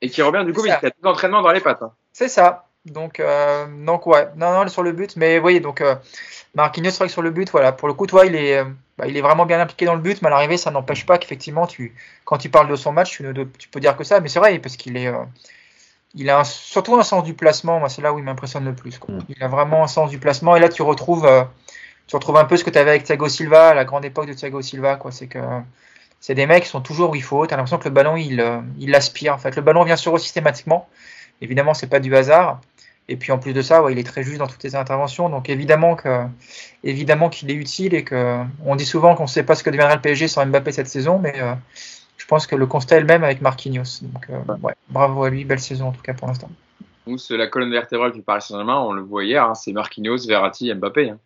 Et 0.00 0.08
qui 0.08 0.22
revient 0.22 0.44
du 0.50 0.58
il 0.64 0.70
a 0.70 0.76
tout 0.80 0.90
l'entraînement 1.02 1.42
dans 1.42 1.52
les 1.52 1.60
pattes. 1.60 1.82
hein. 1.82 1.92
c'est 2.12 2.28
ça. 2.28 2.64
Donc, 2.86 3.20
euh, 3.20 3.66
donc, 3.84 4.06
ouais. 4.06 4.28
Non, 4.36 4.52
non, 4.64 4.68
sur 4.68 4.82
le 4.82 4.92
but. 4.92 5.14
Mais 5.16 5.38
oui, 5.38 5.60
donc, 5.60 5.82
euh, 5.82 5.94
Marquinhos, 6.54 6.90
c'est 6.90 6.96
vrai 6.98 7.06
que 7.08 7.12
sur 7.12 7.20
le 7.20 7.30
but, 7.30 7.50
voilà. 7.50 7.70
Pour 7.72 7.86
le 7.86 7.92
coup, 7.94 8.06
toi, 8.06 8.24
il 8.24 8.34
est, 8.34 8.56
euh, 8.58 8.64
bah, 8.96 9.06
il 9.06 9.16
est 9.16 9.20
vraiment 9.20 9.44
bien 9.44 9.60
impliqué 9.60 9.84
dans 9.84 9.94
le 9.94 10.00
but. 10.00 10.22
Mais 10.22 10.28
à 10.28 10.30
l'arrivée, 10.30 10.56
ça 10.56 10.70
n'empêche 10.70 11.04
pas 11.04 11.18
qu'effectivement, 11.18 11.66
tu, 11.66 11.94
quand 12.24 12.38
tu 12.38 12.48
parles 12.48 12.68
de 12.68 12.76
son 12.76 12.92
match, 12.92 13.10
tu, 13.10 13.22
ne, 13.22 13.32
tu 13.44 13.68
peux 13.68 13.78
dire 13.78 13.94
que 13.94 14.04
ça. 14.04 14.20
Mais 14.20 14.28
c'est 14.28 14.38
vrai, 14.40 14.58
parce 14.58 14.76
qu'il 14.78 14.96
est. 14.96 15.08
euh, 15.08 15.22
il 16.14 16.28
a 16.30 16.40
un- 16.40 16.44
surtout 16.44 16.96
un 16.96 17.02
sens 17.02 17.24
du 17.24 17.34
placement, 17.34 17.78
moi 17.78 17.88
c'est 17.88 18.02
là 18.02 18.12
où 18.12 18.18
il 18.18 18.24
m'impressionne 18.24 18.64
le 18.64 18.74
plus. 18.74 18.98
quoi. 18.98 19.14
Mm. 19.14 19.20
Il 19.28 19.42
a 19.42 19.48
vraiment 19.48 19.82
un 19.84 19.86
sens 19.86 20.10
du 20.10 20.18
placement 20.18 20.56
et 20.56 20.60
là 20.60 20.68
tu 20.68 20.82
retrouves, 20.82 21.24
euh, 21.24 21.44
tu 22.06 22.16
retrouves 22.16 22.36
un 22.36 22.44
peu 22.44 22.56
ce 22.56 22.64
que 22.64 22.70
tu 22.70 22.78
avais 22.78 22.90
avec 22.90 23.04
Thiago 23.04 23.28
Silva, 23.28 23.70
à 23.70 23.74
la 23.74 23.84
grande 23.84 24.04
époque 24.04 24.26
de 24.26 24.32
Thiago 24.32 24.60
Silva. 24.62 24.96
quoi. 24.96 25.12
C'est 25.12 25.26
que 25.26 25.38
c'est 26.20 26.34
des 26.34 26.46
mecs 26.46 26.64
qui 26.64 26.68
sont 26.68 26.80
toujours 26.80 27.10
où 27.10 27.14
il 27.14 27.22
faut. 27.22 27.46
Tu 27.46 27.54
as 27.54 27.56
l'impression 27.56 27.78
que 27.78 27.88
le 27.88 27.94
ballon 27.94 28.16
il, 28.16 28.40
euh, 28.40 28.60
il 28.78 28.90
l'aspire. 28.90 29.34
En 29.34 29.38
fait, 29.38 29.56
le 29.56 29.62
ballon 29.62 29.84
vient 29.84 29.96
sur 29.96 30.14
eux 30.14 30.18
systématiquement. 30.18 30.88
Évidemment, 31.40 31.74
c'est 31.74 31.88
pas 31.88 32.00
du 32.00 32.14
hasard. 32.14 32.60
Et 33.08 33.16
puis 33.16 33.32
en 33.32 33.38
plus 33.38 33.52
de 33.52 33.62
ça, 33.62 33.82
ouais, 33.82 33.92
il 33.92 33.98
est 33.98 34.04
très 34.04 34.22
juste 34.22 34.38
dans 34.38 34.46
toutes 34.46 34.62
ses 34.62 34.76
interventions. 34.76 35.28
Donc 35.28 35.50
évidemment 35.50 35.96
que, 35.96 36.24
évidemment 36.84 37.28
qu'il 37.28 37.50
est 37.50 37.54
utile 37.54 37.94
et 37.94 38.04
que 38.04 38.38
on 38.64 38.76
dit 38.76 38.86
souvent 38.86 39.14
qu'on 39.14 39.24
ne 39.24 39.28
sait 39.28 39.42
pas 39.42 39.54
ce 39.54 39.64
que 39.64 39.70
deviendra 39.70 39.96
le 39.96 40.00
PSG 40.00 40.28
sans 40.28 40.46
Mbappé 40.46 40.70
cette 40.72 40.86
saison, 40.86 41.18
mais 41.18 41.34
euh, 41.40 41.54
je 42.16 42.26
pense 42.26 42.46
que 42.46 42.54
le 42.54 42.66
constat 42.66 42.96
est 42.96 43.00
le 43.00 43.06
même 43.06 43.24
avec 43.24 43.40
Marquinhos. 43.42 44.02
Donc 44.02 44.26
euh, 44.30 44.54
ouais, 44.62 44.74
bravo 44.88 45.24
à 45.24 45.30
lui, 45.30 45.44
belle 45.44 45.58
saison 45.60 45.88
en 45.88 45.92
tout 45.92 46.02
cas 46.02 46.14
pour 46.14 46.28
l'instant. 46.28 46.48
C'est 47.16 47.36
la 47.36 47.48
colonne 47.48 47.72
vertébrale 47.72 48.12
du 48.12 48.22
Paris 48.22 48.42
Saint-Germain, 48.42 48.78
on 48.78 48.92
le 48.92 49.02
voit 49.02 49.24
hier, 49.24 49.44
hein, 49.44 49.54
c'est 49.56 49.72
Marquinhos, 49.72 50.24
Verratti, 50.28 50.72
Mbappé. 50.72 51.10
Hein. 51.10 51.18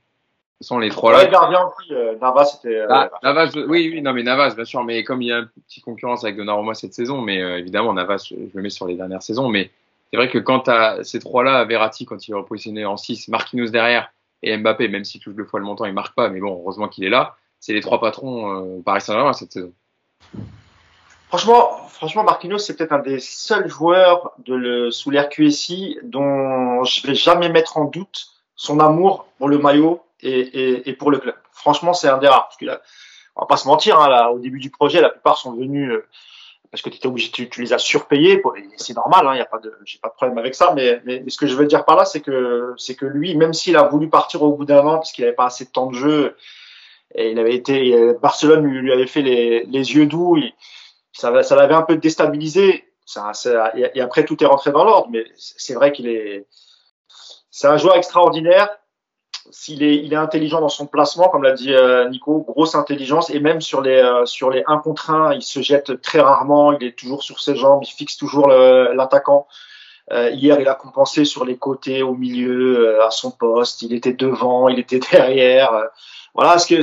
Ce 0.61 0.69
sont 0.69 0.79
les 0.79 0.89
trois 0.89 1.13
là. 1.13 1.19
Ouais, 1.19 1.31
gardien 1.31 1.67
aussi, 1.67 1.93
euh, 1.93 2.17
Navas, 2.21 2.45
c'était. 2.47 2.75
euh, 2.77 2.87
Ah, 2.89 3.11
Navas, 3.23 3.51
je- 3.55 3.61
oui, 3.61 3.91
oui, 3.93 4.01
non, 4.01 4.13
mais 4.15 4.23
Navas, 4.23 4.55
bien 4.55 4.65
sûr, 4.65 4.83
mais 4.85 5.05
comme 5.05 5.21
il 5.21 5.29
y 5.29 5.33
a 5.33 5.39
une 5.41 5.49
petite 5.67 5.85
concurrence 5.85 6.25
avec 6.25 6.37
Donnarumma 6.37 6.73
cette 6.75 6.95
saison, 6.95 7.21
mais 7.21 7.43
euh, 7.43 7.59
évidemment, 7.59 7.93
Navas, 7.93 8.27
je, 8.31 8.35
je 8.37 8.57
le 8.57 8.63
mets 8.63 8.71
sur 8.71 8.87
les 8.87 8.95
dernières 8.95 9.23
saisons, 9.23 9.49
mais 9.49 9.71
c'est 10.11 10.17
vrai 10.17 10.31
que 10.31 10.39
quand 10.39 10.61
tu 10.61 10.71
ces 11.05 11.19
trois-là, 11.19 11.65
Verratti, 11.67 12.07
quand 12.07 12.27
il 12.27 12.31
est 12.31 12.35
repositionné 12.35 12.87
en 12.87 12.97
6, 12.97 13.29
Marquinhos 13.29 13.69
derrière, 13.69 14.11
et 14.43 14.57
Mbappé, 14.57 14.89
même 14.89 15.05
s'il 15.05 15.21
touche 15.21 15.35
deux 15.35 15.45
fois 15.45 15.61
le 15.61 15.67
montant, 15.67 15.85
il 15.85 15.93
marque 15.93 16.15
pas, 16.15 16.29
mais 16.31 16.41
bon, 16.41 16.59
heureusement 16.63 16.89
qu'il 16.89 17.05
est 17.05 17.11
là, 17.11 17.35
c'est 17.61 17.73
les 17.75 17.81
trois 17.83 18.01
patrons 18.01 18.79
euh, 18.79 18.83
Paris 18.85 19.01
Saint-Germain 19.03 19.33
cette 19.35 19.53
saison. 19.53 19.73
Franchement, 21.29 21.71
franchement, 21.89 22.23
Marquinhos, 22.25 22.59
c'est 22.59 22.77
peut-être 22.77 22.93
un 22.93 23.01
des 23.01 23.19
seuls 23.19 23.69
joueurs 23.69 24.33
de 24.39 24.55
le, 24.55 24.91
sous 24.91 25.11
l'ère 25.11 25.29
QSI 25.29 25.99
dont 26.03 26.85
je 26.85 27.07
vais 27.07 27.15
jamais 27.15 27.49
mettre 27.49 27.77
en 27.79 27.85
doute 27.85 28.29
son 28.55 28.79
amour 28.81 29.27
pour 29.39 29.49
le 29.49 29.59
maillot 29.59 30.01
et, 30.21 30.41
et, 30.41 30.89
et 30.91 30.93
pour 30.95 31.11
le 31.11 31.19
club. 31.19 31.35
Franchement, 31.53 31.93
c'est 31.93 32.09
un 32.09 32.19
des 32.19 32.29
rares. 32.29 32.45
Parce 32.49 32.57
que 32.57 32.64
là, 32.67 32.81
on 33.37 33.43
va 33.43 33.47
pas 33.47 33.57
se 33.57 33.67
mentir, 33.69 34.01
hein, 34.01 34.09
là, 34.09 34.31
au 34.31 34.39
début 34.39 34.59
du 34.59 34.71
projet, 34.71 35.01
la 35.01 35.11
plupart 35.11 35.37
sont 35.39 35.53
venus 35.55 35.93
euh, 35.93 36.07
parce 36.71 36.83
que 36.83 36.89
étais 36.91 37.07
obligé, 37.07 37.31
tu, 37.31 37.49
tu 37.49 37.62
les 37.62 37.73
as 37.73 37.79
surpayés. 37.79 38.43
C'est 38.77 38.97
normal, 38.97 39.27
hein, 39.29 39.37
y 39.37 39.41
a 39.41 39.45
pas 39.47 39.59
de, 39.59 39.73
j'ai 39.85 39.99
pas 39.99 40.09
de 40.09 40.14
problème 40.14 40.39
avec 40.39 40.55
ça. 40.55 40.73
Mais, 40.75 41.01
mais, 41.05 41.21
mais 41.25 41.31
ce 41.31 41.39
que 41.39 41.47
je 41.47 41.55
veux 41.55 41.67
dire 41.67 41.85
par 41.85 41.97
là, 41.97 42.05
c'est 42.05 42.21
que, 42.21 42.75
c'est 42.77 42.95
que 42.97 43.07
lui, 43.07 43.37
même 43.37 43.53
s'il 43.55 43.77
a 43.77 43.85
voulu 43.85 44.09
partir 44.09 44.43
au 44.43 44.53
bout 44.53 44.64
d'un 44.64 44.87
an 44.87 44.97
parce 44.97 45.12
qu'il 45.12 45.25
avait 45.25 45.33
pas 45.35 45.47
assez 45.47 45.64
de 45.67 45.71
temps 45.71 45.87
de 45.87 45.95
jeu, 45.95 46.37
et 47.14 47.31
il 47.31 47.39
avait 47.39 47.55
été, 47.55 48.14
Barcelone 48.21 48.64
lui, 48.67 48.93
avait 48.93 49.07
fait 49.07 49.23
les, 49.23 49.64
les 49.64 49.95
yeux 49.95 50.07
doux. 50.07 50.37
il- 50.37 50.53
ça, 51.12 51.43
ça 51.43 51.57
l'avait 51.57 51.75
un 51.75 51.83
peu 51.83 51.97
déstabilisé. 51.97 52.85
Ça, 53.07 53.33
ça- 53.33 53.73
et 53.77 54.01
après, 54.01 54.25
tout 54.25 54.43
est 54.43 54.47
rentré 54.47 54.73
dans 54.73 54.85
l'ordre. 54.85 55.09
Mais 55.11 55.25
c'est 55.37 55.75
vrai 55.75 55.93
qu'il 55.93 56.09
est, 56.09 56.47
c'est 57.51 57.69
un 57.69 57.77
joueur 57.77 57.97
extraordinaire. 57.97 58.69
S'il 59.51 59.83
est, 59.83 59.97
il 59.97 60.13
est 60.13 60.17
intelligent 60.17 60.61
dans 60.61 60.69
son 60.69 60.87
placement, 60.87 61.29
comme 61.29 61.43
l'a 61.43 61.53
dit 61.53 61.73
euh, 61.73 62.09
Nico, 62.09 62.45
grosse 62.47 62.75
intelligence. 62.75 63.31
Et 63.31 63.41
même 63.41 63.61
sur 63.61 63.81
les, 63.81 63.97
euh, 63.97 64.27
sur 64.27 64.51
les 64.51 64.63
1 64.67 64.79
contre 64.79 65.11
1, 65.11 65.35
il 65.35 65.43
se 65.43 65.61
jette 65.61 66.01
très 66.03 66.21
rarement. 66.21 66.73
Il 66.73 66.87
est 66.87 66.99
toujours 66.99 67.23
sur 67.23 67.41
ses 67.41 67.57
jambes. 67.57 67.83
Il 67.85 67.91
fixe 67.91 68.17
toujours 68.17 68.49
l'attaquant. 68.49 69.47
Euh, 70.13 70.31
hier, 70.31 70.61
il 70.61 70.69
a 70.69 70.75
compensé 70.75 71.25
sur 71.25 71.45
les 71.45 71.57
côtés, 71.57 72.03
au 72.03 72.15
milieu, 72.15 72.99
euh, 73.01 73.07
à 73.07 73.11
son 73.11 73.31
poste. 73.31 73.83
Il 73.83 73.93
était 73.93 74.13
devant, 74.13 74.69
il 74.69 74.79
était 74.79 75.01
derrière. 75.13 75.73
Voilà, 76.37 76.59
ce 76.59 76.66
que 76.66 76.82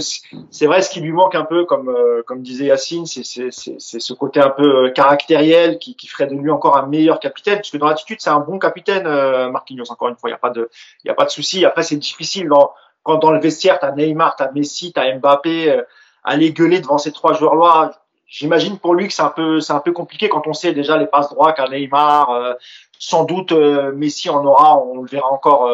c'est 0.49 0.65
vrai, 0.65 0.81
ce 0.81 0.89
qui 0.89 0.99
lui 0.99 1.11
manque 1.11 1.35
un 1.35 1.45
peu, 1.45 1.65
comme 1.65 1.87
euh, 1.87 2.23
comme 2.25 2.41
disait 2.41 2.65
Yacine, 2.65 3.05
c'est 3.05 3.23
ce 3.23 4.13
côté 4.13 4.39
un 4.39 4.49
peu 4.49 4.87
euh, 4.87 4.89
caractériel 4.89 5.77
qui 5.77 5.95
qui 5.95 6.07
ferait 6.07 6.25
de 6.25 6.33
lui 6.33 6.49
encore 6.49 6.75
un 6.75 6.87
meilleur 6.87 7.19
capitaine. 7.19 7.57
Parce 7.57 7.69
que 7.69 7.77
dans 7.77 7.85
l'attitude, 7.85 8.17
c'est 8.19 8.31
un 8.31 8.39
bon 8.39 8.57
capitaine, 8.57 9.05
euh, 9.05 9.51
Marquinhos. 9.51 9.91
Encore 9.91 10.07
une 10.07 10.15
fois, 10.15 10.31
il 10.31 10.33
y 10.33 10.35
a 10.35 10.39
pas 10.39 10.49
de 10.49 10.71
il 11.03 11.07
y 11.07 11.11
a 11.11 11.13
pas 11.13 11.25
de 11.25 11.29
souci. 11.29 11.65
Après, 11.65 11.83
c'est 11.83 11.97
difficile 11.97 12.47
dans 12.49 12.73
quand 13.03 13.17
dans 13.17 13.29
le 13.29 13.39
vestiaire, 13.39 13.77
t'as 13.79 13.91
Neymar, 13.91 14.35
t'as 14.37 14.51
Messi, 14.51 14.91
t'as 14.91 15.13
Mbappé, 15.17 15.69
euh, 15.69 15.83
aller 16.23 16.51
gueuler 16.51 16.79
devant 16.79 16.97
ces 16.97 17.11
trois 17.11 17.33
joueurs-là. 17.33 17.91
J'imagine 18.25 18.79
pour 18.79 18.95
lui 18.95 19.07
que 19.07 19.13
c'est 19.13 19.21
un 19.21 19.29
peu 19.29 19.59
c'est 19.59 19.73
un 19.73 19.81
peu 19.81 19.91
compliqué 19.91 20.29
quand 20.29 20.47
on 20.47 20.53
sait 20.53 20.73
déjà 20.73 20.97
les 20.97 21.05
passes 21.05 21.29
droits 21.29 21.53
qu'a 21.53 21.67
Neymar. 21.69 22.31
euh, 22.31 22.53
sans 22.97 23.25
doute 23.25 23.51
euh, 23.51 23.91
Messi 23.91 24.29
en 24.29 24.43
aura, 24.45 24.79
on 24.79 25.01
le 25.01 25.07
verra 25.07 25.29
encore 25.31 25.69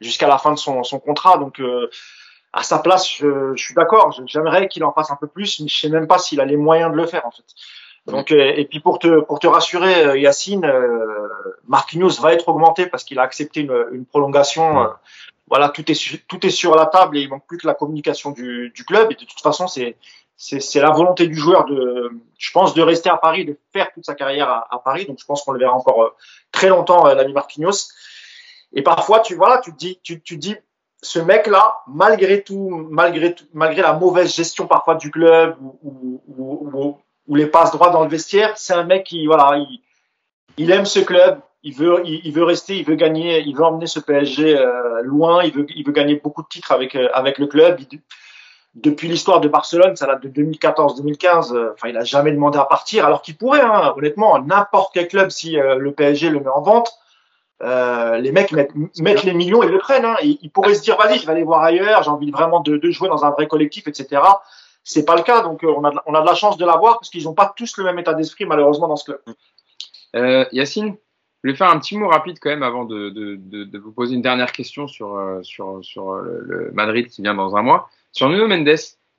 jusqu'à 0.00 0.26
la 0.28 0.36
fin 0.36 0.52
de 0.52 0.58
son 0.58 0.82
son 0.82 0.98
contrat. 0.98 1.38
Donc 1.38 1.62
à 2.52 2.62
sa 2.62 2.78
place, 2.78 3.08
je, 3.10 3.54
je 3.54 3.64
suis 3.64 3.74
d'accord. 3.74 4.14
J'aimerais 4.26 4.68
qu'il 4.68 4.84
en 4.84 4.92
fasse 4.92 5.10
un 5.10 5.16
peu 5.16 5.26
plus, 5.26 5.60
mais 5.60 5.68
je 5.68 5.80
sais 5.80 5.88
même 5.88 6.06
pas 6.06 6.18
s'il 6.18 6.40
a 6.40 6.44
les 6.44 6.56
moyens 6.56 6.90
de 6.92 6.96
le 6.96 7.06
faire 7.06 7.24
en 7.26 7.30
fait. 7.30 7.44
Donc, 8.06 8.32
euh, 8.32 8.52
et 8.56 8.64
puis 8.64 8.80
pour 8.80 8.98
te, 8.98 9.20
pour 9.20 9.38
te 9.38 9.46
rassurer, 9.46 10.04
euh, 10.04 10.18
Yacine, 10.18 10.64
euh, 10.64 11.28
Marquinhos 11.68 12.20
va 12.20 12.32
être 12.34 12.48
augmenté 12.48 12.86
parce 12.86 13.04
qu'il 13.04 13.18
a 13.18 13.22
accepté 13.22 13.60
une, 13.60 13.86
une 13.92 14.04
prolongation. 14.04 14.82
Euh, 14.82 14.88
voilà, 15.48 15.68
tout 15.68 15.88
est, 15.90 15.94
su- 15.94 16.24
tout 16.26 16.44
est 16.44 16.50
sur 16.50 16.74
la 16.74 16.86
table 16.86 17.16
et 17.16 17.20
il 17.22 17.28
manque 17.28 17.46
plus 17.46 17.58
que 17.58 17.66
la 17.66 17.74
communication 17.74 18.30
du, 18.30 18.72
du 18.74 18.84
club. 18.84 19.12
Et 19.12 19.14
de 19.14 19.24
toute 19.24 19.40
façon, 19.40 19.66
c'est, 19.66 19.96
c'est, 20.36 20.80
la 20.80 20.90
volonté 20.90 21.26
du 21.28 21.36
joueur 21.36 21.64
de, 21.66 22.10
je 22.38 22.50
pense, 22.52 22.74
de 22.74 22.82
rester 22.82 23.08
à 23.10 23.16
Paris, 23.16 23.44
de 23.44 23.56
faire 23.72 23.92
toute 23.92 24.04
sa 24.04 24.14
carrière 24.14 24.48
à, 24.48 24.66
à 24.74 24.78
Paris. 24.78 25.06
Donc, 25.06 25.18
je 25.20 25.24
pense 25.24 25.42
qu'on 25.42 25.52
le 25.52 25.58
verra 25.58 25.74
encore 25.74 26.02
euh, 26.02 26.14
très 26.50 26.68
longtemps, 26.68 27.04
l'ami 27.04 27.32
Marquinhos. 27.32 27.88
Et 28.72 28.82
parfois, 28.82 29.20
tu, 29.20 29.34
voilà, 29.36 29.58
tu 29.58 29.72
te 29.72 29.76
dis, 29.76 30.00
tu, 30.02 30.20
tu 30.22 30.36
te 30.36 30.40
dis, 30.40 30.56
ce 31.02 31.18
mec-là, 31.18 31.78
malgré 31.88 32.42
tout, 32.42 32.86
malgré 32.90 33.34
tout, 33.34 33.44
malgré 33.52 33.82
la 33.82 33.92
mauvaise 33.92 34.34
gestion 34.34 34.66
parfois 34.66 34.94
du 34.94 35.10
club 35.10 35.56
ou, 35.60 36.22
ou, 36.28 36.96
ou, 37.26 37.36
les 37.36 37.46
passes 37.46 37.72
droits 37.72 37.90
dans 37.90 38.02
le 38.02 38.08
vestiaire, 38.08 38.56
c'est 38.56 38.72
un 38.72 38.84
mec 38.84 39.04
qui, 39.04 39.26
voilà, 39.26 39.56
il, 39.56 39.80
il 40.58 40.70
aime 40.70 40.84
ce 40.84 41.00
club, 41.00 41.40
il 41.62 41.74
veut, 41.74 42.02
il, 42.04 42.32
veut 42.32 42.44
rester, 42.44 42.76
il 42.76 42.84
veut 42.84 42.94
gagner, 42.94 43.40
il 43.40 43.54
veut 43.56 43.64
emmener 43.64 43.86
ce 43.86 44.00
PSG 44.00 44.56
euh, 44.58 45.02
loin, 45.02 45.42
il 45.44 45.52
veut, 45.52 45.66
il 45.74 45.84
veut 45.84 45.92
gagner 45.92 46.16
beaucoup 46.16 46.42
de 46.42 46.48
titres 46.48 46.72
avec 46.72 46.94
euh, 46.94 47.08
avec 47.14 47.38
le 47.38 47.46
club. 47.46 47.80
Depuis 48.74 49.06
l'histoire 49.06 49.40
de 49.40 49.48
Barcelone, 49.48 49.96
ça 49.96 50.06
date 50.06 50.22
de 50.22 50.28
2014-2015. 50.30 51.54
euh, 51.54 51.72
Enfin, 51.74 51.88
il 51.88 51.96
a 51.96 52.04
jamais 52.04 52.32
demandé 52.32 52.58
à 52.58 52.64
partir, 52.64 53.04
alors 53.04 53.20
qu'il 53.20 53.36
pourrait, 53.36 53.60
hein, 53.60 53.92
honnêtement, 53.96 54.38
n'importe 54.38 54.94
quel 54.94 55.08
club 55.08 55.30
si 55.30 55.58
euh, 55.58 55.76
le 55.76 55.92
PSG 55.92 56.30
le 56.30 56.40
met 56.40 56.48
en 56.48 56.62
vente. 56.62 56.90
Euh, 57.62 58.18
les 58.18 58.32
mecs 58.32 58.50
mettent, 58.52 58.74
mettent 58.98 59.22
les 59.22 59.34
millions 59.34 59.62
et 59.62 59.68
le 59.68 59.78
prennent. 59.78 60.04
Hein. 60.04 60.16
Ils, 60.22 60.38
ils 60.42 60.50
pourraient 60.50 60.74
se 60.74 60.82
dire, 60.82 60.96
vas-y, 60.96 61.18
je 61.18 61.26
vais 61.26 61.32
aller 61.32 61.44
voir 61.44 61.62
ailleurs, 61.62 62.02
j'ai 62.02 62.10
envie 62.10 62.30
vraiment 62.30 62.60
de, 62.60 62.76
de 62.76 62.90
jouer 62.90 63.08
dans 63.08 63.24
un 63.24 63.30
vrai 63.30 63.46
collectif, 63.46 63.86
etc. 63.86 64.20
C'est 64.84 65.04
pas 65.04 65.14
le 65.14 65.22
cas, 65.22 65.42
donc 65.42 65.62
euh, 65.62 65.72
on, 65.76 65.84
a 65.84 65.90
de, 65.90 65.96
la- 65.96 66.02
on 66.06 66.14
a 66.14 66.22
de 66.22 66.26
la 66.26 66.34
chance 66.34 66.56
de 66.56 66.64
l'avoir 66.66 66.94
parce 66.98 67.08
qu'ils 67.08 67.24
n'ont 67.24 67.34
pas 67.34 67.52
tous 67.56 67.76
le 67.76 67.84
même 67.84 67.98
état 68.00 68.14
d'esprit, 68.14 68.46
malheureusement, 68.46 68.88
dans 68.88 68.96
ce 68.96 69.04
club. 69.04 69.20
Euh, 70.16 70.44
Yacine, 70.50 70.96
je 71.44 71.50
vais 71.50 71.56
faire 71.56 71.70
un 71.70 71.78
petit 71.78 71.96
mot 71.96 72.08
rapide 72.08 72.38
quand 72.40 72.50
même 72.50 72.64
avant 72.64 72.84
de, 72.84 73.10
de, 73.10 73.36
de, 73.36 73.64
de 73.64 73.78
vous 73.78 73.92
poser 73.92 74.16
une 74.16 74.22
dernière 74.22 74.50
question 74.50 74.88
sur, 74.88 75.16
euh, 75.16 75.40
sur, 75.42 75.78
sur 75.82 76.14
le, 76.14 76.70
Madrid 76.74 77.06
qui 77.08 77.22
vient 77.22 77.34
dans 77.34 77.54
un 77.56 77.62
mois. 77.62 77.88
Sur 78.10 78.28
Nuno 78.28 78.48
Mendes, 78.48 78.76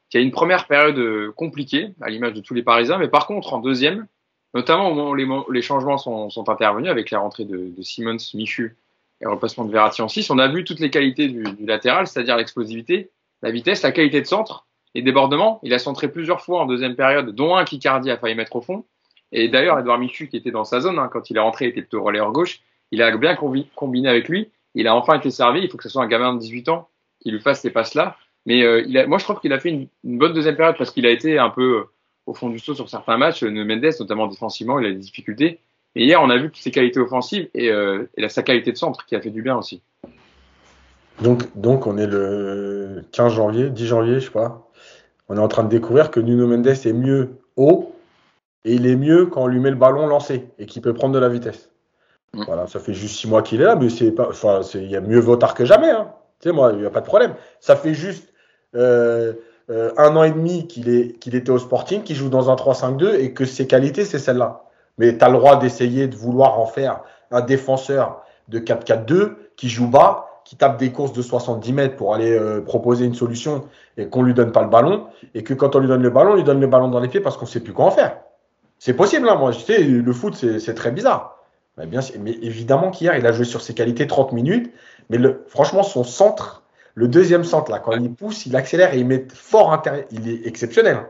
qui 0.10 0.18
a 0.18 0.20
une 0.20 0.32
première 0.32 0.68
période 0.68 1.32
compliquée, 1.36 1.96
à 2.02 2.10
l'image 2.10 2.34
de 2.34 2.42
tous 2.42 2.54
les 2.54 2.62
Parisiens, 2.62 2.98
mais 2.98 3.08
par 3.08 3.26
contre 3.26 3.54
en 3.54 3.60
deuxième, 3.60 4.06
notamment 4.54 4.90
au 4.90 4.94
moment 4.94 5.10
où 5.10 5.16
les, 5.16 5.28
les 5.52 5.62
changements 5.62 5.98
sont, 5.98 6.30
sont 6.30 6.50
intervenus 6.50 6.90
avec 6.90 7.12
la 7.12 7.20
rentrée 7.20 7.46
de, 7.46 7.72
de 7.76 7.82
Simons, 7.82 8.18
Michu 8.34 8.78
et 9.22 9.26
le 9.26 9.32
replacement 9.32 9.66
de 9.66 9.72
Verratti 9.72 10.02
en 10.02 10.08
6, 10.10 10.30
on 10.30 10.38
a 10.38 10.48
vu 10.48 10.64
toutes 10.64 10.80
les 10.80 10.90
qualités 10.90 11.28
du, 11.28 11.44
du 11.44 11.66
latéral, 11.66 12.08
c'est-à-dire 12.08 12.36
l'explosivité, 12.38 13.12
la 13.42 13.52
vitesse, 13.52 13.82
la 13.82 13.92
qualité 13.92 14.22
de 14.22 14.28
centre, 14.28 14.66
les 14.96 15.02
débordements. 15.02 15.60
Il 15.64 15.74
a 15.74 15.80
centré 15.80 16.08
plusieurs 16.12 16.42
fois 16.42 16.62
en 16.62 16.66
deuxième 16.66 16.96
période, 16.96 17.30
dont 17.34 17.56
un 17.56 17.66
qu'Icardi 17.66 18.12
a 18.12 18.18
failli 18.18 18.36
mettre 18.36 18.56
au 18.56 18.62
fond. 18.62 18.86
Et 19.32 19.50
d'ailleurs, 19.50 19.80
Edouard 19.80 19.98
Michu, 19.98 20.28
qui 20.28 20.38
était 20.38 20.52
dans 20.52 20.64
sa 20.64 20.80
zone, 20.80 21.00
hein, 21.00 21.10
quand 21.12 21.30
il 21.30 21.38
est 21.38 21.40
rentré, 21.40 21.66
était 21.66 21.82
plutôt 21.82 22.04
relayeur 22.04 22.32
gauche. 22.32 22.60
Il 22.92 23.02
a 23.02 23.16
bien 23.18 23.34
combi- 23.34 23.68
combiné 23.76 24.08
avec 24.08 24.30
lui. 24.30 24.50
Il 24.76 24.88
a 24.88 24.96
enfin 24.96 25.18
été 25.18 25.32
servi. 25.32 25.62
Il 25.62 25.70
faut 25.70 25.78
que 25.78 25.84
ce 25.84 25.90
soit 25.90 26.04
un 26.04 26.08
gamin 26.08 26.34
de 26.36 26.40
18 26.40 26.70
ans 26.70 26.90
qui 27.20 27.32
lui 27.32 27.40
fasse 27.40 27.62
ces 27.62 27.72
passes-là. 27.72 28.18
Mais 28.46 28.62
euh, 28.64 28.84
il 28.86 28.98
a, 28.98 29.08
moi, 29.08 29.18
je 29.18 29.24
trouve 29.24 29.40
qu'il 29.40 29.54
a 29.54 29.60
fait 29.60 29.70
une, 29.70 29.88
une 30.04 30.18
bonne 30.18 30.34
deuxième 30.34 30.56
période 30.56 30.76
parce 30.78 30.92
qu'il 30.92 31.06
a 31.08 31.10
été 31.10 31.40
un 31.40 31.50
peu 31.50 31.86
au 32.26 32.34
fond 32.34 32.50
du 32.50 32.60
saut 32.60 32.76
sur 32.76 32.90
certains 32.90 33.18
matchs. 33.18 33.44
Euh, 33.44 33.52
Mendes, 33.52 33.94
notamment 34.00 34.28
défensivement, 34.28 34.80
il 34.80 34.86
a 34.86 34.90
des 34.90 34.96
difficultés. 34.96 35.60
Et 35.96 36.06
hier, 36.06 36.22
on 36.22 36.30
a 36.30 36.38
vu 36.38 36.50
toutes 36.50 36.62
ses 36.62 36.72
qualités 36.72 37.00
offensives 37.00 37.50
et, 37.54 37.70
euh, 37.70 38.10
et 38.18 38.22
la, 38.22 38.30
sa 38.30 38.44
qualité 38.44 38.72
de 38.72 38.78
centre 38.78 39.06
qui 39.06 39.16
a 39.16 39.22
fait 39.22 39.30
du 39.30 39.42
bien 39.42 39.56
aussi. 39.58 39.82
Donc, 41.22 41.44
donc, 41.56 41.86
on 41.86 41.98
est 41.98 42.08
le 42.08 43.04
15 43.12 43.34
janvier, 43.34 43.70
10 43.70 43.86
janvier, 43.86 44.16
je 44.16 44.26
sais 44.26 44.32
pas. 44.32 44.68
On 45.30 45.38
est 45.38 45.42
en 45.42 45.48
train 45.48 45.64
de 45.64 45.70
découvrir 45.70 46.12
que 46.12 46.20
Nuno 46.20 46.48
Mendes 46.48 46.68
est 46.68 46.94
mieux 46.94 47.38
haut 47.56 47.96
et 48.66 48.74
il 48.74 48.88
est 48.88 48.96
mieux 48.96 49.28
quand 49.28 49.44
on 49.44 49.48
lui 49.48 49.60
met 49.60 49.70
le 49.70 49.76
ballon 49.76 50.08
lancé 50.08 50.48
et 50.58 50.66
qu'il 50.66 50.82
peut 50.82 50.94
prendre 50.94 51.14
de 51.14 51.20
la 51.20 51.30
vitesse. 51.30 51.70
Mm. 52.34 52.44
Voilà, 52.46 52.68
ça 52.68 52.80
fait 52.80 52.94
juste 52.94 53.16
6 53.16 53.28
mois 53.28 53.42
qu'il 53.44 53.62
est 53.62 53.66
là, 53.66 53.76
mais 53.76 53.90
c'est 53.90 54.12
pas, 54.12 54.30
enfin, 54.30 54.64
c'est, 54.64 54.84
il 54.84 54.90
y 54.90 54.96
a 54.96 55.02
mieux 55.02 55.20
vaut 55.20 55.36
tard 55.36 55.54
que 55.54 55.66
jamais. 55.66 55.92
Hein. 55.92 56.12
Tu 56.40 56.50
sais, 56.50 56.56
moi, 56.56 56.72
il 56.74 56.80
n'y 56.80 56.86
a 56.86 56.90
pas 56.90 57.02
de 57.02 57.06
problème. 57.06 57.36
Ça 57.60 57.76
fait 57.76 57.94
juste 57.94 58.34
euh, 58.76 59.34
euh, 59.70 59.92
un 59.98 60.16
an 60.16 60.24
et 60.24 60.32
demi 60.32 60.68
qu'il, 60.68 61.18
qu'il 61.20 61.36
était 61.36 61.52
au 61.52 61.60
Sporting, 61.60 62.04
qu'il 62.04 62.16
joue 62.16 62.30
dans 62.30 62.50
un 62.50 62.56
3-5-2 62.56 63.16
et 63.16 63.34
que 63.34 63.46
ses 63.46 63.68
qualités, 63.68 64.06
c'est 64.06 64.20
celle-là. 64.20 64.64
Mais 64.98 65.18
tu 65.18 65.24
as 65.24 65.30
le 65.30 65.38
droit 65.38 65.58
d'essayer 65.58 66.08
de 66.08 66.16
vouloir 66.16 66.60
en 66.60 66.66
faire 66.66 67.02
un 67.32 67.42
défenseur 67.42 68.24
de 68.50 68.60
4-4-2 68.60 69.36
qui 69.56 69.70
joue 69.70 69.88
bas, 69.88 70.28
qui 70.44 70.56
tape 70.56 70.78
des 70.78 70.92
courses 70.92 71.14
de 71.14 71.22
70 71.22 71.74
mètres 71.74 71.96
pour 71.96 72.14
aller 72.14 72.32
euh, 72.32 72.62
proposer 72.62 73.06
une 73.06 73.16
solution 73.16 73.64
et 73.98 74.08
qu'on 74.08 74.24
lui 74.24 74.34
donne 74.34 74.52
pas 74.52 74.62
le 74.62 74.70
ballon 74.70 75.08
et 75.34 75.44
que 75.44 75.54
quand 75.54 75.76
on 75.76 75.80
lui 75.80 75.88
donne 75.88 76.02
le 76.02 76.10
ballon, 76.10 76.32
on 76.32 76.36
lui 76.36 76.44
donne 76.44 76.60
le 76.60 76.68
ballon 76.68 76.90
dans 76.90 77.00
les 77.00 77.08
pieds 77.08 77.22
parce 77.22 77.38
qu'on 77.38 77.46
sait 77.46 77.62
plus 77.62 77.74
quoi 77.74 77.86
en 77.86 77.92
faire. 77.92 78.18
C'est 78.80 78.94
possible, 78.94 79.30
hein, 79.30 79.36
moi, 79.36 79.52
je 79.52 79.60
sais, 79.60 79.82
le 79.82 80.14
foot, 80.14 80.36
c'est, 80.36 80.74
très 80.74 80.92
bizarre. 80.92 81.38
Mais, 81.78 81.86
bien, 81.86 82.02
mais 82.20 82.32
évidemment 82.42 82.92
qu'hier, 82.92 83.16
il 83.16 83.26
a 83.26 83.32
joué 83.32 83.46
sur 83.46 83.62
ses 83.62 83.74
qualités 83.74 84.08
30 84.08 84.34
minutes, 84.34 84.74
mais 85.10 85.18
le, 85.18 85.46
franchement, 85.48 85.84
son 85.84 86.04
centre, 86.04 86.63
le 86.96 87.08
deuxième 87.08 87.44
centre, 87.44 87.72
là, 87.72 87.80
quand 87.80 87.94
il 87.94 88.14
pousse, 88.14 88.46
il 88.46 88.56
accélère 88.56 88.94
et 88.94 89.00
il 89.00 89.06
met 89.08 89.26
fort 89.34 89.74
intérieur, 89.74 90.06
il 90.12 90.30
est 90.30 90.48
exceptionnel. 90.48 90.96
hein. 90.98 91.10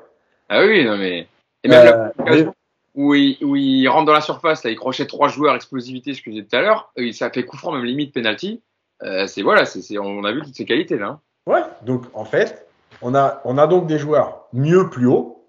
Ah 0.49 0.65
oui, 0.65 0.85
non 0.85 0.97
mais. 0.97 1.27
Et 1.63 1.67
même 1.67 1.85
la 1.85 1.91
Euh, 2.05 2.09
occasion 2.19 2.55
où 2.95 3.13
il, 3.15 3.37
où 3.43 3.55
il 3.55 3.87
rentre 3.89 4.05
dans 4.05 4.13
la 4.13 4.21
surface, 4.21 4.63
là, 4.63 4.69
il 4.69 4.75
crochet 4.77 5.07
trois 5.07 5.27
joueurs, 5.27 5.55
explosivité, 5.55 6.13
ce 6.13 6.21
que 6.21 6.25
je 6.27 6.35
disais 6.35 6.45
tout 6.45 6.55
à 6.55 6.61
l'heure, 6.61 6.91
ça 7.13 7.29
fait 7.31 7.43
coup 7.43 7.57
franc, 7.57 7.71
même 7.71 7.83
limite 7.85 8.13
penalty. 8.13 8.61
Euh, 9.01 9.25
c'est 9.27 9.41
voilà, 9.41 9.65
c'est, 9.65 9.97
on 9.97 10.23
a 10.23 10.31
vu 10.31 10.41
toutes 10.41 10.55
ces 10.55 10.65
qualités 10.65 10.97
là. 10.97 11.07
hein. 11.07 11.19
Ouais, 11.47 11.61
donc 11.81 12.05
en 12.13 12.23
fait, 12.23 12.67
on 13.01 13.15
a, 13.15 13.41
on 13.43 13.57
a 13.57 13.67
donc 13.67 13.87
des 13.87 13.97
joueurs 13.97 14.47
mieux 14.53 14.89
plus 14.89 15.07
haut. 15.07 15.43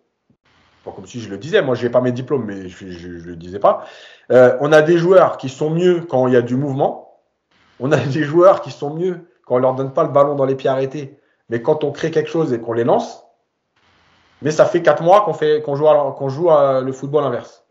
Bon, 0.85 0.91
comme 0.93 1.07
si 1.07 1.21
je 1.21 1.31
le 1.31 1.39
disais, 1.39 1.63
moi 1.63 1.75
je 1.75 1.85
n'ai 1.87 1.91
pas 1.91 2.01
mes 2.01 2.13
diplômes, 2.13 2.45
mais 2.47 2.69
je 2.69 2.85
ne 2.87 3.23
le 3.23 3.37
disais 3.37 3.59
pas. 3.61 3.87
Euh, 4.33 4.57
on 4.61 4.73
a 4.73 4.83
des 4.83 4.99
joueurs 4.99 5.37
qui 5.37 5.49
sont 5.49 5.71
mieux 5.71 6.01
quand 6.01 6.27
il 6.27 6.35
y 6.35 6.37
a 6.37 6.43
du 6.43 6.57
mouvement. 6.57 7.21
On 7.79 7.93
a 7.93 7.97
des 8.07 8.23
joueurs 8.25 8.61
qui 8.63 8.71
sont 8.71 8.95
mieux 8.95 9.21
quand 9.47 9.57
on 9.57 9.59
leur 9.59 9.75
donne 9.75 9.93
pas 9.93 10.03
le 10.03 10.11
ballon 10.11 10.35
dans 10.35 10.45
les 10.45 10.55
pieds 10.55 10.71
arrêtés, 10.71 11.19
mais 11.49 11.63
quand 11.63 11.85
on 11.85 11.93
crée 11.93 12.11
quelque 12.11 12.31
chose 12.31 12.53
et 12.53 12.61
qu'on 12.61 12.73
les 12.73 12.85
lance. 12.85 13.25
Mais 14.43 14.51
ça 14.51 14.67
fait 14.67 14.83
quatre 14.83 15.03
mois 15.03 15.23
qu'on 15.23 15.33
fait 15.33 15.63
qu'on 15.63 15.75
joue, 15.77 15.87
qu'on 16.17 16.29
joue 16.29 16.49
le 16.51 16.93
football 16.93 17.25
inverse. 17.25 17.65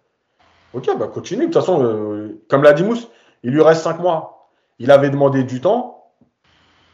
Ok, 0.74 0.89
bah 0.97 1.07
continue. 1.07 1.41
De 1.41 1.45
toute 1.53 1.61
façon, 1.61 1.84
euh, 1.84 2.41
comme 2.49 2.63
l'a 2.63 2.74
dit 2.74 2.84
Mousse, 2.84 3.07
il 3.43 3.51
lui 3.51 3.61
reste 3.61 3.84
cinq 3.84 3.99
mois. 3.99 4.49
Il 4.80 4.89
avait 4.89 5.11
demandé 5.11 5.43
du 5.43 5.61
temps. 5.61 6.09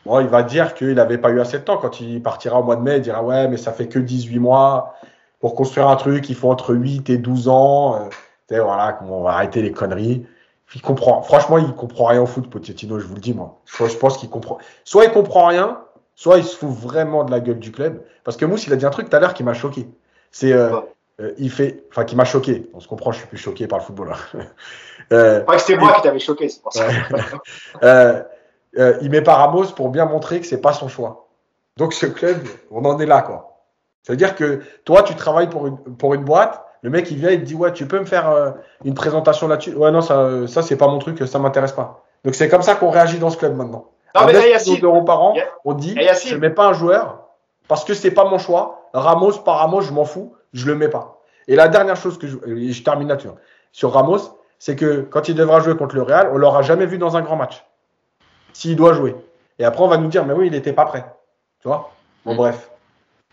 Bon, 0.06 0.20
il 0.20 0.28
va 0.28 0.44
dire 0.44 0.74
qu'il 0.74 0.94
n'avait 0.94 1.18
pas 1.18 1.30
eu 1.30 1.40
assez 1.40 1.60
de 1.60 1.64
temps. 1.64 1.78
Quand 1.78 2.02
il 2.02 2.22
partira 2.22 2.60
au 2.60 2.64
mois 2.64 2.76
de 2.76 2.82
mai, 2.82 2.98
il 2.98 3.02
dira 3.02 3.24
Ouais, 3.24 3.48
mais 3.48 3.58
ça 3.58 3.72
fait 3.72 3.88
que 3.88 4.00
18 4.00 4.40
mois. 4.40 4.96
Pour 5.40 5.56
construire 5.56 5.88
un 5.88 5.96
truc, 5.96 6.30
il 6.30 6.36
faut 6.36 6.52
entre 6.52 6.74
8 6.74 7.10
et 7.10 7.18
12 7.18 7.48
ans. 7.48 7.96
Euh, 8.52 8.62
voilà, 8.62 9.00
on 9.04 9.24
va 9.24 9.32
arrêter 9.32 9.62
les 9.62 9.72
conneries. 9.72 10.26
Il 10.76 10.82
comprend. 10.82 11.22
Franchement, 11.24 11.58
il 11.58 11.74
comprend 11.74 12.06
rien 12.06 12.22
au 12.22 12.26
foot, 12.28 12.50
Pochettino, 12.50 13.00
je 13.00 13.06
vous 13.08 13.16
le 13.16 13.22
dis, 13.22 13.34
moi. 13.34 13.60
Je, 13.66 13.86
je 13.88 13.98
pense 13.98 14.18
qu'il 14.18 14.30
comprend. 14.30 14.60
Soit 14.84 15.06
il 15.06 15.12
comprend 15.12 15.48
rien, 15.48 15.82
soit 16.16 16.38
il 16.38 16.44
se 16.44 16.56
fout 16.56 16.70
vraiment 16.70 17.24
de 17.24 17.32
la 17.32 17.40
gueule 17.40 17.60
du 17.60 17.72
club. 17.72 18.04
Parce 18.24 18.38
que 18.38 18.46
Mousse, 18.46 18.68
il 18.68 18.74
a 18.74 18.76
dit 18.76 18.86
un 18.86 18.90
truc 18.92 19.10
tout 19.10 19.16
à 19.16 19.20
l'heure 19.20 19.34
qui 19.34 19.44
m'a 19.44 19.54
choqué. 19.54 19.90
C'est. 20.32 20.54
euh, 20.54 20.70
Ouais. 20.72 20.84
euh, 21.22 21.34
il 21.40 21.50
fait. 21.52 21.84
Enfin, 21.90 22.06
qui 22.06 22.16
m'a 22.16 22.26
choqué. 22.26 22.70
On 22.76 22.80
se 22.80 22.88
comprend, 22.88 23.12
je 23.12 23.18
suis 23.20 23.28
plus 23.28 23.38
choqué 23.40 23.66
par 23.68 23.80
le 23.80 23.84
football. 23.86 24.14
hein. 24.14 24.40
euh, 25.12 25.42
Pas 25.42 25.56
que 25.56 25.62
c'était 25.62 25.78
moi 25.80 25.94
qui 25.96 26.02
t'avais 26.04 26.20
choqué, 26.20 26.50
c'est 26.50 26.62
pour 26.62 26.72
ça. 26.74 26.88
Ouais. 26.88 26.94
Euh, 27.84 28.22
euh, 28.78 28.98
il 29.02 29.10
met 29.10 29.22
pas 29.24 29.34
Ramos 29.36 29.66
pour 29.76 29.90
bien 29.90 30.06
montrer 30.06 30.40
que 30.40 30.46
c'est 30.46 30.62
pas 30.62 30.74
son 30.74 30.88
choix. 30.88 31.28
Donc 31.78 31.94
ce 31.94 32.06
club, 32.06 32.38
on 32.70 32.86
en 32.86 33.00
est 33.00 33.08
là 33.08 33.24
quoi. 33.24 33.64
Ça 34.04 34.14
veut 34.14 34.18
dire 34.18 34.36
que 34.36 34.62
toi, 34.86 35.02
tu 35.02 35.16
travailles 35.16 35.50
pour 35.50 35.66
une, 35.68 35.78
pour 35.78 36.14
une 36.14 36.24
boîte, 36.24 36.64
le 36.82 36.90
mec 36.90 37.10
il 37.12 37.18
vient, 37.18 37.32
il 37.32 37.40
te 37.42 37.46
dit 37.46 37.56
ouais, 37.56 37.72
tu 37.74 37.86
peux 37.88 38.00
me 38.00 38.06
faire 38.06 38.30
euh, 38.30 38.52
une 38.86 38.94
présentation 38.94 39.48
là-dessus. 39.48 39.76
Ouais 39.76 39.92
non, 39.92 40.02
ça, 40.02 40.48
ça 40.48 40.62
c'est 40.62 40.78
pas 40.78 40.88
mon 40.88 41.00
truc, 41.00 41.28
ça 41.28 41.40
m'intéresse 41.40 41.72
pas. 41.74 42.04
Donc 42.24 42.36
c'est 42.36 42.50
comme 42.50 42.62
ça 42.62 42.76
qu'on 42.76 42.90
réagit 42.90 43.20
dans 43.20 43.30
ce 43.30 43.38
club 43.38 43.56
maintenant. 43.56 43.86
Non, 44.16 44.22
À 44.22 44.26
mais 44.26 44.34
9 44.34 44.42
là, 44.42 44.48
millions 44.48 44.54
Yacine, 44.54 44.80
d'euros 44.80 45.04
par 45.04 45.22
an, 45.22 45.36
on 45.66 45.74
dit 45.74 45.94
Yacine. 45.94 46.32
je 46.32 46.36
mets 46.38 46.50
pas 46.50 46.68
un 46.68 46.74
joueur 46.74 47.20
parce 47.68 47.84
que 47.86 47.94
c'est 47.94 48.12
pas 48.12 48.26
mon 48.26 48.38
choix. 48.38 48.90
Ramos 48.94 49.34
par 49.40 49.58
Ramos, 49.60 49.82
je 49.82 49.92
m'en 49.94 50.06
fous, 50.06 50.34
je 50.54 50.66
le 50.66 50.76
mets 50.76 50.88
pas. 50.90 51.20
Et 51.48 51.56
la 51.56 51.68
dernière 51.68 51.96
chose 51.96 52.18
que 52.18 52.28
je, 52.28 52.38
et 52.48 52.72
je 52.72 52.84
termine 52.84 53.08
là-dessus, 53.08 53.28
hein, 53.28 53.36
sur 53.72 53.92
Ramos, 53.94 54.18
c'est 54.58 54.76
que 54.76 55.02
quand 55.02 55.30
il 55.30 55.36
devra 55.36 55.60
jouer 55.60 55.76
contre 55.78 55.96
le 55.96 56.02
Real, 56.02 56.30
on 56.34 56.38
l'aura 56.38 56.62
jamais 56.64 56.86
vu 56.88 56.98
dans 56.98 57.16
un 57.18 57.22
grand 57.22 57.36
match. 57.36 57.64
S'il 58.54 58.76
doit 58.76 58.94
jouer. 58.94 59.16
Et 59.60 59.66
après, 59.66 59.84
on 59.84 59.88
va 59.88 59.98
nous 59.98 60.08
dire, 60.08 60.26
mais 60.26 60.34
oui, 60.34 60.48
il 60.48 60.52
n'était 60.54 60.74
pas 60.74 60.86
prêt. 60.86 61.06
Tu 61.62 61.68
vois? 61.68 61.92
Bon, 62.26 62.34
Mm. 62.34 62.38
bref. 62.38 62.70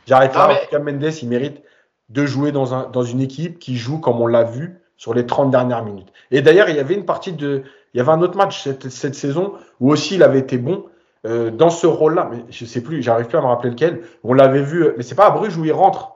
J'arrête 0.07 0.34
là. 0.34 0.49
Mais- 0.72 0.78
Mendes, 0.78 1.03
il 1.22 1.28
mérite 1.28 1.62
de 2.09 2.26
jouer 2.26 2.52
dans, 2.52 2.74
un, 2.74 2.88
dans 2.88 3.02
une 3.02 3.20
équipe 3.20 3.59
qui 3.59 3.76
joue 3.76 3.98
comme 3.98 4.20
on 4.20 4.26
l'a 4.26 4.44
vu 4.44 4.78
sur 4.96 5.14
les 5.14 5.26
30 5.26 5.50
dernières 5.50 5.84
minutes. 5.84 6.12
Et 6.30 6.42
d'ailleurs, 6.42 6.68
il 6.68 6.76
y 6.76 6.78
avait 6.78 6.94
une 6.94 7.04
partie 7.04 7.32
de. 7.32 7.62
Il 7.94 7.98
y 7.98 8.00
avait 8.00 8.12
un 8.12 8.20
autre 8.20 8.36
match 8.36 8.62
cette, 8.62 8.88
cette 8.90 9.14
saison 9.14 9.54
où 9.80 9.90
aussi 9.90 10.16
il 10.16 10.22
avait 10.22 10.38
été 10.38 10.59
bon 10.59 10.84
euh, 11.24 11.50
dans 11.50 11.70
ce 11.70 11.86
rôle-là. 11.86 12.28
Mais 12.30 12.44
je 12.50 12.64
sais 12.64 12.82
plus, 12.82 13.02
j'arrive 13.02 13.26
plus 13.26 13.38
à 13.38 13.40
me 13.40 13.46
rappeler 13.46 13.70
lequel. 13.70 14.02
On 14.22 14.34
l'avait 14.34 14.62
vu, 14.62 14.86
mais 14.96 15.02
c'est 15.02 15.14
pas 15.14 15.26
à 15.26 15.30
Bruges 15.30 15.57
où 15.57 15.64
il 15.64 15.72
rentre. 15.72 16.12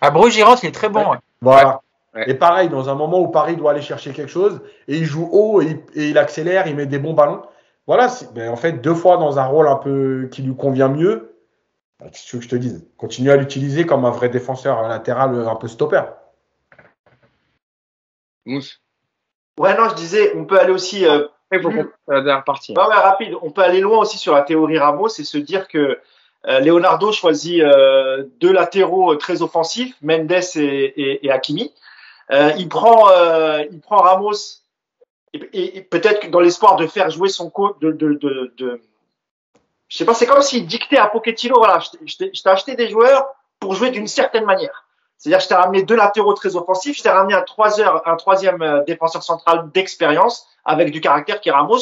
À 0.00 0.10
Bruges, 0.10 0.36
il 0.36 0.42
rentre, 0.42 0.64
il 0.64 0.68
est 0.68 0.72
très 0.72 0.88
bon. 0.88 1.00
Ouais. 1.00 1.06
ouais. 1.06 1.18
Voilà. 1.42 1.80
Ouais. 2.14 2.30
Et 2.30 2.34
pareil, 2.34 2.68
dans 2.68 2.88
un 2.88 2.94
moment 2.94 3.20
où 3.20 3.28
Paris 3.28 3.56
doit 3.56 3.72
aller 3.72 3.82
chercher 3.82 4.12
quelque 4.12 4.30
chose, 4.30 4.60
et 4.88 4.96
il 4.96 5.04
joue 5.04 5.28
haut, 5.30 5.60
et 5.60 5.82
il, 5.94 6.02
et 6.02 6.08
il 6.10 6.18
accélère, 6.18 6.66
il 6.66 6.76
met 6.76 6.86
des 6.86 6.98
bons 6.98 7.12
ballons. 7.12 7.42
Voilà, 7.86 8.08
ben, 8.34 8.50
en 8.50 8.56
fait, 8.56 8.72
deux 8.72 8.94
fois 8.94 9.16
dans 9.16 9.38
un 9.38 9.44
rôle 9.44 9.68
un 9.68 9.76
peu 9.76 10.28
qui 10.30 10.42
lui 10.42 10.56
convient 10.56 10.88
mieux. 10.88 11.35
Qu'est-ce 12.02 12.36
que 12.36 12.42
je 12.42 12.48
te 12.48 12.56
dise? 12.56 12.86
Continue 12.98 13.30
à 13.30 13.36
l'utiliser 13.36 13.86
comme 13.86 14.04
un 14.04 14.10
vrai 14.10 14.28
défenseur 14.28 14.82
latéral, 14.86 15.48
un 15.48 15.56
peu 15.56 15.66
stopper. 15.68 16.02
Mousse. 18.44 18.80
Ouais, 19.58 19.76
non, 19.76 19.88
je 19.88 19.94
disais, 19.94 20.32
on 20.36 20.44
peut 20.44 20.58
aller 20.60 20.72
aussi. 20.72 21.06
Euh, 21.06 21.26
Après, 21.50 21.62
qu'on 21.62 21.88
la 22.08 22.20
dernière 22.20 22.44
partie. 22.44 22.72
ouais, 22.76 22.86
ouais, 22.86 22.94
rapide. 22.94 23.34
On 23.42 23.50
peut 23.50 23.62
aller 23.62 23.80
loin 23.80 23.98
aussi 23.98 24.18
sur 24.18 24.34
la 24.34 24.42
théorie 24.42 24.78
Ramos 24.78 25.08
et 25.08 25.24
se 25.24 25.38
dire 25.38 25.68
que 25.68 25.98
euh, 26.46 26.60
Leonardo 26.60 27.12
choisit 27.12 27.62
euh, 27.62 28.24
deux 28.40 28.52
latéraux 28.52 29.12
euh, 29.12 29.16
très 29.16 29.42
offensifs, 29.42 29.96
Mendes 30.02 30.30
et, 30.32 30.58
et, 30.58 31.26
et 31.26 31.30
Hakimi. 31.30 31.72
Euh, 32.30 32.52
il 32.58 32.68
prend, 32.68 33.08
euh, 33.10 33.64
il 33.70 33.80
prend 33.80 33.98
Ramos 34.02 34.34
et, 35.32 35.38
et- 35.52 35.78
et 35.78 35.82
peut-être 35.82 36.20
que 36.20 36.26
dans 36.28 36.40
l'espoir 36.40 36.76
de 36.76 36.86
faire 36.86 37.08
jouer 37.10 37.28
son 37.28 37.50
coach, 37.50 37.78
de, 37.80 37.90
de, 37.92 38.14
de, 38.14 38.52
de- 38.58 38.80
je 39.88 39.96
sais 39.98 40.04
pas, 40.04 40.14
c'est 40.14 40.26
comme 40.26 40.42
s'il 40.42 40.66
dictait 40.66 40.98
à 40.98 41.06
Pochettino, 41.06 41.56
voilà, 41.58 41.78
je 41.80 41.90
t'ai- 42.16 42.30
je 42.32 42.40
je 42.42 42.48
acheté 42.48 42.74
des 42.74 42.88
joueurs 42.88 43.26
pour 43.60 43.74
jouer 43.74 43.90
d'une 43.90 44.08
certaine 44.08 44.44
manière. 44.44 44.84
C'est-à-dire, 45.18 45.40
je 45.40 45.48
t'ai 45.48 45.54
ramené 45.54 45.82
deux 45.82 45.96
latéraux 45.96 46.34
très 46.34 46.56
offensifs, 46.56 46.98
je 46.98 47.02
t'ai 47.02 47.08
ramené 47.08 47.34
un, 47.34 47.42
troisième, 47.42 47.88
un 48.04 48.16
troisième 48.16 48.60
euh, 48.62 48.82
défenseur 48.84 49.22
central 49.22 49.70
d'expérience 49.72 50.46
avec 50.64 50.90
du 50.90 51.00
caractère 51.00 51.40
qui 51.40 51.48
est 51.48 51.52
Ramos. 51.52 51.78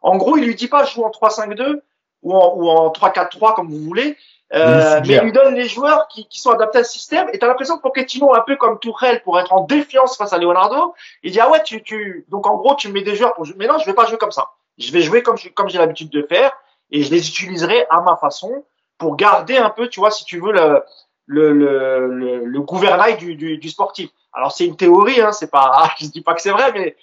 En 0.00 0.16
gros, 0.16 0.36
il 0.36 0.44
lui 0.44 0.54
dit 0.54 0.68
pas 0.68 0.84
joue 0.84 1.02
en 1.04 1.10
3-5-2 1.10 1.80
ou 2.22 2.36
en, 2.36 2.54
ou 2.54 2.68
en 2.68 2.90
3-4-3 2.92 3.54
comme 3.54 3.68
vous 3.68 3.78
voulez, 3.84 4.16
euh, 4.54 5.00
mais 5.00 5.14
il 5.16 5.24
lui 5.24 5.32
donne 5.32 5.54
les 5.54 5.66
joueurs 5.68 6.06
qui, 6.08 6.26
qui 6.28 6.40
sont 6.40 6.50
adaptés 6.50 6.78
à 6.78 6.84
ce 6.84 6.92
système. 6.92 7.28
Et 7.32 7.38
t'as 7.40 7.48
l'impression 7.48 7.76
que 7.78 7.82
Pochettino, 7.82 8.32
un 8.34 8.40
peu 8.42 8.54
comme 8.56 8.78
Tourelle, 8.78 9.22
pour 9.24 9.40
être 9.40 9.52
en 9.52 9.62
défiance 9.62 10.16
face 10.16 10.32
à 10.32 10.38
Leonardo, 10.38 10.94
il 11.24 11.32
dit 11.32 11.40
ah 11.40 11.50
ouais, 11.50 11.62
tu, 11.64 11.82
tu, 11.82 12.24
donc 12.28 12.46
en 12.46 12.56
gros, 12.56 12.76
tu 12.76 12.88
me 12.88 12.92
mets 12.94 13.02
des 13.02 13.16
joueurs 13.16 13.34
pour 13.34 13.44
jouer. 13.44 13.56
Mais 13.58 13.66
non, 13.66 13.78
je 13.78 13.86
vais 13.86 13.92
pas 13.94 14.06
jouer 14.06 14.18
comme 14.18 14.30
ça. 14.32 14.50
Je 14.78 14.92
vais 14.92 15.00
jouer 15.02 15.22
comme 15.24 15.36
je- 15.36 15.48
comme 15.48 15.68
j'ai 15.68 15.78
l'habitude 15.78 16.10
de 16.10 16.22
faire 16.22 16.52
et 16.90 17.02
je 17.02 17.10
les 17.10 17.28
utiliserai 17.28 17.86
à 17.90 18.00
ma 18.00 18.16
façon 18.16 18.64
pour 18.98 19.16
garder 19.16 19.56
un 19.56 19.70
peu, 19.70 19.88
tu 19.88 20.00
vois, 20.00 20.10
si 20.10 20.24
tu 20.24 20.40
veux 20.40 20.52
le 20.52 20.82
le 21.26 21.52
le, 21.52 22.60
gouvernail 22.62 23.16
du, 23.16 23.36
du, 23.36 23.68
sportif. 23.68 24.10
Alors 24.32 24.52
c'est 24.52 24.66
une 24.66 24.76
théorie, 24.76 25.20
hein, 25.20 25.32
c'est 25.32 25.50
pas, 25.50 25.90
je 26.00 26.06
dis 26.06 26.22
pas 26.22 26.34
que 26.34 26.42
c'est 26.42 26.50
vrai, 26.50 26.72
mais 26.72 26.96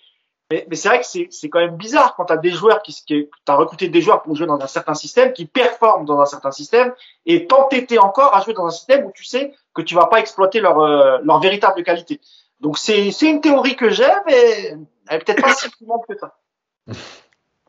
mais, 0.51 0.67
c'est 0.73 0.89
vrai 0.89 0.99
que 0.99 1.05
c'est 1.05 1.49
quand 1.49 1.59
même 1.59 1.75
bizarre 1.75 2.15
quand 2.15 2.25
tu 2.25 2.33
as 2.33 2.37
des 2.37 2.51
joueurs 2.51 2.83
qui, 2.83 2.93
qui 3.07 3.27
as 3.47 3.55
recruté 3.55 3.89
des 3.89 4.01
joueurs 4.01 4.21
pour 4.21 4.35
jouer 4.35 4.45
dans 4.45 4.59
un 4.59 4.67
certain 4.67 4.93
système, 4.93 5.33
qui 5.33 5.47
performent 5.47 6.05
dans 6.05 6.19
un 6.19 6.25
certain 6.25 6.51
système, 6.51 6.93
et 7.25 7.47
t'entêter 7.47 7.97
encore 7.97 8.35
à 8.35 8.41
jouer 8.41 8.53
dans 8.53 8.67
un 8.67 8.71
système 8.71 9.05
où 9.05 9.11
tu 9.11 9.23
sais 9.23 9.55
que 9.73 9.81
tu 9.81 9.95
vas 9.95 10.05
pas 10.05 10.19
exploiter 10.19 10.59
leur 10.59 10.79
euh, 10.79 11.17
leur 11.23 11.39
véritable 11.39 11.83
qualité. 11.83 12.21
Donc 12.59 12.77
c'est 12.77 13.09
une 13.21 13.41
théorie 13.41 13.75
que 13.75 13.89
j'ai, 13.89 14.11
mais 14.27 14.77
elle 15.07 15.17
est 15.17 15.25
peut-être 15.25 15.41
pas 15.41 15.53
si 15.55 15.67
que 16.09 16.17
ça. 16.19 16.37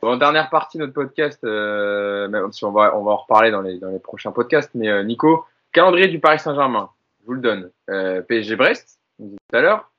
Bon, 0.07 0.17
dernière 0.17 0.51
partie 0.51 0.79
de 0.79 0.85
notre 0.85 0.95
podcast, 0.95 1.43
euh, 1.43 2.29
même 2.29 2.53
si 2.53 2.65
on 2.65 2.71
va, 2.71 2.97
on 2.97 3.03
va 3.03 3.11
en 3.11 3.17
reparler 3.17 3.51
dans 3.51 3.61
les, 3.61 3.81
dans 3.81 3.89
les 3.89 3.99
prochains 3.99 4.31
podcasts, 4.31 4.71
mais 4.77 4.89
euh, 4.89 5.03
Nico, 5.03 5.45
calendrier 5.73 6.07
du 6.07 6.21
Paris 6.21 6.39
Saint-Germain, 6.39 6.91
je 7.19 7.27
vous 7.27 7.33
le 7.33 7.41
donne. 7.41 7.73
Euh, 7.91 8.23
PSG 8.23 8.55
Brest, 8.55 9.01
tout 9.19 9.35
à 9.53 9.61
l'heure, 9.61 9.91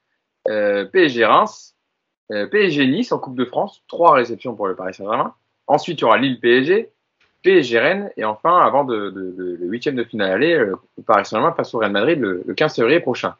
PSG 0.45 1.25
Reims, 1.25 1.75
PSG 2.29 2.87
Nice 2.87 3.11
en 3.11 3.19
Coupe 3.19 3.35
de 3.35 3.43
France, 3.43 3.83
trois 3.89 4.13
réceptions 4.13 4.55
pour 4.55 4.67
le 4.67 4.77
Paris 4.77 4.93
Saint-Germain. 4.93 5.33
Ensuite, 5.67 5.99
il 5.99 6.03
y 6.03 6.05
aura 6.05 6.17
Lille 6.17 6.39
PSG, 6.39 6.89
PSG 7.43 7.77
Rennes, 7.77 8.09
et 8.15 8.23
enfin, 8.23 8.61
avant 8.61 8.83
le 8.83 9.57
huitième 9.59 9.97
de 9.97 10.05
finale 10.05 10.31
aller, 10.31 10.55
le 10.55 10.77
Paris 11.05 11.25
Saint-Germain 11.25 11.51
face 11.51 11.73
au 11.73 11.79
Real 11.79 11.91
Madrid 11.91 12.17
le, 12.17 12.43
le 12.47 12.53
15 12.53 12.77
février 12.77 13.01
prochain. 13.01 13.35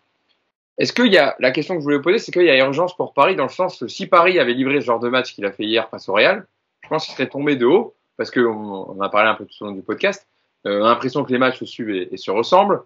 Est-ce 0.77 0.91
qu'il 0.91 1.13
y 1.13 1.17
a, 1.17 1.37
la 1.39 1.51
question 1.51 1.75
que 1.75 1.79
je 1.79 1.85
voulais 1.85 2.01
poser, 2.01 2.17
c'est 2.17 2.33
qu'il 2.33 2.43
y 2.43 2.49
a 2.49 2.57
urgence 2.57 2.93
pour 2.93 3.13
Paris 3.13 3.37
dans 3.37 3.43
le 3.43 3.49
sens 3.49 3.79
que 3.79 3.87
si 3.87 4.05
Paris 4.05 4.37
avait 4.37 4.53
livré 4.53 4.81
ce 4.81 4.85
genre 4.85 4.99
de 4.99 5.07
match 5.07 5.33
qu'il 5.33 5.45
a 5.45 5.51
fait 5.53 5.63
hier 5.63 5.87
face 5.87 6.09
au 6.09 6.13
Real, 6.13 6.45
je 6.87 6.89
pense 6.89 7.03
qu'il 7.03 7.13
serait 7.13 7.27
tombé 7.27 7.57
de 7.57 7.65
haut, 7.65 7.97
parce 8.15 8.31
qu'on 8.31 8.41
on 8.41 9.01
a 9.01 9.09
parlé 9.09 9.29
un 9.29 9.35
peu 9.35 9.45
tout 9.45 9.53
au 9.59 9.65
long 9.65 9.73
du 9.73 9.81
podcast, 9.81 10.25
euh, 10.65 10.79
on 10.79 10.85
a 10.85 10.87
l'impression 10.87 11.25
que 11.25 11.33
les 11.33 11.37
matchs 11.37 11.59
se 11.59 11.65
suivent 11.65 11.89
et, 11.89 12.15
se 12.15 12.31
ressemblent, 12.31 12.81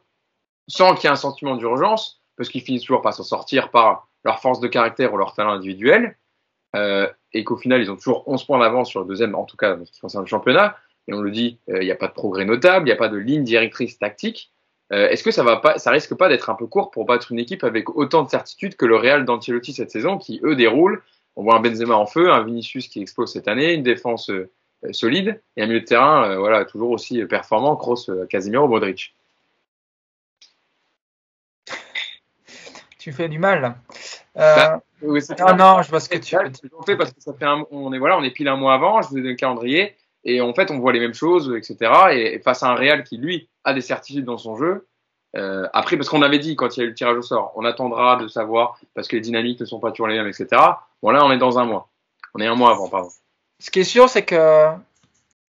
sans 0.67 0.95
qu'il 0.95 1.03
y 1.03 1.07
ait 1.07 1.13
un 1.13 1.15
sentiment 1.15 1.55
d'urgence, 1.55 2.19
parce 2.35 2.49
qu'ils 2.49 2.61
finissent 2.61 2.81
toujours 2.81 3.03
par 3.03 3.13
s'en 3.13 3.21
sortir 3.21 3.69
par 3.69 4.07
leur 4.23 4.39
force 4.39 4.59
de 4.59 4.67
caractère 4.67 5.13
ou 5.13 5.17
leur 5.17 5.35
talent 5.35 5.51
individuel, 5.51 6.17
euh, 6.75 7.07
et 7.33 7.43
qu'au 7.43 7.57
final, 7.57 7.79
ils 7.79 7.91
ont 7.91 7.95
toujours 7.95 8.27
11 8.27 8.43
points 8.43 8.57
d'avance 8.57 8.89
sur 8.89 9.01
le 9.01 9.05
deuxième, 9.05 9.35
en 9.35 9.45
tout 9.45 9.55
cas, 9.55 9.77
en 9.77 9.85
ce 9.85 9.91
qui 9.91 9.99
concerne 9.99 10.23
le 10.23 10.29
championnat, 10.29 10.75
et 11.07 11.13
on 11.13 11.21
le 11.21 11.29
dit, 11.29 11.59
euh, 11.69 11.83
il 11.83 11.85
n'y 11.85 11.91
a 11.91 11.95
pas 11.95 12.07
de 12.07 12.13
progrès 12.13 12.45
notable, 12.45 12.87
il 12.87 12.89
n'y 12.89 12.93
a 12.93 12.97
pas 12.97 13.09
de 13.09 13.17
ligne 13.17 13.43
directrice 13.43 13.99
tactique. 13.99 14.51
Est-ce 14.93 15.23
que 15.23 15.31
ça 15.31 15.41
va 15.41 15.55
pas, 15.55 15.77
ça 15.77 15.89
risque 15.89 16.15
pas 16.15 16.27
d'être 16.27 16.49
un 16.49 16.53
peu 16.53 16.67
court 16.67 16.91
pour 16.91 17.05
battre 17.05 17.31
une 17.31 17.39
équipe 17.39 17.63
avec 17.63 17.95
autant 17.95 18.23
de 18.23 18.29
certitude 18.29 18.75
que 18.75 18.85
le 18.85 18.97
Real 18.97 19.23
d'Ancelotti 19.23 19.71
cette 19.71 19.89
saison, 19.89 20.17
qui 20.17 20.41
eux 20.43 20.53
déroulent 20.57 21.01
on 21.35 21.43
voit 21.43 21.55
un 21.55 21.61
Benzema 21.61 21.95
en 21.95 22.05
feu, 22.05 22.31
un 22.31 22.43
Vinicius 22.43 22.87
qui 22.87 23.01
explose 23.01 23.31
cette 23.31 23.47
année, 23.47 23.73
une 23.73 23.83
défense 23.83 24.29
euh, 24.29 24.51
euh, 24.83 24.93
solide 24.93 25.41
et 25.57 25.63
un 25.63 25.67
milieu 25.67 25.81
de 25.81 25.85
terrain 25.85 26.29
euh, 26.29 26.37
voilà, 26.37 26.65
toujours 26.65 26.91
aussi 26.91 27.23
performant, 27.25 27.75
Kroos, 27.75 28.09
euh, 28.09 28.25
Casemiro, 28.25 28.67
Modric. 28.67 29.15
Tu 32.97 33.11
fais 33.11 33.29
du 33.29 33.39
mal. 33.39 33.75
Euh, 34.37 34.55
Bah, 34.55 34.81
Oui, 35.01 35.19
non, 35.39 35.55
non, 35.55 35.81
je 35.81 35.89
vois 35.89 35.99
ce 35.99 36.09
que 36.09 36.17
tu 36.17 36.35
veux 36.35 36.51
fait 36.85 36.95
parce 36.95 37.11
que 37.11 37.21
ça 37.21 37.33
fait 37.33 37.45
un, 37.45 37.65
on 37.71 37.91
est 37.93 37.99
voilà, 37.99 38.17
on 38.17 38.23
est 38.23 38.31
pile 38.31 38.47
un 38.47 38.55
mois 38.57 38.73
avant, 38.75 39.01
je 39.01 39.09
vous 39.09 39.17
ai 39.17 39.21
donné 39.21 39.31
le 39.31 39.35
calendrier 39.35 39.95
et 40.23 40.39
en 40.41 40.53
fait 40.53 40.69
on 40.69 40.79
voit 40.79 40.93
les 40.93 40.99
mêmes 40.99 41.13
choses, 41.13 41.51
etc. 41.57 41.91
Et, 42.11 42.35
et 42.35 42.39
face 42.39 42.61
à 42.61 42.69
un 42.69 42.75
Real 42.75 43.03
qui 43.03 43.17
lui 43.17 43.49
a 43.63 43.73
des 43.73 43.81
certitudes 43.81 44.25
dans 44.25 44.37
son 44.37 44.55
jeu. 44.55 44.87
Euh, 45.35 45.67
après, 45.73 45.97
parce 45.97 46.09
qu'on 46.09 46.21
avait 46.21 46.39
dit 46.39 46.55
quand 46.55 46.75
il 46.75 46.79
y 46.81 46.83
a 46.83 46.85
eu 46.85 46.89
le 46.89 46.95
tirage 46.95 47.17
au 47.17 47.21
sort, 47.21 47.53
on 47.55 47.63
attendra 47.63 48.17
de 48.17 48.27
savoir 48.27 48.79
parce 48.93 49.07
que 49.07 49.15
les 49.15 49.21
dynamiques 49.21 49.59
ne 49.59 49.65
sont 49.65 49.79
pas 49.79 49.91
toujours 49.91 50.07
les 50.07 50.17
mêmes, 50.17 50.27
etc. 50.27 50.47
Bon 51.01 51.11
là, 51.11 51.23
on 51.23 51.31
est 51.31 51.37
dans 51.37 51.57
un 51.57 51.65
mois. 51.65 51.89
On 52.33 52.39
est 52.39 52.47
un 52.47 52.55
mois 52.55 52.71
avant, 52.71 52.89
pardon. 52.89 53.09
Ce 53.59 53.71
qui 53.71 53.79
est 53.79 53.85
sûr, 53.85 54.09
c'est 54.09 54.23
que 54.23 54.67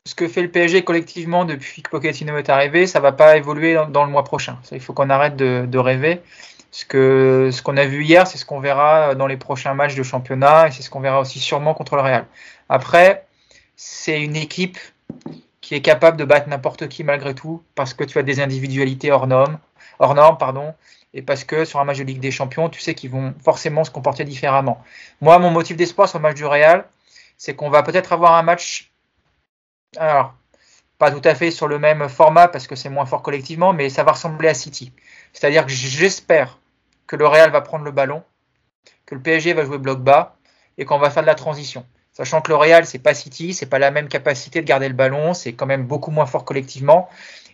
ce 0.07 0.14
que 0.14 0.28
fait 0.28 0.43
le 0.43 0.51
PSG 0.51 0.83
collectivement 0.83 1.45
depuis 1.45 1.83
que 1.83 1.91
Pochettino 1.91 2.37
est 2.37 2.51
arrivé, 2.51 2.87
ça 2.87 3.01
va 3.01 3.12
pas 3.12 3.37
évoluer 3.37 3.74
dans, 3.91 4.05
le 4.05 4.11
mois 4.11 4.24
prochain. 4.24 4.59
Il 4.72 4.80
faut 4.80 4.93
qu'on 4.93 5.11
arrête 5.11 5.37
de, 5.37 5.64
de 5.66 5.78
rêver. 5.78 6.20
Ce 6.70 6.85
que 6.85 7.51
ce 7.53 7.62
qu'on 7.62 7.76
a 7.76 7.85
vu 7.85 8.03
hier, 8.03 8.26
c'est 8.26 8.39
ce 8.39 8.47
qu'on 8.47 8.61
verra 8.61 9.14
dans 9.14 9.26
les 9.26 9.37
prochains 9.37 9.74
matchs 9.74 9.95
de 9.95 10.03
championnat 10.03 10.68
et 10.68 10.70
c'est 10.70 10.83
ce 10.83 10.91
qu'on 10.91 11.01
verra 11.01 11.20
aussi 11.20 11.39
sûrement 11.39 11.74
contre 11.74 11.97
le 11.97 12.03
Real. 12.03 12.26
Après, 12.68 13.26
c'est 13.76 14.20
une 14.22 14.37
équipe 14.37 14.78
qui 15.61 15.74
est 15.74 15.83
capable 15.83 16.16
de 16.16 16.24
battre 16.24 16.49
n'importe 16.49 16.89
qui 16.89 17.05
malgré 17.05 17.35
tout 17.35 17.62
parce 17.74 17.95
que 17.95 18.05
tu 18.05 18.18
as 18.18 18.22
des 18.22 18.41
individualités 18.41 19.12
hors 19.12 19.26
normes, 19.26 19.59
hors 20.03 20.15
normes, 20.15 20.37
pardon, 20.37 20.75
et 21.15 21.23
parce 21.23 21.45
que 21.45 21.65
sur 21.65 21.81
un 21.81 21.85
match 21.85 21.99
de 21.99 22.05
Ligue 22.05 22.21
des 22.21 22.31
Champions, 22.31 22.69
tu 22.69 22.81
sais 22.81 22.95
qu'ils 22.95 23.11
vont 23.11 23.35
forcément 23.43 23.85
se 23.85 23.91
comporter 23.91 24.25
différemment. 24.25 24.83
Moi, 25.21 25.39
mon 25.39 25.51
motif 25.51 25.77
d'espoir 25.77 26.09
sur 26.09 26.19
le 26.19 26.23
match 26.23 26.37
du 26.37 26.45
Real, 26.45 26.85
c'est 27.39 27.55
qu'on 27.55 27.71
va 27.71 27.83
peut-être 27.83 28.13
avoir 28.13 28.35
un 28.35 28.43
match, 28.43 28.91
alors 29.97 30.35
pas 30.99 31.11
tout 31.11 31.23
à 31.25 31.35
fait 31.35 31.51
sur 31.51 31.69
le 31.69 31.79
même 31.79 32.09
format 32.09 32.49
parce 32.49 32.67
que 32.67 32.77
c'est 32.77 32.89
moins 32.89 33.07
fort 33.07 33.23
collectivement, 33.23 33.73
mais 33.73 33.89
ça 33.89 34.03
va 34.03 34.13
ressembler 34.13 34.49
à 34.49 34.55
City. 34.55 34.93
C'est-à-dire 35.33 35.67
que 35.67 35.73
j'espère 35.73 36.59
que 37.07 37.17
le 37.17 37.27
Real 37.27 37.51
va 37.51 37.61
prendre 37.61 37.85
le 37.85 37.91
ballon, 37.93 38.23
que 39.07 39.15
le 39.15 39.20
PSG 39.20 39.53
va 39.53 39.65
jouer 39.65 39.79
bloc 39.79 40.01
bas 40.01 40.37
et 40.79 40.85
qu'on 40.85 40.99
va 40.99 41.11
faire 41.11 41.23
de 41.23 41.29
la 41.29 41.35
transition. 41.35 41.87
Sachant 42.12 42.41
que 42.41 42.51
le 42.51 42.57
Real, 42.57 42.87
c'est 42.87 42.99
pas 42.99 43.15
City, 43.15 43.55
c'est 43.55 43.66
pas 43.66 43.79
la 43.79 43.91
même 43.91 44.09
capacité 44.09 44.61
de 44.61 44.66
garder 44.66 44.89
le 44.89 44.95
ballon, 44.95 45.33
c'est 45.33 45.53
quand 45.53 45.66
même 45.66 45.85
beaucoup 45.85 46.11
moins 46.11 46.27
fort 46.27 46.45
collectivement. 46.45 47.09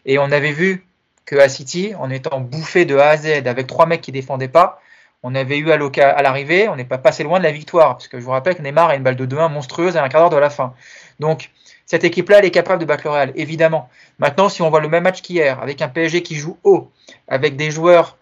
Et 0.05 0.19
on 0.19 0.31
avait 0.31 0.53
vu 0.53 0.88
que 1.29 1.37
à 1.37 1.49
City, 1.51 1.93
en 1.99 2.09
étant 2.09 2.41
bouffé 2.41 2.87
de 2.87 2.97
A 2.97 3.11
à 3.11 3.17
Z 3.19 3.47
avec 3.47 3.67
trois 3.67 3.85
mecs 3.85 4.01
qui 4.01 4.13
défendaient 4.13 4.49
pas, 4.49 4.81
on 5.23 5.35
avait 5.35 5.59
eu 5.59 5.71
à 5.71 6.23
l'arrivée, 6.23 6.69
on 6.69 6.77
n'est 6.77 6.87
pas 6.87 6.97
passé 6.97 7.23
loin 7.23 7.39
de 7.39 7.45
la 7.45 7.51
victoire. 7.51 7.97
Parce 7.97 8.09
que 8.09 8.19
je 8.19 8.25
vous 8.25 8.31
rappelle 8.31 8.55
que 8.55 8.63
Neymar 8.63 8.89
a 8.89 8.95
une 8.95 9.03
balle 9.03 9.17
de 9.17 9.27
2-1 9.27 9.53
monstrueuse 9.53 9.97
à 9.97 10.03
un 10.03 10.09
quart 10.09 10.23
d'heure 10.23 10.31
de 10.31 10.37
la 10.37 10.49
fin. 10.49 10.75
Donc, 11.21 11.51
cette 11.85 12.05
équipe-là, 12.05 12.39
elle 12.39 12.47
est 12.47 12.51
capable 12.51 12.81
de 12.81 12.87
battre 12.87 13.03
le 13.05 13.11
Real, 13.11 13.33
évidemment. 13.35 13.91
Maintenant, 14.19 14.49
si 14.49 14.63
on 14.63 14.71
voit 14.71 14.81
le 14.81 14.89
même 14.89 15.03
match 15.03 15.21
qu'hier, 15.21 15.61
avec 15.61 15.83
un 15.83 15.89
PSG 15.89 16.23
qui 16.23 16.37
joue 16.37 16.57
haut, 16.65 16.91
avec 17.27 17.57
des 17.57 17.71
joueurs 17.71 18.17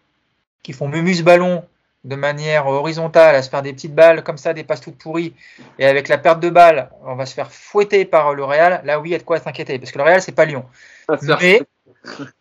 qui 0.65 0.73
font 0.73 0.89
mumus 0.89 1.23
ballon 1.23 1.65
de 2.03 2.17
manière 2.17 2.67
horizontale, 2.67 3.37
à 3.37 3.43
se 3.43 3.51
faire 3.51 3.63
des 3.63 3.73
petites 3.73 3.95
balles 3.95 4.25
comme 4.25 4.39
ça, 4.39 4.53
des 4.53 4.65
passes 4.65 4.81
toutes 4.81 4.99
pourries, 4.99 5.35
et 5.79 5.87
avec 5.87 6.09
la 6.09 6.19
perte 6.19 6.41
de 6.41 6.51
balle, 6.51 6.91
on 7.05 7.15
va 7.15 7.27
se 7.27 7.35
faire 7.35 7.53
fouetter 7.53 8.05
par 8.05 8.35
le 8.35 8.43
Real, 8.43 8.81
là 8.85 8.99
oui, 8.99 9.11
il 9.11 9.13
y 9.13 9.15
a 9.15 9.19
de 9.19 9.25
quoi 9.25 9.39
s'inquiéter, 9.39 9.79
parce 9.79 9.93
que 9.93 9.99
le 9.99 10.05
Real, 10.05 10.23
c'est 10.23 10.33
pas 10.33 10.45
Lyon. 10.45 10.65
Mais, 11.41 11.63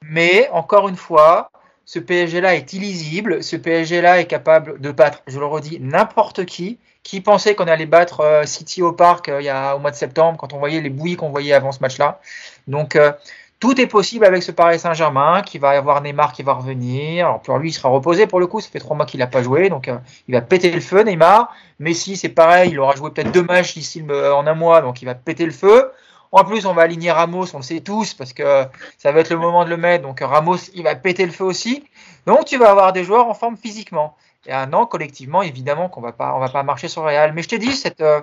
mais, 0.04 0.50
encore 0.52 0.88
une 0.88 0.96
fois, 0.96 1.50
ce 1.86 2.00
PSG-là 2.00 2.56
est 2.56 2.74
illisible, 2.74 3.44
ce 3.44 3.56
PSG-là 3.56 4.20
est 4.20 4.26
capable 4.26 4.80
de 4.80 4.92
battre, 4.92 5.22
je 5.28 5.40
le 5.40 5.46
redis, 5.46 5.78
n'importe 5.80 6.46
qui. 6.46 6.80
Qui 7.04 7.22
pensait 7.22 7.54
qu'on 7.54 7.68
allait 7.68 7.86
battre 7.86 8.22
euh, 8.22 8.46
City 8.46 8.82
au 8.82 8.92
parc 8.92 9.30
euh, 9.30 9.40
il 9.40 9.46
y 9.46 9.50
a, 9.50 9.76
au 9.76 9.80
mois 9.80 9.92
de 9.92 9.96
septembre, 9.96 10.40
quand 10.40 10.54
on 10.54 10.58
voyait 10.58 10.82
les 10.82 10.90
bouillies 10.90 11.16
qu'on 11.18 11.30
voyait 11.30 11.54
avant 11.54 11.72
ce 11.72 11.80
match-là. 11.80 12.20
Donc, 12.68 12.96
euh, 12.96 13.12
tout 13.60 13.80
est 13.80 13.86
possible 13.86 14.26
avec 14.26 14.42
ce 14.42 14.52
Paris 14.52 14.80
Saint-Germain, 14.80 15.44
qui 15.44 15.60
va 15.60 15.70
avoir 15.70 16.02
Neymar 16.02 16.34
qui 16.34 16.42
va 16.42 16.54
revenir. 16.54 17.28
Alors 17.28 17.42
pour 17.42 17.58
lui, 17.60 17.70
il 17.70 17.74
sera 17.74 17.90
reposé 17.90 18.26
pour 18.28 18.40
le 18.40 18.48
coup, 18.48 18.60
ça 18.60 18.70
fait 18.70 18.80
trois 18.80 18.98
mois 18.98 19.06
qu'il 19.06 19.20
n'a 19.20 19.28
pas 19.28 19.44
joué, 19.44 19.70
donc 19.70 19.90
il 20.28 20.34
va 20.34 20.42
péter 20.42 20.72
le 20.72 20.82
feu, 20.82 21.04
Neymar. 21.04 21.54
Messi, 21.80 22.18
c'est 22.18 22.30
pareil, 22.30 22.72
il 22.72 22.80
aura 22.80 22.96
joué 22.96 23.12
peut-être 23.12 23.32
deux 23.32 23.44
matchs 23.44 23.76
d'ici 23.76 24.02
le- 24.02 24.34
en 24.34 24.46
un 24.46 24.54
mois, 24.56 24.82
donc 24.82 25.02
il 25.02 25.06
va 25.06 25.16
péter 25.16 25.46
le 25.46 25.52
feu. 25.52 25.92
En 26.32 26.44
plus, 26.44 26.66
on 26.66 26.74
va 26.74 26.84
aligner 26.84 27.12
Ramos, 27.12 27.54
on 27.54 27.58
le 27.58 27.64
sait 27.64 27.80
tous, 27.80 28.14
parce 28.14 28.34
que 28.34 28.66
ça 28.98 29.12
va 29.12 29.20
être 29.20 29.30
le 29.30 29.38
moment 29.38 29.64
de 29.64 29.70
le 29.70 29.78
mettre, 29.78 30.04
donc 30.04 30.20
Ramos, 30.20 30.58
il 30.74 30.84
va 30.84 30.96
péter 30.96 31.26
le 31.26 31.32
feu 31.32 31.44
aussi. 31.44 31.84
Donc 32.26 32.46
tu 32.46 32.58
vas 32.58 32.72
avoir 32.72 32.94
des 32.94 33.04
joueurs 33.04 33.28
en 33.28 33.34
forme 33.34 33.58
physiquement. 33.58 34.16
Et 34.48 34.54
un 34.54 34.72
an, 34.74 34.86
collectivement, 34.86 35.42
évidemment 35.42 35.90
qu'on 35.90 36.02
va 36.02 36.12
pas, 36.12 36.38
va 36.38 36.50
pas 36.50 36.64
marcher 36.64 36.88
sur 36.88 37.02
le 37.02 37.08
Real. 37.08 37.34
Mais 37.34 37.42
je 37.42 37.50
t'ai 37.50 37.58
dit, 37.58 37.74
cette, 37.74 38.02
euh, 38.02 38.22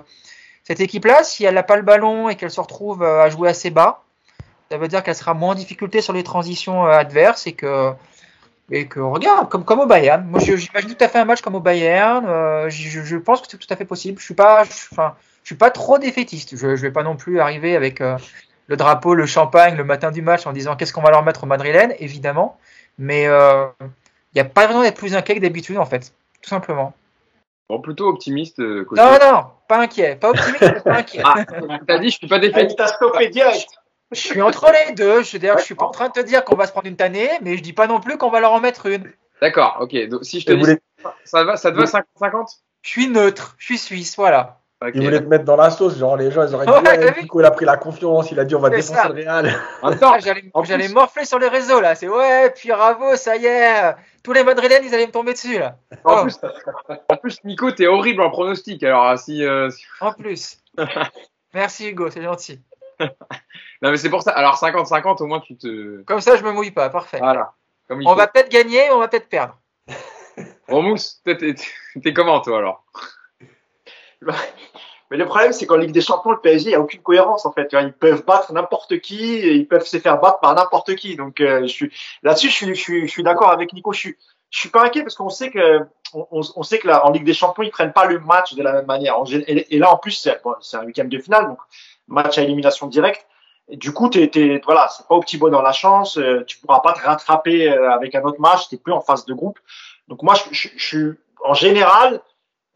cette 0.63 0.79
équipe-là, 0.79 1.23
si 1.23 1.43
elle 1.43 1.55
n'a 1.55 1.63
pas 1.63 1.75
le 1.75 1.81
ballon 1.81 2.29
et 2.29 2.35
qu'elle 2.35 2.51
se 2.51 2.61
retrouve 2.61 3.03
euh, 3.03 3.23
à 3.23 3.29
jouer 3.29 3.49
assez 3.49 3.69
bas, 3.69 4.03
ça 4.71 4.77
veut 4.77 4.87
dire 4.87 5.03
qu'elle 5.03 5.15
sera 5.15 5.33
moins 5.33 5.51
en 5.51 5.55
difficulté 5.55 6.01
sur 6.01 6.13
les 6.13 6.23
transitions 6.23 6.85
euh, 6.85 6.91
adverses 6.91 7.47
et 7.47 7.53
que 7.53 7.91
et 8.71 8.87
que 8.87 9.01
regarde, 9.01 9.49
comme, 9.49 9.65
comme 9.65 9.81
au 9.81 9.85
Bayern. 9.85 10.25
Moi, 10.25 10.39
j'imagine 10.39 10.95
tout 10.95 11.03
à 11.03 11.09
fait 11.09 11.19
un 11.19 11.25
match 11.25 11.41
comme 11.41 11.53
au 11.53 11.59
Bayern. 11.59 12.25
Je, 12.69 13.17
pense 13.17 13.41
que 13.41 13.47
c'est 13.49 13.57
tout 13.57 13.67
à 13.69 13.75
fait 13.75 13.85
possible. 13.85 14.19
Je 14.19 14.23
suis 14.23 14.33
pas, 14.33 14.63
enfin, 14.91 15.15
je 15.43 15.47
suis 15.47 15.55
pas 15.55 15.71
trop 15.71 15.99
défaitiste. 15.99 16.55
Je, 16.55 16.75
je 16.75 16.81
vais 16.81 16.91
pas 16.91 17.03
non 17.03 17.15
plus 17.15 17.39
arriver 17.39 17.75
avec 17.75 18.01
euh, 18.01 18.17
le 18.67 18.77
drapeau, 18.77 19.13
le 19.13 19.25
champagne 19.25 19.75
le 19.75 19.83
matin 19.83 20.11
du 20.11 20.21
match 20.21 20.47
en 20.47 20.53
disant 20.53 20.75
qu'est-ce 20.75 20.93
qu'on 20.93 21.01
va 21.01 21.11
leur 21.11 21.23
mettre 21.23 21.43
au 21.43 21.47
Madrilène, 21.47 21.93
évidemment. 21.99 22.57
Mais 22.97 23.23
il 23.23 23.27
euh, 23.27 23.65
n'y 24.35 24.41
a 24.41 24.45
pas 24.45 24.65
vraiment 24.65 24.83
d'être 24.83 24.97
plus 24.97 25.15
inquiet 25.15 25.35
que 25.35 25.41
d'habitude, 25.41 25.77
en 25.77 25.85
fait, 25.85 26.13
tout 26.41 26.49
simplement. 26.49 26.93
Bon, 27.69 27.79
plutôt 27.79 28.07
optimiste. 28.07 28.59
Euh, 28.59 28.85
côté... 28.85 29.01
Non, 29.01 29.17
non, 29.21 29.45
pas 29.67 29.79
inquiet. 29.79 30.15
Pas 30.15 30.29
optimiste, 30.29 30.83
pas 30.83 30.97
inquiet. 30.97 31.21
Ah, 31.25 31.45
t'as 31.87 31.99
dit, 31.99 32.09
je 32.09 32.17
suis 32.17 32.27
pas 32.27 32.39
défaitiste. 32.39 32.77
T'as 32.77 32.87
stoppé 32.87 33.29
direct. 33.29 33.67
Je 34.11 34.19
suis 34.19 34.41
entre 34.41 34.71
les 34.71 34.93
deux. 34.93 35.23
Je, 35.23 35.37
je 35.39 35.63
suis 35.63 35.75
pas 35.75 35.85
en 35.85 35.91
train 35.91 36.07
de 36.07 36.13
te 36.13 36.19
dire 36.19 36.43
qu'on 36.45 36.55
va 36.55 36.67
se 36.67 36.71
prendre 36.71 36.87
une 36.87 36.95
tannée, 36.95 37.29
mais 37.41 37.57
je 37.57 37.63
dis 37.63 37.73
pas 37.73 37.87
non 37.87 37.99
plus 37.99 38.17
qu'on 38.17 38.29
va 38.29 38.39
leur 38.39 38.51
en 38.51 38.59
mettre 38.59 38.85
une. 38.85 39.11
D'accord, 39.41 39.77
ok. 39.81 40.07
Donc, 40.07 40.23
si 40.23 40.39
je 40.39 40.45
te 40.45 40.51
dis, 40.53 40.59
voulez... 40.59 40.79
ça, 41.25 41.43
va, 41.43 41.57
ça 41.57 41.71
te 41.71 41.77
va 41.77 41.83
50-50 41.83 42.59
Je 42.83 42.89
suis 42.89 43.07
neutre, 43.07 43.55
je 43.57 43.65
suis 43.65 43.77
suisse, 43.77 44.15
voilà. 44.15 44.61
Okay. 44.83 44.97
Il 44.97 45.05
voulait 45.05 45.21
te 45.21 45.27
mettre 45.27 45.45
dans 45.45 45.55
la 45.55 45.69
sauce, 45.69 45.97
genre 45.97 46.17
les 46.17 46.29
gens 46.29 46.45
ils 46.45 46.53
auraient 46.53 46.65
dit 46.65 46.71
ouais, 46.71 47.27
coup, 47.27 47.39
il 47.39 47.45
a 47.45 47.51
pris 47.51 47.63
la 47.63 47.77
confiance, 47.77 48.29
il 48.31 48.39
a 48.39 48.43
dit 48.43 48.53
on 48.53 48.59
va 48.59 48.69
défoncer 48.69 49.07
le 49.07 49.13
Real. 49.13 49.55
Attends, 49.81 50.19
j'allais 50.63 50.89
morfler 50.89 51.23
sur 51.23 51.39
les 51.39 51.47
réseaux 51.47 51.79
là, 51.79 51.95
c'est 51.95 52.09
ouais, 52.09 52.49
puis 52.49 52.67
bravo, 52.67 53.15
ça 53.15 53.37
y 53.37 53.45
est, 53.45 53.95
tous 54.23 54.33
les 54.33 54.43
Madrilènes 54.43 54.83
ils 54.83 54.93
allaient 54.93 55.07
me 55.07 55.11
tomber 55.13 55.31
dessus 55.33 55.57
là. 55.57 55.77
En, 56.03 56.17
oh. 56.17 56.21
plus, 56.23 56.37
en 57.07 57.15
plus, 57.15 57.41
Nico, 57.45 57.71
t'es 57.71 57.87
horrible 57.87 58.21
en 58.23 58.29
pronostic 58.29 58.83
alors 58.83 59.17
si. 59.17 59.45
Euh, 59.45 59.69
si... 59.69 59.85
En 60.01 60.11
plus. 60.11 60.57
Merci 61.53 61.87
Hugo, 61.87 62.09
c'est 62.09 62.23
gentil. 62.23 62.59
non 62.99 63.89
mais 63.89 63.95
c'est 63.95 64.09
pour 64.09 64.21
ça, 64.21 64.31
alors 64.31 64.57
50-50 64.57 65.23
au 65.23 65.27
moins 65.27 65.39
tu 65.39 65.55
te. 65.55 66.01
Comme 66.03 66.19
ça 66.19 66.35
je 66.35 66.43
me 66.43 66.51
mouille 66.51 66.71
pas, 66.71 66.89
parfait. 66.89 67.19
Voilà. 67.19 67.53
Comme 67.87 68.01
il 68.01 68.07
on 68.07 68.11
faut. 68.11 68.17
va 68.17 68.27
peut-être 68.27 68.51
gagner, 68.51 68.91
on 68.91 68.99
va 68.99 69.07
peut-être 69.07 69.29
perdre. 69.29 69.57
Bon 70.67 70.81
Mousse, 70.81 71.21
t'es 71.23 72.13
comment 72.13 72.41
toi 72.41 72.57
alors? 72.57 72.83
mais 75.11 75.17
le 75.17 75.25
problème, 75.25 75.53
c'est 75.53 75.65
qu'en 75.65 75.77
Ligue 75.77 75.91
des 75.91 76.01
Champions, 76.01 76.31
le 76.31 76.39
PSG, 76.39 76.65
il 76.65 76.69
n'y 76.69 76.75
a 76.75 76.81
aucune 76.81 77.01
cohérence 77.01 77.45
en 77.45 77.51
fait. 77.51 77.73
Ils 77.73 77.93
peuvent 77.93 78.25
battre 78.25 78.53
n'importe 78.53 78.99
qui, 78.99 79.39
ils 79.39 79.67
peuvent 79.67 79.85
se 79.85 79.97
faire 79.97 80.19
battre 80.19 80.39
par 80.39 80.55
n'importe 80.55 80.95
qui. 80.95 81.15
Donc 81.15 81.39
euh, 81.41 81.67
suis 81.67 81.91
là-dessus, 82.23 82.49
je 82.49 82.53
suis, 82.53 82.67
je 82.75 82.81
suis, 82.81 83.07
je 83.07 83.11
suis 83.11 83.23
d'accord 83.23 83.51
avec 83.51 83.73
Nico. 83.73 83.93
Je 83.93 83.99
suis, 83.99 84.17
je 84.49 84.59
suis 84.59 84.69
pas 84.69 84.85
inquiet 84.85 85.01
parce 85.01 85.15
qu'on 85.15 85.29
sait 85.29 85.49
que 85.49 85.79
on, 86.13 86.41
on 86.55 86.63
sait 86.63 86.79
que 86.79 86.87
là, 86.87 87.05
en 87.05 87.11
Ligue 87.11 87.23
des 87.23 87.33
Champions, 87.33 87.63
ils 87.63 87.71
prennent 87.71 87.93
pas 87.93 88.05
le 88.05 88.19
match 88.19 88.53
de 88.53 88.63
la 88.63 88.73
même 88.73 88.85
manière. 88.85 89.15
Et, 89.47 89.79
là, 89.79 89.91
en 89.91 89.97
plus, 89.97 90.11
c'est 90.11 90.41
bon, 90.43 90.53
un 90.73 90.83
huitième 90.83 91.09
de 91.09 91.17
finale, 91.17 91.47
donc 91.47 91.57
match 92.07 92.37
à 92.37 92.43
élimination 92.43 92.87
directe. 92.87 93.25
Et 93.69 93.77
du 93.77 93.93
coup, 93.93 94.09
t'es, 94.09 94.61
voilà, 94.65 94.89
c'est 94.89 95.07
pas 95.07 95.15
au 95.15 95.21
petit 95.21 95.37
bonheur 95.37 95.61
la 95.61 95.71
chance. 95.71 96.17
Euh, 96.17 96.43
tu 96.45 96.59
pourras 96.59 96.81
pas 96.81 96.93
te 96.93 96.99
rattraper 96.99 97.69
euh, 97.69 97.91
avec 97.91 98.13
un 98.13 98.21
autre 98.23 98.39
match. 98.39 98.67
T'es 98.69 98.77
plus 98.77 98.93
en 98.93 99.01
phase 99.01 99.25
de 99.25 99.33
groupe. 99.33 99.57
Donc 100.07 100.21
moi, 100.21 100.33
je, 100.35 100.43
je, 100.51 100.69
je 100.75 100.85
suis 100.85 101.11
en 101.43 101.53
général, 101.53 102.21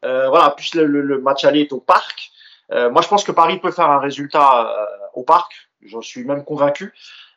voilà, 0.03 0.51
plus 0.51 0.75
le, 0.75 0.85
le, 0.85 1.19
match 1.19 1.45
aller 1.45 1.61
est 1.61 1.73
au 1.73 1.79
parc. 1.79 2.31
Euh, 2.71 2.89
moi, 2.89 3.01
je 3.01 3.07
pense 3.07 3.23
que 3.23 3.31
Paris 3.31 3.59
peut 3.59 3.71
faire 3.71 3.89
un 3.89 3.99
résultat 3.99 4.67
euh, 4.67 4.85
au 5.13 5.23
parc. 5.23 5.69
J'en 5.83 6.01
suis 6.01 6.23
même 6.23 6.43
convaincu. 6.43 6.93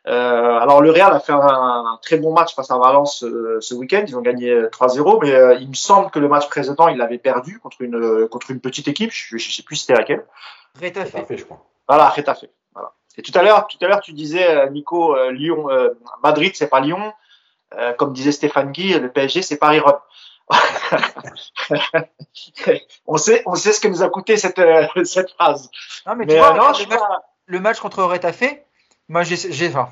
Euh, 0.07 0.57
alors 0.57 0.81
le 0.81 0.89
Real 0.89 1.13
a 1.13 1.19
fait 1.19 1.31
un, 1.31 1.39
un, 1.39 1.99
très 2.01 2.17
bon 2.17 2.33
match 2.33 2.55
face 2.55 2.71
à 2.71 2.77
Valence 2.77 3.23
euh, 3.23 3.59
ce 3.61 3.75
week-end. 3.75 4.03
Ils 4.07 4.17
ont 4.17 4.21
gagné 4.21 4.51
3-0, 4.51 5.19
mais 5.21 5.31
euh, 5.31 5.55
il 5.55 5.69
me 5.69 5.75
semble 5.75 6.09
que 6.09 6.17
le 6.17 6.27
match 6.27 6.49
précédent, 6.49 6.87
il 6.87 6.97
l'avait 6.97 7.19
perdu 7.19 7.59
contre 7.59 7.81
une 7.81 8.27
contre 8.27 8.49
une 8.51 8.59
petite 8.59 8.87
équipe. 8.87 9.11
Je, 9.11 9.37
je 9.37 9.51
sais 9.51 9.63
plus 9.63 9.75
c'était 9.75 9.93
laquelle. 9.93 10.25
Rétafé, 10.79 11.25
je 11.37 11.43
crois. 11.43 11.63
Voilà, 11.87 12.09
Rétafé. 12.09 12.49
Voilà. 12.73 12.93
Et 13.17 13.21
tout 13.21 13.31
à 13.35 13.43
l'heure, 13.43 13.67
tout 13.67 13.77
à 13.81 13.87
l'heure, 13.87 14.01
tu 14.01 14.13
disais 14.13 14.69
Nico, 14.71 15.15
Lyon, 15.29 15.67
Madrid, 16.23 16.53
c'est 16.55 16.69
pas 16.69 16.79
Lyon. 16.79 17.13
comme 17.97 18.13
disait 18.13 18.31
Stéphane 18.31 18.71
Guy, 18.71 18.97
le 18.97 19.11
PSG, 19.11 19.41
c'est 19.41 19.57
Paris-Rome. 19.57 19.99
on 23.07 23.17
sait, 23.17 23.43
on 23.45 23.55
sait 23.55 23.73
ce 23.73 23.79
que 23.79 23.87
nous 23.87 24.03
a 24.03 24.09
coûté 24.09 24.37
cette, 24.37 24.59
euh, 24.59 24.87
cette 25.03 25.31
phrase. 25.31 25.69
Non, 26.05 26.15
mais, 26.15 26.25
mais 26.25 26.33
tu 26.33 26.39
vois, 26.39 26.53
euh, 26.53 26.57
non, 26.57 26.67
le, 26.67 26.87
match, 26.87 27.01
le, 27.45 27.59
match, 27.59 27.79
contre 27.79 28.03
Retafe, 28.03 28.43
moi, 29.09 29.23
j'ai, 29.23 29.69
enfin, 29.69 29.89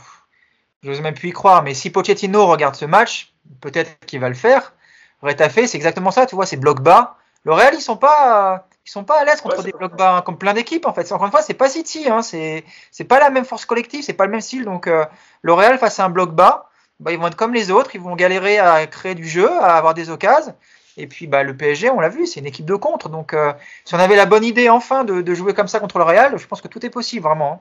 j'ose 0.84 1.02
même 1.02 1.14
plus 1.14 1.30
y 1.30 1.34
croire, 1.34 1.64
mais 1.64 1.74
si 1.74 1.90
Pochettino 1.90 2.46
regarde 2.48 2.76
ce 2.76 2.86
match, 2.86 3.34
peut-être 3.62 4.00
qu'il 4.06 4.20
va 4.20 4.30
le 4.30 4.36
faire. 4.36 4.74
Retafe, 5.22 5.66
c'est 5.66 5.76
exactement 5.76 6.12
ça, 6.12 6.26
tu 6.26 6.36
vois, 6.36 6.46
c'est 6.46 6.58
bloc 6.58 6.82
bas. 6.82 7.18
Le 7.44 7.54
Real, 7.54 7.74
ils 7.74 7.82
sont 7.82 7.98
pas, 7.98 8.68
ils 8.86 8.90
sont 8.90 9.04
pas 9.04 9.20
à 9.20 9.26
l'aise 9.26 9.42
contre 9.42 9.60
ouais, 9.60 9.64
des 9.64 9.72
blocs 9.72 9.96
bas, 9.96 10.18
hein, 10.18 10.22
comme 10.22 10.38
plein 10.38 10.54
d'équipes 10.54 10.86
en 10.86 10.94
fait. 10.94 11.10
Encore 11.12 11.26
une 11.26 11.32
fois, 11.32 11.42
c'est 11.42 11.54
pas 11.54 11.70
City, 11.70 12.10
hein, 12.10 12.22
c'est, 12.22 12.66
c'est 12.92 13.06
pas 13.06 13.20
la 13.20 13.30
même 13.30 13.46
force 13.46 13.66
collective, 13.66 14.04
c'est 14.04 14.14
pas 14.14 14.26
le 14.26 14.32
même 14.32 14.42
style. 14.42 14.66
Donc, 14.66 14.88
euh, 14.88 15.06
le 15.42 15.54
Real 15.54 15.78
face 15.78 16.00
à 16.00 16.06
un 16.06 16.10
bloc 16.10 16.32
bas, 16.32 16.69
bah, 17.00 17.12
ils 17.12 17.20
vont 17.20 17.28
être 17.28 17.36
comme 17.36 17.54
les 17.54 17.72
autres, 17.72 17.96
ils 17.96 18.02
vont 18.02 18.16
galérer 18.16 18.60
à 18.60 18.86
créer 18.88 19.16
du 19.16 19.28
jeu, 19.28 19.50
à 19.50 19.78
avoir 19.78 19.94
des 19.94 20.10
occasions. 20.10 20.56
Et 20.98 21.08
puis 21.08 21.28
bah, 21.28 21.44
le 21.44 21.56
PSG, 21.56 21.90
on 21.90 22.00
l'a 22.00 22.10
vu, 22.10 22.28
c'est 22.28 22.42
une 22.42 22.46
équipe 22.46 22.66
de 22.66 22.76
contre. 22.76 23.10
Donc 23.10 23.34
euh, 23.34 23.54
si 23.86 23.96
on 23.96 24.00
avait 24.00 24.18
la 24.18 24.26
bonne 24.26 24.44
idée 24.44 24.70
enfin 24.70 25.04
de, 25.06 25.34
jouer 25.34 25.54
comme 25.54 25.68
ça 25.68 25.80
contre 25.80 25.98
le 25.98 26.04
Real, 26.04 26.38
je 26.38 26.46
pense 26.46 26.62
que 26.62 26.68
tout 26.68 26.86
est 26.86 26.90
possible 26.90 27.24
vraiment. 27.24 27.54
Hein. 27.54 27.60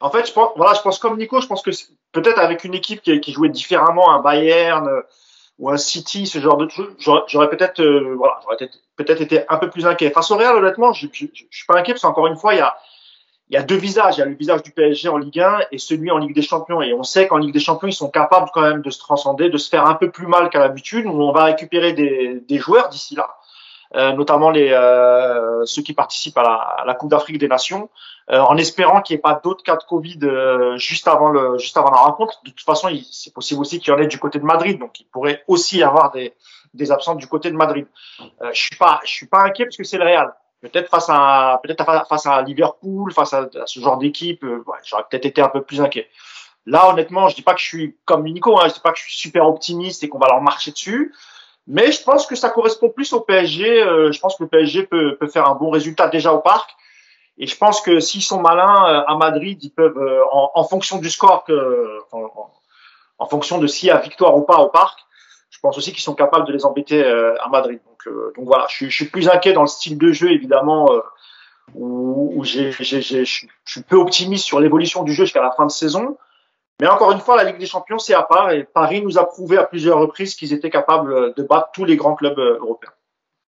En 0.00 0.10
fait, 0.10 0.26
je 0.26 0.32
pense, 0.32 0.50
voilà, 0.56 0.74
je 0.74 0.80
pense 0.80 0.98
comme 0.98 1.18
Nico, 1.18 1.40
je 1.40 1.46
pense 1.46 1.62
que 1.62 1.70
peut-être 2.12 2.38
avec 2.38 2.64
une 2.64 2.74
équipe 2.74 3.02
qui, 3.02 3.32
jouait 3.32 3.48
différemment, 3.48 4.12
un 4.12 4.20
Bayern 4.20 4.86
euh, 4.86 5.02
ou 5.58 5.70
un 5.70 5.76
City, 5.76 6.26
ce 6.26 6.38
genre 6.38 6.56
de 6.56 6.68
choses, 6.68 6.94
j'aurais 6.98 7.50
peut-être, 7.50 7.80
euh, 7.80 8.14
voilà, 8.16 8.40
peut-être 8.96 9.20
été 9.20 9.42
un 9.48 9.56
peu 9.56 9.70
plus 9.70 9.86
inquiet. 9.86 10.10
Face 10.10 10.30
au 10.30 10.36
Real, 10.36 10.56
honnêtement, 10.56 10.92
je, 10.92 11.08
je, 11.12 11.26
suis 11.50 11.66
pas 11.66 11.78
inquiet 11.78 11.94
parce 11.94 12.02
qu'encore 12.02 12.28
une 12.28 12.36
fois, 12.36 12.54
il 12.54 12.58
y 12.58 12.60
a, 12.60 12.76
il 13.50 13.54
y 13.54 13.56
a 13.56 13.62
deux 13.62 13.76
visages. 13.76 14.16
Il 14.16 14.20
y 14.20 14.22
a 14.22 14.26
le 14.26 14.34
visage 14.34 14.62
du 14.62 14.70
PSG 14.70 15.08
en 15.08 15.16
Ligue 15.16 15.40
1 15.40 15.60
et 15.72 15.78
celui 15.78 16.10
en 16.10 16.18
Ligue 16.18 16.34
des 16.34 16.42
Champions. 16.42 16.82
Et 16.82 16.92
on 16.92 17.02
sait 17.02 17.26
qu'en 17.28 17.38
Ligue 17.38 17.52
des 17.52 17.60
Champions, 17.60 17.88
ils 17.88 17.94
sont 17.94 18.10
capables 18.10 18.50
quand 18.52 18.62
même 18.62 18.82
de 18.82 18.90
se 18.90 18.98
transcender, 18.98 19.48
de 19.48 19.56
se 19.56 19.68
faire 19.68 19.86
un 19.86 19.94
peu 19.94 20.10
plus 20.10 20.26
mal 20.26 20.50
qu'à 20.50 20.58
l'habitude. 20.58 21.06
On 21.06 21.32
va 21.32 21.44
récupérer 21.44 21.92
des, 21.92 22.42
des 22.46 22.58
joueurs 22.58 22.88
d'ici 22.90 23.14
là, 23.14 23.36
euh, 23.96 24.12
notamment 24.12 24.50
les 24.50 24.70
euh, 24.70 25.64
ceux 25.64 25.82
qui 25.82 25.94
participent 25.94 26.36
à 26.36 26.42
la, 26.42 26.54
à 26.54 26.84
la 26.84 26.94
Coupe 26.94 27.10
d'Afrique 27.10 27.38
des 27.38 27.48
Nations, 27.48 27.88
euh, 28.30 28.40
en 28.40 28.58
espérant 28.58 29.00
qu'il 29.00 29.14
n'y 29.16 29.20
ait 29.20 29.22
pas 29.22 29.40
d'autres 29.42 29.64
cas 29.64 29.76
de 29.76 29.84
Covid 29.84 30.18
euh, 30.24 30.76
juste 30.76 31.08
avant 31.08 31.30
le 31.30 31.56
juste 31.56 31.78
avant 31.78 31.90
la 31.90 31.98
rencontre. 31.98 32.42
De 32.44 32.50
toute 32.50 32.66
façon, 32.66 32.90
c'est 33.10 33.32
possible 33.32 33.62
aussi 33.62 33.78
qu'il 33.78 33.92
y 33.92 33.96
en 33.96 33.98
ait 33.98 34.06
du 34.06 34.18
côté 34.18 34.38
de 34.38 34.44
Madrid, 34.44 34.78
donc 34.78 35.00
il 35.00 35.06
pourrait 35.06 35.42
aussi 35.48 35.78
y 35.78 35.82
avoir 35.82 36.10
des 36.10 36.34
des 36.74 36.92
absents 36.92 37.14
du 37.14 37.26
côté 37.26 37.50
de 37.50 37.56
Madrid. 37.56 37.86
Euh, 38.42 38.50
je 38.52 38.62
suis 38.62 38.76
pas 38.76 39.00
je 39.04 39.10
suis 39.10 39.26
pas 39.26 39.44
inquiet 39.44 39.64
parce 39.64 39.78
que 39.78 39.84
c'est 39.84 39.96
le 39.96 40.04
Real. 40.04 40.34
Peut-être 40.60 40.90
face 40.90 41.08
à 41.08 41.60
peut-être 41.62 41.84
face 42.08 42.26
à 42.26 42.42
Liverpool, 42.42 43.12
face 43.12 43.32
à, 43.32 43.48
ce 43.66 43.80
genre 43.80 43.96
d'équipe, 43.96 44.42
euh, 44.42 44.62
ouais, 44.66 44.78
j'aurais 44.84 45.04
peut-être 45.08 45.26
été 45.26 45.40
un 45.40 45.48
peu 45.48 45.62
plus 45.62 45.80
inquiet. 45.80 46.08
Là, 46.66 46.90
honnêtement, 46.90 47.28
je 47.28 47.36
dis 47.36 47.42
pas 47.42 47.54
que 47.54 47.60
je 47.60 47.66
suis 47.66 47.96
comme 48.04 48.24
Nico, 48.24 48.58
hein, 48.58 48.68
je 48.68 48.74
dis 48.74 48.80
pas 48.80 48.92
que 48.92 48.98
je 48.98 49.04
suis 49.04 49.16
super 49.16 49.46
optimiste 49.46 50.02
et 50.02 50.08
qu'on 50.08 50.18
va 50.18 50.26
leur 50.26 50.40
marcher 50.40 50.72
dessus, 50.72 51.14
mais 51.68 51.92
je 51.92 52.02
pense 52.02 52.26
que 52.26 52.34
ça 52.34 52.50
correspond 52.50 52.88
plus 52.88 53.12
au 53.12 53.20
PSG. 53.20 53.82
Euh, 53.82 54.10
je 54.10 54.18
pense 54.18 54.36
que 54.36 54.42
le 54.42 54.48
PSG 54.48 54.84
peut, 54.84 55.16
peut 55.16 55.28
faire 55.28 55.46
un 55.48 55.54
bon 55.54 55.70
résultat 55.70 56.08
déjà 56.08 56.32
au 56.32 56.40
parc. 56.40 56.70
Et 57.36 57.46
je 57.46 57.56
pense 57.56 57.80
que 57.80 58.00
s'ils 58.00 58.22
sont 58.22 58.40
malins 58.40 58.86
euh, 58.88 59.04
à 59.06 59.16
Madrid, 59.16 59.62
ils 59.62 59.70
peuvent, 59.70 59.98
euh, 59.98 60.24
en, 60.32 60.50
en, 60.54 60.64
fonction 60.64 60.98
du 60.98 61.08
score, 61.08 61.44
que, 61.44 62.00
en, 62.10 62.50
en 63.18 63.26
fonction 63.26 63.58
de 63.58 63.66
s'il 63.66 63.88
y 63.88 63.90
a 63.90 63.98
victoire 63.98 64.36
ou 64.36 64.42
pas 64.42 64.56
au 64.58 64.68
parc, 64.68 64.98
je 65.58 65.62
pense 65.62 65.76
aussi 65.76 65.90
qu'ils 65.90 66.02
sont 66.02 66.14
capables 66.14 66.46
de 66.46 66.52
les 66.52 66.64
embêter 66.64 67.04
euh, 67.04 67.34
à 67.42 67.48
Madrid. 67.48 67.80
Donc, 67.84 68.06
euh, 68.06 68.32
donc 68.36 68.44
voilà, 68.44 68.66
je 68.68 68.76
suis, 68.76 68.90
je 68.90 68.94
suis, 68.94 69.06
plus 69.06 69.28
inquiet 69.28 69.52
dans 69.52 69.62
le 69.62 69.66
style 69.66 69.98
de 69.98 70.12
jeu, 70.12 70.30
évidemment, 70.30 70.88
euh, 70.92 71.00
où, 71.74 72.32
où 72.36 72.44
j'ai, 72.44 72.70
j'ai, 72.70 73.02
j'ai, 73.02 73.24
je 73.24 73.46
suis 73.66 73.82
peu 73.82 73.96
optimiste 73.96 74.44
sur 74.44 74.60
l'évolution 74.60 75.02
du 75.02 75.12
jeu 75.12 75.24
jusqu'à 75.24 75.42
la 75.42 75.50
fin 75.50 75.66
de 75.66 75.72
saison. 75.72 76.16
Mais 76.80 76.86
encore 76.86 77.10
une 77.10 77.18
fois, 77.18 77.36
la 77.36 77.42
Ligue 77.42 77.58
des 77.58 77.66
Champions, 77.66 77.98
c'est 77.98 78.14
à 78.14 78.22
part. 78.22 78.52
Et 78.52 78.62
Paris 78.62 79.02
nous 79.02 79.18
a 79.18 79.24
prouvé 79.24 79.58
à 79.58 79.64
plusieurs 79.64 79.98
reprises 79.98 80.36
qu'ils 80.36 80.52
étaient 80.52 80.70
capables 80.70 81.34
de 81.34 81.42
battre 81.42 81.70
tous 81.74 81.84
les 81.84 81.96
grands 81.96 82.14
clubs 82.14 82.38
européens. 82.38 82.92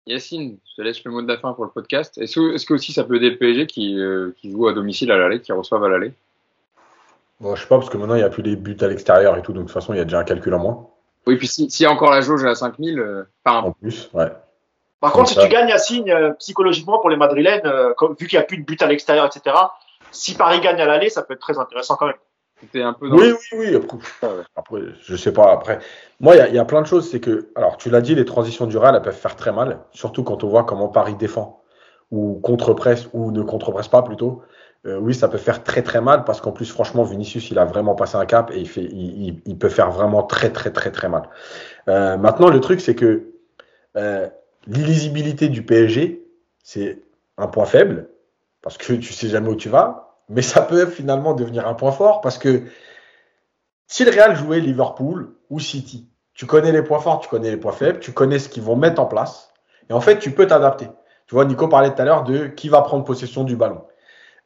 Yacine, 0.08 0.58
je 0.68 0.74
te 0.74 0.82
laisse 0.82 1.04
le 1.04 1.12
mot 1.12 1.22
de 1.22 1.28
la 1.28 1.38
fin 1.38 1.52
pour 1.52 1.64
le 1.64 1.70
podcast. 1.70 2.18
Est-ce 2.18 2.34
que, 2.34 2.54
est-ce 2.54 2.66
que 2.66 2.74
aussi 2.74 2.92
ça 2.92 3.04
peut 3.04 3.14
aider 3.14 3.30
le 3.30 3.38
PSG 3.38 3.68
qui, 3.68 3.96
euh, 3.96 4.34
qui 4.36 4.50
joue 4.50 4.66
à 4.66 4.72
domicile 4.72 5.12
à 5.12 5.16
l'aller, 5.16 5.40
qui 5.40 5.52
reçoivent 5.52 5.84
à 5.84 5.88
l'aller? 5.88 6.12
Bon, 7.38 7.54
je 7.54 7.62
sais 7.62 7.68
pas, 7.68 7.78
parce 7.78 7.90
que 7.90 7.96
maintenant 7.96 8.16
il 8.16 8.18
n'y 8.18 8.24
a 8.24 8.28
plus 8.28 8.42
des 8.42 8.56
buts 8.56 8.76
à 8.80 8.88
l'extérieur 8.88 9.36
et 9.36 9.42
tout, 9.42 9.52
donc 9.52 9.62
de 9.62 9.68
toute 9.68 9.74
façon 9.74 9.94
il 9.94 9.98
y 9.98 10.00
a 10.00 10.04
déjà 10.04 10.18
un 10.18 10.24
calcul 10.24 10.54
en 10.54 10.58
moins. 10.58 10.88
Oui, 11.26 11.36
puis 11.36 11.46
s'il 11.46 11.70
si 11.70 11.82
y 11.84 11.86
a 11.86 11.90
encore 11.90 12.10
la 12.10 12.20
jauge 12.20 12.44
à 12.44 12.54
5000, 12.54 12.98
euh, 12.98 13.24
pas 13.44 13.60
En 13.60 13.72
plus, 13.72 14.10
ouais. 14.14 14.32
Par 15.00 15.12
contre, 15.12 15.30
si 15.30 15.38
tu 15.38 15.48
gagnes 15.48 15.72
à 15.72 15.78
signe 15.78 16.10
euh, 16.10 16.32
psychologiquement 16.34 17.00
pour 17.00 17.10
les 17.10 17.16
Madrilènes, 17.16 17.66
euh, 17.66 17.92
comme, 17.94 18.14
vu 18.18 18.28
qu'il 18.28 18.38
n'y 18.38 18.42
a 18.42 18.46
plus 18.46 18.58
de 18.58 18.64
but 18.64 18.80
à 18.82 18.86
l'extérieur, 18.86 19.26
etc., 19.26 19.56
si 20.12 20.34
Paris 20.34 20.60
gagne 20.60 20.80
à 20.80 20.86
l'aller, 20.86 21.10
ça 21.10 21.22
peut 21.22 21.34
être 21.34 21.40
très 21.40 21.58
intéressant 21.58 21.96
quand 21.96 22.06
même. 22.06 22.16
C'était 22.60 22.82
un 22.82 22.92
peu 22.92 23.08
dans 23.08 23.16
Oui, 23.16 23.32
oui, 23.52 23.74
oui. 23.74 23.74
Après, 23.74 24.28
après, 24.54 24.80
je 25.02 25.16
sais 25.16 25.32
pas. 25.32 25.52
Après, 25.52 25.80
moi, 26.20 26.36
il 26.36 26.38
y 26.38 26.40
a, 26.40 26.48
y 26.48 26.58
a, 26.58 26.64
plein 26.64 26.82
de 26.82 26.86
choses. 26.86 27.10
C'est 27.10 27.18
que, 27.18 27.48
alors, 27.56 27.76
tu 27.76 27.90
l'as 27.90 28.00
dit, 28.00 28.14
les 28.14 28.24
transitions 28.24 28.66
du 28.66 28.76
Real, 28.76 28.94
elles 28.94 29.02
peuvent 29.02 29.16
faire 29.16 29.34
très 29.34 29.50
mal, 29.50 29.80
surtout 29.90 30.22
quand 30.22 30.44
on 30.44 30.48
voit 30.48 30.62
comment 30.62 30.86
Paris 30.88 31.16
défend 31.16 31.62
ou 32.12 32.38
contre-presse 32.40 33.08
ou 33.12 33.32
ne 33.32 33.42
contre-presse 33.42 33.88
pas 33.88 34.02
plutôt. 34.02 34.42
Euh, 34.84 34.98
oui, 34.98 35.14
ça 35.14 35.28
peut 35.28 35.38
faire 35.38 35.62
très 35.62 35.82
très 35.82 36.00
mal 36.00 36.24
parce 36.24 36.40
qu'en 36.40 36.50
plus, 36.50 36.70
franchement, 36.70 37.04
Vinicius, 37.04 37.50
il 37.50 37.58
a 37.58 37.64
vraiment 37.64 37.94
passé 37.94 38.16
un 38.16 38.26
cap 38.26 38.50
et 38.52 38.58
il, 38.58 38.68
fait, 38.68 38.82
il, 38.82 39.58
peut 39.58 39.68
faire 39.68 39.92
vraiment 39.92 40.24
très 40.24 40.50
très 40.50 40.72
très 40.72 40.90
très 40.90 41.08
mal. 41.08 41.28
Euh, 41.88 42.16
maintenant, 42.16 42.48
le 42.48 42.60
truc, 42.60 42.80
c'est 42.80 42.96
que 42.96 43.32
euh, 43.96 44.28
l'illisibilité 44.66 45.48
du 45.48 45.64
PSG, 45.64 46.26
c'est 46.64 47.02
un 47.38 47.46
point 47.46 47.64
faible 47.64 48.08
parce 48.60 48.76
que 48.76 48.92
tu 48.94 49.12
sais 49.12 49.28
jamais 49.28 49.48
où 49.48 49.56
tu 49.56 49.68
vas, 49.68 50.16
mais 50.28 50.42
ça 50.42 50.62
peut 50.62 50.86
finalement 50.86 51.34
devenir 51.34 51.68
un 51.68 51.74
point 51.74 51.92
fort 51.92 52.20
parce 52.20 52.38
que 52.38 52.64
si 53.86 54.04
le 54.04 54.10
Real 54.10 54.34
jouait 54.34 54.58
Liverpool 54.58 55.34
ou 55.48 55.60
City, 55.60 56.08
tu 56.34 56.46
connais 56.46 56.72
les 56.72 56.82
points 56.82 56.98
forts, 56.98 57.20
tu 57.20 57.28
connais 57.28 57.50
les 57.50 57.56
points 57.56 57.72
faibles, 57.72 58.00
tu 58.00 58.12
connais 58.12 58.38
ce 58.40 58.48
qu'ils 58.48 58.62
vont 58.62 58.74
mettre 58.74 59.00
en 59.00 59.06
place. 59.06 59.52
Et 59.90 59.92
en 59.92 60.00
fait, 60.00 60.18
tu 60.18 60.32
peux 60.32 60.46
t'adapter. 60.46 60.88
Tu 61.26 61.34
vois, 61.34 61.44
Nico 61.44 61.68
parlait 61.68 61.94
tout 61.94 62.02
à 62.02 62.04
l'heure 62.04 62.24
de 62.24 62.46
qui 62.46 62.68
va 62.68 62.82
prendre 62.82 63.04
possession 63.04 63.44
du 63.44 63.54
ballon. 63.54 63.82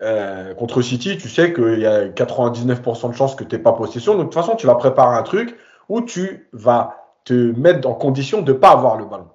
Euh, 0.03 0.55
contre 0.55 0.83
City, 0.83 1.17
tu 1.17 1.29
sais 1.29 1.55
qu'il 1.55 1.79
y 1.79 1.87
a 1.87 2.09
99% 2.09 3.11
de 3.11 3.15
chances 3.15 3.35
que 3.35 3.45
tu 3.45 3.57
n'aies 3.57 3.63
pas 3.63 3.73
possession. 3.73 4.13
Donc, 4.13 4.21
de 4.21 4.25
toute 4.27 4.35
façon, 4.35 4.55
tu 4.55 4.67
vas 4.67 4.75
préparer 4.75 5.17
un 5.17 5.23
truc 5.23 5.57
où 5.89 6.03
tu 6.03 6.49
vas 6.53 7.15
te 7.25 7.33
mettre 7.59 7.89
en 7.89 7.95
condition 7.95 8.43
de 8.43 8.53
ne 8.53 8.59
pas 8.59 8.71
avoir 8.71 8.97
le 8.97 9.07
ballon. 9.07 9.29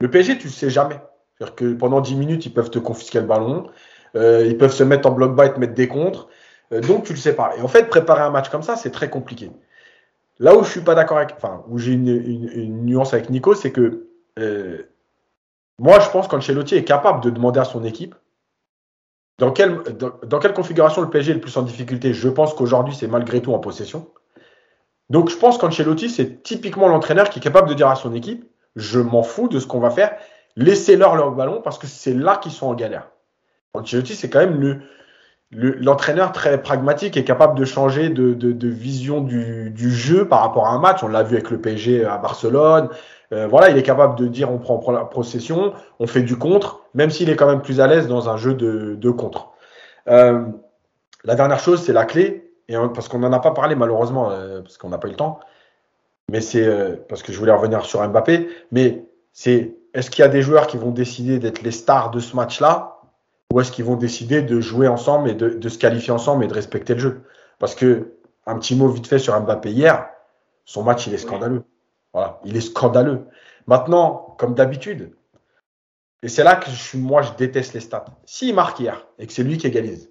Le 0.00 0.10
PSG, 0.10 0.38
tu 0.38 0.46
ne 0.46 0.52
sais 0.52 0.70
jamais. 0.70 0.98
C'est-à-dire 1.36 1.54
que 1.54 1.74
pendant 1.74 2.00
10 2.00 2.14
minutes, 2.16 2.46
ils 2.46 2.52
peuvent 2.52 2.70
te 2.70 2.78
confisquer 2.78 3.20
le 3.20 3.26
ballon. 3.26 3.68
Euh, 4.14 4.46
ils 4.46 4.56
peuvent 4.56 4.72
se 4.72 4.84
mettre 4.84 5.08
en 5.08 5.12
bloc 5.12 5.34
bas 5.34 5.46
et 5.46 5.52
te 5.52 5.60
mettre 5.60 5.74
des 5.74 5.88
contres. 5.88 6.28
Euh, 6.72 6.80
donc, 6.80 7.04
tu 7.04 7.12
le 7.12 7.18
sais 7.18 7.34
pas. 7.34 7.52
Et 7.58 7.62
en 7.62 7.68
fait, 7.68 7.88
préparer 7.88 8.22
un 8.22 8.30
match 8.30 8.48
comme 8.48 8.62
ça, 8.62 8.76
c'est 8.76 8.90
très 8.90 9.10
compliqué. 9.10 9.50
Là 10.38 10.56
où 10.56 10.64
je 10.64 10.70
suis 10.70 10.80
pas 10.80 10.94
d'accord 10.94 11.18
avec, 11.18 11.32
enfin, 11.36 11.62
où 11.68 11.78
j'ai 11.78 11.92
une, 11.92 12.08
une, 12.08 12.50
une, 12.54 12.84
nuance 12.84 13.14
avec 13.14 13.30
Nico, 13.30 13.54
c'est 13.54 13.72
que 13.72 14.06
euh, 14.38 14.82
moi, 15.78 16.00
je 16.00 16.08
pense 16.10 16.26
qu'Ancelotti 16.28 16.74
est 16.74 16.84
capable 16.84 17.22
de 17.22 17.30
demander 17.30 17.60
à 17.60 17.64
son 17.64 17.84
équipe 17.84 18.14
dans 19.38 19.50
quelle, 19.52 19.82
dans, 20.24 20.38
quelle 20.38 20.54
configuration 20.54 21.02
le 21.02 21.10
PSG 21.10 21.32
est 21.32 21.34
le 21.34 21.40
plus 21.40 21.56
en 21.56 21.62
difficulté? 21.62 22.14
Je 22.14 22.28
pense 22.28 22.54
qu'aujourd'hui, 22.54 22.94
c'est 22.94 23.06
malgré 23.06 23.42
tout 23.42 23.52
en 23.52 23.58
possession. 23.58 24.08
Donc, 25.10 25.28
je 25.28 25.36
pense 25.36 25.58
qu'Ancelotti, 25.58 26.08
c'est 26.08 26.42
typiquement 26.42 26.88
l'entraîneur 26.88 27.28
qui 27.28 27.38
est 27.38 27.42
capable 27.42 27.68
de 27.68 27.74
dire 27.74 27.88
à 27.88 27.96
son 27.96 28.14
équipe 28.14 28.44
Je 28.76 28.98
m'en 28.98 29.22
fous 29.22 29.48
de 29.48 29.60
ce 29.60 29.66
qu'on 29.66 29.78
va 29.78 29.90
faire, 29.90 30.16
laissez-leur 30.56 31.16
leur 31.16 31.32
ballon 31.32 31.60
parce 31.62 31.78
que 31.78 31.86
c'est 31.86 32.14
là 32.14 32.36
qu'ils 32.36 32.52
sont 32.52 32.66
en 32.66 32.74
galère. 32.74 33.10
Ancelotti, 33.74 34.14
c'est 34.14 34.30
quand 34.30 34.40
même 34.40 34.58
le, 34.58 34.80
l'entraîneur 35.50 36.32
très 36.32 36.60
pragmatique 36.60 37.16
est 37.16 37.24
capable 37.24 37.58
de 37.58 37.64
changer 37.64 38.08
de, 38.08 38.34
de, 38.34 38.52
de 38.52 38.68
vision 38.68 39.20
du, 39.20 39.70
du, 39.70 39.92
jeu 39.92 40.26
par 40.26 40.40
rapport 40.40 40.66
à 40.66 40.70
un 40.70 40.78
match. 40.78 41.02
On 41.02 41.08
l'a 41.08 41.22
vu 41.22 41.36
avec 41.36 41.50
le 41.50 41.60
PSG 41.60 42.04
à 42.04 42.18
Barcelone. 42.18 42.88
Euh, 43.32 43.46
voilà, 43.46 43.70
il 43.70 43.76
est 43.76 43.82
capable 43.82 44.16
de 44.16 44.26
dire 44.26 44.50
on 44.50 44.58
prend, 44.58 44.92
la 44.92 45.04
possession, 45.04 45.72
on 45.98 46.06
fait 46.06 46.22
du 46.22 46.38
contre, 46.38 46.82
même 46.94 47.10
s'il 47.10 47.28
est 47.30 47.36
quand 47.36 47.46
même 47.46 47.62
plus 47.62 47.80
à 47.80 47.86
l'aise 47.86 48.06
dans 48.06 48.28
un 48.28 48.36
jeu 48.36 48.54
de, 48.54 48.94
de 48.94 49.10
contre. 49.10 49.52
Euh, 50.08 50.44
la 51.24 51.34
dernière 51.34 51.58
chose, 51.58 51.82
c'est 51.82 51.92
la 51.92 52.04
clé, 52.04 52.52
et 52.68 52.76
parce 52.94 53.08
qu'on 53.08 53.18
n'en 53.18 53.32
a 53.32 53.40
pas 53.40 53.50
parlé 53.50 53.74
malheureusement, 53.74 54.30
euh, 54.30 54.62
parce 54.62 54.78
qu'on 54.78 54.88
n'a 54.88 54.98
pas 54.98 55.08
eu 55.08 55.12
le 55.12 55.16
temps. 55.16 55.40
Mais 56.30 56.40
c'est 56.40 56.64
euh, 56.64 56.96
parce 57.08 57.22
que 57.22 57.32
je 57.32 57.38
voulais 57.38 57.52
revenir 57.52 57.84
sur 57.84 58.06
Mbappé, 58.06 58.48
mais 58.72 59.04
c'est 59.32 59.76
est-ce 59.94 60.10
qu'il 60.10 60.22
y 60.22 60.24
a 60.24 60.28
des 60.28 60.42
joueurs 60.42 60.66
qui 60.66 60.76
vont 60.76 60.90
décider 60.90 61.38
d'être 61.38 61.62
les 61.62 61.70
stars 61.70 62.10
de 62.10 62.20
ce 62.20 62.34
match-là 62.34 63.00
ou 63.52 63.60
est-ce 63.60 63.70
qu'ils 63.70 63.84
vont 63.84 63.96
décider 63.96 64.42
de 64.42 64.60
jouer 64.60 64.88
ensemble 64.88 65.30
et 65.30 65.34
de, 65.34 65.50
de, 65.50 65.68
se 65.68 65.78
qualifier 65.78 66.12
ensemble 66.12 66.44
et 66.44 66.48
de 66.48 66.54
respecter 66.54 66.94
le 66.94 67.00
jeu? 67.00 67.22
Parce 67.60 67.74
que, 67.74 68.14
un 68.44 68.58
petit 68.58 68.74
mot 68.74 68.88
vite 68.88 69.06
fait 69.06 69.20
sur 69.20 69.40
Mbappé 69.40 69.70
hier, 69.70 70.08
son 70.64 70.82
match, 70.82 71.06
il 71.06 71.14
est 71.14 71.18
scandaleux. 71.18 71.62
Voilà, 72.16 72.40
il 72.46 72.56
est 72.56 72.62
scandaleux. 72.62 73.26
Maintenant, 73.66 74.34
comme 74.38 74.54
d'habitude, 74.54 75.14
et 76.22 76.28
c'est 76.28 76.44
là 76.44 76.56
que 76.56 76.70
moi, 76.96 77.20
je 77.20 77.30
déteste 77.32 77.74
les 77.74 77.80
stats. 77.80 78.06
S'il 78.24 78.54
marque 78.54 78.80
hier 78.80 79.06
et 79.18 79.26
que 79.26 79.34
c'est 79.34 79.42
lui 79.42 79.58
qui 79.58 79.66
égalise, 79.66 80.10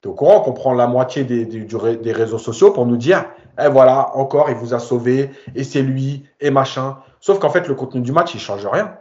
tu 0.00 0.08
es 0.08 0.10
au 0.10 0.14
courant 0.14 0.40
qu'on 0.40 0.52
prend 0.52 0.74
la 0.74 0.88
moitié 0.88 1.22
des, 1.22 2.12
réseaux 2.12 2.38
sociaux 2.38 2.72
pour 2.72 2.86
nous 2.86 2.96
dire, 2.96 3.24
eh 3.56 3.68
voilà, 3.68 4.16
encore, 4.16 4.50
il 4.50 4.56
vous 4.56 4.74
a 4.74 4.80
sauvé, 4.80 5.30
et 5.54 5.62
c'est 5.62 5.82
lui, 5.82 6.26
et 6.40 6.50
machin. 6.50 6.98
Sauf 7.20 7.38
qu'en 7.38 7.50
fait, 7.50 7.68
le 7.68 7.76
contenu 7.76 8.00
du 8.00 8.10
match, 8.10 8.34
il 8.34 8.40
change 8.40 8.66
rien. 8.66 8.98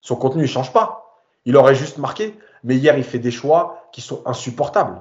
Son 0.00 0.16
contenu, 0.16 0.42
il 0.42 0.48
change 0.48 0.72
pas. 0.72 1.20
Il 1.44 1.56
aurait 1.56 1.76
juste 1.76 1.98
marqué. 1.98 2.36
Mais 2.64 2.74
hier, 2.74 2.98
il 2.98 3.04
fait 3.04 3.20
des 3.20 3.30
choix 3.30 3.86
qui 3.92 4.00
sont 4.00 4.22
insupportables. 4.26 5.00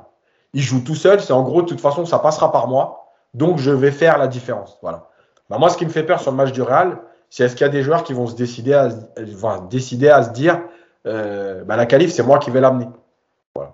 Il 0.54 0.62
joue 0.62 0.82
tout 0.82 0.94
seul. 0.94 1.20
C'est 1.20 1.34
en 1.34 1.42
gros, 1.42 1.64
de 1.64 1.68
toute 1.68 1.82
façon, 1.82 2.06
ça 2.06 2.20
passera 2.20 2.52
par 2.52 2.68
moi. 2.68 3.08
Donc, 3.34 3.58
je 3.58 3.72
vais 3.72 3.92
faire 3.92 4.20
la 4.20 4.28
différence. 4.28 4.78
Voilà. 4.84 5.10
Bah, 5.50 5.58
moi, 5.58 5.70
ce 5.70 5.78
qui 5.78 5.86
me 5.86 5.90
fait 5.90 6.04
peur 6.04 6.20
sur 6.20 6.32
le 6.32 6.38
match 6.38 6.52
du 6.52 6.62
Real, 6.62 7.00
c'est 7.30 7.44
est-ce 7.44 7.56
qu'il 7.56 7.66
y 7.66 7.70
a 7.70 7.72
des 7.72 7.84
joueurs 7.84 8.04
qui 8.04 8.14
vont 8.14 8.28
se 8.28 8.36
décider 8.36 8.74
à, 8.74 8.90
se 8.92 10.30
dire, 10.32 10.62
euh, 11.06 11.64
bah, 11.64 11.76
la 11.76 11.86
qualif, 11.86 12.12
c'est 12.12 12.24
moi 12.24 12.40
qui 12.40 12.52
vais 12.52 12.62
l'amener. 12.62 12.88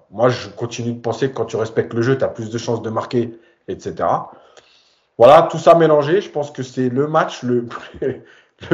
Moi, 0.10 0.30
je 0.30 0.50
continue 0.50 0.94
de 0.94 1.00
penser 1.00 1.30
que 1.30 1.36
quand 1.36 1.46
tu 1.46 1.58
respectes 1.58 1.94
le 1.94 2.02
jeu, 2.02 2.18
tu 2.18 2.24
as 2.24 2.30
plus 2.30 2.50
de 2.50 2.58
chances 2.58 2.82
de 2.82 2.90
marquer, 2.90 3.38
etc. 3.68 4.08
Voilà, 5.18 5.48
tout 5.50 5.58
ça 5.58 5.76
mélangé, 5.76 6.22
je 6.22 6.30
pense 6.30 6.52
que 6.52 6.64
c'est 6.64 6.90
le 6.90 7.08
match 7.08 7.44
le 7.44 7.66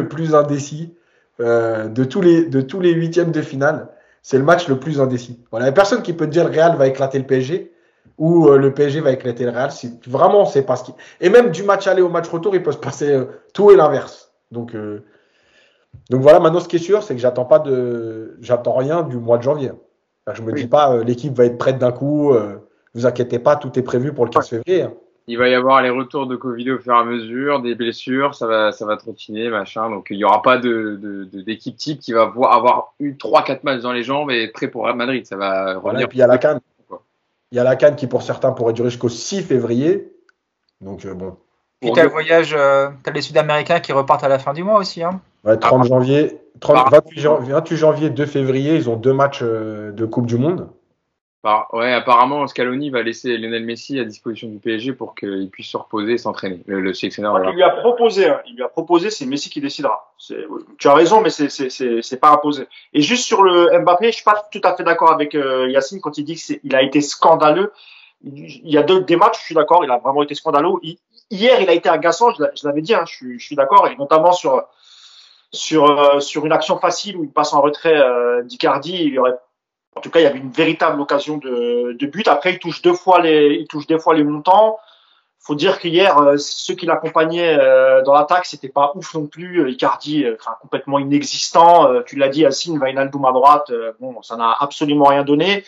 plus, 0.10 0.36
indécis 0.36 0.96
euh, 1.40 1.88
de 1.88 2.04
tous 2.04 2.22
les 2.22 2.92
huitièmes 2.92 3.32
de 3.32 3.42
finale 3.42 3.90
c'est 4.22 4.38
le 4.38 4.44
match 4.44 4.68
le 4.68 4.80
plus 4.80 5.02
indécis. 5.02 5.40
Voilà, 5.52 5.66
il 5.66 5.70
n'y 5.70 5.72
a 5.72 5.74
personne 5.74 6.04
qui 6.04 6.14
peut 6.14 6.28
dire 6.28 6.46
le 6.46 6.52
Real 6.52 6.76
va 6.76 6.88
éclater 6.88 7.18
le 7.18 7.26
PSG 7.26 7.71
ou 8.18 8.48
euh, 8.48 8.58
le 8.58 8.74
PSG 8.74 9.02
va 9.02 9.12
éclater 9.12 9.46
le 9.46 9.52
Real. 9.52 9.72
Si, 9.72 10.00
vraiment, 10.08 10.46
c'est 10.46 10.64
pas 10.64 10.76
ce 10.76 10.86
qui. 10.86 10.94
Et 11.20 11.30
même 11.30 11.52
du 11.52 11.64
match 11.64 11.88
aller 11.88 12.02
au 12.02 12.10
match 12.10 12.30
retour, 12.30 12.56
il 12.56 12.64
peut 12.64 12.72
se 12.72 12.78
passer 12.78 13.12
euh, 13.12 13.26
tout 13.54 13.72
et 13.72 13.76
l'inverse. 13.76 14.32
Donc, 14.52 14.76
euh, 14.76 15.04
donc 16.10 16.22
voilà, 16.22 16.40
maintenant 16.40 16.60
ce 16.60 16.68
qui 16.68 16.76
est 16.76 16.80
sûr, 16.80 17.04
c'est 17.04 17.16
que 17.16 17.22
j'attends 17.22 17.46
pas 17.46 17.60
de, 17.60 18.38
j'attends 18.42 18.76
rien 18.76 19.04
du 19.04 19.18
mois 19.18 19.38
de 19.38 19.44
janvier. 19.44 19.72
Enfin, 20.26 20.36
je 20.36 20.42
me 20.42 20.52
oui. 20.52 20.62
dis 20.62 20.68
pas 20.68 21.04
l'équipe 21.04 21.34
va 21.34 21.46
être 21.46 21.58
prête 21.58 21.80
d'un 21.80 21.92
coup. 21.92 22.34
vous 22.94 23.06
inquiétez 23.06 23.40
pas, 23.40 23.56
tout 23.56 23.78
est 23.78 23.82
prévu 23.82 24.14
pour 24.14 24.26
le 24.26 24.32
15 24.32 24.50
février. 24.50 24.84
Hein 24.84 24.94
il 25.28 25.38
va 25.38 25.48
y 25.48 25.54
avoir 25.54 25.82
les 25.82 25.90
retours 25.90 26.28
de 26.28 26.36
Covid 26.36 26.72
au 26.72 26.80
fur 26.80 26.94
et 26.94 26.98
à 26.98 27.04
mesure, 27.04 27.62
des 27.62 27.76
blessures, 27.76 28.36
ça 28.36 28.48
va, 28.48 28.72
ça 28.72 28.86
va 28.86 28.98
trottiner, 28.98 29.50
machin. 29.50 29.90
Donc 29.90 30.08
il 30.10 30.18
n'y 30.18 30.24
aura 30.24 30.42
pas 30.42 30.58
de, 30.58 31.00
de, 31.02 31.42
d'équipe 31.42 31.78
type 31.78 32.00
qui 32.00 32.12
va 32.12 32.26
voir, 32.26 32.54
avoir 32.54 32.94
eu 33.00 33.14
3-4 33.14 33.60
matchs 33.64 33.82
dans 33.82 33.94
les 33.94 34.04
jambes 34.04 34.32
et 34.32 34.48
prêt 34.50 34.68
pour 34.68 34.84
Real 34.84 34.96
Madrid. 34.96 35.26
Ça 35.26 35.38
va 35.38 35.76
revenir. 35.76 35.82
Voilà, 35.82 36.02
et 36.02 36.08
puis 36.08 36.18
il 36.18 36.22
y 36.22 36.24
a 36.24 36.28
la 36.28 36.38
canne. 36.38 36.60
Il 37.52 37.58
y 37.58 37.60
a 37.60 37.64
la 37.64 37.76
canne 37.76 37.96
qui 37.96 38.08
pour 38.08 38.22
certains 38.22 38.52
pourrait 38.52 38.74
durer 38.74 38.90
jusqu'au 38.90 39.10
6 39.10 39.44
février. 39.44 40.14
Donc 40.80 41.06
euh, 41.06 41.14
bon. 41.14 41.38
Puis 41.82 41.92
t'as 41.94 42.04
le 42.04 42.10
voyage, 42.10 42.54
euh, 42.58 42.90
t'as 43.04 43.12
les 43.12 43.22
Sud-Américains 43.22 43.80
qui 43.80 43.92
repartent 43.92 44.24
à 44.24 44.30
la 44.30 44.40
fin 44.40 44.54
du 44.54 44.64
mois 44.64 44.78
aussi. 44.78 45.04
Hein. 45.04 45.20
Ouais, 45.44 45.58
30 45.58 45.82
ah, 45.84 45.88
janvier, 45.88 46.40
30, 46.60 46.92
28, 46.92 47.20
janvier, 47.20 47.54
28 47.54 47.78
janvier, 47.78 48.10
2 48.10 48.26
février, 48.26 48.76
ils 48.76 48.90
ont 48.90 48.96
deux 48.96 49.14
matchs 49.14 49.42
euh, 49.42 49.92
de 49.92 50.06
Coupe 50.06 50.28
du 50.28 50.38
Monde. 50.38 50.70
Ouais, 51.44 51.92
apparemment, 51.92 52.46
Scaloni 52.46 52.92
va 52.92 53.02
laisser 53.02 53.36
Lionel 53.36 53.66
Messi 53.66 54.00
à 54.00 54.04
disposition 54.04 54.48
du 54.48 54.60
PSG 54.60 54.94
pour 54.94 55.16
qu'il 55.16 55.50
puisse 55.50 55.70
se 55.70 55.78
reposer 55.78 56.14
et 56.14 56.18
s'entraîner. 56.20 56.62
Le, 56.68 56.82
le 56.82 56.94
sélectionneur. 56.94 57.44
Il 57.50 57.56
lui 57.56 57.64
a 57.64 57.72
proposé, 57.72 58.28
hein. 58.28 58.42
il 58.46 58.56
lui 58.56 58.64
a 58.64 58.68
proposé, 58.68 59.10
c'est 59.10 59.26
Messi 59.26 59.50
qui 59.50 59.60
décidera. 59.60 60.14
Tu 60.78 60.88
as 60.88 60.94
raison, 60.94 61.22
mais 61.22 61.32
c'est 61.32 62.20
pas 62.20 62.32
imposé. 62.32 62.68
Et 62.94 63.02
juste 63.02 63.26
sur 63.26 63.42
le 63.42 63.80
Mbappé, 63.80 64.12
je 64.12 64.18
suis 64.18 64.24
pas 64.24 64.48
tout 64.52 64.62
à 64.64 64.76
fait 64.76 64.84
d'accord 64.84 65.12
avec 65.12 65.34
euh, 65.34 65.68
Yacine 65.70 66.00
quand 66.00 66.20
il 66.20 66.26
dit 66.26 66.36
qu'il 66.36 66.76
a 66.76 66.84
été 66.84 67.02
scandaleux. 67.02 67.74
Il 68.24 68.70
y 68.70 68.78
a 68.78 68.84
deux 68.84 69.02
des 69.02 69.16
matchs, 69.16 69.40
je 69.40 69.46
suis 69.46 69.56
d'accord, 69.56 69.84
il 69.84 69.90
a 69.90 69.98
vraiment 69.98 70.22
été 70.22 70.36
scandaleux. 70.36 70.70
Il, 70.84 70.98
hier, 71.32 71.60
il 71.60 71.70
a 71.70 71.74
été 71.74 71.90
agaçant, 71.90 72.32
je 72.32 72.68
l'avais 72.68 72.82
dit, 72.82 72.94
hein, 72.94 73.04
je 73.08 73.16
suis, 73.16 73.40
je 73.40 73.44
suis 73.44 73.56
d'accord, 73.56 73.88
et 73.88 73.96
notamment 73.96 74.32
sur 74.32 74.64
sur 75.52 75.90
euh, 75.90 76.20
sur 76.20 76.46
une 76.46 76.52
action 76.52 76.78
facile 76.78 77.18
où 77.18 77.24
il 77.24 77.32
passe 77.32 77.54
en 77.54 77.62
retrait 77.62 78.00
euh, 78.00 78.44
d'Icardi, 78.44 79.06
il 79.06 79.20
aurait 79.20 79.36
en 79.96 80.02
tout 80.02 80.10
cas, 80.10 80.20
il 80.20 80.24
y 80.24 80.26
avait 80.26 80.40
une 80.40 80.52
véritable 80.52 81.02
occasion 81.02 81.38
de, 81.38 81.96
de 82.00 82.06
but. 82.06 82.28
Après, 82.28 82.54
il 82.54 82.60
touche 82.60 82.82
deux 82.82 82.94
fois 82.94 83.22
les, 83.22 83.58
il 83.60 83.68
touche 83.68 83.88
deux 83.88 84.00
fois 84.00 84.14
les 84.14 84.24
montants. 84.24 84.78
Faut 85.40 85.56
dire 85.56 85.80
qu'hier, 85.80 86.18
euh, 86.20 86.38
ceux 86.38 86.76
qui 86.76 86.86
l'accompagnaient 86.86 87.58
euh, 87.60 88.04
dans 88.04 88.14
l'attaque, 88.14 88.46
c'était 88.46 88.70
pas 88.70 88.94
ouf 88.96 89.14
non 89.16 89.26
plus. 89.26 89.72
Icardi, 89.72 90.24
euh, 90.24 90.38
enfin 90.40 90.56
complètement 90.62 91.00
inexistant. 91.00 92.02
Tu 92.04 92.16
l'as 92.16 92.30
dit, 92.30 92.46
Assine, 92.46 92.80
Vainaldoum 92.80 93.26
à 93.26 93.32
droite. 93.32 93.72
Bon, 94.00 94.22
ça 94.22 94.38
n'a 94.38 94.56
absolument 94.60 95.06
rien 95.06 95.24
donné. 95.24 95.66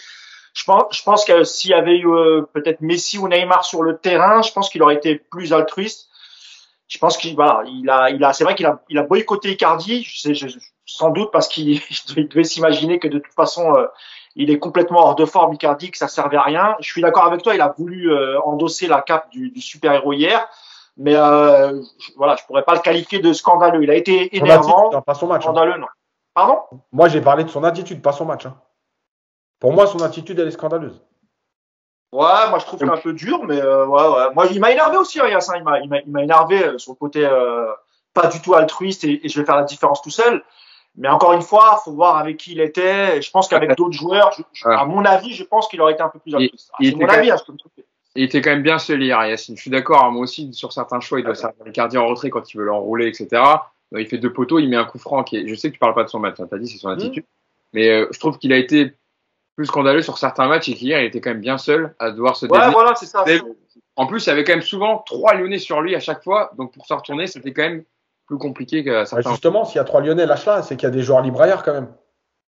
Je 0.53 0.63
pense, 0.65 0.95
je 0.95 1.01
pense 1.01 1.25
que 1.25 1.43
s'il 1.43 1.71
y 1.71 1.73
avait 1.73 1.97
eu 1.97 2.07
peut-être 2.53 2.81
Messi 2.81 3.17
ou 3.17 3.27
Neymar 3.27 3.65
sur 3.65 3.81
le 3.81 3.97
terrain, 3.97 4.43
je 4.43 4.51
pense 4.51 4.69
qu'il 4.69 4.83
aurait 4.83 4.95
été 4.95 5.15
plus 5.15 5.51
altruiste. 5.51 6.09
Je 6.87 6.99
pense 6.99 7.17
qu'il 7.17 7.33
voilà, 7.33 7.63
il 7.65 7.89
a, 7.89 8.11
il 8.11 8.23
a, 8.23 8.33
c'est 8.33 8.43
vrai 8.43 8.53
qu'il 8.53 8.67
a, 8.67 8.83
il 8.87 8.99
a 8.99 9.03
boycotté 9.03 9.49
Icardi. 9.49 10.03
Je 10.03 10.19
sais, 10.19 10.35
je, 10.35 10.47
sans 10.85 11.09
doute 11.09 11.31
parce 11.31 11.47
qu'il 11.47 11.79
devait 12.15 12.43
s'imaginer 12.43 12.99
que 12.99 13.07
de 13.07 13.19
toute 13.19 13.33
façon, 13.33 13.73
euh, 13.75 13.87
il 14.35 14.49
est 14.49 14.59
complètement 14.59 14.99
hors 14.99 15.15
de 15.15 15.25
forme, 15.25 15.53
Icardi, 15.53 15.91
que 15.91 15.97
ça 15.97 16.07
servait 16.07 16.37
à 16.37 16.41
rien. 16.41 16.75
Je 16.79 16.91
suis 16.91 17.01
d'accord 17.01 17.25
avec 17.25 17.43
toi, 17.43 17.55
il 17.55 17.61
a 17.61 17.73
voulu 17.77 18.11
euh, 18.11 18.39
endosser 18.41 18.87
la 18.87 19.01
cape 19.01 19.29
du, 19.29 19.49
du 19.49 19.61
super-héros 19.61 20.13
hier, 20.13 20.47
mais 20.97 21.15
euh, 21.15 21.81
je, 21.99 22.11
voilà, 22.17 22.35
je 22.35 22.45
pourrais 22.45 22.63
pas 22.63 22.73
le 22.73 22.79
qualifier 22.79 23.19
de 23.19 23.31
scandaleux. 23.33 23.83
Il 23.83 23.91
a 23.91 23.95
été 23.95 24.35
énervant, 24.35 24.87
attitude, 24.87 25.05
pas 25.05 25.13
son 25.13 25.27
match, 25.27 25.43
scandaleux, 25.43 25.73
hein. 25.73 25.79
non. 25.79 25.87
Pardon? 26.33 26.59
Moi, 26.91 27.09
j'ai 27.09 27.21
parlé 27.21 27.43
de 27.43 27.49
son 27.49 27.63
attitude, 27.63 28.01
pas 28.01 28.11
son 28.11 28.25
match. 28.25 28.45
Hein. 28.47 28.55
Pour 29.59 29.71
moi, 29.71 29.85
son 29.85 30.01
attitude, 30.01 30.39
elle 30.39 30.47
est 30.47 30.51
scandaleuse. 30.51 30.99
Ouais, 32.11 32.47
moi 32.51 32.59
je 32.59 32.65
trouve 32.65 32.79
qu'un 32.79 32.97
peu 32.97 33.11
dur, 33.13 33.43
mais 33.43 33.59
euh, 33.59 33.87
ouais, 33.87 34.07
ouais. 34.07 34.33
Moi, 34.35 34.45
il 34.51 34.59
m'a 34.59 34.71
énervé 34.71 34.97
aussi, 34.97 35.19
hein, 35.19 35.27
Yassin. 35.27 35.57
Il 35.57 35.89
m'a, 35.89 36.21
énervé 36.21 36.77
sur 36.77 36.91
le 36.91 36.97
côté 36.97 37.27
pas 38.13 38.27
du 38.27 38.39
tout 38.39 38.53
altruiste 38.53 39.03
et, 39.03 39.25
et, 39.25 39.29
je 39.29 39.39
vais 39.39 39.45
faire 39.45 39.55
la 39.55 39.63
différence 39.63 40.03
tout 40.03 40.11
seul. 40.11 40.43
Mais 40.95 41.07
encore 41.07 41.33
une 41.33 41.41
fois, 41.41 41.81
faut 41.83 41.91
voir 41.91 42.17
avec 42.17 42.37
qui 42.37 42.51
il 42.51 42.61
était. 42.61 43.21
Je 43.21 43.31
pense 43.31 43.47
qu'avec 43.47 43.75
d'autres 43.75 43.97
joueurs, 43.97 44.31
je, 44.37 44.43
je, 44.53 44.67
à 44.67 44.85
mon 44.85 45.03
avis, 45.05 45.33
je 45.33 45.43
pense 45.43 45.67
qu'il 45.67 45.81
aurait 45.81 45.93
été 45.93 46.03
un 46.03 46.09
peu 46.09 46.19
plus 46.19 46.35
altruiste. 46.35 46.71
Il, 46.79 46.91
c'est 46.91 46.95
mon 46.95 47.07
avis, 47.07 47.31
hein, 47.31 47.37
il 48.15 48.23
était 48.23 48.41
quand 48.41 48.51
même 48.51 48.61
bien 48.61 48.77
seul 48.77 49.01
hier, 49.01 49.25
Yacine. 49.25 49.55
Je 49.55 49.61
suis 49.61 49.71
d'accord. 49.71 50.03
Hein, 50.05 50.11
moi 50.11 50.21
aussi, 50.21 50.53
sur 50.53 50.71
certains 50.71 50.99
choix, 50.99 51.19
il 51.19 51.25
doit 51.25 51.35
servir 51.35 51.65
Ricardi 51.65 51.97
en 51.97 52.07
retrait 52.07 52.29
quand 52.29 52.53
il 52.53 52.57
veut 52.57 52.65
l'enrouler, 52.65 53.07
etc. 53.07 53.41
Il 53.95 54.07
fait 54.07 54.17
deux 54.17 54.31
poteaux, 54.31 54.59
il 54.59 54.69
met 54.69 54.75
un 54.75 54.85
coup 54.85 54.99
franc. 54.99 55.23
Qui 55.23 55.37
est... 55.37 55.47
Je 55.47 55.55
sais 55.55 55.69
que 55.69 55.73
tu 55.73 55.79
parles 55.79 55.95
pas 55.95 56.03
de 56.03 56.09
son 56.09 56.19
match. 56.19 56.39
Hein, 56.39 56.47
T'as 56.49 56.57
dit 56.57 56.67
c'est 56.67 56.77
son 56.77 56.89
attitude. 56.89 57.23
Mmh. 57.23 57.73
Mais 57.73 57.89
euh, 57.89 58.07
je 58.11 58.19
trouve 58.19 58.37
qu'il 58.37 58.53
a 58.53 58.57
été 58.57 58.93
plus 59.55 59.65
scandaleux 59.65 60.01
sur 60.01 60.17
certains 60.17 60.47
matchs 60.47 60.69
et 60.69 60.73
qu'hier, 60.73 61.01
il 61.01 61.05
était 61.05 61.21
quand 61.21 61.31
même 61.31 61.41
bien 61.41 61.57
seul 61.57 61.95
à 61.99 62.11
devoir 62.11 62.35
se 62.35 62.45
Ouais, 62.45 62.71
voilà, 62.71 62.95
c'est 62.95 63.05
ça. 63.05 63.25
En 63.95 64.07
plus, 64.07 64.25
il 64.25 64.29
y 64.29 64.31
avait 64.31 64.43
quand 64.43 64.53
même 64.53 64.63
souvent 64.63 64.99
trois 64.99 65.35
Lyonnais 65.35 65.59
sur 65.59 65.81
lui 65.81 65.95
à 65.95 65.99
chaque 65.99 66.23
fois. 66.23 66.51
Donc, 66.57 66.73
pour 66.73 66.85
se 66.85 66.93
retourner, 66.93 67.27
c'était 67.27 67.53
quand 67.53 67.63
même 67.63 67.83
plus 68.25 68.37
compliqué 68.37 68.83
qu'à 68.83 68.91
Bah, 68.91 69.05
certains. 69.05 69.29
justement, 69.31 69.65
s'il 69.65 69.77
y 69.77 69.79
a 69.79 69.83
trois 69.83 70.01
Lyonnais, 70.01 70.25
lâche-là, 70.25 70.61
c'est 70.63 70.75
qu'il 70.77 70.87
y 70.87 70.91
a 70.91 70.95
des 70.95 71.01
joueurs 71.01 71.21
libres 71.21 71.41
ailleurs 71.41 71.63
quand 71.63 71.73
même. 71.73 71.93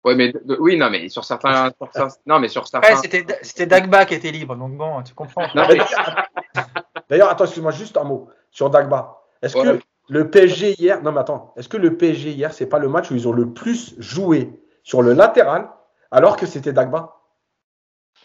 Ouais, 0.05 0.15
mais 0.15 0.32
de- 0.32 0.57
oui, 0.61 0.77
non, 0.78 0.89
mais 0.90 1.09
sur 1.09 1.24
certains, 1.24 1.70
sur 1.78 1.89
certains- 1.93 2.16
non, 2.27 2.39
mais 2.39 2.49
sur 2.49 2.62
Ouais, 2.62 2.69
certains. 2.70 2.97
c'était 2.97 3.27
c'était 3.43 3.66
Dagba 3.66 4.05
qui 4.07 4.15
était 4.15 4.31
libre, 4.31 4.57
donc 4.57 4.77
bon, 4.77 5.03
tu 5.03 5.12
comprends. 5.15 5.47
Mais 5.55 5.66
mais- 5.69 5.78
D'ailleurs, 7.11 7.28
attends, 7.31 7.45
excuse-moi, 7.45 7.73
juste 7.73 7.97
un 7.97 8.05
mot 8.05 8.28
sur 8.51 8.70
Dagba. 8.70 9.20
Est-ce 9.43 9.57
Ouais. 9.59 9.78
que 9.78 9.82
le 10.09 10.31
PSG 10.31 10.74
hier, 10.81 11.03
non 11.03 11.12
mais 11.12 11.20
attends, 11.20 11.53
est-ce 11.57 11.69
que 11.69 11.77
le 11.77 11.97
PSG 11.97 12.31
hier, 12.31 12.53
c'est 12.53 12.66
pas 12.69 12.78
le 12.78 12.89
match 12.89 13.11
où 13.11 13.15
ils 13.15 13.27
ont 13.28 13.32
le 13.32 13.53
plus 13.53 13.95
joué 13.99 14.62
sur 14.82 15.03
le 15.03 15.12
latéral 15.12 15.69
alors 16.11 16.36
que 16.36 16.47
c'était 16.47 16.73
Dagba? 16.73 17.15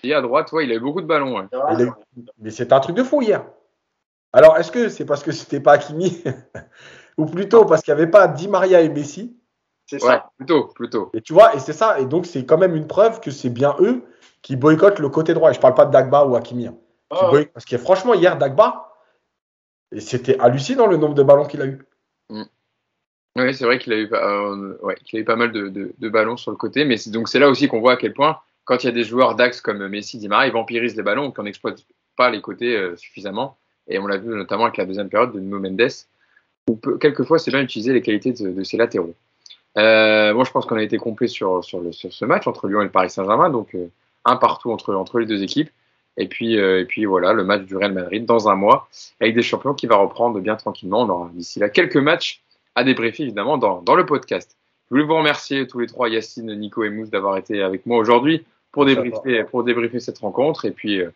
Et 0.04 0.14
à 0.14 0.22
droite, 0.22 0.52
ouais, 0.52 0.66
il 0.66 0.72
a 0.72 0.76
eu 0.76 0.80
beaucoup 0.80 1.02
de 1.02 1.08
ballons. 1.08 1.38
ouais. 1.38 1.46
Ah, 1.54 1.74
les- 1.76 1.90
Mais 2.40 2.52
c'était 2.52 2.74
un 2.74 2.80
truc 2.80 2.96
de 2.96 3.04
fou 3.04 3.22
hier. 3.22 3.46
Alors, 4.34 4.58
est-ce 4.58 4.72
que 4.72 4.90
c'est 4.90 5.06
parce 5.06 5.24
que 5.24 5.32
c'était 5.32 5.60
pas 5.60 5.74
Hakimi? 5.74 6.24
Ou 7.18 7.26
plutôt 7.26 7.66
parce 7.66 7.82
qu'il 7.82 7.94
n'y 7.94 8.02
avait 8.02 8.12
pas 8.12 8.28
Di 8.28 8.48
Maria 8.48 8.82
et 8.82 8.90
Messi 8.90 9.36
C'est 9.86 10.02
Ouais, 10.04 10.10
ça. 10.10 10.32
plutôt, 10.38 10.68
plutôt. 10.76 11.12
Et 11.14 11.22
tu 11.22 11.34
vois, 11.34 11.56
et 11.56 11.60
c'est 11.60 11.74
ça, 11.74 12.00
et 12.00 12.06
donc 12.06 12.26
c'est 12.26 12.46
quand 12.46 12.58
même 12.58 12.76
une 12.76 12.88
preuve 12.88 13.20
que 13.20 13.32
c'est 13.32 13.50
bien 13.50 13.76
eux 13.80 14.04
qui 14.42 14.56
boycottent 14.56 15.00
le 15.00 15.10
côté 15.10 15.34
droit. 15.34 15.52
Et 15.52 15.54
je 15.54 15.60
parle 15.60 15.76
pas 15.76 15.86
de 15.86 15.92
Dagba 15.92 16.26
ou 16.26 16.36
Hakimi. 16.36 16.68
hein. 16.68 16.76
Qui 17.16 17.26
boy- 17.26 17.46
Parce 17.48 17.66
que 17.66 17.78
franchement, 17.78 18.14
hier, 18.14 18.38
Dagba, 18.38 18.90
c'était 19.98 20.40
hallucinant 20.40 20.88
le 20.88 20.98
nombre 20.98 21.14
de 21.16 21.24
ballons 21.24 21.46
qu'il 21.46 21.62
a 21.62 21.66
eu. 21.68 21.80
Oui, 23.36 23.54
c'est 23.56 23.66
vrai 23.66 23.80
qu'il 23.80 23.94
a 23.94 23.98
eu, 23.98 24.08
pas- 24.10 24.24
euh, 24.24 24.78
ouais, 24.84 24.96
qu'il 25.04 25.18
a 25.18 25.22
eu 25.22 25.26
pas 25.26 25.36
mal 25.36 25.52
de, 25.52 25.68
de- 25.68 25.94
de 25.98 26.10
ballons 26.10 26.38
sur 26.38 26.52
le 26.52 26.58
côté, 26.58 26.86
mais 26.86 26.98
c'est, 26.98 27.10
donc 27.10 27.28
c'est 27.28 27.40
là 27.40 27.50
aussi 27.50 27.68
qu'on 27.68 27.80
voit 27.80 27.94
à 27.94 27.98
quel 27.98 28.14
point, 28.14 28.38
quand 28.64 28.84
il 28.84 28.86
y 28.86 28.90
a 28.90 28.92
des 28.94 29.04
joueurs 29.04 29.36
d'axe 29.36 29.60
comme 29.60 29.88
Messi, 29.88 30.20
Di 30.20 30.28
Maria, 30.28 30.48
ils 30.48 30.54
vampirisent 30.54 30.96
les 30.96 31.02
ballons, 31.04 31.32
qu'on 31.32 31.44
n'exploite 31.44 31.80
pas 32.16 32.30
les 32.30 32.42
côtés 32.42 32.76
euh, 32.78 32.96
suffisamment. 32.96 33.58
Et 33.88 33.98
on 33.98 34.06
l'a 34.06 34.18
vu 34.18 34.30
notamment 34.30 34.66
avec 34.66 34.78
la 34.78 34.86
deuxième 34.86 35.10
période 35.10 35.32
de 35.34 35.40
Nuno 35.40 35.60
Mendes, 35.60 35.90
où 36.70 36.76
peu- 36.76 36.98
quelquefois 36.98 37.40
c'est 37.40 37.52
bien 37.52 37.62
utiliser 37.62 37.94
les 37.94 38.02
qualités 38.02 38.32
de, 38.32 38.52
de 38.52 38.64
ses 38.64 38.78
latéraux. 38.78 39.14
Euh, 39.78 40.34
moi, 40.36 40.44
je 40.44 40.52
pense 40.52 40.66
qu'on 40.68 40.76
a 40.78 40.84
été 40.84 40.98
complet 40.98 41.28
sur, 41.28 41.64
sur, 41.64 41.82
le, 41.82 41.92
sur 41.92 42.14
ce 42.14 42.26
match 42.26 42.46
entre 42.46 42.68
Lyon 42.68 42.82
et 42.82 42.86
le 42.86 42.92
Paris 42.92 43.10
Saint-Germain, 43.10 43.50
donc 43.50 43.74
euh, 43.74 43.88
un 44.24 44.36
partout 44.36 44.72
entre, 44.72 44.94
entre 44.94 45.20
les 45.20 45.26
deux 45.26 45.42
équipes. 45.42 45.70
Et 46.16 46.28
puis, 46.28 46.60
euh, 46.60 46.82
et 46.82 46.86
puis 46.86 47.06
voilà, 47.06 47.34
le 47.34 47.44
match 47.44 47.64
du 47.64 47.76
Real 47.76 47.92
Madrid 47.92 48.24
dans 48.24 48.48
un 48.48 48.56
mois, 48.56 48.88
avec 49.20 49.34
des 49.34 49.42
champions 49.42 49.74
qui 49.74 49.88
va 49.88 49.96
reprendre 49.96 50.40
bien 50.40 50.56
tranquillement. 50.56 51.02
On 51.02 51.10
aura 51.10 51.32
d'ici 51.34 51.58
là 51.58 51.70
quelques 51.70 51.98
matchs 51.98 52.44
à 52.76 52.84
débriefer 52.84 53.24
évidemment 53.24 53.58
dans, 53.58 53.82
dans 53.82 53.96
le 53.96 54.06
podcast. 54.06 54.56
Je 54.86 54.96
voulais 54.96 55.08
vous 55.08 55.16
remercier 55.16 55.66
tous 55.66 55.80
les 55.80 55.88
trois, 55.88 56.10
Yacine, 56.10 56.54
Nico 56.54 56.84
et 56.84 56.92
Mousse, 56.92 57.10
d'avoir 57.10 57.38
été 57.38 57.64
avec 57.64 57.88
moi 57.88 57.98
aujourd'hui 57.98 58.46
pour 58.72 58.86
débriefer, 58.86 59.44
pour 59.46 59.64
débriefer 59.64 60.00
cette 60.00 60.20
rencontre. 60.20 60.66
Et 60.66 60.72
puis, 60.72 61.02
euh, 61.02 61.10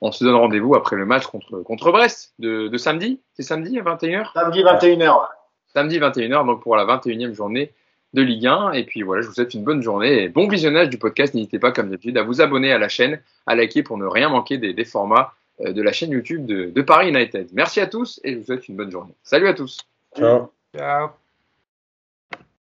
on 0.00 0.12
se 0.12 0.24
donne 0.24 0.34
rendez-vous 0.34 0.74
après 0.74 0.96
le 0.96 1.06
match 1.06 1.26
contre, 1.26 1.60
contre 1.60 1.92
Brest 1.92 2.34
de, 2.38 2.68
de 2.68 2.76
samedi. 2.78 3.20
C'est 3.34 3.42
samedi 3.42 3.78
à 3.78 3.82
21h 3.82 4.32
Samedi 4.32 4.62
21h. 4.62 5.28
Samedi 5.72 5.98
21h, 5.98 6.46
donc 6.46 6.62
pour 6.62 6.76
la 6.76 6.84
21e 6.84 7.32
journée 7.32 7.72
de 8.12 8.22
Ligue 8.22 8.46
1. 8.46 8.72
Et 8.72 8.84
puis 8.84 9.02
voilà, 9.02 9.22
je 9.22 9.28
vous 9.28 9.34
souhaite 9.34 9.54
une 9.54 9.64
bonne 9.64 9.82
journée 9.82 10.24
et 10.24 10.28
bon 10.28 10.48
visionnage 10.48 10.88
du 10.88 10.98
podcast. 10.98 11.34
N'hésitez 11.34 11.58
pas, 11.58 11.72
comme 11.72 11.90
d'habitude, 11.90 12.16
à 12.16 12.22
vous 12.22 12.40
abonner 12.40 12.72
à 12.72 12.78
la 12.78 12.88
chaîne, 12.88 13.20
à 13.46 13.54
liker 13.54 13.82
pour 13.82 13.98
ne 13.98 14.06
rien 14.06 14.28
manquer 14.28 14.58
des, 14.58 14.72
des 14.72 14.84
formats 14.84 15.32
euh, 15.60 15.72
de 15.72 15.82
la 15.82 15.92
chaîne 15.92 16.10
YouTube 16.10 16.46
de, 16.46 16.66
de 16.66 16.82
Paris 16.82 17.08
United. 17.08 17.48
Merci 17.52 17.80
à 17.80 17.86
tous 17.86 18.20
et 18.24 18.32
je 18.32 18.38
vous 18.38 18.44
souhaite 18.44 18.68
une 18.68 18.76
bonne 18.76 18.90
journée. 18.90 19.14
Salut 19.22 19.48
à 19.48 19.54
tous. 19.54 19.78
Ciao. 20.16 20.50
Ciao. 20.76 21.23